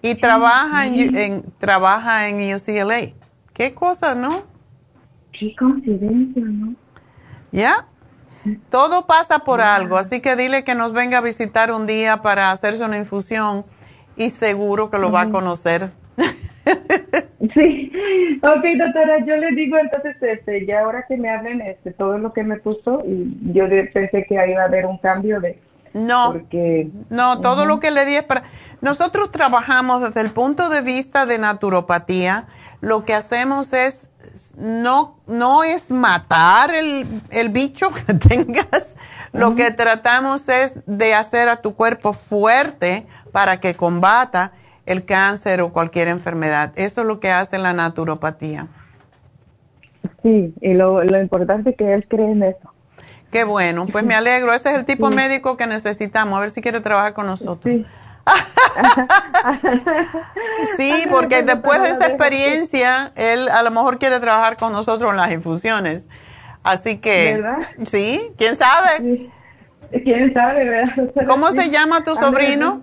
y 0.01 0.15
trabaja 0.15 0.87
en, 0.87 1.45
trabaja 1.59 2.29
en 2.29 2.55
UCLA. 2.55 3.13
Qué 3.53 3.75
cosa, 3.75 4.15
¿no? 4.15 4.43
Qué 5.33 5.55
coincidencia, 5.57 6.43
¿no? 6.45 6.75
Ya. 7.51 7.87
Todo 8.71 9.07
pasa 9.07 9.41
por 9.41 9.61
algo, 9.61 9.97
así 9.97 10.21
que 10.21 10.35
dile 10.35 10.65
que 10.65 10.75
nos 10.75 10.93
venga 10.93 11.19
a 11.19 11.21
visitar 11.21 11.71
un 11.71 11.87
día 11.87 12.23
para 12.23 12.51
hacerse 12.51 12.85
una 12.85 12.99
infusión 12.99 13.65
y 14.17 14.31
seguro 14.31 14.91
que 14.91 14.99
lo 14.99 15.11
va 15.11 15.23
a 15.23 15.31
conocer. 15.31 15.91
sí, 17.55 17.93
ok 18.43 18.65
doctora, 18.79 19.25
yo 19.27 19.37
le 19.37 19.53
digo 19.53 19.79
entonces, 19.79 20.17
este, 20.21 20.67
ya 20.67 20.81
ahora 20.81 21.05
que 21.09 21.17
me 21.17 21.31
hablen 21.31 21.61
este, 21.61 21.93
todo 21.93 22.19
lo 22.19 22.33
que 22.33 22.45
me 22.45 22.59
puso, 22.59 23.03
y 23.07 23.53
yo 23.53 23.65
pensé 23.93 24.25
que 24.29 24.39
ahí 24.39 24.53
iba 24.53 24.63
a 24.63 24.67
haber 24.67 24.87
un 24.87 24.99
cambio 24.99 25.41
de... 25.41 25.59
No, 25.95 26.35
no, 27.11 27.41
todo 27.43 27.67
lo 27.67 27.79
que 27.79 27.91
le 27.91 28.07
di 28.07 28.15
es 28.17 28.23
para... 28.23 28.45
Nosotros 28.81 29.31
trabajamos 29.31 30.01
desde 30.01 30.23
el 30.23 30.31
punto 30.31 30.71
de 30.71 30.81
vista 30.81 31.27
de 31.27 31.39
naturopatía, 31.39 32.47
lo 32.81 33.05
que 33.05 33.13
hacemos 33.13 33.75
es 33.75 34.09
no, 34.57 35.19
no 35.27 35.65
es 35.65 35.91
matar 35.91 36.75
el, 36.75 37.23
el 37.31 37.49
bicho 37.49 37.91
que 37.91 38.15
tengas, 38.29 38.97
lo 39.33 39.55
que 39.55 39.71
tratamos 39.71 40.49
es 40.49 40.79
de 40.87 41.15
hacer 41.15 41.49
a 41.49 41.57
tu 41.57 41.75
cuerpo 41.75 42.13
fuerte 42.13 43.07
para 43.33 43.61
que 43.61 43.75
combata 43.75 44.53
el 44.87 45.05
cáncer 45.05 45.63
o 45.63 45.73
cualquier 45.73 46.09
enfermedad. 46.09 46.73
Eso 46.77 47.03
es 47.03 47.07
lo 47.07 47.21
que 47.21 47.31
hace 47.31 47.59
la 47.59 47.73
naturopatía. 47.73 48.69
Sí, 50.23 50.55
y 50.61 50.75
lo, 50.75 51.03
lo 51.03 51.21
importante 51.21 51.71
es 51.71 51.77
que 51.77 51.95
él 51.95 52.07
cree 52.09 52.31
en 52.31 52.43
eso. 52.43 52.73
Qué 53.31 53.45
bueno, 53.45 53.87
pues 53.87 54.05
me 54.05 54.15
alegro. 54.15 54.53
Ese 54.53 54.71
es 54.71 54.79
el 54.79 54.85
tipo 54.85 55.11
médico 55.11 55.57
que 55.57 55.67
necesitamos. 55.67 56.37
A 56.37 56.41
ver 56.41 56.51
si 56.51 56.61
quiere 56.61 56.81
trabajar 56.81 57.15
con 57.15 57.27
nosotros. 57.27 57.75
Sí. 57.75 57.87
sí, 60.77 61.07
porque 61.11 61.43
después 61.43 61.83
de 61.83 61.91
esa 61.91 62.07
experiencia, 62.07 63.13
él 63.17 63.49
a 63.49 63.63
lo 63.63 63.71
mejor 63.71 63.99
quiere 63.99 64.21
trabajar 64.21 64.57
con 64.57 64.73
nosotros 64.73 65.11
en 65.11 65.17
las 65.17 65.33
infusiones. 65.33 66.09
Así 66.63 66.99
que, 66.99 67.35
¿verdad? 67.35 67.59
sí, 67.85 68.29
quién 68.39 68.57
sabe. 68.57 69.31
Quién 70.05 70.33
sabe, 70.33 70.69
¿verdad? 70.69 70.93
¿Cómo 71.27 71.53
se 71.53 71.71
llama 71.71 72.05
tu 72.05 72.15
sobrino? 72.17 72.83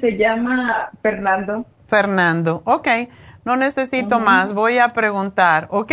Se 0.00 0.16
llama 0.16 0.90
Fernando. 1.02 1.64
Fernando, 1.86 2.62
ok. 2.64 2.88
No 3.44 3.56
necesito 3.56 4.20
más, 4.20 4.52
voy 4.52 4.78
a 4.78 4.90
preguntar, 4.90 5.66
¿ok? 5.70 5.92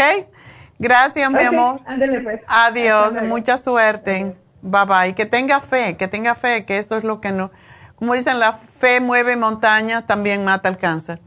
Gracias, 0.80 1.32
mi 1.32 1.42
amor. 1.42 1.80
Pues. 2.24 2.42
Adiós, 2.48 3.22
mucha 3.24 3.58
suerte. 3.58 4.36
Bye 4.62 4.86
bye. 4.86 5.16
Que 5.16 5.26
tenga 5.26 5.60
fe, 5.60 5.98
que 5.98 6.08
tenga 6.08 6.36
fe, 6.36 6.66
que 6.66 6.78
eso 6.78 6.98
es 6.98 7.04
lo 7.04 7.22
que 7.22 7.32
no. 7.32 7.52
Como 7.98 8.14
dicen, 8.14 8.40
la 8.40 8.54
fe 8.54 9.02
mueve 9.02 9.36
montañas, 9.36 10.06
también 10.06 10.46
mata 10.46 10.70
el 10.70 10.78
cáncer. 10.78 11.20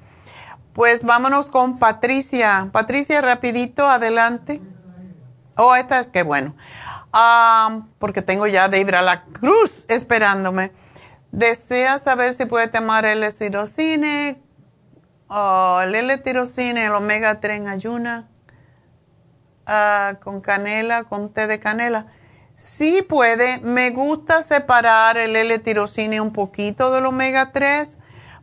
Pues 0.72 1.02
vámonos 1.02 1.50
con 1.50 1.80
Patricia. 1.80 2.68
Patricia, 2.70 3.20
rapidito, 3.20 3.88
adelante. 3.88 4.62
Oh, 5.56 5.74
esta 5.74 5.98
es 5.98 6.08
que 6.08 6.22
bueno. 6.22 6.54
Ah, 7.12 7.82
porque 7.98 8.22
tengo 8.22 8.46
ya 8.46 8.68
de 8.68 8.80
a 8.96 9.02
la 9.02 9.24
Cruz 9.24 9.84
esperándome. 9.88 10.72
Desea 11.32 11.98
saber 11.98 12.32
si 12.34 12.44
puede 12.44 12.68
tomar 12.68 13.04
el 13.04 13.24
estirocine, 13.24 14.40
oh, 15.28 15.80
el 15.82 15.94
L-tirocine, 15.94 16.86
el 16.86 16.92
omega 16.92 17.40
3 17.40 17.60
en 17.60 17.68
ayuna, 17.68 18.28
ah, 19.66 20.14
con 20.22 20.40
canela, 20.40 21.04
con 21.04 21.32
té 21.32 21.48
de 21.48 21.58
canela. 21.58 22.06
Sí 22.62 23.00
puede, 23.00 23.58
me 23.60 23.88
gusta 23.88 24.42
separar 24.42 25.16
el 25.16 25.34
L-tirocine 25.34 26.20
un 26.20 26.30
poquito 26.30 26.90
del 26.92 27.06
omega 27.06 27.52
3 27.52 27.96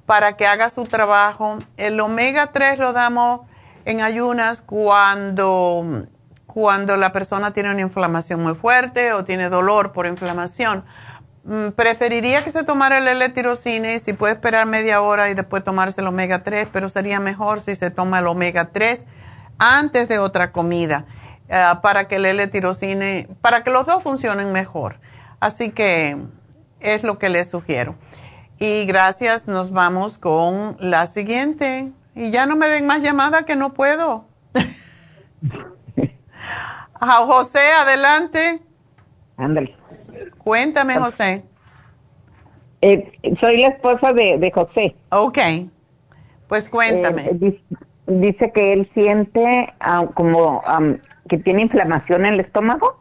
para 0.07 0.35
que 0.35 0.48
haga 0.48 0.72
su 0.72 0.85
trabajo. 0.85 1.60
El 1.77 1.99
omega 1.99 2.52
3 2.52 2.80
lo 2.80 2.94
damos 2.94 3.41
en 3.85 4.02
ayunas 4.02 4.64
cuando, 4.64 6.07
cuando 6.48 6.98
la 6.98 7.14
persona 7.14 7.53
tiene 7.53 7.69
una 7.69 7.81
inflamación 7.81 8.41
muy 8.41 8.56
fuerte 8.56 9.14
o 9.14 9.23
tiene 9.23 9.49
dolor 9.49 9.91
por 9.91 10.07
inflamación. 10.07 10.84
Mm, 11.44 11.69
preferiría 11.76 12.44
que 12.44 12.49
se 12.49 12.64
tomara 12.64 12.98
el 12.98 13.07
L-tirocine 13.07 13.99
si 13.99 14.14
puede 14.14 14.34
esperar 14.34 14.65
media 14.65 14.99
hora 14.99 15.30
y 15.30 15.35
después 15.35 15.64
tomarse 15.64 16.02
el 16.02 16.07
omega 16.07 16.41
3, 16.41 16.69
pero 16.73 16.89
sería 16.89 17.19
mejor 17.19 17.61
si 17.61 17.76
se 17.76 17.91
toma 17.91 18.18
el 18.18 18.26
omega 18.26 18.72
3 18.72 19.06
antes 19.60 20.07
de 20.07 20.18
otra 20.18 20.52
comida. 20.52 21.06
Eh, 21.49 21.64
para 21.82 22.07
que 22.07 22.15
el 22.15 22.26
L-tirocine, 22.26 23.28
para 23.41 23.64
que 23.64 23.72
los 23.72 23.86
dos 23.86 24.03
funcionen 24.03 24.52
mejor. 24.52 24.99
Así 25.40 25.69
que 25.72 26.18
es 26.80 27.03
lo 27.03 27.18
que 27.18 27.30
les 27.30 27.49
sugiero. 27.49 27.95
Y 28.60 28.86
gracias, 28.86 29.48
nos 29.48 29.72
vamos 29.72 30.18
con 30.18 30.76
la 30.80 31.06
siguiente. 31.07 31.91
Y 32.15 32.32
ya 32.32 32.48
no 32.48 32.56
me 32.56 32.68
den 32.68 32.88
más 32.88 33.02
llamada 33.02 33.44
que 33.45 33.56
no 33.56 33.74
puedo. 33.74 34.26
Ah, 36.99 37.24
José, 37.28 37.60
adelante. 37.80 38.60
Ándale. 39.38 39.76
Cuéntame, 40.40 40.95
José. 40.95 41.44
Eh, 42.82 43.11
soy 43.40 43.57
la 43.57 43.68
esposa 43.68 44.14
de, 44.14 44.52
José. 44.52 44.95
Ok. 45.10 45.38
Pues 46.48 46.72
cuéntame. 46.72 47.26
Eh, 47.40 47.61
dice, 48.07 48.52
que 48.52 48.74
él 48.74 48.90
siente 48.95 49.72
ah, 49.80 50.07
como 50.15 50.64
que 51.28 51.38
tiene 51.38 51.64
inflamación 51.64 52.26
en 52.26 52.36
el 52.36 52.40
estómago 52.41 52.99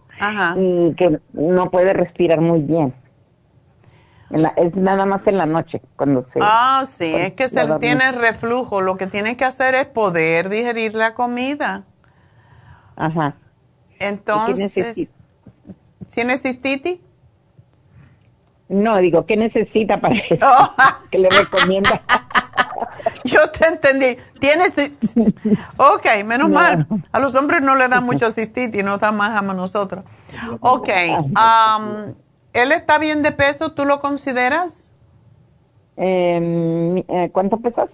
y 0.56 0.94
que 0.94 1.20
no 1.32 1.70
puede 1.70 1.92
respirar 1.92 2.40
muy 2.40 2.60
bien. 2.62 2.94
es 4.56 4.74
nada 4.74 5.06
más 5.06 5.26
en 5.26 5.38
la 5.38 5.46
noche 5.46 5.80
cuando 5.96 6.26
se... 6.32 6.40
Ah, 6.42 6.84
sí, 6.86 7.12
es 7.14 7.32
que 7.32 7.48
se 7.48 7.66
tiene 7.78 8.12
reflujo. 8.12 8.80
Lo 8.80 8.96
que 8.96 9.06
tiene 9.06 9.36
que 9.36 9.44
hacer 9.44 9.74
es 9.74 9.86
poder 9.86 10.48
digerir 10.48 10.94
la 10.94 11.14
comida. 11.14 11.84
Ajá. 12.96 13.36
Entonces, 13.98 15.12
¿tiene 16.12 16.38
cistitis? 16.38 16.98
No, 18.68 18.96
digo, 18.98 19.24
¿qué 19.24 19.36
necesita 19.36 20.00
para 20.00 20.16
eso? 20.16 20.38
Oh. 20.42 20.74
¿Qué 21.10 21.18
le 21.18 21.30
recomienda? 21.30 22.02
Yo 23.24 23.50
te 23.50 23.66
entendí. 23.66 24.16
Tienes. 24.40 24.76
Ok, 25.76 26.24
menos 26.24 26.50
mal. 26.50 26.86
A 27.12 27.20
los 27.20 27.34
hombres 27.34 27.62
no 27.62 27.74
le 27.74 27.88
dan 27.88 28.04
mucho 28.04 28.30
cistitis, 28.30 28.84
no 28.84 28.98
da 28.98 29.12
más 29.12 29.36
a 29.36 29.42
nosotros. 29.42 30.04
Ok. 30.60 30.88
Um, 31.10 32.14
¿Él 32.52 32.72
está 32.72 32.98
bien 32.98 33.22
de 33.22 33.32
peso? 33.32 33.72
¿Tú 33.72 33.84
lo 33.84 34.00
consideras? 34.00 34.94
Em, 35.96 36.98
eh, 36.98 37.30
¿Cuánto 37.32 37.58
pesas? 37.58 37.88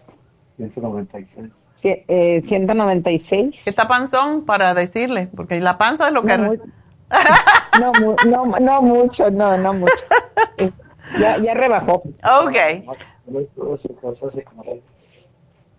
196. 0.56 1.50
Eh, 1.82 2.42
196. 2.48 3.56
¿Está 3.64 3.88
panzón 3.88 4.44
para 4.44 4.74
decirle? 4.74 5.28
Porque 5.34 5.60
la 5.60 5.78
panza 5.78 6.08
es 6.08 6.14
lo 6.14 6.22
que... 6.22 6.36
No, 7.80 7.92
no, 8.26 8.46
no, 8.60 8.82
mucho, 8.82 9.30
no, 9.30 9.56
no 9.58 9.72
mucho. 9.72 9.94
Ya, 11.18 11.36
ya 11.38 11.52
rebajó. 11.52 12.02
Ok. 12.44 12.56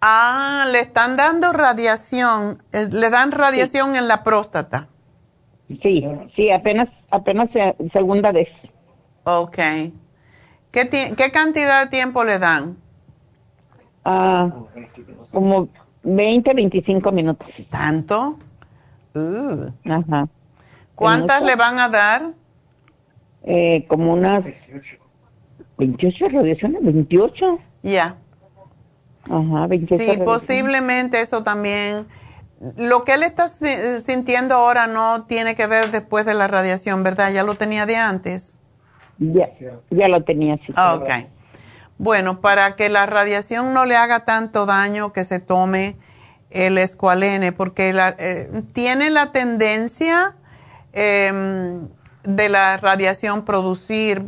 Ah, 0.05 0.65
le 0.69 0.81
están 0.81 1.15
dando 1.15 1.53
radiación, 1.53 2.61
eh, 2.73 2.89
le 2.91 3.09
dan 3.09 3.31
radiación 3.31 3.95
en 3.95 4.09
la 4.09 4.21
próstata. 4.21 4.87
Sí, 5.81 6.05
sí, 6.35 6.51
apenas, 6.51 6.89
apenas 7.09 7.49
segunda 7.93 8.33
vez. 8.33 8.49
Ok. 9.23 9.57
¿Qué, 10.71 11.13
¿Qué 11.15 11.31
cantidad 11.31 11.85
de 11.85 11.89
tiempo 11.89 12.25
le 12.25 12.37
dan? 12.37 12.75
Ah, 14.03 14.49
como 15.31 15.69
20, 16.03 16.53
25 16.53 17.11
minutos. 17.13 17.47
¿Tanto? 17.69 18.39
Uh. 19.15 19.71
Ajá. 19.89 20.27
¿Cuántas 20.95 21.43
le 21.43 21.55
van 21.55 21.79
a 21.79 21.87
dar? 21.87 22.31
Eh, 23.43 23.85
como 23.87 24.11
unas 24.11 24.43
28 25.77 26.27
radiaciones, 26.27 26.83
28. 26.83 27.59
Ya. 27.83 28.17
Ajá, 29.29 29.67
28 29.67 30.03
Sí, 30.03 30.17
posiblemente 30.23 31.21
eso 31.21 31.43
también. 31.43 32.07
Lo 32.77 33.03
que 33.03 33.13
él 33.13 33.23
está 33.23 33.47
sintiendo 33.47 34.55
ahora 34.55 34.87
no 34.87 35.25
tiene 35.25 35.55
que 35.55 35.67
ver 35.67 35.91
después 35.91 36.25
de 36.25 36.33
la 36.33 36.47
radiación, 36.47 37.03
¿verdad? 37.03 37.31
Ya 37.31 37.43
lo 37.43 37.55
tenía 37.55 37.85
de 37.85 37.97
antes. 37.97 38.57
Ya, 39.19 39.49
ya 39.89 40.07
lo 40.07 40.23
tenía, 40.23 40.57
sí. 40.65 40.73
Ah, 40.75 40.95
ok. 40.95 41.09
Bueno, 41.97 42.41
para 42.41 42.75
que 42.75 42.89
la 42.89 43.05
radiación 43.05 43.73
no 43.73 43.85
le 43.85 43.95
haga 43.95 44.25
tanto 44.25 44.65
daño, 44.65 45.13
que 45.13 45.23
se 45.23 45.39
tome 45.39 45.97
el 46.49 46.77
escualene, 46.77 47.51
porque 47.51 47.93
eh, 48.19 48.63
tiene 48.73 49.09
la 49.09 49.31
tendencia 49.31 50.35
em, 50.93 51.87
de 52.23 52.49
la 52.49 52.77
radiación 52.77 53.43
producir 53.43 54.25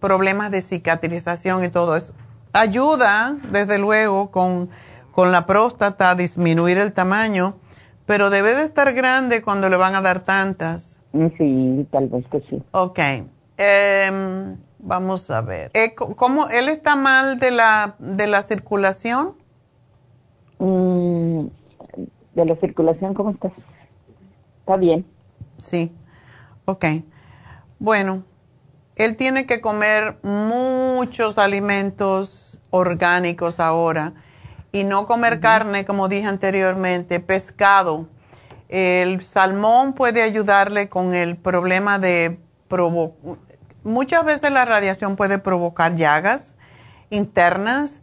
problemas 0.00 0.50
de 0.50 0.60
cicatrización 0.60 1.64
y 1.64 1.68
todo 1.68 1.96
eso. 1.96 2.14
Ayuda, 2.56 3.36
desde 3.52 3.76
luego, 3.78 4.30
con, 4.30 4.70
con 5.12 5.30
la 5.30 5.44
próstata 5.44 6.10
a 6.10 6.14
disminuir 6.14 6.78
el 6.78 6.94
tamaño, 6.94 7.56
pero 8.06 8.30
debe 8.30 8.54
de 8.54 8.64
estar 8.64 8.94
grande 8.94 9.42
cuando 9.42 9.68
le 9.68 9.76
van 9.76 9.94
a 9.94 10.00
dar 10.00 10.20
tantas. 10.20 11.02
Sí, 11.36 11.86
tal 11.92 12.08
vez 12.08 12.24
que 12.30 12.40
sí. 12.48 12.62
Ok. 12.70 12.98
Em, 13.58 14.56
vamos 14.78 15.30
a 15.30 15.42
ver. 15.42 15.70
Eh, 15.74 15.94
¿Cómo 15.94 16.48
él 16.48 16.70
está 16.70 16.96
mal 16.96 17.36
de 17.36 17.50
la, 17.50 17.96
de 17.98 18.26
la 18.26 18.40
circulación? 18.40 19.34
Mm, 20.58 21.46
de 22.34 22.44
la 22.46 22.56
circulación, 22.56 23.12
¿cómo 23.12 23.32
estás? 23.32 23.52
Está 24.60 24.78
bien. 24.78 25.04
Sí. 25.58 25.92
Ok. 26.64 26.86
Bueno, 27.78 28.22
él 28.96 29.16
tiene 29.16 29.44
que 29.44 29.60
comer 29.60 30.18
muchos 30.96 31.36
alimentos 31.36 32.58
orgánicos 32.70 33.60
ahora 33.60 34.14
y 34.72 34.82
no 34.84 35.06
comer 35.06 35.40
carne, 35.40 35.84
como 35.84 36.08
dije 36.08 36.26
anteriormente, 36.26 37.20
pescado. 37.20 38.08
El 38.70 39.22
salmón 39.22 39.92
puede 39.92 40.22
ayudarle 40.22 40.88
con 40.88 41.12
el 41.12 41.36
problema 41.36 41.98
de 41.98 42.40
provocar. 42.66 43.36
Muchas 43.84 44.24
veces 44.24 44.50
la 44.50 44.64
radiación 44.64 45.16
puede 45.16 45.38
provocar 45.38 45.94
llagas 45.96 46.56
internas 47.10 48.00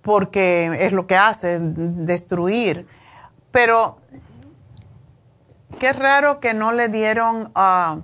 porque 0.00 0.86
es 0.86 0.92
lo 0.92 1.06
que 1.06 1.16
hace, 1.16 1.58
destruir. 1.60 2.86
Pero 3.50 3.98
qué 5.78 5.92
raro 5.92 6.40
que 6.40 6.54
no 6.54 6.72
le 6.72 6.88
dieron, 6.88 7.52
uh, 7.54 8.02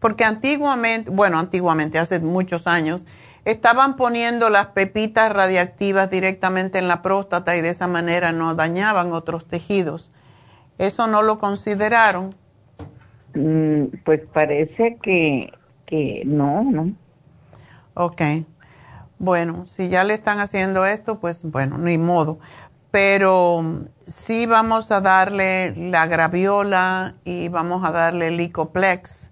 porque 0.00 0.24
antiguamente, 0.24 1.10
bueno, 1.10 1.38
antiguamente, 1.38 1.98
hace 1.98 2.20
muchos 2.20 2.66
años, 2.66 3.06
estaban 3.44 3.96
poniendo 3.96 4.50
las 4.50 4.66
pepitas 4.68 5.32
radiactivas 5.32 6.10
directamente 6.10 6.78
en 6.78 6.88
la 6.88 7.02
próstata 7.02 7.56
y 7.56 7.60
de 7.60 7.70
esa 7.70 7.86
manera 7.86 8.32
no 8.32 8.54
dañaban 8.54 9.12
otros 9.12 9.46
tejidos. 9.46 10.10
¿Eso 10.78 11.06
no 11.06 11.22
lo 11.22 11.38
consideraron? 11.38 12.34
Mm, 13.34 13.84
pues 14.04 14.22
parece 14.32 14.98
que, 15.02 15.52
que 15.86 16.22
no, 16.24 16.62
¿no? 16.62 16.92
Ok. 17.94 18.22
Bueno, 19.18 19.66
si 19.66 19.90
ya 19.90 20.02
le 20.04 20.14
están 20.14 20.40
haciendo 20.40 20.86
esto, 20.86 21.20
pues 21.20 21.44
bueno, 21.44 21.76
ni 21.76 21.98
modo 21.98 22.38
pero 22.90 23.84
sí 24.06 24.46
vamos 24.46 24.90
a 24.90 25.00
darle 25.00 25.74
la 25.76 26.06
graviola 26.06 27.14
y 27.24 27.48
vamos 27.48 27.84
a 27.84 27.92
darle 27.92 28.28
el 28.28 28.36
licoplex. 28.36 29.29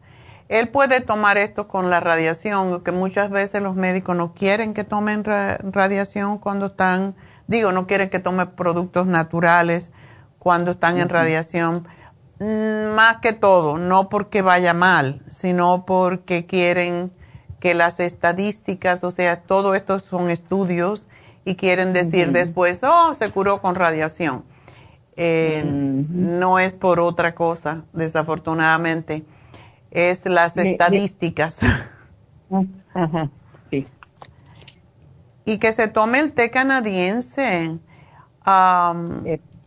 Él 0.49 0.69
puede 0.69 1.01
tomar 1.01 1.37
esto 1.37 1.69
con 1.69 1.91
la 1.91 2.01
radiación, 2.01 2.83
que 2.83 2.93
muchas 2.93 3.29
veces 3.31 3.63
los 3.63 3.77
médicos 3.77 4.17
no 4.17 4.33
quieren 4.33 4.73
que 4.73 4.85
tomen 4.85 5.23
radiación 5.25 6.39
cuando 6.39 6.67
están, 6.67 7.15
digo, 7.47 7.73
no 7.73 7.87
quieren 7.87 8.09
que 8.09 8.19
tome 8.19 8.47
productos 8.47 9.07
naturales 9.07 9.91
cuando 10.39 10.71
están 10.71 10.99
en 10.99 11.11
radiación. 11.11 11.87
Mm, 12.41 12.95
más 12.95 13.17
que 13.17 13.33
todo, 13.35 13.77
no 13.77 14.09
porque 14.09 14.41
vaya 14.41 14.73
mal, 14.73 15.21
sino 15.29 15.85
porque 15.85 16.47
quieren 16.47 17.13
que 17.61 17.75
las 17.75 18.01
estadísticas, 18.01 19.05
o 19.05 19.11
sea, 19.11 19.43
todo 19.43 19.75
esto 19.75 19.99
son 19.99 20.31
estudios 20.31 21.09
y 21.45 21.57
quieren 21.57 21.93
decir 21.93 22.33
después, 22.33 22.83
oh, 22.85 23.13
se 23.13 23.31
curó 23.31 23.61
con 23.61 23.75
radiación. 23.75 24.45
Eh, 25.17 25.65
no 25.65 26.61
es 26.61 26.75
por 26.75 27.01
otra 27.01 27.35
cosa, 27.35 27.85
desafortunadamente. 27.93 29.25
Es 29.91 30.27
las 30.27 30.57
estadísticas. 30.57 31.61
Ajá, 32.95 33.31
sí. 33.71 33.87
Y 35.45 35.59
que 35.59 35.73
se 35.73 35.89
tome 35.89 36.21
el 36.21 36.33
té 36.33 36.51
canadiense 36.51 37.79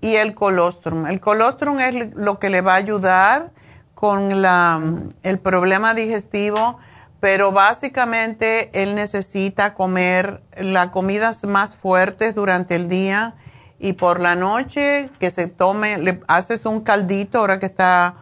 y 0.02 0.16
el 0.16 0.36
colostrum. 0.36 1.08
El 1.08 1.20
colostrum 1.20 1.80
es 1.80 2.16
lo 2.16 2.40
que 2.40 2.50
le 2.50 2.62
va 2.62 2.74
a 2.74 2.78
ayudar 2.78 3.52
con 3.96 4.42
la, 4.42 4.82
el 5.24 5.40
problema 5.40 5.94
digestivo 5.94 6.80
pero 7.22 7.52
básicamente 7.52 8.72
él 8.74 8.96
necesita 8.96 9.76
comer 9.76 10.42
las 10.60 10.88
comidas 10.88 11.46
más 11.46 11.76
fuertes 11.76 12.34
durante 12.34 12.76
el 12.76 12.88
día 12.88 13.36
y 13.80 13.94
por 13.94 14.20
la 14.20 14.36
noche 14.36 15.12
que 15.20 15.30
se 15.30 15.46
tome, 15.46 16.00
le 16.00 16.20
haces 16.28 16.66
un 16.66 16.82
caldito 16.82 17.38
ahora 17.38 17.60
que 17.60 17.68
está 17.68 18.16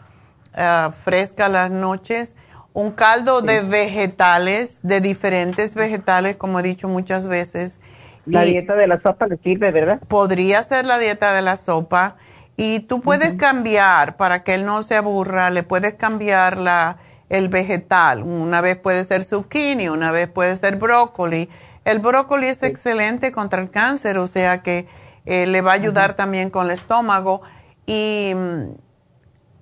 ah, 0.59 0.91
fresca 1.03 1.49
las 1.49 1.71
noches, 1.71 2.35
un 2.73 2.91
caldo 2.91 3.41
de 3.41 3.61
vegetales, 3.61 4.79
de 4.83 5.01
diferentes 5.01 5.73
vegetales, 5.73 6.35
como 6.35 6.59
he 6.59 6.63
dicho 6.63 6.87
muchas 6.87 7.27
veces. 7.27 7.79
La 8.25 8.43
dieta 8.43 8.75
de 8.75 8.85
la 8.85 9.01
sopa 9.01 9.25
le 9.25 9.37
sirve, 9.37 9.71
¿verdad? 9.71 9.99
Podría 10.07 10.61
ser 10.61 10.85
la 10.85 10.99
dieta 10.99 11.33
de 11.33 11.41
la 11.41 11.55
sopa 11.55 12.15
y 12.57 12.81
tú 12.81 13.01
puedes 13.01 13.33
cambiar 13.33 14.17
para 14.17 14.43
que 14.43 14.53
él 14.53 14.65
no 14.65 14.83
se 14.83 14.95
aburra, 14.95 15.49
le 15.49 15.63
puedes 15.63 15.95
cambiar 15.95 16.59
la 16.59 16.97
el 17.29 17.47
vegetal. 17.47 18.23
Una 18.23 18.59
vez 18.61 18.77
puede 18.77 19.03
ser 19.03 19.23
zucchini, 19.23 19.87
una 19.87 20.11
vez 20.11 20.27
puede 20.27 20.55
ser 20.57 20.75
brócoli. 20.75 21.49
El 21.85 21.99
brócoli 21.99 22.47
es 22.47 22.63
excelente 22.63 23.31
contra 23.31 23.61
el 23.61 23.69
cáncer, 23.69 24.17
o 24.17 24.27
sea 24.27 24.61
que 24.61 24.87
eh, 25.25 25.45
le 25.47 25.61
va 25.61 25.71
a 25.71 25.75
ayudar 25.75 26.15
también 26.15 26.49
con 26.49 26.65
el 26.65 26.71
estómago. 26.71 27.41
Y, 27.85 28.33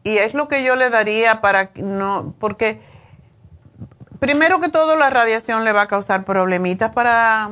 y, 0.08 0.18
es 0.18 0.34
lo 0.34 0.48
que 0.48 0.64
yo 0.64 0.76
le 0.76 0.90
daría 0.90 1.42
para 1.42 1.72
no, 1.76 2.34
porque 2.40 2.82
primero 4.20 4.60
que 4.60 4.70
todo 4.70 4.96
la 4.96 5.10
radiación 5.10 5.64
le 5.64 5.72
va 5.74 5.84
a 5.84 5.88
causar 5.88 6.26
problemitas 6.26 6.92
para 6.92 7.50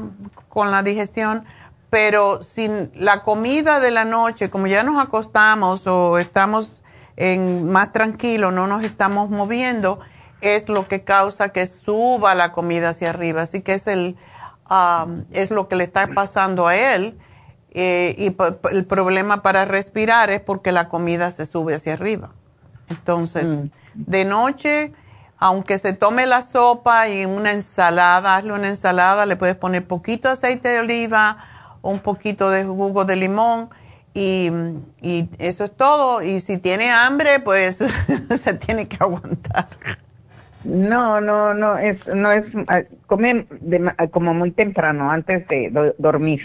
con 0.49 0.71
la 0.71 0.83
digestión, 0.83 1.45
pero 1.89 2.41
sin 2.41 2.91
la 2.95 3.23
comida 3.23 3.79
de 3.79 3.91
la 3.91 4.05
noche, 4.05 4.49
como 4.49 4.67
ya 4.67 4.83
nos 4.83 5.01
acostamos 5.01 5.85
o 5.87 6.17
estamos 6.17 6.83
en 7.17 7.69
más 7.69 7.91
tranquilo, 7.91 8.51
no 8.51 8.67
nos 8.67 8.83
estamos 8.83 9.29
moviendo, 9.29 9.99
es 10.41 10.69
lo 10.69 10.87
que 10.87 11.03
causa 11.03 11.49
que 11.49 11.67
suba 11.67 12.35
la 12.35 12.51
comida 12.51 12.89
hacia 12.89 13.09
arriba. 13.09 13.41
Así 13.41 13.61
que 13.61 13.73
es, 13.73 13.87
el, 13.87 14.17
es 15.31 15.51
lo 15.51 15.67
que 15.67 15.75
le 15.75 15.83
está 15.83 16.07
pasando 16.07 16.67
a 16.67 16.75
él. 16.75 17.17
Eh, 17.71 18.15
y 18.17 18.35
el 18.73 18.85
problema 18.85 19.41
para 19.41 19.65
respirar 19.65 20.29
es 20.31 20.39
porque 20.39 20.71
la 20.71 20.87
comida 20.87 21.31
se 21.31 21.45
sube 21.45 21.75
hacia 21.75 21.93
arriba. 21.93 22.31
Entonces, 22.89 23.45
mm. 23.45 23.69
de 23.93 24.25
noche, 24.25 24.93
aunque 25.37 25.77
se 25.77 25.93
tome 25.93 26.25
la 26.25 26.41
sopa 26.41 27.09
y 27.09 27.25
una 27.25 27.51
ensalada, 27.51 28.35
hazle 28.35 28.53
una 28.53 28.69
ensalada, 28.69 29.25
le 29.25 29.35
puedes 29.35 29.55
poner 29.55 29.85
poquito 29.85 30.29
aceite 30.29 30.69
de 30.69 30.79
oliva, 30.79 31.37
un 31.81 31.99
poquito 31.99 32.49
de 32.49 32.63
jugo 32.63 33.05
de 33.05 33.15
limón 33.15 33.69
y, 34.13 34.49
eso 35.39 35.65
es 35.65 35.75
todo. 35.75 36.21
Y 36.21 36.39
si 36.39 36.57
tiene 36.57 36.89
hambre, 36.89 37.39
pues 37.41 37.77
se 38.31 38.53
tiene 38.53 38.87
que 38.87 38.97
aguantar. 38.99 39.67
No, 40.63 41.21
no, 41.21 41.53
no, 41.53 41.77
es, 41.77 41.97
no 42.07 42.31
es, 42.31 42.45
ah, 42.67 42.81
come 43.05 43.45
como 44.11 44.33
muy 44.33 44.51
temprano, 44.51 45.11
antes 45.11 45.47
de 45.47 45.93
dormir. 45.99 46.41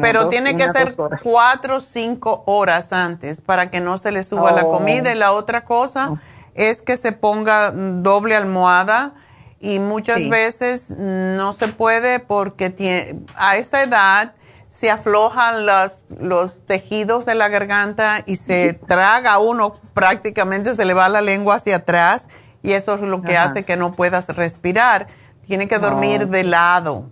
Pero 0.00 0.28
tiene 0.28 0.56
que 0.56 0.68
ser 0.68 0.96
cuatro 1.22 1.76
o 1.76 1.80
cinco 1.80 2.42
horas 2.46 2.92
antes 2.92 3.40
para 3.40 3.70
que 3.70 3.80
no 3.80 3.98
se 3.98 4.12
le 4.12 4.22
suba 4.22 4.52
la 4.52 4.64
comida. 4.64 5.12
Y 5.12 5.14
la 5.14 5.32
otra 5.32 5.64
cosa 5.64 6.12
oh. 6.12 6.18
es 6.54 6.82
que 6.82 6.96
se 6.96 7.12
ponga 7.12 7.70
doble 7.72 8.36
almohada 8.36 9.14
y 9.60 9.78
muchas 9.78 10.28
veces 10.28 10.90
no 10.98 11.52
se 11.52 11.68
puede 11.68 12.20
porque 12.20 12.70
tiene, 12.70 13.20
a 13.34 13.56
esa 13.56 13.82
edad 13.82 14.34
se 14.68 14.90
aflojan 14.90 15.66
los, 15.66 16.04
los 16.20 16.64
tejidos 16.66 17.24
de 17.24 17.34
la 17.34 17.48
garganta 17.48 18.22
y 18.26 18.36
se 18.36 18.74
traga 18.74 19.38
uno, 19.38 19.80
prácticamente 19.94 20.74
se 20.74 20.84
le 20.84 20.94
va 20.94 21.08
la 21.08 21.22
lengua 21.22 21.56
hacia 21.56 21.76
atrás 21.76 22.28
y 22.62 22.72
eso 22.72 22.94
es 22.94 23.00
lo 23.00 23.22
que 23.22 23.36
hace 23.36 23.64
que 23.64 23.76
no 23.76 23.92
puedas 23.94 24.28
respirar. 24.28 25.08
Tiene 25.46 25.68
que 25.68 25.78
dormir 25.78 26.26
de 26.26 26.44
lado. 26.44 27.10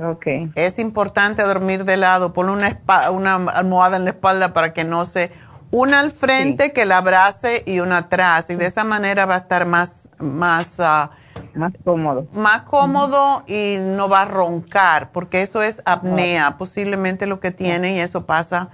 Okay. 0.00 0.50
Es 0.54 0.78
importante 0.78 1.42
dormir 1.42 1.84
de 1.84 1.96
lado. 1.96 2.32
Pon 2.32 2.48
una, 2.48 2.80
una 3.12 3.34
almohada 3.34 3.96
en 3.96 4.04
la 4.04 4.10
espalda 4.10 4.52
para 4.52 4.72
que 4.72 4.84
no 4.84 5.04
se... 5.04 5.30
Una 5.72 6.00
al 6.00 6.10
frente 6.10 6.72
que 6.72 6.84
la 6.84 6.98
abrace 6.98 7.62
y 7.66 7.80
una 7.80 7.98
atrás. 7.98 8.50
Y 8.50 8.56
de 8.56 8.66
esa 8.66 8.82
manera 8.82 9.26
va 9.26 9.34
a 9.34 9.38
estar 9.38 9.66
más... 9.66 10.08
Más, 10.18 10.76
ah, 10.80 11.10
más 11.54 11.72
cómodo. 11.84 12.26
Más 12.32 12.62
cómodo 12.62 13.44
y 13.46 13.76
no 13.78 14.08
va 14.08 14.22
a 14.22 14.24
roncar, 14.24 15.10
porque 15.12 15.42
eso 15.42 15.62
es 15.62 15.82
apnea, 15.84 16.58
posiblemente 16.58 17.26
lo 17.26 17.40
que 17.40 17.50
tiene, 17.50 17.94
y 17.94 18.00
eso 18.00 18.26
pasa 18.26 18.70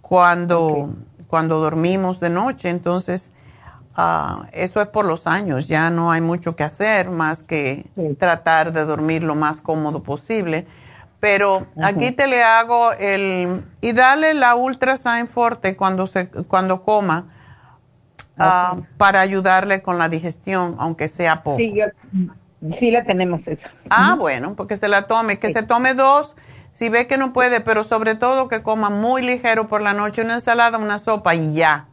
cuando, 0.00 0.94
cuando 1.26 1.60
dormimos 1.60 2.20
de 2.20 2.30
noche. 2.30 2.68
Entonces, 2.68 3.32
Ah, 3.96 4.46
eso 4.52 4.80
es 4.80 4.88
por 4.88 5.04
los 5.04 5.26
años, 5.26 5.68
ya 5.68 5.88
no 5.90 6.10
hay 6.10 6.20
mucho 6.20 6.56
que 6.56 6.64
hacer 6.64 7.10
más 7.10 7.44
que 7.44 7.86
tratar 8.18 8.72
de 8.72 8.84
dormir 8.84 9.22
lo 9.22 9.34
más 9.34 9.60
cómodo 9.60 10.02
posible. 10.02 10.66
Pero 11.20 11.66
aquí 11.82 12.10
te 12.10 12.26
le 12.26 12.42
hago 12.42 12.92
el... 12.92 13.64
Y 13.80 13.92
dale 13.92 14.34
la 14.34 14.56
Ultrasign 14.56 15.26
Forte 15.26 15.74
cuando, 15.74 16.06
se, 16.06 16.28
cuando 16.28 16.82
coma 16.82 17.26
ah, 18.36 18.76
para 18.98 19.20
ayudarle 19.20 19.80
con 19.80 19.96
la 19.96 20.10
digestión, 20.10 20.74
aunque 20.78 21.08
sea 21.08 21.42
poco. 21.42 21.56
Sí, 21.56 21.74
sí 22.78 22.90
la 22.90 23.04
tenemos 23.04 23.40
eso. 23.46 23.62
Ah, 23.88 24.16
bueno, 24.18 24.54
porque 24.54 24.76
se 24.76 24.88
la 24.88 25.06
tome, 25.06 25.38
que 25.38 25.50
se 25.50 25.62
tome 25.62 25.94
dos 25.94 26.36
si 26.74 26.88
ve 26.88 27.06
que 27.06 27.18
no 27.18 27.32
puede, 27.32 27.60
pero 27.60 27.84
sobre 27.84 28.16
todo 28.16 28.48
que 28.48 28.64
coma 28.64 28.90
muy 28.90 29.22
ligero 29.22 29.68
por 29.68 29.80
la 29.80 29.92
noche, 29.92 30.22
una 30.22 30.34
ensalada, 30.34 30.76
una 30.76 30.98
sopa 30.98 31.36
y 31.36 31.54
ya. 31.54 31.86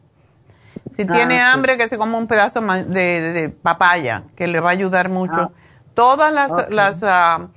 Si 0.94 1.04
tiene 1.06 1.40
ah, 1.40 1.52
hambre, 1.52 1.76
que 1.76 1.88
se 1.88 1.98
coma 1.98 2.18
un 2.18 2.26
pedazo 2.26 2.60
de, 2.60 3.54
papaya, 3.62 4.24
que 4.36 4.46
le 4.46 4.60
va 4.60 4.70
a 4.70 4.72
ayudar 4.72 5.08
mucho. 5.08 5.40
Ah. 5.40 5.50
Todas 5.94 6.32
las, 6.32 6.70
las 6.70 7.02
ah, 7.02 7.48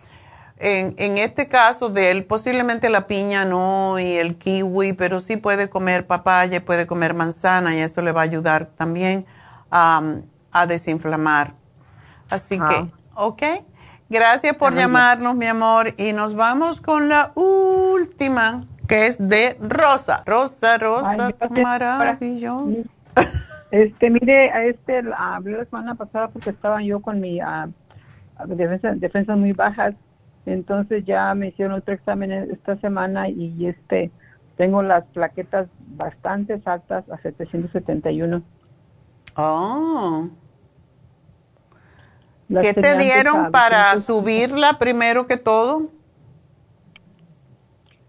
en, 0.57 0.95
en, 0.98 1.18
este 1.18 1.48
caso 1.48 1.90
de 1.90 2.12
él, 2.12 2.26
posiblemente 2.26 2.90
la 2.90 3.07
piña 3.07 3.45
no 3.45 3.99
y 3.99 4.14
el 4.14 4.38
kiwi, 4.38 4.94
pero 4.94 5.20
sí 5.20 5.38
puede 5.38 5.70
comer 5.70 6.07
papaya, 6.07 6.64
puede 6.64 6.88
comer 6.88 7.14
manzana 7.14 7.76
y 7.76 7.80
eso 7.80 8.02
le 8.02 8.12
va 8.12 8.22
a 8.22 8.24
ayudar 8.24 8.68
también 8.78 9.26
a 9.70 10.66
desinflamar. 10.68 11.53
Así 12.30 12.57
que, 12.57 12.90
¿ok? 13.16 13.44
Gracias 14.10 14.56
por 14.56 14.74
llamarnos, 14.74 15.36
mi 15.36 15.48
amor. 15.48 15.94
Y 15.98 16.14
nos 16.14 16.36
vamos 16.36 16.80
con 16.80 17.10
la 17.10 17.32
última, 17.36 18.66
que 18.88 19.07
es 19.07 19.18
de 19.20 19.57
Rosa. 19.60 20.24
Rosa, 20.26 20.78
Rosa, 20.78 21.34
maravilloso. 21.49 22.86
Este, 23.72 24.10
mire, 24.10 24.52
a 24.52 24.66
este 24.66 25.04
hablé 25.18 25.58
la 25.58 25.66
semana 25.66 25.96
pasada 25.96 26.30
porque 26.30 26.52
estaba 26.52 26.82
yo 26.82 27.02
con 27.02 27.20
mi 27.20 27.42
uh, 27.42 27.74
defensa, 28.48 28.94
defensas 28.96 29.38
muy 29.38 29.52
bajas. 29.52 29.96
Entonces 30.46 31.04
ya 31.06 31.34
me 31.34 31.48
hicieron 31.48 31.74
otro 31.74 31.94
examen 31.94 32.32
esta 32.32 32.78
semana 32.78 33.28
y 33.28 33.66
este 33.66 34.12
tengo 34.58 34.82
las 34.82 35.04
plaquetas 35.08 35.68
bastante 35.80 36.62
altas 36.66 37.10
a 37.10 37.18
771. 37.18 38.42
Oh. 39.36 40.30
¿Qué 42.48 42.74
te 42.74 42.96
dieron 42.96 43.52
para 43.52 43.98
subirla 43.98 44.78
primero 44.78 45.26
que 45.28 45.38
todo? 45.38 45.90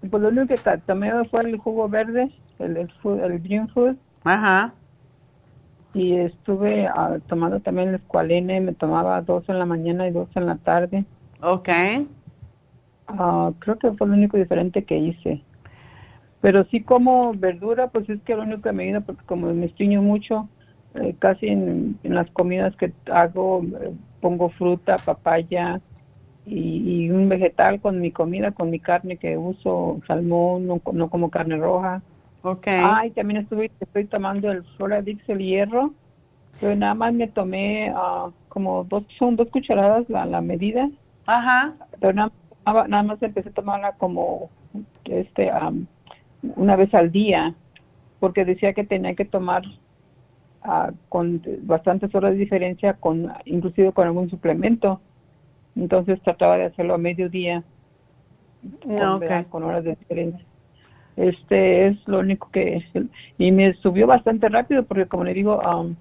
Pues 0.08 0.22
lo 0.22 0.28
único 0.28 0.46
que 0.46 0.78
tomé 0.86 1.10
fue 1.28 1.40
el 1.42 1.58
jugo 1.58 1.88
verde, 1.88 2.30
el, 2.58 2.76
el, 2.76 3.38
green 3.40 3.68
food. 3.68 3.96
Ajá. 4.22 4.74
Y 5.96 6.14
estuve 6.14 6.86
ah, 6.86 7.18
tomando 7.26 7.60
también 7.60 7.88
el 7.88 7.94
escualene, 7.96 8.60
me 8.60 8.74
tomaba 8.74 9.22
dos 9.22 9.48
en 9.48 9.58
la 9.58 9.64
mañana 9.64 10.06
y 10.06 10.10
dos 10.10 10.28
en 10.34 10.46
la 10.46 10.56
tarde. 10.56 11.04
Ok. 11.42 11.68
Uh, 13.08 13.52
creo 13.60 13.78
que 13.78 13.92
fue 13.92 14.06
lo 14.06 14.14
único 14.14 14.36
diferente 14.36 14.84
que 14.84 14.98
hice. 14.98 15.42
Pero 16.42 16.64
sí 16.66 16.82
como 16.82 17.32
verdura, 17.32 17.88
pues 17.88 18.08
es 18.10 18.20
que 18.22 18.36
lo 18.36 18.42
único 18.42 18.62
que 18.62 18.72
me 18.72 18.84
ayuda, 18.84 19.00
porque 19.00 19.24
como 19.24 19.52
me 19.54 19.66
estriño 19.66 20.02
mucho, 20.02 20.48
eh, 20.94 21.14
casi 21.18 21.46
en, 21.46 21.98
en, 22.02 22.14
las 22.14 22.30
comidas 22.30 22.76
que 22.76 22.92
hago, 23.10 23.64
eh, 23.80 23.92
pongo 24.20 24.50
fruta, 24.50 24.96
papaya 24.96 25.80
y, 26.46 27.10
un 27.10 27.28
vegetal 27.28 27.80
con 27.80 28.00
mi 28.00 28.12
comida, 28.12 28.52
con 28.52 28.70
mi 28.70 28.78
carne 28.78 29.16
que 29.16 29.36
uso, 29.36 30.00
salmón, 30.06 30.66
no, 30.66 31.08
como 31.08 31.30
carne 31.30 31.56
roja. 31.56 32.02
Ok. 32.46 32.68
Ah, 32.68 33.04
y 33.04 33.10
también 33.10 33.40
estuve, 33.40 33.72
estoy 33.80 34.04
tomando 34.04 34.52
el 34.52 34.62
Floradix, 34.76 35.28
el 35.28 35.38
hierro, 35.38 35.92
pero 36.60 36.76
nada 36.76 36.94
más 36.94 37.12
me 37.12 37.26
tomé 37.26 37.92
uh, 37.92 38.30
como 38.48 38.84
dos, 38.84 39.02
son 39.18 39.34
dos 39.34 39.48
cucharadas 39.48 40.08
la, 40.08 40.26
la 40.26 40.40
medida. 40.40 40.88
Ajá. 41.26 41.74
Pero 41.98 42.12
nada, 42.12 42.30
nada 42.86 43.02
más 43.02 43.20
empecé 43.20 43.48
a 43.48 43.52
tomarla 43.52 43.92
como 43.94 44.48
este 45.06 45.50
una 46.54 46.76
vez 46.76 46.94
al 46.94 47.10
día, 47.10 47.52
porque 48.20 48.44
decía 48.44 48.74
que 48.74 48.84
tenía 48.84 49.16
que 49.16 49.24
tomar 49.24 49.64
con 51.08 51.42
bastantes 51.62 52.14
horas 52.14 52.32
de 52.32 52.38
diferencia, 52.38 52.94
con 52.94 53.32
inclusive 53.44 53.90
con 53.90 54.06
algún 54.06 54.30
suplemento. 54.30 55.00
Entonces 55.74 56.22
trataba 56.22 56.58
de 56.58 56.66
hacerlo 56.66 56.94
a 56.94 56.98
mediodía, 56.98 57.64
no, 58.86 59.20
con, 59.50 59.64
horas 59.64 59.82
de 59.82 59.96
diferencia. 59.96 60.46
Este 61.16 61.88
es 61.88 61.96
lo 62.06 62.20
único 62.20 62.50
que... 62.50 62.84
Y 63.38 63.52
me 63.52 63.74
subió 63.74 64.06
bastante 64.06 64.48
rápido 64.48 64.84
porque 64.84 65.06
como 65.06 65.24
le 65.24 65.34
digo, 65.34 65.60
um, 65.60 65.94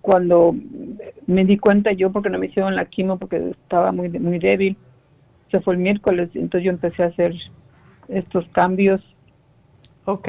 cuando 0.00 0.54
me 1.26 1.44
di 1.44 1.58
cuenta 1.58 1.92
yo 1.92 2.10
porque 2.10 2.30
no 2.30 2.38
me 2.38 2.46
hicieron 2.46 2.76
la 2.76 2.86
quimo 2.86 3.18
porque 3.18 3.50
estaba 3.50 3.92
muy 3.92 4.08
muy 4.08 4.38
débil, 4.38 4.76
se 5.50 5.60
fue 5.60 5.74
el 5.74 5.80
miércoles, 5.80 6.30
entonces 6.34 6.64
yo 6.64 6.70
empecé 6.70 7.02
a 7.02 7.06
hacer 7.06 7.34
estos 8.08 8.46
cambios. 8.48 9.02
Ok. 10.06 10.28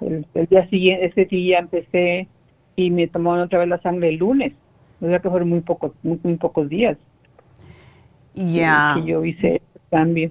el, 0.00 0.26
el, 0.34 0.46
día 0.46 0.68
siguiente, 0.68 1.06
ese 1.06 1.24
día 1.24 1.58
empecé 1.60 2.28
y 2.76 2.90
me 2.90 3.06
tomaron 3.06 3.44
otra 3.44 3.60
vez 3.60 3.68
la 3.68 3.80
sangre 3.80 4.10
el 4.10 4.16
lunes. 4.16 4.52
O 5.00 5.06
sea 5.06 5.18
que 5.18 5.30
fueron 5.30 5.48
muy 5.48 5.60
pocos, 5.60 5.92
muy, 6.02 6.36
pocos 6.36 6.68
días. 6.68 6.96
Ya. 8.34 8.94
Que 8.94 9.04
yo 9.04 9.24
hice 9.24 9.54
el 9.74 9.80
cambio. 9.90 10.30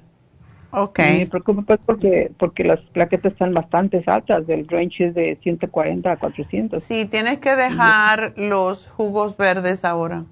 Ok. 0.71 0.99
me 0.99 1.27
preocupa 1.27 1.61
pues 1.63 1.79
porque, 1.85 2.31
porque 2.37 2.63
las 2.63 2.79
plaquetas 2.87 3.33
están 3.33 3.53
bastante 3.53 4.03
altas, 4.07 4.47
del 4.47 4.67
range 4.67 5.07
es 5.07 5.15
de 5.15 5.37
140 5.41 6.11
a 6.11 6.17
400. 6.17 6.81
Sí, 6.83 7.05
tienes 7.05 7.39
que 7.39 7.55
dejar 7.55 8.33
los 8.37 8.89
jugos 8.89 9.37
verdes 9.37 9.83
ahora. 9.83 10.23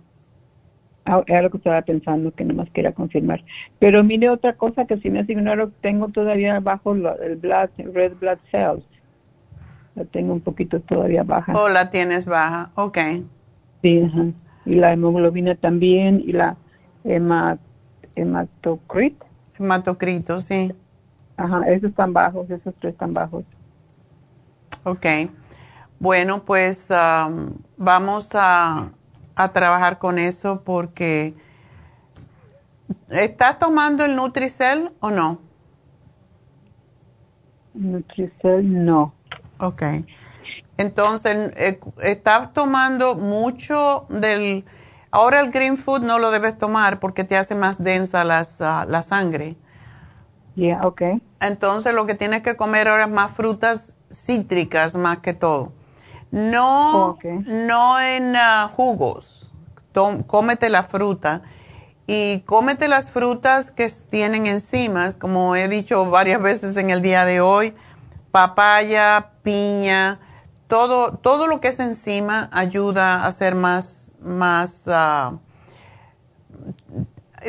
Ah, 1.05 1.23
era 1.27 1.43
lo 1.43 1.49
que 1.49 1.57
estaba 1.57 1.81
pensando, 1.81 2.31
que 2.31 2.45
nomás 2.45 2.69
quería 2.71 2.93
confirmar. 2.93 3.43
Pero 3.79 4.03
mire 4.03 4.29
otra 4.29 4.53
cosa 4.53 4.85
que 4.85 4.97
si 4.97 5.09
me 5.09 5.19
asignaron, 5.19 5.73
tengo 5.81 6.09
todavía 6.09 6.59
bajo 6.59 6.93
el 6.93 7.35
blood, 7.37 7.69
red 7.93 8.13
blood 8.19 8.37
cells 8.51 8.83
la 9.99 10.05
tengo 10.05 10.33
un 10.33 10.39
poquito 10.41 10.79
todavía 10.79 11.23
baja. 11.23 11.53
¿O 11.53 11.67
la 11.69 11.89
tienes 11.89 12.25
baja? 12.25 12.71
Ok. 12.75 12.97
Sí, 13.81 14.01
ajá. 14.01 14.25
Y 14.65 14.75
la 14.75 14.93
hemoglobina 14.93 15.55
también 15.55 16.21
y 16.25 16.31
la 16.31 16.57
hemat 17.03 17.59
hematocrito. 19.59 20.39
Sí. 20.39 20.73
Ajá, 21.37 21.61
esos 21.67 21.91
están 21.91 22.13
bajos, 22.13 22.49
esos 22.49 22.73
tres 22.79 22.93
están 22.93 23.13
bajos. 23.13 23.43
Ok. 24.83 25.05
Bueno, 25.99 26.45
pues 26.45 26.89
um, 26.89 27.53
vamos 27.77 28.31
a, 28.33 28.91
a 29.35 29.53
trabajar 29.53 29.99
con 29.99 30.19
eso 30.19 30.63
porque... 30.63 31.35
¿Estás 33.09 33.59
tomando 33.59 34.03
el 34.03 34.15
Nutricel 34.15 34.91
o 34.99 35.11
no? 35.11 35.39
Nutricel 37.73 38.85
no. 38.85 39.13
Ok. 39.59 39.83
Entonces, 40.77 41.51
eh, 41.57 41.79
estás 42.01 42.53
tomando 42.53 43.15
mucho 43.15 44.05
del... 44.09 44.65
Ahora 45.11 45.39
el 45.39 45.51
green 45.51 45.77
food 45.77 46.01
no 46.01 46.19
lo 46.19 46.31
debes 46.31 46.57
tomar 46.57 46.99
porque 46.99 47.23
te 47.23 47.37
hace 47.37 47.55
más 47.55 47.81
densa 47.81 48.23
las, 48.23 48.61
ah, 48.61 48.85
la 48.87 49.01
sangre. 49.01 49.57
Yeah, 50.55 50.85
okay. 50.85 51.21
Entonces 51.39 51.93
lo 51.93 52.05
que 52.05 52.15
tienes 52.15 52.41
que 52.41 52.55
comer 52.55 52.87
ahora 52.87 53.05
es 53.05 53.09
más 53.09 53.31
frutas 53.31 53.95
cítricas 54.11 54.95
más 54.95 55.19
que 55.19 55.33
todo. 55.33 55.71
No, 56.31 57.17
no 57.45 58.01
en 58.01 58.35
ah, 58.35 58.69
jugos. 58.75 59.51
cómete 60.27 60.69
la 60.69 60.83
fruta 60.83 61.41
y 62.05 62.41
cómete 62.41 62.87
las 62.87 63.09
frutas 63.09 63.71
que 63.71 63.89
tienen 64.09 64.45
enzimas, 64.45 65.17
como 65.17 65.55
he 65.55 65.67
dicho 65.67 66.05
varias 66.09 66.41
veces 66.41 66.77
en 66.77 66.89
el 66.89 67.01
día 67.01 67.25
de 67.25 67.41
hoy 67.41 67.73
papaya, 68.31 69.31
piña, 69.43 70.19
todo, 70.67 71.13
todo 71.17 71.47
lo 71.47 71.59
que 71.59 71.69
es 71.69 71.79
encima 71.79 72.49
ayuda 72.51 73.23
a 73.23 73.27
hacer 73.27 73.55
más, 73.55 74.08
más, 74.21 74.85
ah, 74.87 75.37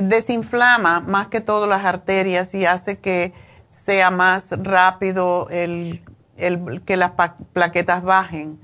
desinflama 0.01 1.01
más 1.01 1.28
que 1.28 1.40
todo 1.40 1.66
las 1.66 1.84
arterias 1.84 2.55
y 2.55 2.64
hace 2.64 2.98
que 2.98 3.32
sea 3.68 4.10
más 4.10 4.51
rápido 4.51 5.48
el, 5.51 6.02
el 6.36 6.82
que 6.82 6.97
las 6.97 7.12
plaquetas 7.52 8.02
bajen, 8.02 8.59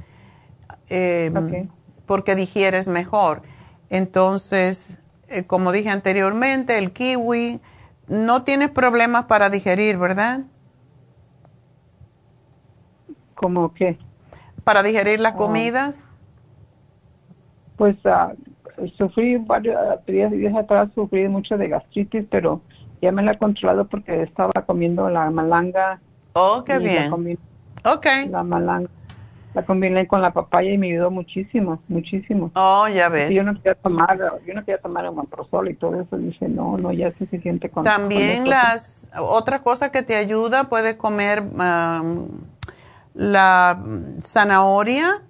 em, 0.89 1.69
porque 2.07 2.35
digieres 2.35 2.89
mejor. 2.89 3.43
Entonces, 3.91 4.99
eh, 5.29 5.45
como 5.45 5.73
dije 5.73 5.91
anteriormente, 5.91 6.79
el 6.79 6.93
kiwi, 6.93 7.61
no 8.09 8.43
tienes 8.43 8.71
problemas 8.71 9.25
para 9.25 9.51
digerir, 9.51 9.99
¿verdad? 9.99 10.41
¿Cómo 13.35 13.75
qué? 13.75 13.99
¿Para 14.65 14.83
digerir 14.83 15.21
las 15.21 15.35
ah. 15.35 15.37
comidas? 15.37 16.05
Pues 17.77 17.97
uh, 18.05 18.87
sufrí 18.97 19.37
varios 19.37 19.79
días, 20.07 20.55
atrás, 20.55 20.89
sufrí 20.95 21.29
mucho 21.29 21.57
de 21.57 21.69
gastritis, 21.69 22.25
pero 22.31 22.61
ya 23.03 23.13
me 23.13 23.23
la 23.23 23.33
he 23.33 23.39
controlado 23.39 23.87
porque 23.87 24.23
estaba 24.23 24.53
comiendo 24.67 25.09
la 25.11 25.31
malanga. 25.31 26.01
Oh, 26.33 26.65
qué 26.65 26.79
bien. 26.79 27.11
La 27.83 27.93
ok. 27.93 28.07
La 28.31 28.43
malanga. 28.43 28.89
la 29.55 29.65
combiné 29.65 30.07
con 30.07 30.21
la 30.21 30.33
papaya 30.33 30.71
y 30.71 30.79
me 30.79 30.89
ayudó 30.89 31.11
muchísimo, 31.11 31.81
muchísimo. 31.89 32.51
Oh, 32.55 32.89
ya 32.89 33.09
ves. 33.09 33.31
yo 33.35 33.43
no 33.43 33.55
quería 33.55 33.75
tomar, 33.75 34.19
yo 34.47 34.55
no 34.55 34.65
quería 34.65 34.79
tomar 34.79 35.07
el 35.07 35.71
y 35.71 35.75
todo 35.75 36.01
eso. 36.01 36.19
Dije, 36.19 36.49
no, 36.49 36.77
no, 36.77 36.93
ya 36.93 37.09
es 37.09 37.17
suficiente 37.17 37.71
con 37.71 37.85
También 37.85 38.49
las, 38.49 39.11
otra 39.19 39.61
cosa 39.61 39.91
que 39.91 40.03
te 40.03 40.17
ayuda, 40.17 40.65
puedes 40.65 40.97
comer 40.97 41.43
la 43.15 43.83
zanahoria 44.21 45.23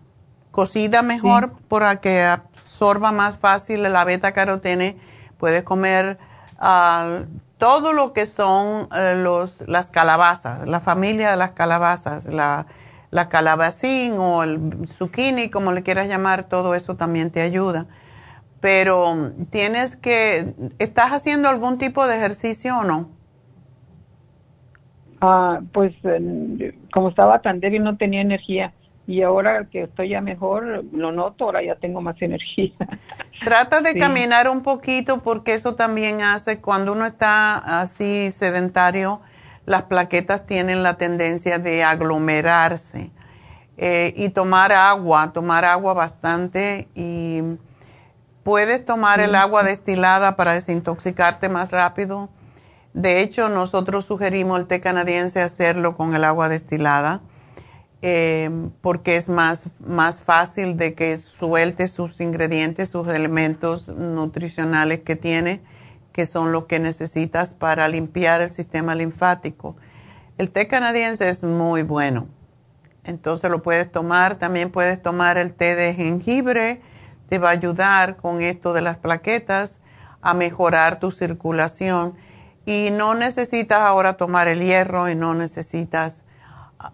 cocida 0.57 1.03
mejor 1.03 1.53
para 1.69 2.01
que 2.01 2.23
absorba 2.23 3.13
más 3.13 3.37
fácil 3.37 3.83
la 3.83 4.05
beta 4.07 4.33
carotene. 4.33 4.97
Puedes 5.37 5.63
comer 5.65 6.17
uh, 6.59 7.27
todo 7.59 7.93
lo 7.93 8.15
que 8.15 8.25
son 8.25 8.89
eh, 8.97 9.21
los, 9.23 9.63
las 9.69 9.91
calabazas, 9.91 10.67
la 10.67 10.81
familia 10.81 11.31
de 11.31 11.37
las 11.37 11.51
calabazas, 11.51 12.25
la 12.27 12.67
la 13.11 13.29
calabacín 13.29 14.13
o 14.19 14.43
el 14.43 14.87
zucchini, 14.87 15.49
como 15.49 15.73
le 15.73 15.83
quieras 15.83 16.09
llamar, 16.09 16.45
todo 16.45 16.75
eso 16.75 16.97
también 16.97 17.31
te 17.31 17.41
ayuda. 17.41 17.87
Pero 18.61 19.33
tienes 19.51 19.97
que, 19.97 20.55
¿estás 20.79 21.13
haciendo 21.13 21.49
algún 21.49 21.79
tipo 21.79 22.07
de 22.07 22.17
ejercicio 22.17 22.79
o 22.79 22.85
no? 22.85 23.11
Ah, 25.21 25.61
pues 25.73 25.95
como 26.93 27.09
estaba 27.09 27.41
tan 27.41 27.61
débil 27.61 27.83
no 27.85 27.97
tenía 27.97 28.21
energía 28.21 28.73
y 29.07 29.23
ahora 29.23 29.67
que 29.71 29.85
estoy 29.85 30.11
ya 30.11 30.21
mejor 30.21 30.85
lo 30.93 31.13
noto, 31.13 31.45
ahora 31.45 31.63
ya 31.63 31.77
tengo 31.77 32.01
más 32.01 32.21
energía. 32.21 32.73
Trata 33.45 33.81
de 33.81 33.97
caminar 33.97 34.49
un 34.49 34.63
poquito 34.63 35.23
porque 35.23 35.55
eso 35.55 35.75
también 35.77 36.23
hace 36.23 36.61
cuando 36.61 36.93
uno 36.93 37.07
está 37.07 37.81
así 37.81 38.31
sedentario, 38.31 39.21
las 39.65 39.85
plaquetas 39.85 40.47
tienen 40.47 40.83
la 40.83 40.95
tendencia 40.95 41.59
de 41.59 41.85
aglomerarse. 41.85 43.11
Eh, 43.79 44.15
y 44.17 44.31
tomar 44.31 44.73
agua, 44.73 45.35
tomar 45.35 45.67
agua 45.67 45.93
bastante 45.93 46.89
y 46.95 47.43
puedes 48.43 48.83
tomar 48.87 49.21
el 49.21 49.35
agua 49.35 49.65
destilada 49.65 50.35
para 50.35 50.55
desintoxicarte 50.55 51.51
más 51.51 51.73
rápido. 51.73 52.31
De 52.95 53.21
hecho, 53.21 53.51
nosotros 53.51 54.07
sugerimos 54.07 54.59
el 54.59 54.67
té 54.67 54.81
canadiense 54.81 55.43
hacerlo 55.43 55.95
con 55.95 56.15
el 56.15 56.25
agua 56.25 56.49
destilada 56.49 57.21
eh, 58.03 58.51
porque 58.81 59.17
es 59.17 59.29
más, 59.29 59.69
más 59.79 60.21
fácil 60.21 60.77
de 60.77 60.95
que 60.95 61.19
suelte 61.19 61.89
sus 61.89 62.21
ingredientes, 62.21 62.89
sus 62.91 63.09
elementos 63.09 63.89
nutricionales 63.89 65.01
que 65.01 65.17
tiene 65.17 65.63
que 66.17 66.25
son 66.25 66.51
los 66.51 66.65
que 66.65 66.79
necesitas 66.79 67.53
para 67.53 67.87
limpiar 67.89 68.41
el 68.41 68.51
sistema 68.51 68.95
linfático. 68.95 69.77
El 70.39 70.51
té 70.51 70.67
canadiense 70.67 71.29
es 71.29 71.45
muy 71.45 71.83
bueno. 71.83 72.27
Entonces 73.05 73.51
lo 73.51 73.61
puedes 73.61 73.93
tomar. 73.93 74.37
También 74.37 74.71
puedes 74.71 75.03
tomar 75.03 75.37
el 75.37 75.53
té 75.53 75.77
de 75.77 75.93
jengibre. 75.93 76.81
Te 77.29 77.39
va 77.39 77.51
a 77.51 77.53
ayudar 77.53 78.17
con 78.17 78.41
esto 78.41 78.73
de 78.73 78.81
las 78.81 78.97
plaquetas 78.97 79.79
a 80.23 80.33
mejorar 80.33 80.99
tu 80.99 81.11
circulación. 81.11 82.15
Y 82.65 82.89
no 82.93 83.15
necesitas 83.15 83.81
ahora 83.81 84.17
tomar 84.17 84.49
el 84.49 84.63
hierro 84.63 85.11
y 85.11 85.15
no 85.15 85.35
necesitas... 85.35 86.25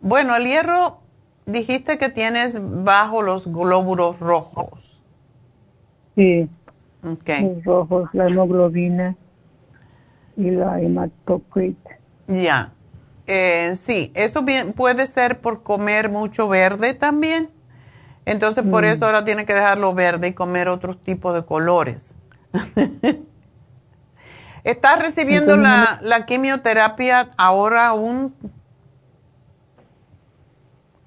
Bueno, 0.00 0.36
el 0.36 0.46
hierro 0.46 0.98
dijiste 1.46 1.98
que 1.98 2.08
tienes 2.08 2.58
bajo 2.60 3.22
los 3.22 3.46
glóbulos 3.46 4.20
rojos. 4.20 5.00
Sí. 6.14 6.48
Los 7.02 7.64
rojos, 7.64 8.08
la 8.12 8.28
hemoglobina 8.28 9.16
y 10.36 10.50
la 10.50 10.80
hematocrita. 10.80 11.98
Ya. 12.28 12.72
Eh, 13.26 13.74
sí, 13.76 14.12
eso 14.14 14.42
bien, 14.42 14.72
puede 14.72 15.06
ser 15.06 15.40
por 15.40 15.62
comer 15.62 16.10
mucho 16.10 16.48
verde 16.48 16.94
también. 16.94 17.50
Entonces, 18.24 18.64
por 18.64 18.84
eso 18.84 19.04
mm. 19.04 19.06
ahora 19.06 19.24
tiene 19.24 19.46
que 19.46 19.54
dejarlo 19.54 19.94
verde 19.94 20.28
y 20.28 20.32
comer 20.32 20.68
otro 20.68 20.96
tipo 20.96 21.32
de 21.32 21.44
colores. 21.44 22.14
¿Estás 24.64 25.00
recibiendo 25.00 25.56
la, 25.56 25.98
la, 26.02 26.24
quimioterapia 26.24 27.30
ahora 27.36 27.88
aún? 27.88 28.32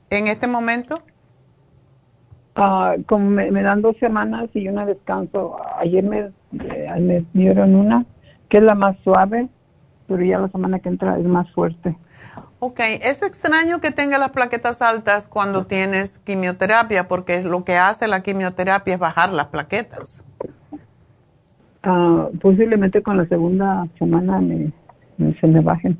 ¿En 0.10 0.28
este 0.28 0.48
momento? 0.48 1.00
Ah, 2.56 2.96
como 3.08 3.30
me, 3.30 3.62
dan 3.62 3.82
dos 3.82 3.98
semanas 3.98 4.50
y 4.54 4.68
una 4.68 4.86
descanso. 4.86 5.58
Ayer 5.78 6.04
me, 6.04 6.20
eh, 6.20 7.00
me 7.00 7.26
dieron 7.34 7.76
una, 7.76 8.06
que 8.50 8.60
es 8.60 8.64
la 8.64 8.76
más 8.76 8.96
suave, 9.04 9.50
pero 10.08 10.24
ya 10.24 10.40
la 10.40 10.48
semana 10.50 10.80
que 10.80 10.90
entra 10.90 11.18
es 11.20 11.26
más 11.26 11.52
fuerte. 11.52 11.98
Ok, 12.60 12.80
es 13.02 13.22
extraño 13.22 13.82
que 13.82 13.92
tenga 13.92 14.18
las 14.18 14.30
plaquetas 14.30 14.82
altas 14.82 15.28
cuando 15.28 15.66
tienes 15.66 16.20
quimioterapia, 16.20 17.08
porque 17.08 17.44
lo 17.44 17.66
que 17.66 17.76
hace 17.76 18.08
la 18.08 18.24
quimioterapia 18.24 18.94
es 18.94 19.00
bajar 19.00 19.34
las 19.34 19.48
plaquetas. 19.48 20.24
Ah, 21.84 22.30
posiblemente 22.42 23.04
con 23.04 23.18
la 23.18 23.28
segunda 23.28 23.86
semana 24.00 24.42
se 25.40 25.48
me 25.48 25.62
bajen. 25.62 26.00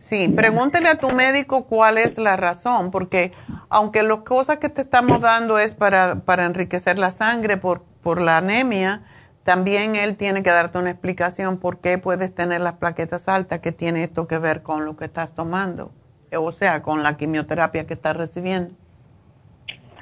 Sí, 0.00 0.28
pregúntele 0.28 0.88
a 0.88 0.94
tu 0.94 1.10
médico 1.10 1.66
cuál 1.66 1.98
es 1.98 2.16
la 2.16 2.38
razón, 2.38 2.90
porque 2.90 3.32
aunque 3.68 4.02
las 4.02 4.20
cosas 4.20 4.56
que 4.56 4.70
te 4.70 4.80
estamos 4.80 5.20
dando 5.20 5.58
es 5.58 5.74
para, 5.74 6.20
para 6.20 6.46
enriquecer 6.46 6.98
la 6.98 7.10
sangre 7.10 7.58
por, 7.58 7.82
por 8.02 8.22
la 8.22 8.38
anemia, 8.38 9.02
también 9.44 9.96
él 9.96 10.16
tiene 10.16 10.42
que 10.42 10.48
darte 10.48 10.78
una 10.78 10.90
explicación 10.90 11.58
por 11.58 11.80
qué 11.80 11.98
puedes 11.98 12.34
tener 12.34 12.62
las 12.62 12.74
plaquetas 12.74 13.28
altas, 13.28 13.60
que 13.60 13.72
tiene 13.72 14.02
esto 14.02 14.26
que 14.26 14.38
ver 14.38 14.62
con 14.62 14.86
lo 14.86 14.96
que 14.96 15.04
estás 15.04 15.34
tomando, 15.34 15.92
o 16.34 16.50
sea, 16.50 16.80
con 16.80 17.02
la 17.02 17.18
quimioterapia 17.18 17.86
que 17.86 17.92
estás 17.92 18.16
recibiendo. 18.16 18.74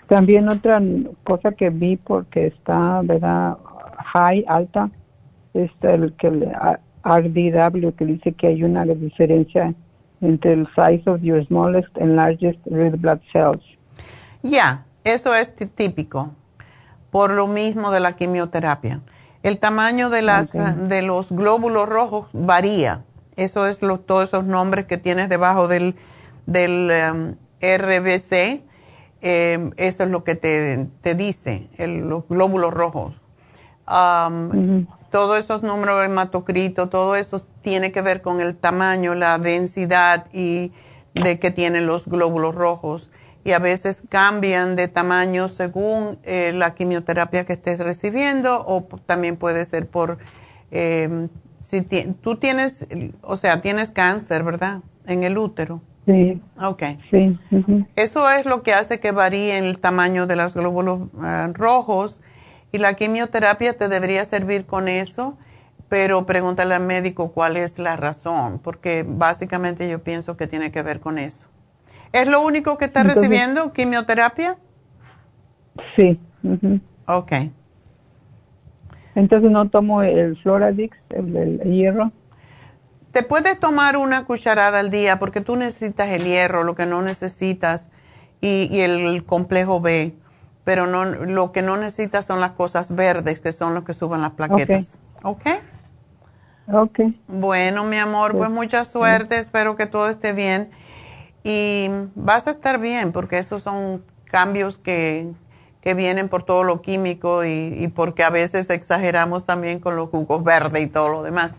También 0.07 0.49
otra 0.49 0.81
cosa 1.25 1.51
que 1.51 1.71
vi 1.71 1.97
porque 1.97 2.47
está, 2.47 3.01
¿verdad? 3.03 3.59
High, 4.15 4.45
alta, 4.47 4.91
es 5.55 5.73
el 5.83 6.15
que 6.15 6.29
RDW, 7.03 7.91
que 7.97 8.05
dice 8.05 8.33
que 8.33 8.47
hay 8.47 8.63
una 8.63 8.85
diferencia 8.85 9.75
entre 10.21 10.53
el 10.53 10.67
size 10.75 11.09
of 11.09 11.21
your 11.23 11.45
smallest 11.47 11.97
and 11.99 12.17
largest 12.17 12.59
red 12.67 13.01
blood 13.01 13.21
cells. 13.33 13.63
Ya, 14.43 14.85
eso 15.05 15.35
es 15.35 15.55
típico, 15.75 16.33
por 17.11 17.33
lo 17.33 17.47
mismo 17.47 17.91
de 17.91 18.01
la 18.01 18.17
quimioterapia. 18.17 19.01
El 19.43 19.59
tamaño 19.59 20.11
de, 20.11 20.23
las, 20.23 20.53
de 20.53 21.03
los 21.03 21.31
glóbulos 21.31 21.89
rojos 21.89 22.29
varía. 22.33 23.05
Eso 23.37 23.67
es 23.67 23.83
lo, 23.83 24.01
todos 24.01 24.25
esos 24.25 24.45
nombres 24.45 24.87
que 24.87 24.99
tienes 24.99 25.29
debajo 25.29 25.69
del, 25.69 25.95
del 26.47 26.91
um, 27.13 27.35
RBC. 27.61 28.63
Em, 29.21 29.71
eso 29.77 30.03
es 30.05 30.11
lo 30.11 30.25
que 30.25 30.35
te, 30.35 30.89
te 31.01 31.15
dice, 31.15 31.69
los 31.79 32.27
glóbulos 32.29 32.75
rojos. 32.75 33.21
Um, 33.89 34.87
todos 35.11 35.39
esos 35.39 35.63
números 35.63 36.01
de 36.01 36.07
hematocrito, 36.07 36.89
todo 36.89 37.17
eso 37.17 37.45
tiene 37.63 37.93
que 37.93 38.03
ver 38.03 38.23
con 38.23 38.41
el 38.41 38.57
tamaño, 38.57 39.15
la 39.15 39.39
densidad 39.39 40.27
y 40.33 40.73
de 41.15 41.39
que 41.39 41.51
tienen 41.51 41.87
los 41.87 42.07
glóbulos 42.07 42.55
rojos. 42.55 43.11
Y 43.45 43.53
a 43.53 43.59
veces 43.59 44.03
cambian 44.09 44.77
de 44.77 44.89
tamaño 44.89 45.49
según 45.49 46.19
eh, 46.25 46.53
la 46.53 46.75
quimioterapia 46.75 47.47
que 47.47 47.55
estés 47.55 47.79
recibiendo 47.79 48.65
o 48.67 48.83
también 49.07 49.37
puede 49.37 49.65
ser 49.65 49.87
por, 49.87 50.19
em, 50.71 51.29
si 51.61 51.83
tú 51.83 52.37
tienes, 52.37 52.87
o 53.23 53.37
sea, 53.37 53.61
tienes 53.61 53.91
cáncer, 53.91 54.43
¿verdad? 54.43 54.81
En 55.07 55.23
el 55.23 55.39
útero. 55.39 55.81
Sí. 56.05 56.41
Ok. 56.61 56.83
Sí. 57.11 57.39
Eso 57.97 58.29
es 58.31 58.47
lo 58.47 58.63
que 58.63 58.73
hace 58.73 58.99
que 58.99 59.13
varíe 59.13 59.59
el 59.59 59.79
tamaño 59.79 60.27
de 60.27 60.37
los 60.37 60.55
glóbulos 60.55 61.01
ah, 61.21 61.49
rojos 61.53 62.21
y 62.73 62.79
la 62.79 62.95
quimioterapia 62.95 63.77
te 63.77 63.89
debería 63.89 64.25
servir 64.25 64.67
con 64.67 64.89
eso, 64.89 65.37
pero 65.89 66.27
pregúntale 66.27 66.75
al 66.75 66.85
médico 66.85 67.33
cuál 67.33 67.57
es 67.57 67.79
la 67.79 67.97
razón, 67.97 68.59
porque 68.59 69.05
básicamente 69.07 69.89
yo 69.89 70.01
pienso 70.01 70.37
que 70.37 70.47
tiene 70.47 70.71
que 70.71 70.83
ver 70.83 71.01
con 71.01 71.19
eso. 71.19 71.49
¿Es 72.13 72.29
lo 72.29 72.43
único 72.43 72.79
que 72.79 72.87
está 72.87 73.03
recibiendo, 73.03 73.73
quimioterapia? 73.73 74.57
Sí. 75.97 76.19
Ok. 77.07 77.33
Entonces 79.15 79.51
no 79.51 79.69
tomo 79.69 80.03
el 80.03 80.37
Floradix, 80.43 80.97
el, 81.11 81.61
hierro. 81.65 82.13
Te 83.13 83.23
puedes 83.23 83.59
tomar 83.59 83.97
una 83.97 84.25
cucharada 84.25 84.81
al 84.81 84.91
día 84.91 85.19
porque 85.19 85.41
tú 85.41 85.57
necesitas 85.57 86.09
el 86.11 86.25
hierro, 86.25 86.65
lo 86.65 86.75
que 86.75 86.87
no 86.87 87.03
necesitas, 87.03 87.91
y, 88.41 88.69
y 88.71 88.83
el 88.83 89.25
complejo 89.25 89.81
B 89.81 90.15
pero 90.69 90.87
no, 90.87 91.07
lo 91.07 91.51
que 91.51 91.63
no 91.63 91.79
necesitas 91.79 92.27
son 92.27 92.43
las 92.43 92.51
cosas 92.51 92.95
verdes, 92.95 93.41
que 93.41 93.53
son 93.53 93.73
los 93.73 93.85
que 93.85 93.95
suben 93.95 94.21
las 94.21 94.33
plaquetas. 94.33 94.99
¿Ok? 95.23 95.47
Ok. 96.71 96.99
Bueno, 97.27 97.85
mi 97.85 97.97
amor, 97.97 98.37
pues 98.37 98.51
mucha 98.51 98.85
suerte, 98.85 99.39
espero 99.39 99.77
que 99.77 99.87
todo 99.87 100.11
esté 100.11 100.35
bien. 100.35 100.71
Y 101.43 101.89
vas 102.15 102.49
a 102.49 102.51
estar 102.51 102.79
bien, 102.79 103.13
porque 103.13 103.39
esos 103.39 103.63
son 103.63 104.05
cambios 104.27 104.77
que, 104.77 105.33
que 105.81 105.95
vienen 105.95 106.29
por 106.29 106.43
todo 106.43 106.65
lo 106.65 106.83
químico 106.83 107.47
y, 107.47 107.91
porque 107.97 108.23
a 108.23 108.29
veces 108.29 108.69
exageramos 108.69 109.45
también 109.45 109.81
con 109.81 109.97
los 109.97 110.11
jugos 110.11 110.45
verdes 110.45 110.83
y 110.83 110.87
todo 110.87 111.09
lo 111.09 111.23
demás. 111.23 111.53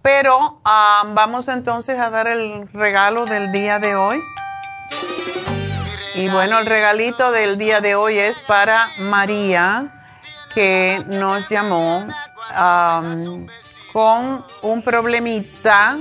Pero 0.00 0.58
ah, 0.64 1.02
vamos 1.14 1.48
entonces 1.48 2.00
a 2.00 2.08
dar 2.08 2.28
el 2.28 2.66
regalo 2.68 3.26
del 3.26 3.52
día 3.52 3.78
de 3.78 3.94
hoy. 3.94 4.18
Y 6.18 6.28
bueno, 6.28 6.58
el 6.58 6.66
regalito 6.66 7.30
del 7.30 7.58
día 7.58 7.80
de 7.80 7.94
hoy 7.94 8.18
es 8.18 8.36
para 8.48 8.90
María, 8.98 10.02
que 10.52 11.00
nos 11.06 11.48
llamó 11.48 12.08
con 13.92 14.44
un 14.62 14.82
problemita 14.82 15.96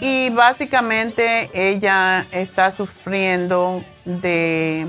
y 0.00 0.30
básicamente 0.30 1.50
ella 1.52 2.24
está 2.30 2.70
sufriendo 2.70 3.84
de, 4.04 4.86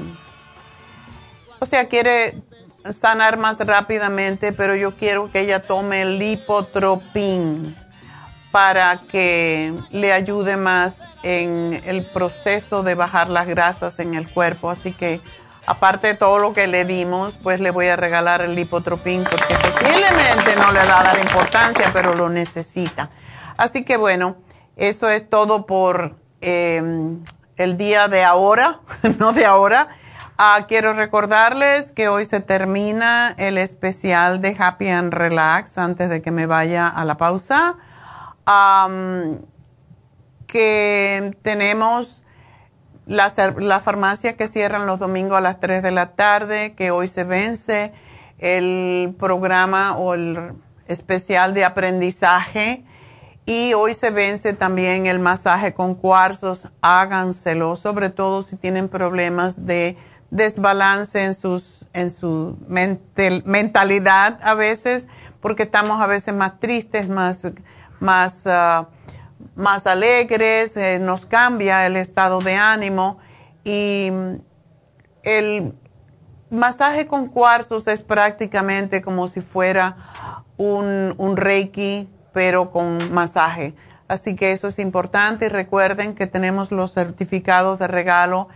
o 1.58 1.66
sea, 1.66 1.88
quiere 1.88 2.40
sanar 2.96 3.38
más 3.38 3.58
rápidamente, 3.58 4.54
pero 4.54 4.76
yo 4.76 4.94
quiero 4.96 5.32
que 5.32 5.40
ella 5.40 5.64
tome 5.64 6.04
el 6.04 6.20
lipotropín 6.20 7.76
para 8.58 9.02
que 9.02 9.72
le 9.92 10.12
ayude 10.12 10.58
más 10.58 11.08
en 11.22 11.80
el 11.86 12.04
proceso 12.04 12.82
de 12.82 12.96
bajar 12.96 13.30
las 13.30 13.46
grasas 13.46 14.00
en 14.00 14.16
el 14.16 14.28
cuerpo. 14.28 14.72
Así 14.72 14.94
que 14.94 15.22
aparte 15.68 16.08
de 16.08 16.14
todo 16.16 16.40
lo 16.40 16.56
que 16.56 16.66
le 16.66 16.84
dimos, 16.84 17.38
pues 17.38 17.60
le 17.60 17.70
voy 17.70 17.86
a 17.86 17.96
regalar 17.96 18.42
el 18.42 18.56
lipotropín 18.56 19.24
porque 19.30 19.54
posiblemente 19.62 20.56
no 20.56 20.72
le 20.72 20.80
va 20.80 21.02
a 21.02 21.04
dar 21.04 21.20
importancia, 21.20 21.92
pero 21.94 22.16
lo 22.16 22.30
necesita. 22.30 23.12
Así 23.58 23.84
que 23.84 23.96
bueno, 23.96 24.38
eso 24.76 25.08
es 25.08 25.30
todo 25.30 25.68
por 25.68 26.16
em, 26.42 27.24
el 27.58 27.78
día 27.78 28.08
de 28.08 28.24
ahora, 28.24 28.80
no 29.20 29.34
de 29.34 29.46
ahora. 29.46 29.90
Ah, 30.40 30.66
quiero 30.68 30.94
recordarles 30.94 31.92
que 31.92 32.08
hoy 32.08 32.26
se 32.26 32.40
termina 32.40 33.36
el 33.38 33.60
especial 33.60 34.42
de 34.42 34.56
Happy 34.58 34.88
and 34.88 35.14
Relax 35.14 35.78
antes 35.78 36.10
de 36.10 36.24
que 36.24 36.32
me 36.32 36.48
vaya 36.48 36.88
a 36.88 37.06
la 37.06 37.18
pausa. 37.18 37.78
Que 40.48 41.38
tenemos 41.42 42.24
la, 43.06 43.32
la 43.58 43.80
farmacia 43.80 44.38
que 44.38 44.48
cierran 44.48 44.86
los 44.86 45.00
domingos 45.00 45.38
a 45.38 45.42
las 45.42 45.60
3 45.60 45.84
de 45.84 45.92
la 45.92 46.16
tarde, 46.16 46.74
que 46.74 46.92
hoy 46.92 47.08
se 47.08 47.24
vence 47.24 47.94
el 48.40 49.16
programa 49.18 49.98
o 49.98 50.14
el 50.14 50.54
especial 50.88 51.54
de 51.54 51.66
aprendizaje 51.66 52.86
y 53.46 53.74
hoy 53.74 53.94
se 53.96 54.12
vence 54.12 54.54
también 54.54 55.06
el 55.06 55.20
masaje 55.20 55.74
con 55.74 55.96
cuarzos. 55.96 56.70
Háganselo, 56.82 57.78
sobre 57.78 58.10
todo 58.10 58.42
si 58.42 58.58
tienen 58.58 58.90
problemas 58.90 59.66
de 59.66 59.96
desbalance 60.30 61.24
en, 61.24 61.34
sus, 61.34 61.88
en 61.94 62.10
su 62.10 62.58
mentalidad 63.46 64.40
a 64.44 64.54
veces, 64.54 65.08
porque 65.40 65.64
estamos 65.64 66.02
a 66.02 66.08
veces 66.08 66.34
más 66.34 66.60
tristes, 66.60 67.08
más, 67.08 67.48
más, 68.00 68.48
ah, 68.48 68.88
más 69.56 69.88
alegres, 69.88 70.78
eh, 70.78 71.00
nos 71.00 71.26
cambia 71.26 71.86
el 71.86 71.96
estado 71.96 72.40
de 72.40 72.56
ánimo. 72.56 73.18
Y 73.64 74.12
el 75.24 75.74
masaje 76.50 77.08
con 77.08 77.28
cuarzos 77.28 77.88
es 77.88 78.02
prácticamente 78.02 79.02
como 79.02 79.28
si 79.28 79.42
fuera 79.42 79.98
un, 80.58 81.14
un 81.18 81.38
reiki 81.38 82.10
pero 82.34 82.70
con 82.70 83.12
masaje. 83.12 83.74
Así 84.08 84.36
que 84.36 84.52
eso 84.52 84.68
es 84.68 84.80
importante 84.80 85.48
y 85.48 85.50
recuerden 85.50 86.14
que 86.14 86.28
tenemos 86.28 86.72
los 86.72 86.94
certificados 86.94 87.80
de 87.80 87.88
regalo 87.88 88.48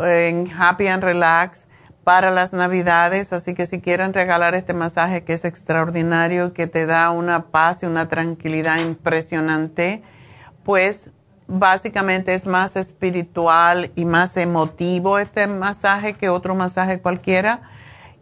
eh, 0.00 0.28
en 0.28 0.50
Happy 0.56 0.86
and 0.86 1.02
Relax 1.02 1.66
para 2.04 2.30
las 2.30 2.52
navidades, 2.52 3.32
así 3.32 3.54
que 3.54 3.66
si 3.66 3.80
quieren 3.80 4.12
regalar 4.12 4.54
este 4.54 4.74
masaje 4.74 5.24
que 5.24 5.32
es 5.32 5.44
extraordinario, 5.44 6.52
que 6.52 6.66
te 6.66 6.86
da 6.86 7.10
una 7.10 7.46
paz 7.46 7.82
y 7.82 7.86
una 7.86 8.08
tranquilidad 8.08 8.78
impresionante, 8.78 10.02
pues 10.62 11.10
básicamente 11.46 12.34
es 12.34 12.46
más 12.46 12.76
espiritual 12.76 13.90
y 13.96 14.04
más 14.04 14.36
emotivo 14.36 15.18
este 15.18 15.46
masaje 15.46 16.14
que 16.14 16.28
otro 16.28 16.54
masaje 16.54 17.00
cualquiera. 17.00 17.62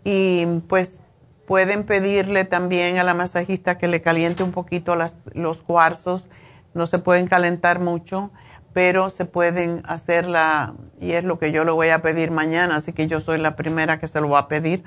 Y 0.04 0.46
pues 0.68 1.00
Pueden 1.46 1.84
pedirle 1.84 2.44
también 2.44 2.98
a 2.98 3.04
la 3.04 3.14
masajista 3.14 3.76
que 3.76 3.88
le 3.88 4.00
caliente 4.00 4.42
un 4.42 4.52
poquito 4.52 4.96
los 5.34 5.62
cuarzos. 5.62 6.30
No 6.72 6.86
se 6.86 6.98
pueden 6.98 7.26
calentar 7.26 7.80
mucho, 7.80 8.30
pero 8.72 9.10
se 9.10 9.24
pueden 9.24 9.82
hacerla, 9.86 10.74
y 11.00 11.12
es 11.12 11.24
lo 11.24 11.38
que 11.38 11.52
yo 11.52 11.64
le 11.64 11.72
voy 11.72 11.88
a 11.88 12.02
pedir 12.02 12.30
mañana, 12.30 12.76
así 12.76 12.92
que 12.92 13.06
yo 13.06 13.20
soy 13.20 13.38
la 13.38 13.56
primera 13.56 13.98
que 13.98 14.06
se 14.06 14.20
lo 14.20 14.28
va 14.28 14.40
a 14.40 14.48
pedir, 14.48 14.84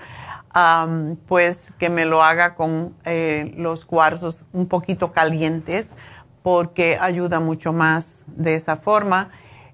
pues 1.28 1.74
que 1.78 1.90
me 1.90 2.06
lo 2.06 2.24
haga 2.24 2.56
con 2.56 2.96
eh, 3.06 3.54
los 3.58 3.86
cuarzos 3.86 4.46
un 4.54 4.68
poquito 4.68 5.12
calientes, 5.12 5.94
porque 6.44 6.98
ayuda 7.00 7.40
mucho 7.40 7.74
más 7.74 8.26
de 8.28 8.56
esa 8.56 8.78
forma 8.78 9.30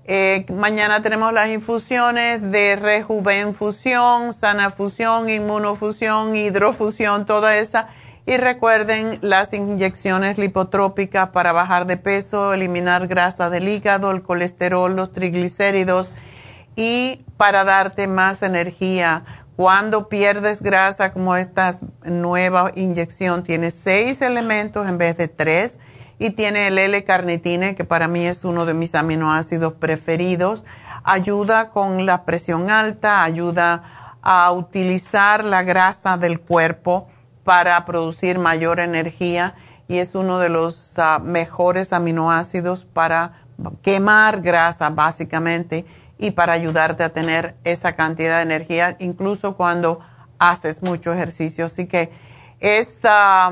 eh, 0.06 0.46
mañana 0.52 1.04
tenemos 1.04 1.32
las 1.32 1.50
infusiones 1.50 2.52
de 2.52 2.76
rejuvenfusión, 2.76 4.34
sanafusión, 4.34 5.30
inmunofusión, 5.30 6.36
hidrofusión, 6.36 7.26
toda 7.26 7.56
esa. 7.58 7.88
Y 8.26 8.38
recuerden 8.38 9.18
las 9.22 9.52
inyecciones 9.52 10.38
lipotrópicas 10.38 11.30
para 11.30 11.53
bajar 11.53 11.88
de 11.88 11.98
peso, 11.98 12.53
eliminar 12.53 13.07
grasa 13.07 13.49
del 13.49 13.68
hígado, 13.68 14.11
el 14.11 14.22
colesterol, 14.22 14.95
los 14.95 15.11
triglicéridos 15.11 16.14
y 16.76 17.26
para 17.38 17.64
darte 17.64 18.07
más 18.07 18.43
energía. 18.43 19.23
Cuando 19.56 20.07
pierdes 20.07 20.61
grasa, 20.61 21.14
como 21.14 21.35
esta 21.35 21.76
nueva 22.06 22.72
inyección, 22.76 23.43
tiene 23.43 23.72
seis 23.72 24.22
elementos 24.22 24.88
en 24.88 24.98
vez 24.98 25.18
de 25.18 25.27
tres 25.27 25.80
y 26.19 26.30
tiene 26.30 26.68
el 26.68 26.77
L-carnitine, 26.77 27.73
que 27.73 27.85
para 27.85 28.07
mí 28.07 28.26
es 28.26 28.45
uno 28.45 28.65
de 28.65 28.76
mis 28.76 28.93
aminoácidos 28.93 29.73
preferidos. 29.73 30.64
Ayuda 31.03 31.72
con 31.72 32.06
la 32.06 32.23
presión 32.26 32.69
alta, 32.69 33.23
ayuda 33.23 34.18
a 34.22 34.52
utilizar 34.52 35.43
la 35.43 35.64
grasa 35.64 36.18
del 36.18 36.39
cuerpo 36.39 37.07
para 37.44 37.84
producir 37.86 38.40
mayor 38.40 38.80
energía 38.80 39.56
y 39.88 39.98
es 39.98 40.16
uno 40.16 40.40
de 40.40 40.50
los 40.50 40.98
ah, 41.00 41.20
mejores 41.20 41.94
aminoácidos 41.94 42.86
para 42.86 43.44
quemar 43.82 44.42
grasa 44.42 44.90
básicamente 44.90 45.86
y 46.18 46.32
para 46.32 46.54
ayudarte 46.54 47.04
a 47.04 47.10
tener 47.10 47.56
esa 47.64 47.94
cantidad 47.94 48.38
de 48.38 48.44
energía 48.44 48.96
incluso 49.00 49.56
cuando 49.56 50.00
haces 50.40 50.82
mucho 50.82 51.14
ejercicio. 51.14 51.66
Así 51.66 51.88
que 51.88 52.12
esta 52.60 53.52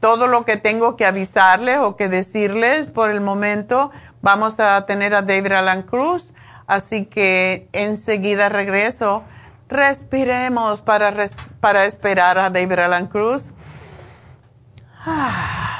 todo 0.00 0.26
lo 0.26 0.44
que 0.44 0.56
tengo 0.56 0.96
que 0.96 1.04
avisarles 1.04 1.78
o 1.78 1.94
que 1.94 2.08
decirles 2.08 2.90
por 2.90 3.10
el 3.10 3.20
momento. 3.20 3.90
Vamos 4.22 4.58
a 4.58 4.84
tener 4.86 5.14
a 5.14 5.22
David 5.22 5.52
Alan 5.52 5.82
Cruz, 5.82 6.32
así 6.66 7.04
que 7.04 7.68
enseguida 7.72 8.48
regreso. 8.48 9.22
Respiremos 9.70 10.80
para, 10.80 11.14
para 11.60 11.86
esperar 11.86 12.38
a 12.38 12.50
David 12.50 12.80
Alan 12.80 13.06
Cruz. 13.06 13.52
Ah. 15.06 15.79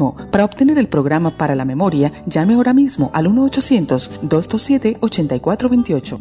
para 0.31 0.45
obtener 0.45 0.77
el 0.77 0.87
programa 0.87 1.35
para 1.37 1.55
la 1.55 1.65
memoria, 1.65 2.13
llame 2.25 2.53
ahora 2.55 2.73
mismo 2.73 3.11
al 3.13 3.27
1-800-227-8428. 3.27 6.19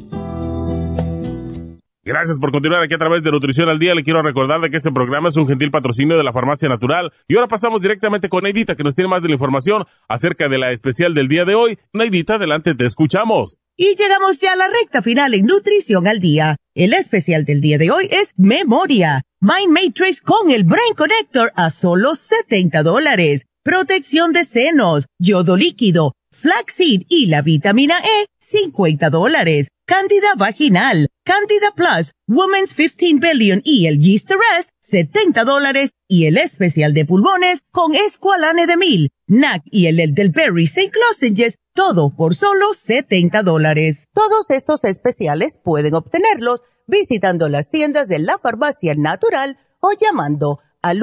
Gracias 2.02 2.38
por 2.40 2.50
continuar 2.50 2.82
aquí 2.82 2.94
a 2.94 2.98
través 2.98 3.22
de 3.22 3.30
Nutrición 3.30 3.68
al 3.68 3.78
Día. 3.78 3.94
Le 3.94 4.02
quiero 4.02 4.22
recordar 4.22 4.60
de 4.60 4.68
que 4.68 4.78
este 4.78 4.90
programa 4.90 5.28
es 5.28 5.36
un 5.36 5.46
gentil 5.46 5.70
patrocinio 5.70 6.16
de 6.16 6.24
la 6.24 6.32
Farmacia 6.32 6.68
Natural. 6.68 7.12
Y 7.28 7.36
ahora 7.36 7.46
pasamos 7.46 7.80
directamente 7.82 8.28
con 8.28 8.42
Neidita, 8.42 8.74
que 8.74 8.82
nos 8.82 8.96
tiene 8.96 9.10
más 9.10 9.22
de 9.22 9.28
la 9.28 9.34
información 9.34 9.84
acerca 10.08 10.48
de 10.48 10.58
la 10.58 10.72
especial 10.72 11.14
del 11.14 11.28
día 11.28 11.44
de 11.44 11.54
hoy. 11.54 11.78
Neidita, 11.92 12.34
adelante, 12.34 12.74
te 12.74 12.86
escuchamos. 12.86 13.58
Y 13.76 13.94
llegamos 13.96 14.40
ya 14.40 14.54
a 14.54 14.56
la 14.56 14.66
recta 14.68 15.02
final 15.02 15.34
en 15.34 15.44
Nutrición 15.44 16.08
al 16.08 16.20
Día. 16.20 16.56
El 16.74 16.94
especial 16.94 17.44
del 17.44 17.60
día 17.60 17.78
de 17.78 17.90
hoy 17.90 18.08
es 18.10 18.32
Memoria. 18.36 19.22
Mind 19.40 19.70
Matrix 19.70 20.20
con 20.20 20.50
el 20.50 20.64
Brain 20.64 20.94
Connector 20.96 21.52
a 21.54 21.70
solo 21.70 22.14
70 22.14 22.82
dólares. 22.82 23.46
Protección 23.62 24.32
de 24.32 24.46
senos, 24.46 25.04
yodo 25.18 25.54
líquido, 25.54 26.14
flaxseed 26.32 27.02
y 27.10 27.26
la 27.26 27.42
vitamina 27.42 27.98
E, 27.98 28.26
50 28.38 29.10
dólares. 29.10 29.68
Cándida 29.84 30.28
vaginal, 30.34 31.08
Candida 31.26 31.70
Plus, 31.74 32.12
Women's 32.26 32.72
15 32.72 33.18
Billion 33.20 33.60
y 33.62 33.86
el 33.86 33.98
Yeast 34.00 34.30
Rest, 34.30 34.70
70 34.80 35.44
dólares. 35.44 35.90
Y 36.08 36.24
el 36.24 36.38
especial 36.38 36.94
de 36.94 37.04
pulmones 37.04 37.60
con 37.70 37.94
Esqualane 37.94 38.66
de 38.66 38.78
Mil, 38.78 39.10
NAC 39.26 39.62
y 39.66 39.88
el 39.88 40.00
Elderberry 40.00 40.64
St. 40.64 40.92
Lozenges, 40.98 41.58
todo 41.74 42.16
por 42.16 42.36
solo 42.36 42.72
70 42.72 43.42
dólares. 43.42 44.06
Todos 44.14 44.48
estos 44.48 44.84
especiales 44.84 45.58
pueden 45.62 45.92
obtenerlos 45.92 46.62
visitando 46.86 47.50
las 47.50 47.68
tiendas 47.68 48.08
de 48.08 48.20
la 48.20 48.38
farmacia 48.38 48.94
natural 48.94 49.58
o 49.80 49.92
llamando 49.92 50.60
al 50.80 51.02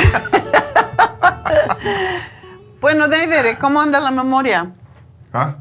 Bueno, 2.80 3.08
David, 3.08 3.58
¿cómo 3.60 3.80
anda 3.80 4.00
la 4.00 4.10
memoria? 4.10 4.70
¿Ah? 5.34 5.56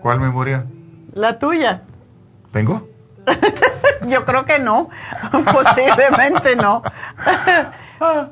¿Cuál 0.00 0.20
memoria? 0.20 0.66
La 1.14 1.38
tuya. 1.38 1.82
¿Tengo? 2.52 2.88
Yo 4.06 4.24
creo 4.24 4.44
que 4.44 4.60
no. 4.60 4.88
Posiblemente 5.52 6.54
no. 6.54 6.82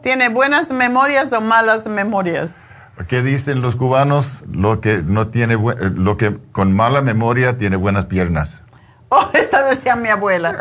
¿Tiene 0.03 0.28
buenas 0.28 0.70
memorias 0.70 1.32
o 1.32 1.41
malas 1.41 1.86
memorias? 1.86 2.61
¿Qué 3.09 3.23
dicen 3.23 3.61
los 3.61 3.74
cubanos? 3.74 4.45
Lo 4.49 4.81
que 4.81 5.03
no 5.03 5.28
tiene 5.28 5.57
lo 5.57 6.16
que 6.16 6.39
con 6.53 6.73
mala 6.73 7.01
memoria 7.01 7.59
tiene 7.59 7.77
buenas 7.77 8.07
piernas. 8.07 8.64
Oh, 9.10 9.31
esa 9.32 9.62
decía 9.62 9.94
mi 9.94 10.09
abuela. 10.09 10.59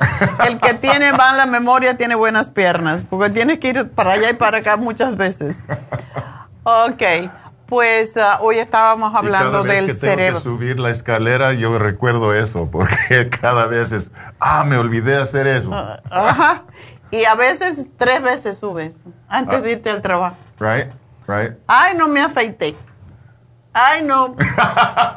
El 0.47 0.59
que 0.59 0.75
tiene 0.75 1.11
mala 1.13 1.47
memoria 1.47 1.97
tiene 1.97 2.13
buenas 2.13 2.49
piernas, 2.49 3.07
porque 3.09 3.31
tiene 3.31 3.57
que 3.57 3.69
ir 3.69 3.89
para 3.89 4.11
allá 4.11 4.29
y 4.29 4.33
para 4.33 4.59
acá 4.59 4.77
muchas 4.77 5.15
veces. 5.15 5.57
Ok, 6.63 7.01
pues 7.65 8.15
uh, 8.15 8.43
hoy 8.43 8.59
estábamos 8.59 9.15
hablando 9.15 9.49
y 9.49 9.51
cada 9.51 9.63
vez 9.63 9.75
del 9.75 9.87
que 9.87 9.93
cerebro. 9.95 10.37
Que 10.37 10.43
subir 10.43 10.79
la 10.79 10.91
escalera, 10.91 11.53
yo 11.53 11.79
recuerdo 11.79 12.33
eso, 12.35 12.69
porque 12.71 13.29
cada 13.41 13.65
vez 13.65 13.91
es, 13.91 14.11
ah, 14.39 14.63
me 14.63 14.77
olvidé 14.77 15.15
hacer 15.15 15.47
eso. 15.47 15.71
Uh, 15.71 15.97
ajá. 16.11 16.63
Y 17.09 17.25
a 17.25 17.35
veces 17.35 17.87
tres 17.97 18.21
veces 18.21 18.57
subes 18.57 19.03
antes 19.27 19.63
de 19.63 19.71
irte 19.71 19.89
al 19.89 20.01
trabajo. 20.01 20.35
Right, 20.59 20.91
right. 21.27 21.53
Ay, 21.67 21.95
no 21.95 22.07
me 22.07 22.21
afeité. 22.21 22.75
Ay, 23.73 24.03
no. 24.03 24.35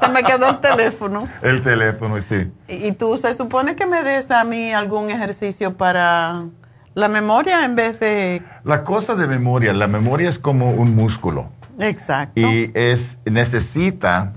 Se 0.01 0.09
me 0.09 0.23
quedó 0.23 0.51
el 0.51 0.61
teléfono. 0.61 1.29
El 1.43 1.63
teléfono, 1.63 2.21
sí. 2.23 2.51
Y 2.69 2.93
tú 2.93 3.17
se 3.19 3.35
supone 3.35 3.77
que 3.77 3.87
me 3.87 4.03
des 4.03 4.31
a 4.31 4.45
mí 4.45 4.73
algún 4.73 5.11
ejercicio 5.11 5.77
para 5.77 6.47
la 6.95 7.09
memoria 7.09 7.65
en 7.65 7.77
vez 7.77 8.01
de... 8.01 8.43
La 8.65 8.83
cosa 8.83 9.15
de 9.15 9.27
memoria, 9.27 9.75
la 9.75 9.87
memoria 9.87 10.31
es 10.31 10.39
como 10.39 10.71
un 10.71 10.97
músculo. 10.97 11.51
Exacto. 11.79 12.41
Y 12.41 12.71
es, 12.75 13.19
necesita 13.27 14.33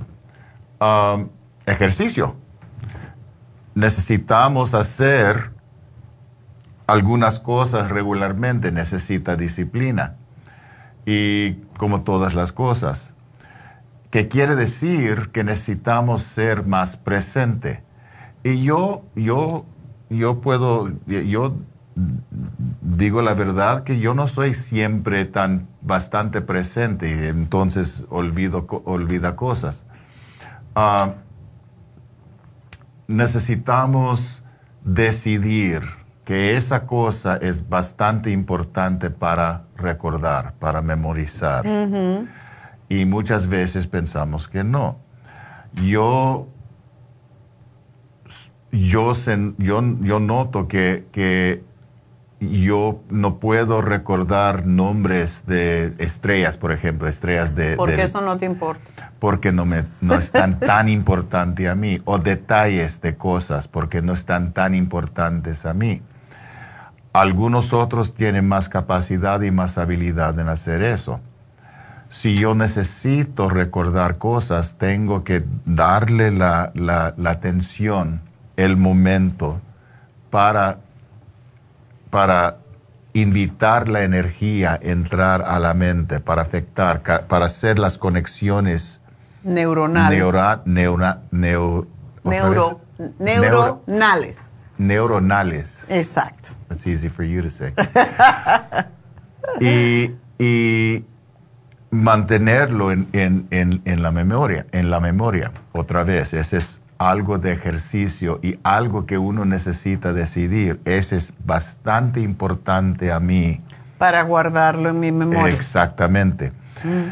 um, 0.81 1.29
ejercicio. 1.65 2.35
Necesitamos 3.75 4.73
hacer 4.73 5.51
algunas 6.87 7.39
cosas 7.39 7.89
regularmente, 7.89 8.73
necesita 8.73 9.37
disciplina. 9.37 10.17
Y 11.05 11.53
como 11.77 12.01
todas 12.01 12.33
las 12.33 12.51
cosas. 12.51 13.08
Que 14.09 14.27
quiere 14.27 14.55
decir 14.55 15.29
que 15.31 15.43
necesitamos 15.43 16.23
ser 16.23 16.65
más 16.65 16.97
presente. 16.97 17.83
Y 18.43 18.63
yo, 18.63 19.03
yo, 19.15 19.65
yo 20.09 20.41
puedo, 20.41 20.91
yo 21.05 21.55
digo 22.81 23.21
la 23.21 23.33
verdad 23.33 23.83
que 23.83 23.99
yo 23.99 24.13
no 24.13 24.27
soy 24.27 24.53
siempre 24.53 25.25
tan 25.25 25.67
bastante 25.81 26.41
presente 26.41 27.09
y 27.09 27.27
entonces 27.27 28.03
olvido 28.09 28.65
olvida 28.85 29.35
cosas. 29.35 29.85
Uh, 30.75 31.11
necesitamos 33.07 34.43
decidir 34.83 35.81
que 36.23 36.55
esa 36.55 36.85
cosa 36.85 37.37
es 37.37 37.67
bastante 37.67 38.29
importante 38.29 39.09
para 39.09 39.63
recordar, 39.75 40.53
para 40.59 40.81
memorizar. 40.81 41.65
Y 42.89 43.05
muchas 43.05 43.47
veces 43.47 43.87
pensamos 43.87 44.47
que 44.47 44.63
no. 44.63 44.97
Yo 45.85 46.47
yo, 48.71 49.13
yo, 49.57 49.97
yo 50.01 50.19
noto 50.19 50.67
que, 50.67 51.07
que 51.11 51.63
yo 52.39 53.01
no 53.09 53.39
puedo 53.39 53.81
recordar 53.81 54.65
nombres 54.65 55.43
de 55.45 55.93
estrellas, 55.97 56.57
por 56.57 56.71
ejemplo, 56.71 57.07
estrellas 57.07 57.55
de... 57.55 57.75
Porque 57.75 57.97
de, 57.97 58.03
eso 58.03 58.21
no 58.21 58.37
te 58.37 58.45
importa. 58.45 59.11
Porque 59.19 59.51
no, 59.51 59.65
me, 59.65 59.83
no 60.01 60.15
es 60.15 60.31
tan, 60.31 60.59
tan 60.59 60.87
importante 60.87 61.67
a 61.67 61.75
mí. 61.75 62.01
O 62.05 62.19
detalles 62.19 63.01
de 63.01 63.17
cosas, 63.17 63.67
porque 63.67 64.01
no 64.01 64.13
están 64.13 64.53
tan 64.53 64.75
importantes 64.75 65.65
a 65.65 65.73
mí. 65.73 66.01
Algunos 67.11 67.73
otros 67.73 68.13
tienen 68.13 68.47
más 68.47 68.69
capacidad 68.69 69.41
y 69.41 69.51
más 69.51 69.77
habilidad 69.77 70.39
en 70.39 70.47
hacer 70.47 70.83
eso. 70.83 71.19
Si 72.09 72.35
yo 72.35 72.55
necesito 72.55 73.49
recordar 73.49 74.17
cosas, 74.17 74.75
tengo 74.77 75.23
que 75.23 75.43
darle 75.65 76.31
la, 76.31 76.71
la, 76.73 77.13
la 77.17 77.31
atención, 77.31 78.21
el 78.57 78.77
momento, 78.77 79.61
para 80.29 80.79
para 82.09 82.57
invitar 83.13 83.89
la 83.89 84.03
energía 84.03 84.73
a 84.73 84.79
entrar 84.81 85.41
a 85.43 85.59
la 85.59 85.73
mente, 85.73 86.19
para 86.19 86.41
afectar, 86.41 87.01
para 87.27 87.45
hacer 87.45 87.79
las 87.79 87.97
conexiones 87.97 89.01
neuronales. 89.43 90.19
Neura, 90.19 90.61
neura, 90.65 91.21
neo, 91.31 91.87
Neuro, 92.23 92.81
neuronales. 93.17 94.39
Neuronales. 94.77 95.85
Exacto. 95.87 96.49
That's 96.67 96.85
easy 96.85 97.09
for 97.09 97.23
you 97.23 97.41
to 97.41 97.49
say. 97.49 97.73
y, 99.61 100.15
y, 100.37 101.05
mantenerlo 101.91 102.91
en, 102.91 103.07
en, 103.13 103.47
en, 103.51 103.81
en, 103.85 104.03
la 104.03 104.11
memoria, 104.11 104.65
en 104.71 104.89
la 104.89 104.99
memoria, 104.99 105.51
otra 105.71 106.03
vez, 106.03 106.33
ese 106.33 106.57
es 106.57 106.79
algo 106.99 107.37
de 107.37 107.53
ejercicio 107.53 108.39
y 108.43 108.59
algo 108.63 109.05
que 109.05 109.17
uno 109.17 109.45
necesita 109.45 110.13
decidir. 110.13 110.81
Ese 110.85 111.15
es 111.15 111.33
bastante 111.45 112.19
importante 112.19 113.11
a 113.11 113.19
mí. 113.19 113.61
Para 113.97 114.21
guardarlo 114.23 114.89
en 114.89 114.99
mi 114.99 115.11
memoria. 115.11 115.55
Exactamente. 115.55 116.51
Mm. 116.83 117.09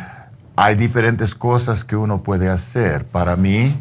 Hay 0.57 0.75
diferentes 0.75 1.33
cosas 1.35 1.83
que 1.83 1.95
uno 1.95 2.21
puede 2.21 2.49
hacer. 2.49 3.05
Para 3.05 3.35
mí, 3.35 3.79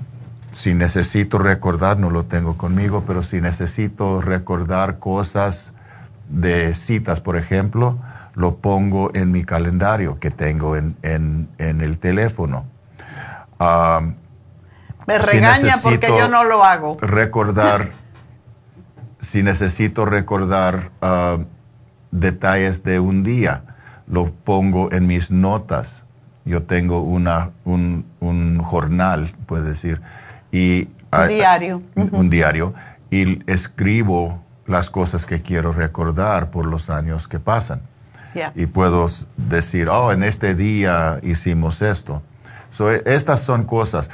si 0.53 0.75
necesito 0.75 1.39
recordar, 1.39 1.99
no 1.99 2.11
lo 2.11 2.25
tengo 2.25 2.57
conmigo, 2.57 3.03
pero 3.07 3.23
si 3.23 3.41
necesito 3.41 4.21
recordar 4.21 4.99
cosas 4.99 5.73
de 6.29 6.73
citas, 6.75 7.21
por 7.21 7.37
ejemplo, 7.37 7.99
lo 8.37 8.59
pongo 8.59 9.11
en 9.15 9.33
mi 9.33 9.45
calendario 9.45 10.21
que 10.21 10.31
tengo 10.31 10.77
en, 10.77 10.97
en, 11.03 11.49
en 11.57 11.81
el 11.81 11.99
teléfono. 11.99 12.67
Um, 13.59 14.15
me 15.07 15.19
regaña 15.19 15.77
si 15.77 15.83
porque 15.83 16.09
yo 16.09 16.29
no 16.29 16.45
lo 16.45 16.63
hago. 16.63 16.99
Recordar, 17.01 17.93
si 19.21 19.43
necesito 19.43 20.05
recordar 20.05 20.91
uh, 21.01 21.45
detalles 22.11 22.83
de 22.85 23.01
un 23.01 23.23
día, 23.23 23.63
lo 24.07 24.31
pongo 24.31 24.93
en 24.93 25.07
mis 25.07 25.31
notas. 25.31 26.05
Yo 26.45 26.65
tengo 26.65 27.01
una, 27.01 27.53
un, 27.65 28.05
un 28.21 28.59
jornal, 28.59 29.33
puede 29.47 29.71
decir, 29.71 30.03
y 30.53 30.89
un 31.11 31.29
diario. 31.29 31.83
Un, 31.95 32.03
uh 32.03 32.07
-huh. 32.07 32.19
un 32.19 32.31
diario, 32.31 32.75
y 33.11 33.51
escribo 33.51 34.43
las 34.67 34.91
cosas 34.91 35.25
que 35.25 35.41
quiero 35.41 35.73
recordar 35.73 36.51
por 36.51 36.67
los 36.67 36.91
años 36.91 37.29
que 37.29 37.41
pasan. 37.41 37.81
Y 38.55 38.67
puedo 38.67 39.09
decir, 39.37 39.89
oh, 39.89 40.13
en 40.13 40.23
este 40.23 40.55
día 40.55 41.21
hicimos 41.23 41.83
esto. 41.83 42.23
So, 42.71 42.93
e, 42.93 43.03
estas 43.07 43.41
son 43.41 43.65
cosas. 43.65 44.11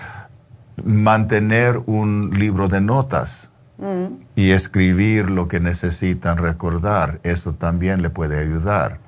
Mantener 0.85 1.81
un 1.86 2.31
libro 2.31 2.69
de 2.69 2.81
notas 2.81 3.51
mm. 3.78 4.23
y 4.36 4.51
escribir 4.51 5.31
lo 5.31 5.49
que 5.49 5.61
necesitan 5.61 6.39
recordar, 6.39 7.20
eso 7.23 7.55
también 7.55 8.03
le 8.03 8.11
puede 8.11 8.39
ayudar. 8.39 8.99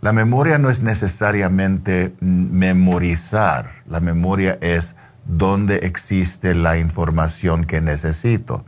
La 0.00 0.12
memoria 0.12 0.58
no 0.58 0.70
es 0.70 0.82
necesariamente 0.82 2.14
memorizar, 2.20 3.70
la 3.86 4.00
memoria 4.00 4.58
es 4.60 4.96
dónde 5.24 5.76
existe 5.76 6.54
la 6.54 6.76
información 6.76 7.64
que 7.64 7.80
necesito. 7.80 8.64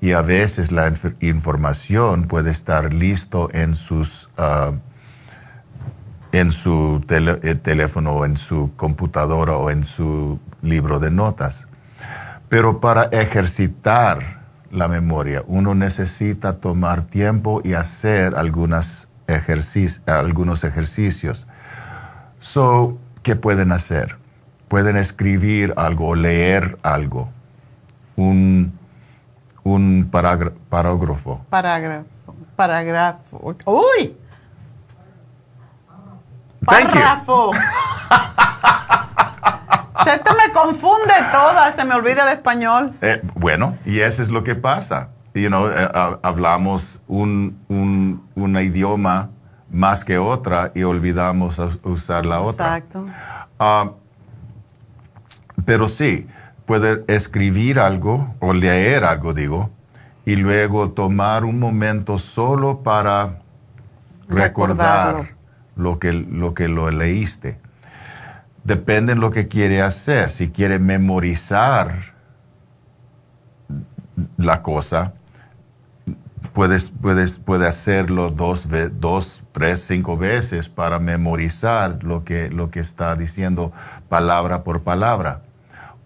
Y 0.00 0.12
a 0.12 0.20
veces 0.20 0.72
la 0.72 0.92
información 1.20 2.24
puede 2.24 2.50
estar 2.50 2.92
listo 2.92 3.48
en 3.52 3.74
sus 3.74 4.28
uh, 4.36 4.76
en 6.36 6.52
su 6.52 7.04
eh, 7.08 7.54
teléfono 7.54 8.12
o 8.12 8.24
en 8.24 8.36
su 8.36 8.72
computadora 8.76 9.56
o 9.56 9.70
en 9.70 9.84
su 9.84 10.38
libro 10.62 10.98
de 10.98 11.10
notas. 11.10 11.66
Pero 12.48 12.80
para 12.80 13.04
ejercitar 13.04 14.40
la 14.70 14.88
memoria, 14.88 15.42
uno 15.46 15.74
necesita 15.74 16.58
tomar 16.58 17.04
tiempo 17.04 17.60
y 17.64 17.74
hacer 17.74 18.34
algunas 18.36 19.08
algunos 20.06 20.62
ejercicios. 20.64 21.46
So, 22.38 22.98
¿qué 23.22 23.34
pueden 23.34 23.72
hacer? 23.72 24.16
Pueden 24.68 24.96
escribir 24.96 25.74
algo, 25.76 26.14
leer 26.14 26.78
algo, 26.82 27.30
un, 28.16 28.78
un 29.64 30.08
parágrafo. 30.10 31.44
Parágrafo. 31.50 32.06
Parágrafo. 32.54 33.54
¡Uy! 33.64 34.16
Párrafo. 36.66 37.52
se 40.04 40.18
te 40.18 40.30
me 40.34 40.52
confunde 40.52 41.14
toda, 41.32 41.72
se 41.72 41.84
me 41.84 41.94
olvida 41.94 42.30
el 42.30 42.36
español. 42.36 42.94
Eh, 43.00 43.22
bueno, 43.34 43.76
y 43.84 44.00
eso 44.00 44.22
es 44.22 44.30
lo 44.30 44.44
que 44.44 44.54
pasa. 44.54 45.10
You 45.34 45.48
know, 45.48 45.68
eh, 45.68 45.88
hablamos 46.22 47.00
un, 47.06 47.58
un, 47.68 48.56
idioma 48.56 49.30
más 49.70 50.04
que 50.04 50.18
otra 50.18 50.72
y 50.74 50.82
olvidamos 50.82 51.58
usar 51.82 52.24
la 52.24 52.40
otra. 52.40 52.78
Exacto. 52.78 53.06
Ah, 53.58 53.90
pero 55.64 55.88
sí, 55.88 56.26
puede 56.64 57.04
escribir 57.08 57.78
algo 57.78 58.34
o 58.40 58.54
leer 58.54 59.04
algo, 59.04 59.34
digo, 59.34 59.70
y 60.24 60.36
luego 60.36 60.90
tomar 60.90 61.44
un 61.44 61.58
momento 61.58 62.18
solo 62.18 62.82
para 62.82 63.40
recordar 64.28 65.35
lo 65.76 65.98
que 65.98 66.12
lo, 66.12 66.54
que 66.54 66.68
lo 66.68 66.90
leíste. 66.90 67.58
Depende 68.64 69.14
de 69.14 69.20
lo 69.20 69.30
que 69.30 69.46
quiere 69.46 69.82
hacer. 69.82 70.28
Si 70.30 70.48
quiere 70.48 70.78
memorizar 70.78 72.16
la 74.36 74.62
cosa, 74.62 75.12
puedes, 76.52 76.90
puedes, 76.90 77.38
puede 77.38 77.66
hacerlo 77.68 78.30
dos, 78.30 78.66
dos, 78.98 79.42
tres, 79.52 79.80
cinco 79.80 80.16
veces 80.16 80.68
para 80.68 80.98
memorizar 80.98 82.02
lo 82.02 82.24
que, 82.24 82.50
lo 82.50 82.70
que 82.70 82.80
está 82.80 83.14
diciendo 83.14 83.72
palabra 84.08 84.64
por 84.64 84.82
palabra. 84.82 85.42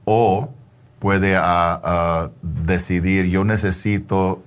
O 0.05 0.51
puede 0.99 1.37
ah, 1.37 1.81
ah, 1.83 2.31
decidir, 2.43 3.27
yo 3.27 3.45
necesito 3.45 4.43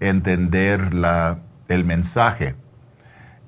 entender 0.00 0.94
la, 0.94 1.38
el 1.68 1.84
mensaje 1.84 2.54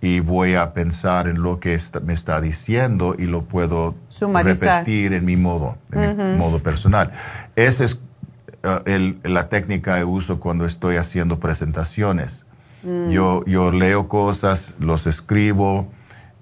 y 0.02 0.20
voy 0.20 0.54
a 0.54 0.72
pensar 0.72 1.28
en 1.28 1.42
lo 1.42 1.60
que 1.60 1.78
me 2.02 2.14
está 2.14 2.40
diciendo 2.40 3.14
y 3.18 3.26
lo 3.26 3.42
puedo 3.42 3.94
repetir 4.42 5.12
en 5.12 5.24
mi 5.24 5.36
modo, 5.36 5.76
en 5.92 6.16
mi 6.16 6.38
modo 6.38 6.58
personal. 6.58 7.12
Esa 7.54 7.84
es 7.84 7.94
uh, 7.94 9.28
la 9.28 9.48
técnica 9.48 9.98
que 9.98 10.04
uso 10.04 10.40
cuando 10.40 10.64
estoy 10.64 10.96
haciendo 10.96 11.38
presentaciones. 11.38 12.46
Mm. 12.82 13.10
Yo, 13.10 13.44
yo 13.44 13.72
leo 13.72 14.08
cosas, 14.08 14.74
los 14.78 15.06
escribo 15.06 15.92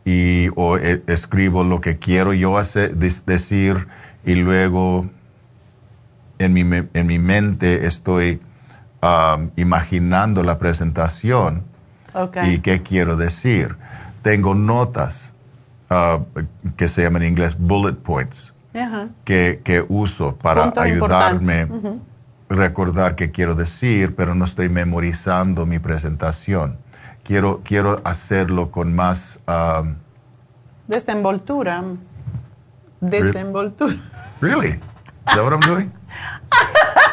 y 0.04 0.48
o 0.54 0.78
eh, 0.78 1.02
escribo 1.08 1.64
lo 1.64 1.80
que 1.80 1.98
quiero 1.98 2.32
yo 2.32 2.58
hacer, 2.58 2.96
decir 2.96 3.88
y 4.24 4.36
luego 4.36 5.10
en 6.38 6.52
mi, 6.52 6.60
en 6.60 7.06
mi 7.06 7.18
mente 7.18 7.86
estoy 7.86 8.40
um, 9.02 9.50
imaginando 9.56 10.44
la 10.44 10.60
presentación 10.60 11.64
¿Y 12.44 12.60
qué 12.60 12.82
quiero 12.82 13.16
decir? 13.16 13.76
Tengo 14.22 14.54
notas 14.54 15.32
uh, 15.90 16.22
que 16.76 16.88
se 16.88 17.02
llaman 17.02 17.22
en 17.22 17.28
inglés 17.28 17.56
bullet 17.58 17.94
points, 17.94 18.54
que, 19.24 19.84
uso 19.88 20.36
para 20.36 20.72
ayudarme 20.76 21.68
a 22.50 22.54
recordar 22.54 23.14
qué 23.14 23.30
quiero 23.30 23.54
decir, 23.54 24.14
pero 24.16 24.34
no 24.34 24.44
estoy 24.44 24.68
memorizando 24.68 25.66
mi 25.66 25.78
presentación. 25.78 26.78
Quiero, 27.24 27.62
quiero 27.62 28.00
hacerlo 28.04 28.70
con 28.70 28.94
más... 28.94 29.38
Um, 29.46 29.96
Desenvoltura. 30.86 31.84
Desenvoltura. 33.00 33.94
Really? 34.40 34.70
Is 34.70 35.34
that 35.34 35.42
what 35.42 35.52
I'm 35.52 35.60
doing? 35.60 35.92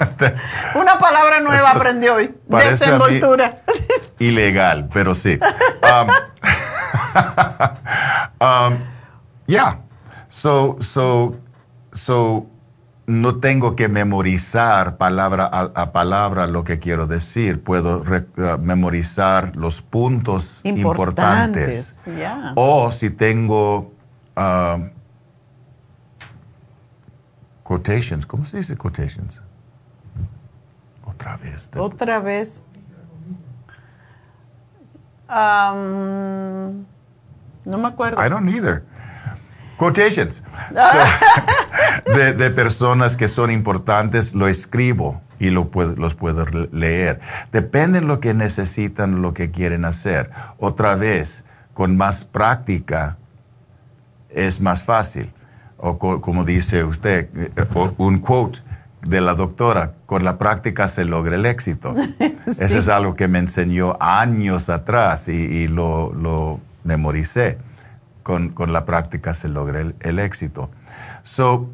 Una 0.74 0.98
palabra 0.98 1.40
nueva 1.40 1.70
aprendí 1.70 2.08
hoy. 2.08 2.34
Desenvoltura. 2.46 3.62
Ilegal, 4.18 4.88
pero 4.92 5.14
sí. 5.14 5.38
Um, 5.82 6.08
um, 8.40 8.78
yeah. 9.46 9.80
So, 10.28 10.76
so, 10.80 11.36
so, 11.92 12.46
no 13.06 13.36
tengo 13.36 13.76
que 13.76 13.88
memorizar 13.88 14.96
palabra 14.96 15.46
a, 15.46 15.92
palabra 15.92 16.46
lo 16.46 16.64
que 16.64 16.78
quiero 16.78 17.06
decir. 17.06 17.62
Puedo 17.62 18.02
uh, 18.02 18.58
memorizar 18.60 19.56
los 19.56 19.80
puntos 19.82 20.60
importantes. 20.64 22.02
O 22.54 22.90
si 22.90 23.10
tengo 23.10 23.92
um, 24.36 24.90
quotations, 27.62 28.26
¿cómo 28.26 28.44
se 28.44 28.58
dice 28.58 28.76
quotations? 28.76 29.40
Otra 31.16 31.36
vez. 31.36 31.70
Otra 31.74 32.20
vez. 32.20 32.64
Um, 35.28 36.84
no 37.64 37.78
me 37.78 37.88
acuerdo. 37.88 38.24
I 38.24 38.28
don't 38.28 38.48
either. 38.48 38.84
Quotations. 39.78 40.42
de, 42.06 42.50
personas 42.50 43.16
que 43.16 43.28
son 43.28 43.50
importantes, 43.50 44.34
lo 44.34 44.46
escribo 44.46 45.20
y 45.38 45.50
lo 45.50 45.70
los 45.96 46.14
puedo 46.14 46.46
leer. 46.72 47.20
Depende 47.52 48.00
de 48.00 48.06
lo 48.06 48.20
que 48.20 48.34
necesitan, 48.34 49.20
lo 49.20 49.34
que 49.34 49.50
quieren 49.50 49.84
hacer. 49.84 50.30
Otra 50.58 50.94
vez, 50.94 51.44
con 51.74 51.96
más 51.96 52.24
práctica, 52.24 53.16
es 54.30 54.60
más 54.60 54.82
fácil. 54.82 55.32
O 55.78 55.98
como 55.98 56.44
dice 56.44 56.84
usted, 56.84 57.28
eh, 57.34 57.50
un 57.98 58.18
quote 58.20 58.60
de 59.06 59.20
la 59.20 59.34
doctora, 59.34 59.94
con 60.06 60.24
la 60.24 60.38
práctica 60.38 60.88
se 60.88 61.04
logra 61.04 61.36
el 61.36 61.46
éxito. 61.46 61.94
Eso 62.46 62.78
es 62.78 62.88
algo 62.88 63.14
que 63.14 63.28
me 63.28 63.38
enseñó 63.38 63.96
años 64.00 64.68
atrás 64.68 65.28
y, 65.28 65.68
lo, 65.68 66.60
memoricé. 66.84 67.58
Con, 68.22 68.52
la 68.72 68.84
práctica 68.84 69.34
se 69.34 69.48
logra 69.48 69.80
el, 70.00 70.18
éxito. 70.18 70.70
So, 71.22 71.70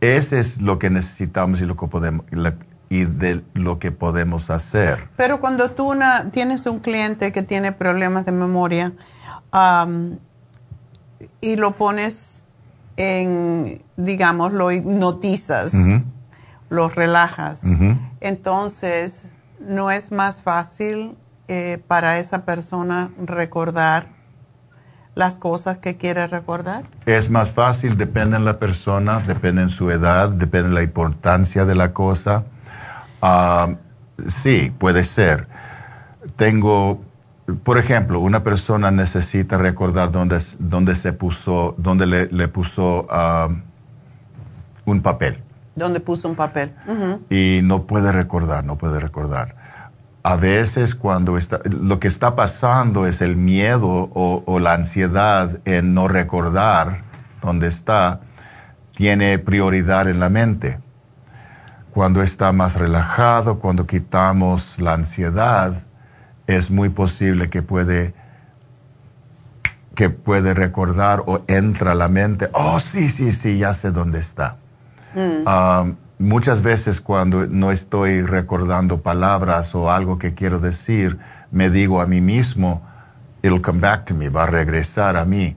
ese 0.00 0.40
es 0.40 0.62
lo 0.62 0.78
que 0.78 0.88
necesitamos 0.88 1.60
y 1.60 1.66
lo 1.66 1.76
que 1.76 1.86
podemos, 1.86 2.24
y 2.88 3.04
de 3.04 3.42
lo 3.54 3.78
que 3.78 3.92
podemos 3.92 4.50
hacer. 4.50 5.08
Pero 5.16 5.38
cuando 5.38 5.70
tú 5.70 5.94
tienes 6.30 6.66
un 6.66 6.78
cliente 6.80 7.30
que 7.30 7.42
tiene 7.42 7.72
problemas 7.72 8.24
de 8.24 8.32
memoria 8.32 8.92
y 11.40 11.56
lo 11.56 11.76
pones 11.76 12.44
en, 12.96 13.82
digamos, 13.96 14.52
lo 14.52 14.70
hipnotizas, 14.72 15.72
los 16.72 16.94
relajas. 16.94 17.64
Entonces, 18.20 19.32
¿no 19.60 19.90
es 19.90 20.10
más 20.10 20.40
fácil 20.40 21.16
eh, 21.46 21.82
para 21.86 22.18
esa 22.18 22.44
persona 22.46 23.10
recordar 23.18 24.06
las 25.14 25.36
cosas 25.36 25.76
que 25.76 25.98
quiere 25.98 26.26
recordar? 26.26 26.84
Es 27.04 27.28
más 27.28 27.50
fácil, 27.50 27.98
depende 27.98 28.38
de 28.38 28.44
la 28.44 28.58
persona, 28.58 29.18
depende 29.18 29.64
de 29.64 29.68
su 29.68 29.90
edad, 29.90 30.30
depende 30.30 30.70
de 30.70 30.74
la 30.74 30.82
importancia 30.82 31.66
de 31.66 31.74
la 31.74 31.92
cosa. 31.92 32.44
Ah, 33.20 33.74
sí, 34.26 34.72
puede 34.78 35.04
ser. 35.04 35.48
Tengo, 36.36 37.02
por 37.64 37.76
ejemplo, 37.76 38.18
una 38.20 38.42
persona 38.42 38.90
necesita 38.90 39.58
recordar 39.58 40.10
dónde, 40.10 40.40
dónde 40.58 40.94
se 40.94 41.12
puso, 41.12 41.74
dónde 41.76 42.06
le, 42.06 42.48
puso 42.48 43.06
ah, 43.10 43.50
un 44.86 45.02
papel 45.02 45.41
donde 45.74 46.00
puso 46.00 46.28
un 46.28 46.36
papel. 46.36 46.74
Y 47.30 47.60
no 47.62 47.84
puede 47.86 48.12
recordar, 48.12 48.64
no 48.64 48.76
puede 48.76 49.00
recordar. 49.00 49.56
A 50.22 50.36
veces 50.36 50.94
cuando 50.94 51.36
está, 51.36 51.60
lo 51.64 51.98
que 51.98 52.08
está 52.08 52.36
pasando 52.36 53.06
es 53.06 53.20
el 53.20 53.36
miedo 53.36 53.88
o, 53.88 54.42
o 54.46 54.60
la 54.60 54.74
ansiedad 54.74 55.60
en 55.64 55.94
no 55.94 56.06
recordar 56.06 57.02
dónde 57.42 57.66
está, 57.66 58.20
tiene 58.94 59.38
prioridad 59.38 60.08
en 60.08 60.20
la 60.20 60.28
mente. 60.28 60.78
Cuando 61.92 62.22
está 62.22 62.52
más 62.52 62.76
relajado, 62.76 63.58
cuando 63.58 63.86
quitamos 63.86 64.80
la 64.80 64.94
ansiedad, 64.94 65.82
es 66.46 66.70
muy 66.70 66.88
posible 66.88 67.50
que 67.50 67.62
puede 67.62 68.14
que 69.94 70.10
puede 70.10 70.54
recordar 70.54 71.22
o 71.26 71.44
entra 71.48 71.92
a 71.92 71.94
la 71.94 72.08
mente, 72.08 72.48
oh 72.54 72.80
sí, 72.80 73.08
sí, 73.08 73.30
sí, 73.32 73.58
ya 73.58 73.74
sé 73.74 73.90
dónde 73.90 74.20
está. 74.20 74.56
Mm. 75.14 75.46
Um, 75.46 75.96
muchas 76.18 76.62
veces 76.62 77.00
cuando 77.00 77.46
no 77.46 77.70
estoy 77.70 78.22
recordando 78.22 79.02
palabras 79.02 79.74
o 79.74 79.90
algo 79.90 80.18
que 80.18 80.34
quiero 80.34 80.58
decir, 80.58 81.18
me 81.50 81.68
digo 81.70 82.00
a 82.00 82.06
mí 82.06 82.20
mismo, 82.20 82.82
it'll 83.42 83.60
come 83.60 83.80
back 83.80 84.04
to 84.06 84.14
me, 84.14 84.28
va 84.28 84.44
a 84.44 84.46
regresar 84.46 85.16
a 85.16 85.24
mí. 85.24 85.56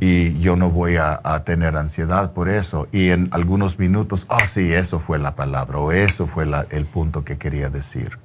Y 0.00 0.36
yo 0.40 0.56
no 0.56 0.68
voy 0.70 0.96
a, 0.96 1.20
a 1.22 1.44
tener 1.44 1.76
ansiedad 1.76 2.32
por 2.32 2.48
eso. 2.48 2.88
Y 2.90 3.10
en 3.10 3.28
algunos 3.30 3.78
minutos, 3.78 4.26
oh 4.28 4.38
sí, 4.50 4.72
eso 4.72 4.98
fue 4.98 5.20
la 5.20 5.36
palabra 5.36 5.78
o 5.78 5.92
eso 5.92 6.26
fue 6.26 6.44
la- 6.44 6.66
el 6.70 6.86
punto 6.86 7.24
que 7.24 7.38
quería 7.38 7.68
decir. 7.70 8.18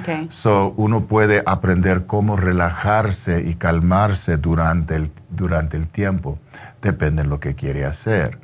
Okay. 0.00 0.26
So, 0.30 0.72
uno 0.76 1.02
puede 1.04 1.42
aprender 1.44 2.06
cómo 2.06 2.36
relajarse 2.36 3.42
y 3.46 3.54
calmarse 3.56 4.38
durante 4.38 4.96
el, 4.96 5.10
durante 5.28 5.76
el 5.76 5.86
tiempo. 5.86 6.38
Depende 6.80 7.22
de 7.22 7.28
lo 7.28 7.38
que 7.40 7.54
quiere 7.54 7.84
hacer. 7.84 8.38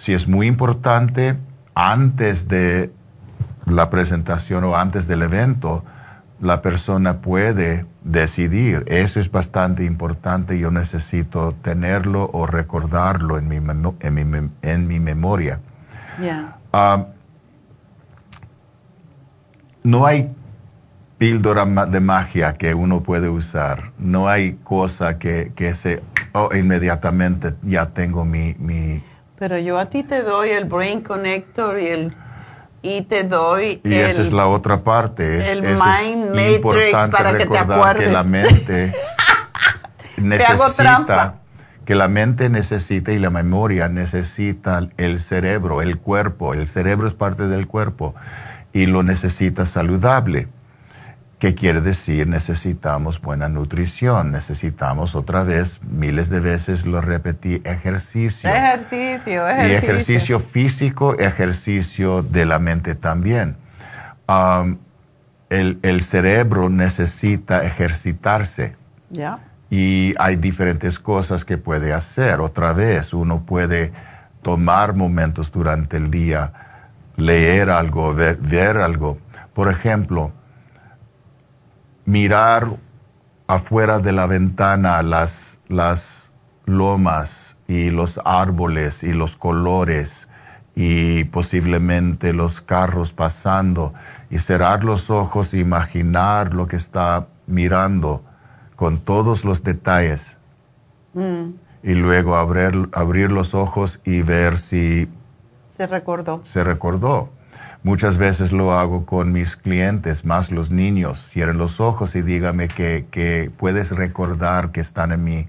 Si 0.00 0.14
es 0.14 0.26
muy 0.26 0.46
importante, 0.46 1.36
antes 1.74 2.48
de 2.48 2.90
la 3.66 3.90
presentación 3.90 4.64
o 4.64 4.74
antes 4.74 5.06
del 5.06 5.20
evento, 5.20 5.84
la 6.40 6.62
persona 6.62 7.18
puede 7.18 7.84
decidir, 8.02 8.84
eso 8.86 9.20
es 9.20 9.30
bastante 9.30 9.84
importante, 9.84 10.58
yo 10.58 10.70
necesito 10.70 11.54
tenerlo 11.62 12.30
o 12.32 12.46
recordarlo 12.46 13.36
en 13.36 13.46
mi, 13.46 13.56
en 13.56 14.14
mi, 14.14 14.50
en 14.62 14.88
mi 14.88 15.00
memoria. 15.00 15.60
Ah, 16.72 17.04
no 19.82 20.06
hay 20.06 20.34
píldora 21.18 21.66
de 21.84 22.00
magia 22.00 22.54
que 22.54 22.72
uno 22.72 23.02
puede 23.02 23.28
usar. 23.28 23.92
No 23.98 24.30
hay 24.30 24.54
cosa 24.64 25.18
que, 25.18 25.52
que 25.54 25.74
se, 25.74 26.02
oh, 26.32 26.48
inmediatamente 26.54 27.54
ya 27.62 27.90
tengo 27.90 28.24
mi, 28.24 28.54
mi 28.58 29.02
Pero 29.40 29.56
yo 29.56 29.78
a 29.78 29.86
ti 29.86 30.02
te 30.02 30.22
doy 30.22 30.50
el 30.50 30.66
Brain 30.66 31.00
Connector 31.00 31.78
y 31.78 31.86
el 31.86 32.14
y 32.82 33.02
te 33.02 33.24
doy 33.24 33.80
y 33.82 33.94
el, 33.94 34.10
esa 34.10 34.20
es 34.20 34.32
la 34.34 34.46
otra 34.46 34.84
parte. 34.84 35.38
Es, 35.38 35.48
el 35.48 35.62
Mind 35.62 36.28
Matrix 36.28 36.56
importante 36.56 37.16
para 37.16 37.38
que 37.38 37.46
te 37.46 37.58
acuerdes. 37.58 38.04
que 38.04 38.12
la 38.12 38.22
mente 38.22 38.92
necesita, 40.18 41.36
que 41.86 41.94
la 41.94 42.08
mente 42.08 42.50
necesita 42.50 43.12
y 43.12 43.18
la 43.18 43.30
memoria 43.30 43.88
necesita 43.88 44.86
el 44.98 45.18
cerebro, 45.18 45.80
el 45.80 45.96
cuerpo. 45.96 46.52
El 46.52 46.66
cerebro 46.66 47.08
es 47.08 47.14
parte 47.14 47.48
del 47.48 47.66
cuerpo 47.66 48.14
y 48.74 48.84
lo 48.84 49.02
necesita 49.02 49.64
saludable. 49.64 50.48
¿Qué 51.40 51.54
quiere 51.54 51.80
decir? 51.80 52.26
Necesitamos 52.28 53.20
buena 53.22 53.48
nutrición, 53.48 54.30
necesitamos 54.30 55.14
otra 55.14 55.42
vez, 55.42 55.80
miles 55.82 56.28
de 56.28 56.38
veces 56.38 56.84
lo 56.84 57.00
repetí, 57.00 57.62
ejercicio. 57.64 58.48
ejercicio, 58.50 59.46
Y 59.46 59.50
ejercicio. 59.50 59.78
ejercicio 59.78 60.40
físico, 60.40 61.18
ejercicio 61.18 62.22
de 62.22 62.44
la 62.44 62.58
mente 62.58 62.94
también. 62.94 63.56
Am, 64.26 64.78
el, 65.48 65.78
el 65.82 66.02
cerebro 66.02 66.68
necesita 66.68 67.64
ejercitarse 67.64 68.76
Ya. 69.08 69.38
y 69.70 70.14
hay 70.18 70.36
diferentes 70.36 70.98
cosas 70.98 71.46
que 71.46 71.56
puede 71.56 71.94
hacer. 71.94 72.40
Otra 72.40 72.74
vez, 72.74 73.14
uno 73.14 73.46
puede 73.46 73.92
tomar 74.42 74.94
momentos 74.94 75.50
durante 75.50 75.96
el 75.96 76.10
día, 76.10 76.52
leer 77.16 77.70
algo, 77.70 78.14
ver, 78.14 78.36
ver 78.36 78.76
algo. 78.76 79.16
Por 79.54 79.70
ejemplo, 79.70 80.32
mirar 82.10 82.76
afuera 83.46 83.98
de 83.98 84.12
la 84.12 84.26
ventana 84.26 85.02
las, 85.02 85.60
las 85.68 86.32
lomas 86.64 87.56
y 87.68 87.90
los 87.90 88.20
árboles 88.24 89.02
y 89.02 89.12
los 89.12 89.36
colores 89.36 90.28
y 90.74 91.24
posiblemente 91.24 92.32
los 92.32 92.60
carros 92.60 93.12
pasando 93.12 93.92
y 94.30 94.38
cerrar 94.38 94.84
los 94.84 95.10
ojos 95.10 95.54
e 95.54 95.58
imaginar 95.58 96.54
lo 96.54 96.66
que 96.66 96.76
está 96.76 97.26
mirando 97.46 98.24
con 98.76 98.98
todos 98.98 99.44
los 99.44 99.62
detalles 99.62 100.40
Mm, 101.12 101.54
y 101.82 101.94
luego 101.94 102.36
abrir, 102.36 102.88
abrir 102.92 103.32
los 103.32 103.54
ojos 103.54 104.00
y 104.04 104.22
ver 104.22 104.58
si 104.58 105.08
se 105.68 105.86
recordó. 105.86 106.40
se 106.44 106.62
recordó. 106.62 107.30
Muchas 107.82 108.18
veces 108.18 108.52
lo 108.52 108.72
hago 108.72 109.06
con 109.06 109.32
mis 109.32 109.56
clientes, 109.56 110.24
más 110.24 110.50
los 110.50 110.70
niños. 110.70 111.30
Cierren 111.30 111.56
los 111.56 111.80
ojos 111.80 112.14
y 112.14 112.20
dígame 112.20 112.68
que, 112.68 113.06
que 113.10 113.50
puedes 113.56 113.90
recordar 113.90 114.70
que 114.70 114.80
están 114.80 115.12
en 115.12 115.24
mi, 115.24 115.48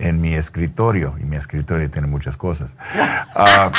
en 0.00 0.20
mi 0.20 0.34
escritorio. 0.34 1.14
Y 1.20 1.24
mi 1.24 1.36
escritorio 1.36 1.88
tiene 1.88 2.08
muchas 2.08 2.36
cosas. 2.36 2.76
Ah, 3.34 3.70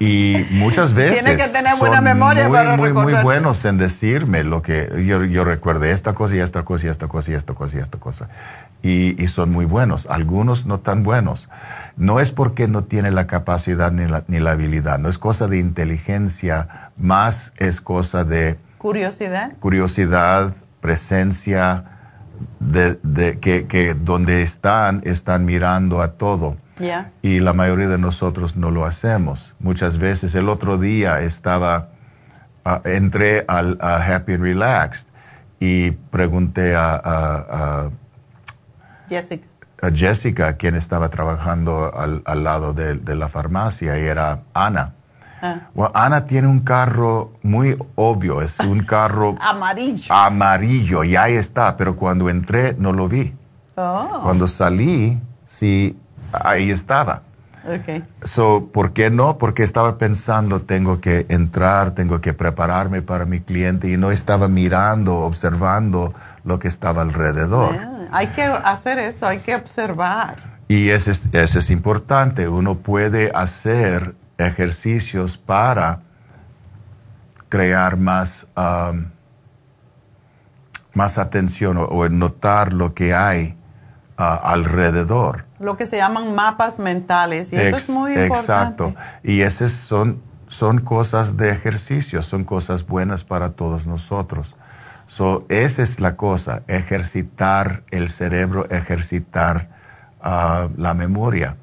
y 0.00 0.46
muchas 0.52 0.94
veces 0.94 1.22
Tiene 1.22 1.36
que 1.36 1.48
tener 1.48 1.76
buena 1.78 1.96
son 1.96 2.04
memoria 2.04 2.48
muy, 2.48 2.56
para 2.56 2.76
muy, 2.76 2.92
muy 2.92 3.14
buenos 3.14 3.64
en 3.64 3.78
decirme 3.78 4.44
lo 4.44 4.62
que 4.62 5.04
yo, 5.04 5.24
yo 5.24 5.44
recuerde 5.44 5.90
esta 5.90 6.14
cosa 6.14 6.36
y 6.36 6.38
esta 6.38 6.64
cosa 6.64 6.86
y 6.86 6.88
esta 6.88 7.08
cosa 7.08 7.32
y 7.32 7.34
esta 7.34 7.54
cosa 7.54 7.76
y 7.76 7.80
esta 7.80 7.98
cosa. 7.98 8.28
Y, 8.82 9.20
y 9.22 9.26
son 9.26 9.50
muy 9.50 9.64
buenos. 9.64 10.06
Algunos 10.08 10.66
no 10.66 10.78
tan 10.78 11.02
buenos. 11.02 11.48
No 11.96 12.20
es 12.20 12.30
porque 12.30 12.68
no 12.68 12.84
tiene 12.84 13.10
la 13.10 13.26
capacidad 13.26 13.90
ni 13.90 14.06
la, 14.06 14.22
ni 14.28 14.38
la 14.38 14.52
habilidad. 14.52 15.00
No 15.00 15.08
es 15.08 15.18
cosa 15.18 15.48
de 15.48 15.58
inteligencia, 15.58 16.90
más 16.96 17.52
es 17.56 17.80
cosa 17.80 18.24
de 18.24 18.56
Curiosidad. 18.78 19.54
curiosidad, 19.58 20.54
presencia, 20.80 21.84
de, 22.60 23.00
de 23.02 23.40
que, 23.40 23.66
que 23.66 23.94
donde 23.94 24.42
están, 24.42 25.02
están 25.04 25.44
mirando 25.44 26.00
a 26.00 26.12
todo. 26.12 26.56
Ya. 26.78 27.10
Y 27.22 27.40
la 27.40 27.52
mayoría 27.52 27.88
de 27.88 27.98
nosotros 27.98 28.56
no 28.56 28.70
lo 28.70 28.84
hacemos. 28.84 29.54
Muchas 29.58 29.98
veces 29.98 30.34
el 30.34 30.48
otro 30.48 30.78
día 30.78 31.20
estaba, 31.22 31.88
ah, 32.64 32.80
entré 32.84 33.44
al 33.48 33.78
a 33.80 33.96
Happy 33.96 34.34
and 34.34 34.42
Relaxed 34.42 35.06
y 35.60 35.90
pregunté 35.92 36.74
a, 36.76 36.94
a- 36.94 37.46
a- 37.50 37.90
Jessica. 39.08 39.46
a 39.82 39.90
Jessica, 39.90 40.56
quien 40.56 40.74
estaba 40.74 41.08
trabajando 41.08 41.92
al, 41.96 42.22
al 42.24 42.44
lado 42.44 42.74
de, 42.74 42.94
de 42.94 43.14
la 43.16 43.28
farmacia, 43.28 43.98
y 43.98 44.02
era 44.04 44.40
Ana. 44.54 44.94
Ah. 45.40 45.68
Well, 45.74 45.90
Ana 45.94 46.24
tiene 46.26 46.48
un 46.48 46.60
carro 46.60 47.32
muy 47.42 47.76
obvio, 47.94 48.42
es 48.42 48.58
un 48.60 48.80
carro 48.84 49.36
Amarillo. 49.40 50.12
amarillo 50.12 51.04
y 51.04 51.14
ahí 51.16 51.34
está, 51.34 51.76
pero 51.76 51.94
cuando 51.96 52.28
entré 52.28 52.74
no 52.78 52.92
lo 52.92 53.08
vi. 53.08 53.34
Oh. 53.76 54.20
Cuando 54.24 54.48
salí, 54.48 55.20
sí, 55.44 55.96
ahí 56.32 56.70
estaba. 56.70 57.22
Okay. 57.64 58.04
So, 58.22 58.70
¿Por 58.72 58.92
qué 58.92 59.10
no? 59.10 59.36
Porque 59.36 59.62
estaba 59.62 59.98
pensando, 59.98 60.62
tengo 60.62 61.00
que 61.00 61.26
entrar, 61.28 61.90
tengo 61.90 62.20
que 62.20 62.32
prepararme 62.32 63.02
para 63.02 63.26
mi 63.26 63.40
cliente 63.40 63.88
y 63.90 63.96
no 63.96 64.10
estaba 64.10 64.48
mirando, 64.48 65.18
observando 65.18 66.14
lo 66.44 66.58
que 66.58 66.68
estaba 66.68 67.02
alrededor. 67.02 67.74
Hay 68.10 68.28
que 68.28 68.44
hacer 68.44 68.98
eso, 68.98 69.26
hay 69.26 69.40
que 69.40 69.54
observar. 69.54 70.36
Y 70.68 70.88
eso 70.90 71.10
es, 71.10 71.22
eso 71.32 71.58
es 71.58 71.70
importante. 71.70 72.48
Uno 72.48 72.76
puede 72.76 73.30
hacer 73.34 74.14
ejercicios 74.38 75.36
para 75.36 76.00
crear 77.48 77.96
más, 77.96 78.46
um, 78.56 79.06
más 80.94 81.18
atención 81.18 81.76
o, 81.76 81.84
o 81.84 82.08
notar 82.08 82.72
lo 82.72 82.94
que 82.94 83.14
hay 83.14 83.56
ah, 84.16 84.40
alrededor. 84.42 85.47
Lo 85.60 85.76
que 85.76 85.86
se 85.86 85.96
llaman 85.96 86.34
mapas 86.34 86.78
mentales. 86.78 87.52
Y 87.52 87.56
eso 87.56 87.76
es 87.76 87.88
muy 87.88 88.12
importante. 88.12 88.84
Exacto. 88.84 88.94
Y 89.22 89.40
esas 89.40 89.72
son, 89.72 90.22
son 90.48 90.80
cosas 90.80 91.36
de 91.36 91.50
ejercicio, 91.50 92.22
son 92.22 92.44
cosas 92.44 92.86
buenas 92.86 93.24
para 93.24 93.50
todos 93.50 93.86
nosotros. 93.86 94.54
So, 95.08 95.46
esa 95.48 95.82
es 95.82 96.00
la 96.00 96.16
cosa, 96.16 96.62
ejercitar 96.68 97.82
el 97.90 98.10
cerebro, 98.10 98.68
ejercitar 98.70 99.70
ah, 100.20 100.68
la 100.76 100.94
memoria. 100.94 101.56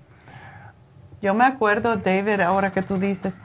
Yo 1.22 1.34
me 1.34 1.46
acuerdo, 1.46 1.96
David, 1.96 2.42
ahora 2.42 2.72
que 2.72 2.82
tú 2.82 2.98
dices, 2.98 3.40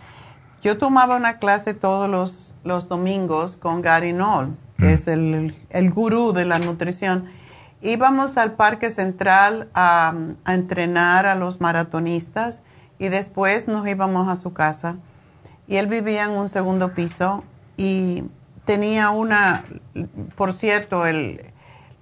yo 0.62 0.78
tomaba 0.78 1.16
una 1.16 1.38
clase 1.38 1.74
todos 1.74 2.10
los, 2.10 2.54
los 2.64 2.88
domingos 2.88 3.56
con 3.56 3.82
Gary 3.82 4.12
Knoll, 4.12 4.56
que 4.78 4.92
es 4.92 5.06
el, 5.06 5.54
el 5.68 5.90
gurú 5.90 6.32
de 6.32 6.46
la 6.46 6.58
nutrición. 6.58 7.26
Íbamos 7.82 8.36
al 8.36 8.52
Parque 8.52 8.90
Central 8.90 9.68
a, 9.74 10.14
a 10.44 10.54
entrenar 10.54 11.26
a 11.26 11.34
los 11.34 11.60
maratonistas 11.60 12.62
y 12.98 13.08
después 13.08 13.68
nos 13.68 13.86
íbamos 13.88 14.28
a 14.28 14.36
su 14.36 14.52
casa. 14.52 14.96
Y 15.66 15.76
él 15.76 15.86
vivía 15.86 16.24
en 16.24 16.32
un 16.32 16.48
segundo 16.48 16.94
piso 16.94 17.44
y 17.76 18.24
tenía 18.64 19.10
una, 19.10 19.64
por 20.36 20.52
cierto, 20.52 21.06
el, 21.06 21.50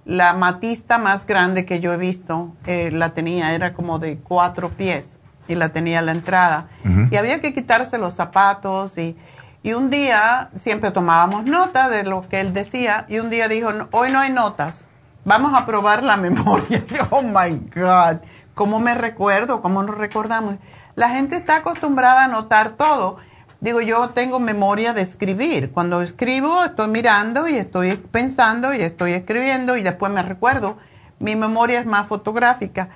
la 0.05 0.33
matista 0.33 0.97
más 0.97 1.25
grande 1.25 1.65
que 1.65 1.79
yo 1.79 1.93
he 1.93 1.97
visto, 1.97 2.53
eh, 2.65 2.89
la 2.91 3.13
tenía, 3.13 3.53
era 3.53 3.73
como 3.73 3.99
de 3.99 4.17
cuatro 4.17 4.71
pies 4.75 5.19
y 5.47 5.55
la 5.55 5.69
tenía 5.69 5.99
a 5.99 6.01
la 6.01 6.11
entrada. 6.11 6.67
Y 7.11 7.15
había 7.15 7.39
que 7.39 7.53
quitarse 7.53 7.97
los 7.97 8.13
zapatos 8.13 8.97
y, 8.97 9.15
y 9.63 9.73
un 9.73 9.89
día 9.89 10.49
siempre 10.55 10.91
tomábamos 10.91 11.45
nota 11.45 11.89
de 11.89 12.03
lo 12.03 12.27
que 12.27 12.41
él 12.41 12.53
decía 12.53 13.05
y 13.07 13.19
un 13.19 13.29
día 13.29 13.47
dijo, 13.47 13.69
hoy 13.91 14.11
no 14.11 14.19
hay 14.19 14.31
notas, 14.31 14.88
vamos 15.25 15.53
a 15.53 15.65
probar 15.65 16.03
la 16.03 16.17
memoria. 16.17 16.83
oh 17.09 17.21
my 17.21 17.51
God, 17.73 18.17
¿cómo 18.53 18.79
me 18.79 18.95
recuerdo? 18.95 19.61
¿Cómo 19.61 19.83
nos 19.83 19.97
recordamos? 19.97 20.55
La 20.95 21.09
gente 21.09 21.35
está 21.35 21.57
acostumbrada 21.57 22.25
a 22.25 22.27
notar 22.27 22.71
todo 22.71 23.17
Digo, 23.61 23.81
yo 23.81 24.11
tengo 24.11 24.39
memoria 24.39 24.93
de 24.93 25.01
escribir. 25.01 25.71
Cuando 25.73 26.01
escribo, 26.01 26.63
estoy 26.63 26.87
mirando 26.87 27.49
y 27.49 27.57
estoy 27.57 27.97
pensando 27.97 28.73
y 28.73 28.77
estoy 28.77 29.11
escribiendo 29.11 29.75
y 29.75 29.83
después 29.83 30.13
me 30.13 30.21
recuerdo. 30.21 30.77
Mi 31.19 31.35
memoria 31.35 31.81
es 31.81 31.85
más 31.85 32.07
fotográfica. 32.07 32.87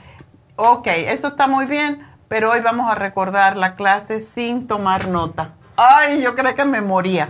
Ok, 0.55 0.87
eso 0.87 1.27
está 1.27 1.47
muy 1.47 1.65
bien, 1.65 2.07
pero 2.29 2.51
hoy 2.51 2.61
vamos 2.61 2.89
a 2.89 2.95
recordar 2.95 3.57
la 3.57 3.75
clase 3.75 4.21
sin 4.21 4.65
tomar 4.65 5.09
nota. 5.09 5.55
Ay, 5.75 6.21
yo 6.21 6.33
creo 6.33 6.55
que 6.55 6.63
me 6.63 6.79
moría. 6.79 7.27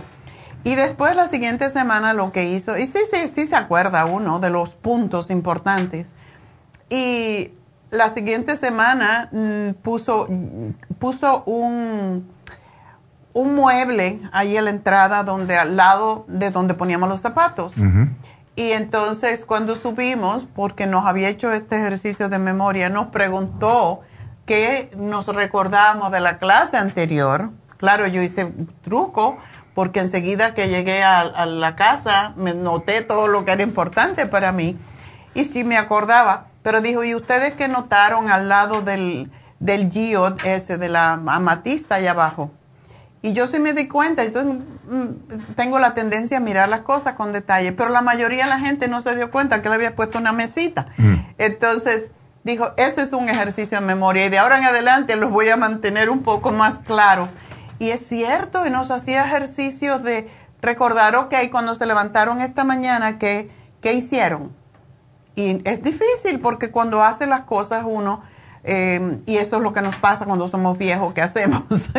Y 0.64 0.74
después 0.74 1.14
la 1.14 1.26
siguiente 1.26 1.68
semana 1.70 2.14
lo 2.14 2.32
que 2.32 2.46
hizo, 2.46 2.76
y 2.76 2.86
sí, 2.86 3.00
sí, 3.10 3.28
sí 3.28 3.46
se 3.46 3.54
acuerda 3.54 4.06
uno 4.06 4.38
de 4.40 4.50
los 4.50 4.74
puntos 4.74 5.30
importantes. 5.30 6.14
Y 6.90 7.52
la 7.90 8.08
siguiente 8.08 8.56
semana 8.56 9.28
mm, 9.30 9.74
puso, 9.82 10.28
puso 10.98 11.44
un 11.44 12.34
un 13.34 13.56
mueble 13.56 14.20
ahí 14.32 14.56
a 14.56 14.62
la 14.62 14.70
entrada 14.70 15.24
donde 15.24 15.58
al 15.58 15.76
lado 15.76 16.24
de 16.28 16.50
donde 16.50 16.72
poníamos 16.72 17.08
los 17.08 17.20
zapatos. 17.20 17.74
Y 18.56 18.70
entonces 18.70 19.44
cuando 19.44 19.74
subimos, 19.74 20.44
porque 20.44 20.86
nos 20.86 21.04
había 21.04 21.28
hecho 21.28 21.52
este 21.52 21.76
ejercicio 21.76 22.28
de 22.28 22.38
memoria, 22.38 22.88
nos 22.88 23.08
preguntó 23.08 24.00
qué 24.46 24.90
nos 24.96 25.26
recordábamos 25.26 26.12
de 26.12 26.20
la 26.20 26.38
clase 26.38 26.76
anterior. 26.76 27.50
Claro, 27.76 28.06
yo 28.06 28.22
hice 28.22 28.44
un 28.44 28.72
truco 28.82 29.36
porque 29.74 30.00
enseguida 30.00 30.54
que 30.54 30.68
llegué 30.68 31.02
a, 31.02 31.46
la 31.46 31.76
casa 31.76 32.32
me 32.36 32.54
noté 32.54 33.02
todo 33.02 33.28
lo 33.28 33.44
que 33.44 33.52
era 33.52 33.62
importante 33.62 34.26
para 34.26 34.52
mí 34.52 34.76
y 35.34 35.44
sí 35.44 35.64
me 35.64 35.76
acordaba. 35.76 36.46
Pero 36.62 36.80
dijo, 36.80 37.04
¿y 37.04 37.14
ustedes 37.14 37.54
qué 37.54 37.68
notaron 37.68 38.30
al 38.30 38.48
lado 38.48 38.80
del, 38.80 39.30
del 39.60 39.90
ese, 40.44 40.78
de 40.78 40.88
la 40.88 41.12
amatista 41.12 41.96
allá 41.96 42.12
abajo? 42.12 42.50
Y 43.20 43.32
yo 43.32 43.46
sí 43.46 43.58
me 43.58 43.72
di 43.72 43.88
cuenta, 43.88 44.22
entonces 44.22 44.54
mm, 44.86 45.54
tengo 45.56 45.78
la 45.78 45.94
tendencia 45.94 46.36
a 46.36 46.40
mirar 46.40 46.68
las 46.68 46.82
cosas 46.82 47.14
con 47.14 47.32
detalle, 47.32 47.72
pero 47.72 47.88
la 47.88 48.02
mayoría 48.02 48.44
de 48.44 48.50
la 48.50 48.58
gente 48.58 48.86
no 48.86 49.00
se 49.00 49.16
dio 49.16 49.30
cuenta 49.30 49.62
que 49.62 49.70
le 49.70 49.74
había 49.76 49.96
puesto 49.96 50.18
una 50.18 50.32
mesita. 50.32 50.88
Mm. 50.98 51.14
Entonces 51.38 52.10
dijo, 52.44 52.72
ese 52.76 53.00
es 53.00 53.12
un 53.14 53.28
ejercicio 53.30 53.80
de 53.80 53.86
memoria 53.86 54.26
y 54.26 54.28
de 54.28 54.38
ahora 54.38 54.58
en 54.58 54.64
adelante 54.64 55.16
los 55.16 55.30
voy 55.30 55.48
a 55.48 55.56
mantener 55.56 56.10
un 56.10 56.22
poco 56.22 56.52
más 56.52 56.80
claros. 56.80 57.30
Y 57.84 57.90
es 57.90 58.06
cierto, 58.06 58.66
y 58.66 58.70
nos 58.70 58.90
hacía 58.90 59.26
ejercicios 59.26 60.02
de 60.02 60.26
recordar, 60.62 61.16
ok, 61.16 61.34
cuando 61.50 61.74
se 61.74 61.84
levantaron 61.84 62.40
esta 62.40 62.64
mañana, 62.64 63.18
¿qué, 63.18 63.50
qué 63.82 63.92
hicieron? 63.92 64.52
Y 65.34 65.60
es 65.68 65.82
difícil 65.82 66.40
porque 66.40 66.70
cuando 66.70 67.02
hace 67.02 67.26
las 67.26 67.42
cosas 67.42 67.84
uno, 67.86 68.22
eh, 68.62 69.20
y 69.26 69.36
eso 69.36 69.58
es 69.58 69.62
lo 69.62 69.74
que 69.74 69.82
nos 69.82 69.96
pasa 69.96 70.24
cuando 70.24 70.48
somos 70.48 70.78
viejos, 70.78 71.12
¿qué 71.12 71.20
hacemos? 71.20 71.62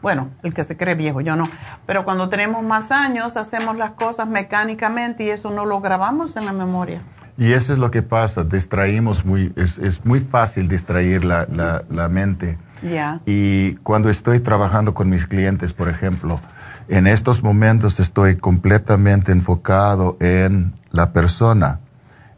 Bueno, 0.00 0.30
el 0.44 0.54
que 0.54 0.62
se 0.62 0.76
cree 0.76 0.94
viejo, 0.94 1.20
yo 1.22 1.34
no. 1.34 1.50
Pero 1.84 2.04
cuando 2.04 2.28
tenemos 2.28 2.62
más 2.62 2.92
años, 2.92 3.36
hacemos 3.36 3.76
las 3.76 3.90
cosas 3.90 4.28
mecánicamente 4.28 5.24
y 5.24 5.30
eso 5.30 5.50
no 5.50 5.64
lo 5.64 5.80
grabamos 5.80 6.36
en 6.36 6.44
la 6.44 6.52
memoria. 6.52 7.02
Y 7.36 7.52
eso 7.52 7.72
es 7.72 7.80
lo 7.80 7.90
que 7.90 8.02
pasa, 8.02 8.44
distraímos 8.44 9.24
muy, 9.24 9.52
es, 9.56 9.76
es 9.78 10.04
muy 10.04 10.20
fácil 10.20 10.68
distraer 10.68 11.24
la, 11.24 11.48
la, 11.50 11.82
la 11.90 12.08
mente. 12.08 12.58
Ya. 12.82 13.20
Y 13.26 13.74
cuando 13.76 14.10
estoy 14.10 14.40
trabajando 14.40 14.94
con 14.94 15.08
mis 15.08 15.26
clientes, 15.26 15.72
por 15.72 15.88
ejemplo, 15.88 16.40
en 16.88 17.06
estos 17.06 17.42
momentos 17.42 18.00
estoy 18.00 18.36
completamente 18.36 19.32
enfocado 19.32 20.16
en 20.20 20.74
la 20.90 21.12
persona, 21.12 21.80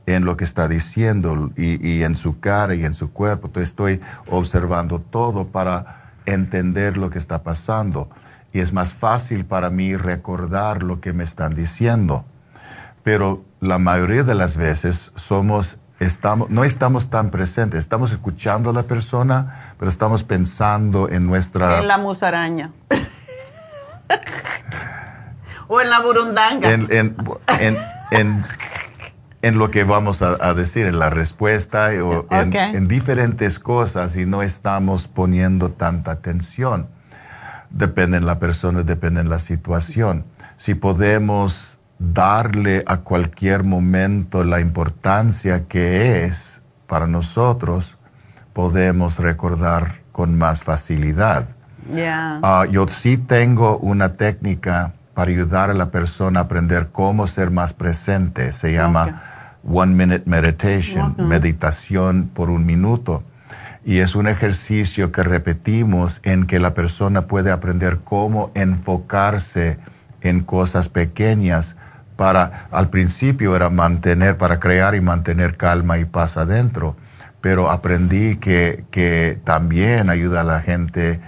en 0.07 0.25
lo 0.25 0.37
que 0.37 0.45
está 0.45 0.67
diciendo 0.69 1.53
y, 1.57 1.87
y 1.87 2.03
en 2.03 2.17
su 2.17 2.41
cara 2.41 2.75
y 2.75 2.85
en 2.85 2.95
su 2.95 3.13
cuerpo. 3.13 3.47
Entonces 3.47 3.69
estoy 3.69 4.01
observando 4.29 5.01
todo 5.01 5.49
para 5.49 6.13
entender 6.27 6.97
lo 6.97 7.11
que 7.11 7.19
está 7.19 7.43
pasando 7.43 8.09
y 8.53 8.61
es 8.61 8.73
más 8.73 8.93
fácil 8.93 9.45
para 9.45 9.71
mí 9.71 9.95
recordar 9.97 10.83
lo 10.83 11.01
que 11.01 11.13
me 11.13 11.25
están 11.25 11.55
diciendo. 11.55 12.25
Pero 13.03 13.45
la 13.61 13.79
mayoría 13.79 14.25
de 14.25 14.35
las 14.35 14.57
veces 14.57 15.13
somos, 15.15 15.79
estamos, 16.01 16.51
no 16.51 16.65
estamos 16.65 17.11
tan 17.11 17.31
presentes, 17.31 17.81
estamos 17.81 18.13
escuchando 18.13 18.71
a 18.71 18.73
la 18.73 18.83
persona, 18.85 19.70
pero 19.81 19.89
estamos 19.89 20.25
pensando 20.25 21.09
en 21.09 21.27
nuestra... 21.27 21.79
En 21.79 21.89
la 21.89 21.97
musaraña. 21.97 22.71
o 25.69 25.81
en 25.81 25.89
la 25.89 26.01
burundanga. 26.01 26.71
En, 26.71 26.87
en, 26.91 27.17
en, 28.11 28.45
en 29.41 29.59
lo 29.59 29.71
que 29.71 29.85
vamos 29.85 30.21
a, 30.21 30.53
decir, 30.53 30.85
en 30.85 30.99
la 30.99 31.09
respuesta 31.09 31.93
o 32.05 32.27
en, 32.31 32.89
diferentes 32.89 33.59
cosas 33.59 34.17
y 34.17 34.27
no 34.27 34.43
estamos 34.43 35.09
poniendo 35.09 35.71
tanta 35.71 36.11
atención. 36.11 36.91
Depende 37.71 38.21
de 38.21 38.27
la 38.27 38.39
persona, 38.39 38.83
depende 38.83 39.23
de 39.23 39.31
la 39.31 39.39
situación. 39.39 40.27
Si 40.59 40.75
podemos 40.75 41.79
darle 41.99 42.85
a 42.87 42.99
cualquier 42.99 43.65
momento 43.65 44.45
la 44.45 44.61
importancia 44.61 45.69
que 45.69 46.25
es 46.25 46.61
para 46.87 47.07
nosotros, 47.07 47.97
podemos 48.61 49.17
recordar 49.17 50.03
con 50.13 50.37
más 50.37 50.63
facilidad. 50.63 51.47
Yeah. 51.95 52.67
yo 52.71 52.87
sí 52.89 53.17
tengo 53.17 53.79
una 53.79 54.17
técnica 54.19 54.93
para 55.15 55.31
ayudar 55.31 55.71
a 55.71 55.73
la 55.73 55.91
persona 55.91 56.41
a 56.41 56.43
aprender 56.43 56.89
cómo 56.93 57.27
ser 57.27 57.51
más 57.51 57.73
presente. 57.73 58.53
Se 58.53 58.71
llama 58.71 59.23
One 59.67 59.95
Minute 59.95 60.25
Meditation, 60.27 61.15
meditación 61.17 62.29
por 62.35 62.51
un 62.51 62.67
minuto. 62.67 63.25
Y 63.83 64.01
es 64.01 64.15
un 64.15 64.29
ejercicio 64.29 65.11
que 65.11 65.23
repetimos 65.23 66.21
en 66.23 66.45
que 66.45 66.61
la 66.61 66.75
persona 66.75 67.23
puede 67.23 67.51
aprender 67.51 68.01
cómo 68.05 68.51
enfocarse 68.53 69.79
en 70.21 70.43
cosas 70.43 70.91
pequeñas 70.91 71.79
para, 72.17 72.67
al 72.71 72.91
principio 72.91 73.57
era 73.57 73.71
mantener, 73.71 74.37
para 74.37 74.61
crear 74.61 74.95
y 74.95 75.01
mantener 75.01 75.57
calma 75.57 75.97
y 75.97 76.05
paz 76.05 76.37
adentro, 76.37 76.95
pero 77.41 77.71
aprendí 77.71 78.37
que, 78.37 78.85
que 78.91 79.39
también 79.45 80.11
ayuda 80.11 80.43
a 80.43 80.45
la 80.45 80.61
gente 80.61 81.21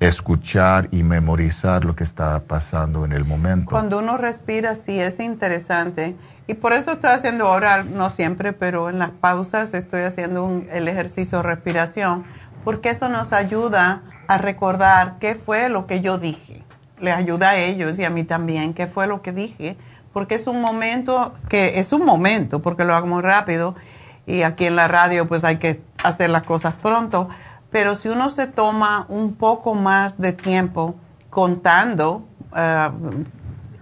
escuchar 0.00 0.88
y 0.90 1.02
memorizar 1.02 1.84
lo 1.84 1.94
que 1.94 2.04
está 2.04 2.40
pasando 2.40 3.04
en 3.04 3.12
el 3.12 3.24
momento. 3.24 3.70
Cuando 3.70 3.98
uno 3.98 4.16
respira, 4.16 4.74
sí 4.74 5.00
es 5.00 5.20
interesante. 5.20 6.16
Y 6.46 6.54
por 6.54 6.72
eso 6.72 6.92
estoy 6.92 7.10
haciendo 7.10 7.46
ahora, 7.46 7.84
no 7.84 8.10
siempre, 8.10 8.52
pero 8.52 8.90
en 8.90 8.98
las 8.98 9.10
pausas 9.10 9.72
estoy 9.74 10.02
haciendo 10.02 10.62
el 10.70 10.88
ejercicio 10.88 11.38
de 11.38 11.44
respiración, 11.44 12.24
porque 12.64 12.90
eso 12.90 13.08
nos 13.08 13.32
ayuda 13.32 14.02
a 14.28 14.38
recordar 14.38 15.16
qué 15.20 15.36
fue 15.36 15.68
lo 15.68 15.86
que 15.86 16.00
yo 16.00 16.18
dije. 16.18 16.62
Les 17.00 17.14
ayuda 17.14 17.50
a 17.50 17.56
ellos 17.56 17.98
y 17.98 18.04
a 18.04 18.10
mí 18.10 18.24
también, 18.24 18.74
qué 18.74 18.86
fue 18.86 19.06
lo 19.06 19.22
que 19.22 19.32
dije, 19.32 19.76
porque 20.12 20.34
es 20.34 20.46
un 20.46 20.60
momento 20.60 21.34
que 21.48 21.80
es 21.80 21.92
un 21.92 22.04
momento, 22.04 22.60
porque 22.62 22.84
lo 22.84 22.94
hago 22.94 23.06
muy 23.06 23.22
rápido 23.22 23.74
y 24.26 24.42
aquí 24.42 24.66
en 24.66 24.76
la 24.76 24.88
radio 24.88 25.26
pues 25.26 25.44
hay 25.44 25.56
que 25.56 25.82
hacer 26.02 26.30
las 26.30 26.42
cosas 26.42 26.74
pronto, 26.74 27.28
pero 27.70 27.94
si 27.94 28.08
uno 28.08 28.28
se 28.28 28.46
toma 28.46 29.06
un 29.08 29.34
poco 29.34 29.74
más 29.74 30.18
de 30.18 30.32
tiempo 30.32 30.94
contando, 31.30 32.26
eh, 32.56 32.90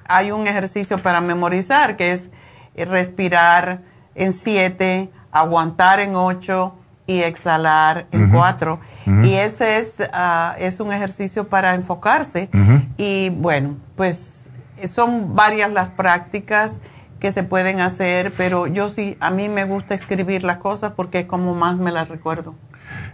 hay 0.07 0.31
un 0.31 0.47
ejercicio 0.47 0.99
para 0.99 1.21
memorizar 1.21 1.97
que 1.97 2.13
es 2.13 2.31
respirar 2.75 3.83
en 4.15 4.33
siete, 4.33 5.11
aguantar 5.31 6.01
en 6.01 6.17
ocho 6.17 6.75
y 7.07 7.21
exhalar 7.23 8.07
en 8.13 8.31
cuatro. 8.31 8.81
Y 9.07 9.35
ese 9.35 9.79
es, 9.79 9.97
ah, 10.13 10.55
es 10.59 10.81
un 10.81 10.93
ejercicio 10.93 11.49
para 11.49 11.75
enfocarse. 11.75 12.49
Y 12.97 13.31
bueno, 13.31 13.77
pues 13.97 14.45
son 14.87 15.35
varias 15.35 15.71
las 15.73 15.91
prácticas 15.91 16.79
que 17.23 17.31
se 17.31 17.45
pueden 17.45 17.79
hacer, 17.79 18.33
pero 18.37 18.67
yo 18.67 18.89
sí, 18.89 19.17
a 19.21 19.31
mí 19.31 19.49
me 19.49 19.63
gusta 19.63 19.95
escribir 19.95 20.43
las 20.43 20.57
cosas 20.57 20.95
porque 20.97 21.21
es 21.21 21.27
como 21.27 21.55
más 21.55 21.77
me 21.77 21.93
las 21.93 22.09
recuerdo. 22.09 22.53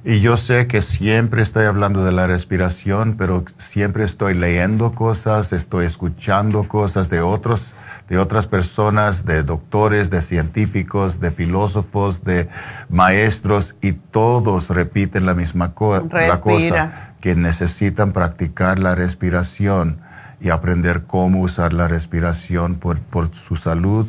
Y 0.03 0.21
yo 0.21 0.39
sé 0.39 0.67
que 0.67 0.81
siempre 0.81 1.43
estoy 1.43 1.67
hablando 1.67 2.03
de 2.03 2.13
la 2.13 2.27
respiración, 2.27 3.17
pero 3.19 3.45
siempre 3.59 4.05
estoy 4.05 4.33
leyendo 4.33 4.95
cosas, 4.95 5.53
estoy 5.53 5.85
escuchando 5.85 6.67
cosas 6.67 7.11
de 7.11 7.21
otros 7.21 7.75
de 8.09 8.17
otras 8.17 8.47
personas, 8.47 9.27
de 9.27 9.43
doctores, 9.43 10.09
de 10.09 10.23
científicos, 10.23 11.21
de 11.21 11.31
filósofos, 11.31 12.25
de 12.25 12.49
maestros, 12.89 13.77
y 13.83 13.93
todos 13.93 14.71
repiten 14.71 15.27
la 15.27 15.35
misma 15.35 15.75
cosa, 15.75 17.13
que 17.21 17.35
necesitan 17.35 18.13
practicar 18.13 18.79
la 18.79 18.95
respiración 18.95 20.01
y 20.41 20.51
aprender 20.51 21.05
cómo 21.05 21.41
usar 21.41 21.73
la 21.73 21.89
respiración 21.89 22.77
por, 22.77 23.01
por 23.01 23.35
su 23.35 23.57
salud, 23.57 24.09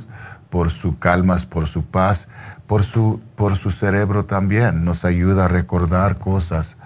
por 0.50 0.70
su 0.72 0.98
calmas, 0.98 1.46
por 1.46 1.68
su 1.68 1.84
paz, 1.84 2.28
por 2.68 2.84
su, 2.84 3.20
por 3.36 3.56
su 3.56 3.72
cerebro 3.72 4.26
también. 4.26 4.86
Nos 4.86 5.06
ayuda 5.06 5.46
a 5.46 5.48
recordar 5.48 6.18
cosas. 6.20 6.78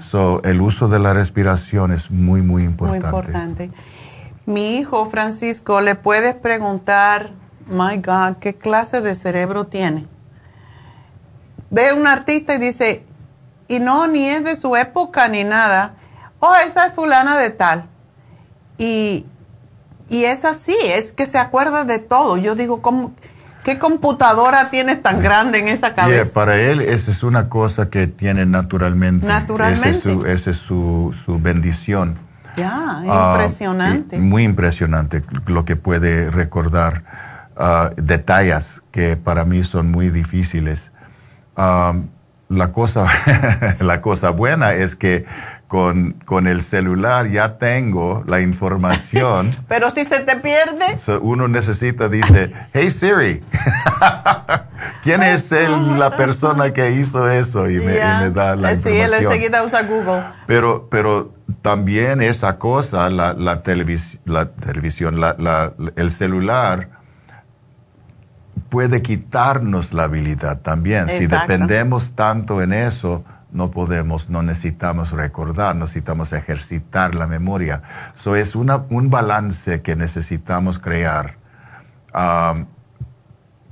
So, 0.00 0.42
el 0.44 0.60
uso 0.60 0.88
de 0.88 0.98
la 0.98 1.14
respiración 1.14 1.92
es 1.92 2.10
muy, 2.10 2.42
muy 2.42 2.64
importante. 2.64 3.10
Muy 3.10 3.18
importante. 3.18 3.70
Mi 4.46 4.76
hijo 4.76 5.06
Francisco, 5.06 5.80
le 5.80 5.94
puedes 5.94 6.34
preguntar, 6.34 7.30
my 7.66 7.96
God, 7.98 8.38
¿qué 8.40 8.54
clase 8.54 9.00
de 9.00 9.14
cerebro 9.14 9.64
tiene? 9.64 10.06
Ve 11.70 11.92
un 11.92 12.06
artista 12.06 12.54
y 12.54 12.58
dice, 12.58 13.04
y 13.68 13.78
no, 13.78 14.08
ni 14.08 14.28
es 14.28 14.44
de 14.44 14.56
su 14.56 14.74
época 14.76 15.28
ni 15.28 15.44
nada. 15.44 15.94
Oh, 16.40 16.54
esa 16.66 16.86
es 16.86 16.94
fulana 16.94 17.38
de 17.38 17.50
tal. 17.50 17.84
Y, 18.80 19.26
y 20.08 20.24
es 20.24 20.46
así, 20.46 20.74
es 20.82 21.12
que 21.12 21.26
se 21.26 21.36
acuerda 21.36 21.84
de 21.84 21.98
todo. 21.98 22.38
Yo 22.38 22.54
digo, 22.54 22.80
¿cómo, 22.80 23.12
¿qué 23.62 23.78
computadora 23.78 24.70
tienes 24.70 25.02
tan 25.02 25.20
grande 25.20 25.58
en 25.58 25.68
esa 25.68 25.92
cabeza? 25.92 26.32
para 26.32 26.56
él, 26.58 26.80
esa 26.80 27.10
es 27.10 27.22
una 27.22 27.50
cosa 27.50 27.90
que 27.90 28.06
tiene 28.06 28.46
naturalmente. 28.46 29.26
Naturalmente. 29.26 30.32
Esa 30.32 30.50
es 30.50 30.56
su, 30.56 31.14
su, 31.24 31.38
bendición. 31.38 32.18
Ya, 32.56 33.02
ah, 33.06 33.32
impresionante. 33.34 34.18
muy 34.18 34.44
impresionante 34.44 35.22
lo 35.46 35.66
que 35.66 35.76
puede 35.76 36.30
recordar. 36.30 37.04
Ah, 37.56 37.90
detalles 37.96 38.82
que 38.92 39.18
para 39.18 39.44
mí 39.44 39.62
son 39.62 39.90
muy 39.90 40.08
difíciles. 40.08 40.90
Ah, 41.54 41.92
la, 42.48 42.72
cosa, 42.72 43.06
la 43.80 44.00
cosa 44.00 44.30
buena 44.30 44.72
es 44.72 44.96
que 44.96 45.26
con, 45.70 46.14
con, 46.24 46.48
el 46.48 46.64
celular 46.64 47.30
ya 47.30 47.56
tengo 47.56 48.24
la 48.26 48.40
información. 48.40 49.54
Pero 49.68 49.88
si 49.90 50.04
se 50.04 50.18
te 50.18 50.34
pierde. 50.34 50.98
uno 51.20 51.46
necesita, 51.46 52.08
dice, 52.08 52.52
hey 52.74 52.90
Siri, 52.90 53.44
¿quién 55.04 55.22
es 55.22 55.52
el, 55.52 55.96
la 55.96 56.10
persona 56.10 56.72
que 56.72 56.90
hizo 56.90 57.30
eso? 57.30 57.70
Y, 57.70 57.74
me, 57.76 57.92
da 58.30 58.56
la 58.56 58.72
información. 58.72 58.82
Sí, 58.82 58.98
él 58.98 59.14
enseguida 59.14 59.62
usa 59.62 59.82
Google. 59.82 60.24
Pero, 60.48 60.88
pero 60.90 61.34
también 61.62 62.20
esa 62.20 62.58
cosa, 62.58 63.08
la, 63.08 63.32
la, 63.34 63.62
la 64.24 64.50
televisión, 64.50 65.20
la, 65.20 65.72
el 65.94 66.10
celular, 66.10 66.88
puede 68.70 69.02
quitarnos 69.02 69.92
la 69.92 70.02
habilidad 70.02 70.62
también. 70.62 71.08
Si 71.08 71.28
dependemos 71.28 72.16
tanto 72.16 72.60
en 72.60 72.72
eso, 72.72 73.24
no 73.52 73.70
podemos, 73.70 74.28
no 74.28 74.42
necesitamos 74.42 75.12
recordar, 75.12 75.76
necesitamos 75.76 76.32
ejercitar 76.32 77.14
la 77.14 77.26
memoria. 77.26 77.82
Eso 78.14 78.36
es 78.36 78.54
una, 78.54 78.84
un 78.90 79.10
balance 79.10 79.82
que 79.82 79.96
necesitamos 79.96 80.78
crear 80.78 81.36
um, 82.14 82.66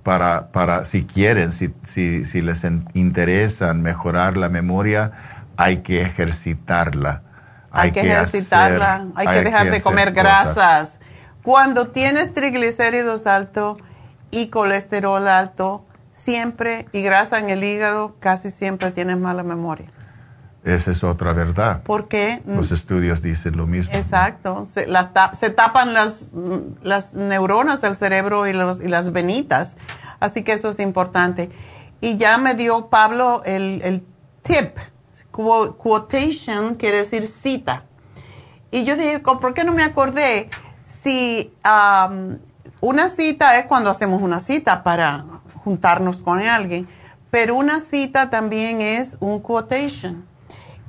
para, 0.03 0.49
para, 0.49 0.85
si 0.85 1.05
quieren, 1.05 1.53
si, 1.53 1.75
si, 1.85 2.25
si 2.25 2.41
les 2.41 2.65
interesa 2.95 3.75
mejorar 3.75 4.37
la 4.37 4.49
memoria, 4.49 5.13
hay 5.57 5.79
que 5.83 6.01
ejercitarla. 6.01 7.23
Hay, 7.71 7.93
que, 7.93 8.01
ejercitarla, 8.01 9.07
hay, 9.15 9.27
que 9.27 9.43
dejar 9.43 9.71
de 9.71 9.83
comer 9.83 10.13
grasas. 10.13 11.01
Cuando 11.43 11.89
tienes 11.89 12.33
triglicéridos 12.33 13.27
altos 13.27 13.77
y 14.31 14.49
colesterol 14.49 15.29
alto, 15.29 15.85
siempre, 16.19 16.89
y 16.93 17.03
grasa 17.03 17.39
en 17.39 17.49
el 17.49 17.63
hígado, 17.63 18.17
casi 18.19 18.51
siempre 18.51 18.91
tienes 18.91 19.19
mala 19.19 19.45
memoria. 19.45 19.87
Esa 20.65 20.91
es 20.91 21.05
otra 21.05 21.33
verdad. 21.33 21.83
Porque 21.85 22.43
los 22.45 22.73
estudios 22.73 23.23
dicen 23.23 23.57
lo 23.57 23.67
mismo. 23.67 23.93
Exacto. 23.95 24.67
Se, 24.67 24.87
se 25.33 25.51
tapan 25.51 25.95
las, 25.95 26.35
las, 26.83 27.15
neuronas 27.15 27.81
del 27.81 27.97
cerebro 27.97 28.47
y, 28.47 28.53
los, 28.53 28.81
y, 28.81 28.89
las 28.89 29.13
venitas. 29.13 29.77
Así 30.19 30.43
que 30.43 30.53
eso 30.53 30.69
es 30.71 30.81
importante. 30.81 31.51
Y 32.01 32.17
ya 32.17 32.37
me 32.37 32.55
dio 32.55 32.89
Pablo 32.89 33.43
el, 33.45 33.81
el 33.83 34.05
tip. 34.43 34.77
Quotation 35.31 36.75
quiere 36.75 36.99
decir 36.99 37.23
cita. 37.23 37.85
Y 38.73 38.85
yo 38.85 38.97
dije, 38.97 39.21
¿por 39.21 39.55
qué 39.55 39.63
no 39.63 39.73
me 39.73 39.85
acordé? 39.85 40.51
Si 40.83 41.53
una 42.81 43.09
cita 43.09 43.57
es 43.57 43.67
cuando 43.67 43.89
hacemos 43.89 44.21
una 44.21 44.41
cita 44.41 44.83
para 44.83 45.25
juntarnos 45.69 46.23
con 46.23 46.41
alguien, 46.41 46.89
pero 47.31 47.55
una 47.55 47.79
cita 47.79 48.31
también 48.31 48.81
es 48.81 49.19
un 49.21 49.39
quotation. 49.39 50.27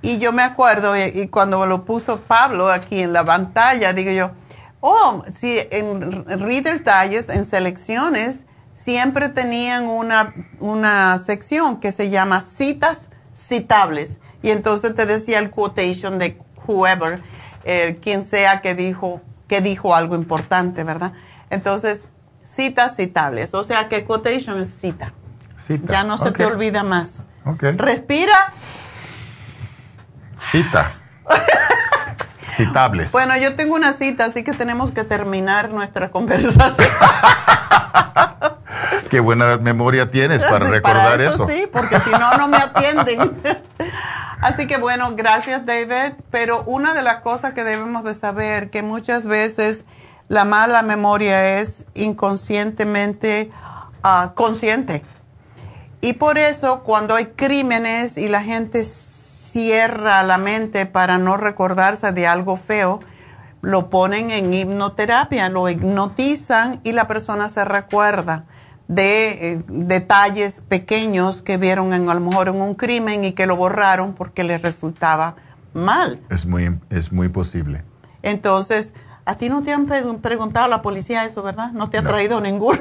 Y 0.02 0.20
yo 0.20 0.32
me 0.32 0.42
acuerdo, 0.42 0.96
y, 0.96 1.28
cuando 1.28 1.66
lo 1.66 1.84
puso 1.84 2.22
Pablo 2.22 2.72
aquí 2.72 3.02
en 3.02 3.12
la 3.12 3.26
pantalla, 3.26 3.92
digo 3.92 4.12
yo, 4.12 4.32
oh, 4.80 5.22
sí, 5.36 5.60
en 5.72 6.26
Reader's 6.26 6.84
Digest, 6.86 7.30
en 7.30 7.44
selecciones, 7.44 8.46
siempre 8.72 9.28
tenían 9.28 9.86
una, 9.88 10.34
una 10.62 11.18
sección 11.18 11.82
que 11.82 11.92
se 11.92 12.10
llama 12.10 12.40
citas 12.40 13.10
citables. 13.34 14.20
Y 14.42 14.52
entonces 14.52 14.96
te 14.96 15.06
decía 15.06 15.40
el 15.40 15.50
quotation 15.50 16.20
de 16.20 16.38
whoever, 16.66 17.22
eh, 17.66 18.00
quien 18.02 18.24
sea 18.24 18.62
que 18.62 18.76
dijo, 18.76 19.20
que 19.50 19.60
dijo 19.60 19.94
algo 19.94 20.16
importante, 20.16 20.86
¿verdad? 20.86 21.12
Entonces, 21.50 22.06
citas 22.50 22.96
citables. 22.96 23.54
O 23.54 23.64
sea 23.64 23.90
que 23.90 24.06
quotation 24.06 24.60
es 24.60 24.70
cita. 24.70 25.14
Cita. 25.58 25.94
Ya 25.94 26.04
no 26.04 26.18
se 26.18 26.32
te 26.32 26.46
olvida 26.46 26.84
más. 26.84 27.26
Okay. 27.46 27.76
Respira. 27.78 28.52
Cita. 30.52 30.96
Citables. 32.56 33.12
Bueno, 33.12 33.38
yo 33.38 33.56
tengo 33.56 33.76
una 33.76 33.94
cita, 33.94 34.26
así 34.26 34.44
que 34.44 34.54
tenemos 34.54 34.92
que 34.92 35.04
terminar 35.04 35.70
nuestra 35.70 36.10
conversación. 36.12 36.88
Qué 39.10 39.20
buena 39.20 39.58
memoria 39.58 40.12
tienes 40.12 40.44
para 40.44 40.70
recordar 40.70 41.18
para 41.18 41.34
eso, 41.34 41.48
Sí, 41.48 41.68
porque 41.72 42.00
si 42.00 42.12
no, 42.12 42.32
no 42.38 42.48
me 42.48 42.58
atienden. 42.58 43.42
así 44.40 44.68
que 44.68 44.78
bueno, 44.78 45.16
gracias 45.16 45.66
David. 45.66 46.14
Pero 46.30 46.64
una 46.66 46.94
de 46.94 47.02
las 47.02 47.22
cosas 47.22 47.54
que 47.54 47.64
debemos 47.64 48.04
de 48.04 48.14
saber, 48.14 48.70
que 48.70 48.84
muchas 48.84 49.26
veces 49.26 49.84
la 50.30 50.46
mala 50.46 50.84
memoria 50.84 51.60
es 51.60 51.86
inconscientemente 51.96 53.50
ah, 54.04 54.32
consciente. 54.36 55.04
Y 56.02 56.14
por 56.14 56.38
eso 56.38 56.84
cuando 56.84 57.16
hay 57.16 57.26
crímenes 57.26 58.18
y 58.18 58.30
la 58.30 58.42
gente 58.42 58.86
cierra 58.86 60.24
la 60.24 60.38
mente 60.38 60.86
para 60.86 61.18
no 61.18 61.36
recordarse 61.36 62.14
de 62.14 62.28
algo 62.28 62.56
feo, 62.56 63.02
lo 63.62 63.90
ponen 63.90 64.32
en 64.32 64.54
hipnoterapia, 64.54 65.50
lo 65.50 65.68
hipnotizan 65.68 66.80
y 66.84 66.94
la 66.94 67.08
persona 67.08 67.50
se 67.50 67.66
recuerda 67.66 68.46
de 68.88 69.54
eh, 69.54 69.64
detalles 69.68 70.62
pequeños 70.62 71.42
que 71.42 71.58
vieron 71.58 71.92
en, 71.94 72.10
a 72.10 72.14
lo 72.14 72.22
mejor 72.22 72.48
en 72.50 72.62
un 72.62 72.76
crimen 72.76 73.26
y 73.26 73.34
que 73.34 73.48
lo 73.48 73.56
borraron 73.56 74.14
porque 74.14 74.44
les 74.44 74.62
resultaba 74.62 75.36
mal. 75.74 76.22
Es 76.30 76.46
muy, 76.46 76.80
es 76.90 77.12
muy 77.12 77.30
posible. 77.30 77.84
Entonces, 78.22 78.94
a 79.30 79.38
ti 79.38 79.48
no 79.48 79.62
te 79.62 79.72
han 79.72 79.86
preguntado 79.86 80.66
a 80.66 80.68
la 80.68 80.82
policía 80.82 81.24
eso, 81.24 81.44
¿verdad? 81.44 81.72
No 81.72 81.92
te 81.92 82.00
ha 82.00 82.04
traído 82.04 82.42
ninguno. 82.42 82.80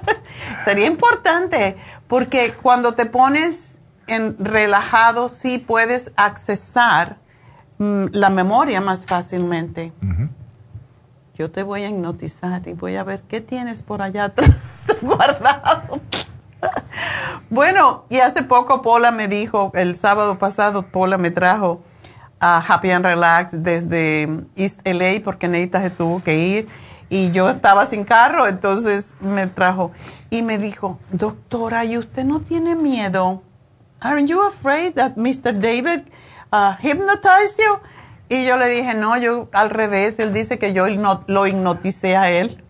Sería 0.64 0.86
importante, 0.86 1.76
porque 2.08 2.54
cuando 2.54 2.94
te 2.94 3.04
pones 3.04 3.80
en 4.06 4.34
relajado, 4.42 5.28
sí 5.28 5.58
puedes 5.58 6.10
accesar 6.16 7.18
mm, 7.76 8.06
la 8.12 8.30
memoria 8.30 8.80
más 8.80 9.04
fácilmente. 9.04 9.92
Yo 11.36 11.50
te 11.50 11.62
voy 11.62 11.82
a 11.82 11.90
hipnotizar 11.90 12.66
y 12.66 12.72
voy 12.72 12.96
a 12.96 13.04
ver 13.04 13.20
qué 13.20 13.42
tienes 13.42 13.82
por 13.82 14.00
allá 14.00 14.24
atrás 14.24 14.54
guardado. 15.02 16.00
bueno, 17.50 18.06
y 18.08 18.20
hace 18.20 18.42
poco 18.42 18.80
Paula 18.80 19.10
me 19.10 19.28
dijo, 19.28 19.70
el 19.74 19.96
sábado 19.96 20.38
pasado 20.38 20.80
Paula 20.80 21.18
me 21.18 21.30
trajo 21.30 21.82
a 22.46 22.58
Happy 22.58 22.90
and 22.90 23.06
Relax 23.06 23.62
desde 23.62 24.28
East 24.54 24.80
LA 24.84 25.22
porque 25.24 25.48
Neita 25.48 25.80
se 25.80 25.88
tuvo 25.88 26.22
que 26.22 26.36
ir 26.36 26.68
y 27.08 27.30
yo 27.30 27.48
estaba 27.48 27.86
sin 27.86 28.04
carro, 28.04 28.46
entonces 28.46 29.16
me 29.20 29.46
trajo 29.46 29.92
y 30.28 30.42
me 30.42 30.58
dijo, 30.58 30.98
doctora, 31.10 31.86
¿y 31.86 31.96
usted 31.96 32.24
no 32.24 32.40
tiene 32.40 32.74
miedo? 32.76 33.42
Aren't 34.00 34.28
you 34.28 34.42
afraid 34.42 34.92
that 34.96 35.12
Mr. 35.16 35.58
David 35.58 36.02
uh, 36.52 36.74
hypnotized 36.82 37.56
you? 37.56 37.78
Y 38.28 38.44
yo 38.44 38.58
le 38.58 38.68
dije, 38.68 38.94
no, 38.94 39.16
yo 39.16 39.48
al 39.52 39.70
revés, 39.70 40.18
él 40.18 40.34
dice 40.34 40.58
que 40.58 40.74
yo 40.74 40.84
lo 41.26 41.46
hipnoticé 41.46 42.14
a 42.14 42.30
él. 42.30 42.62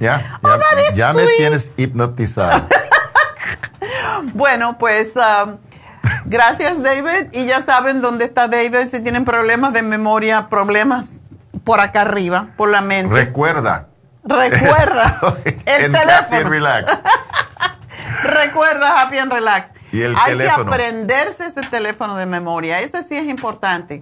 Ya, 0.00 0.38
oh, 0.42 0.48
ya, 0.94 1.14
me 1.14 1.24
tienes 1.38 1.70
hipnotizado. 1.78 2.66
bueno, 4.34 4.76
pues... 4.76 5.14
Um, 5.16 5.56
Gracias, 6.24 6.82
David. 6.82 7.28
Y 7.32 7.46
ya 7.46 7.60
saben 7.60 8.00
dónde 8.00 8.24
está 8.24 8.48
David 8.48 8.88
si 8.90 9.00
tienen 9.00 9.24
problemas 9.24 9.72
de 9.72 9.82
memoria, 9.82 10.48
problemas 10.48 11.20
por 11.64 11.80
acá 11.80 12.02
arriba, 12.02 12.48
por 12.56 12.68
la 12.68 12.80
mente. 12.80 13.14
Recuerda. 13.14 13.88
Recuerda. 14.24 15.20
el 15.66 15.92
teléfono. 15.92 16.10
Happy 16.10 16.36
and 16.36 16.48
Relax. 16.48 16.92
Recuerda 18.22 19.02
Happy 19.02 19.18
and 19.18 19.32
Relax. 19.32 19.72
¿Y 19.92 20.02
el 20.02 20.14
Hay 20.16 20.36
que 20.36 20.50
aprenderse 20.50 21.46
ese 21.46 21.62
teléfono 21.62 22.16
de 22.16 22.26
memoria. 22.26 22.80
Ese 22.80 23.02
sí 23.02 23.16
es 23.16 23.26
importante. 23.26 24.00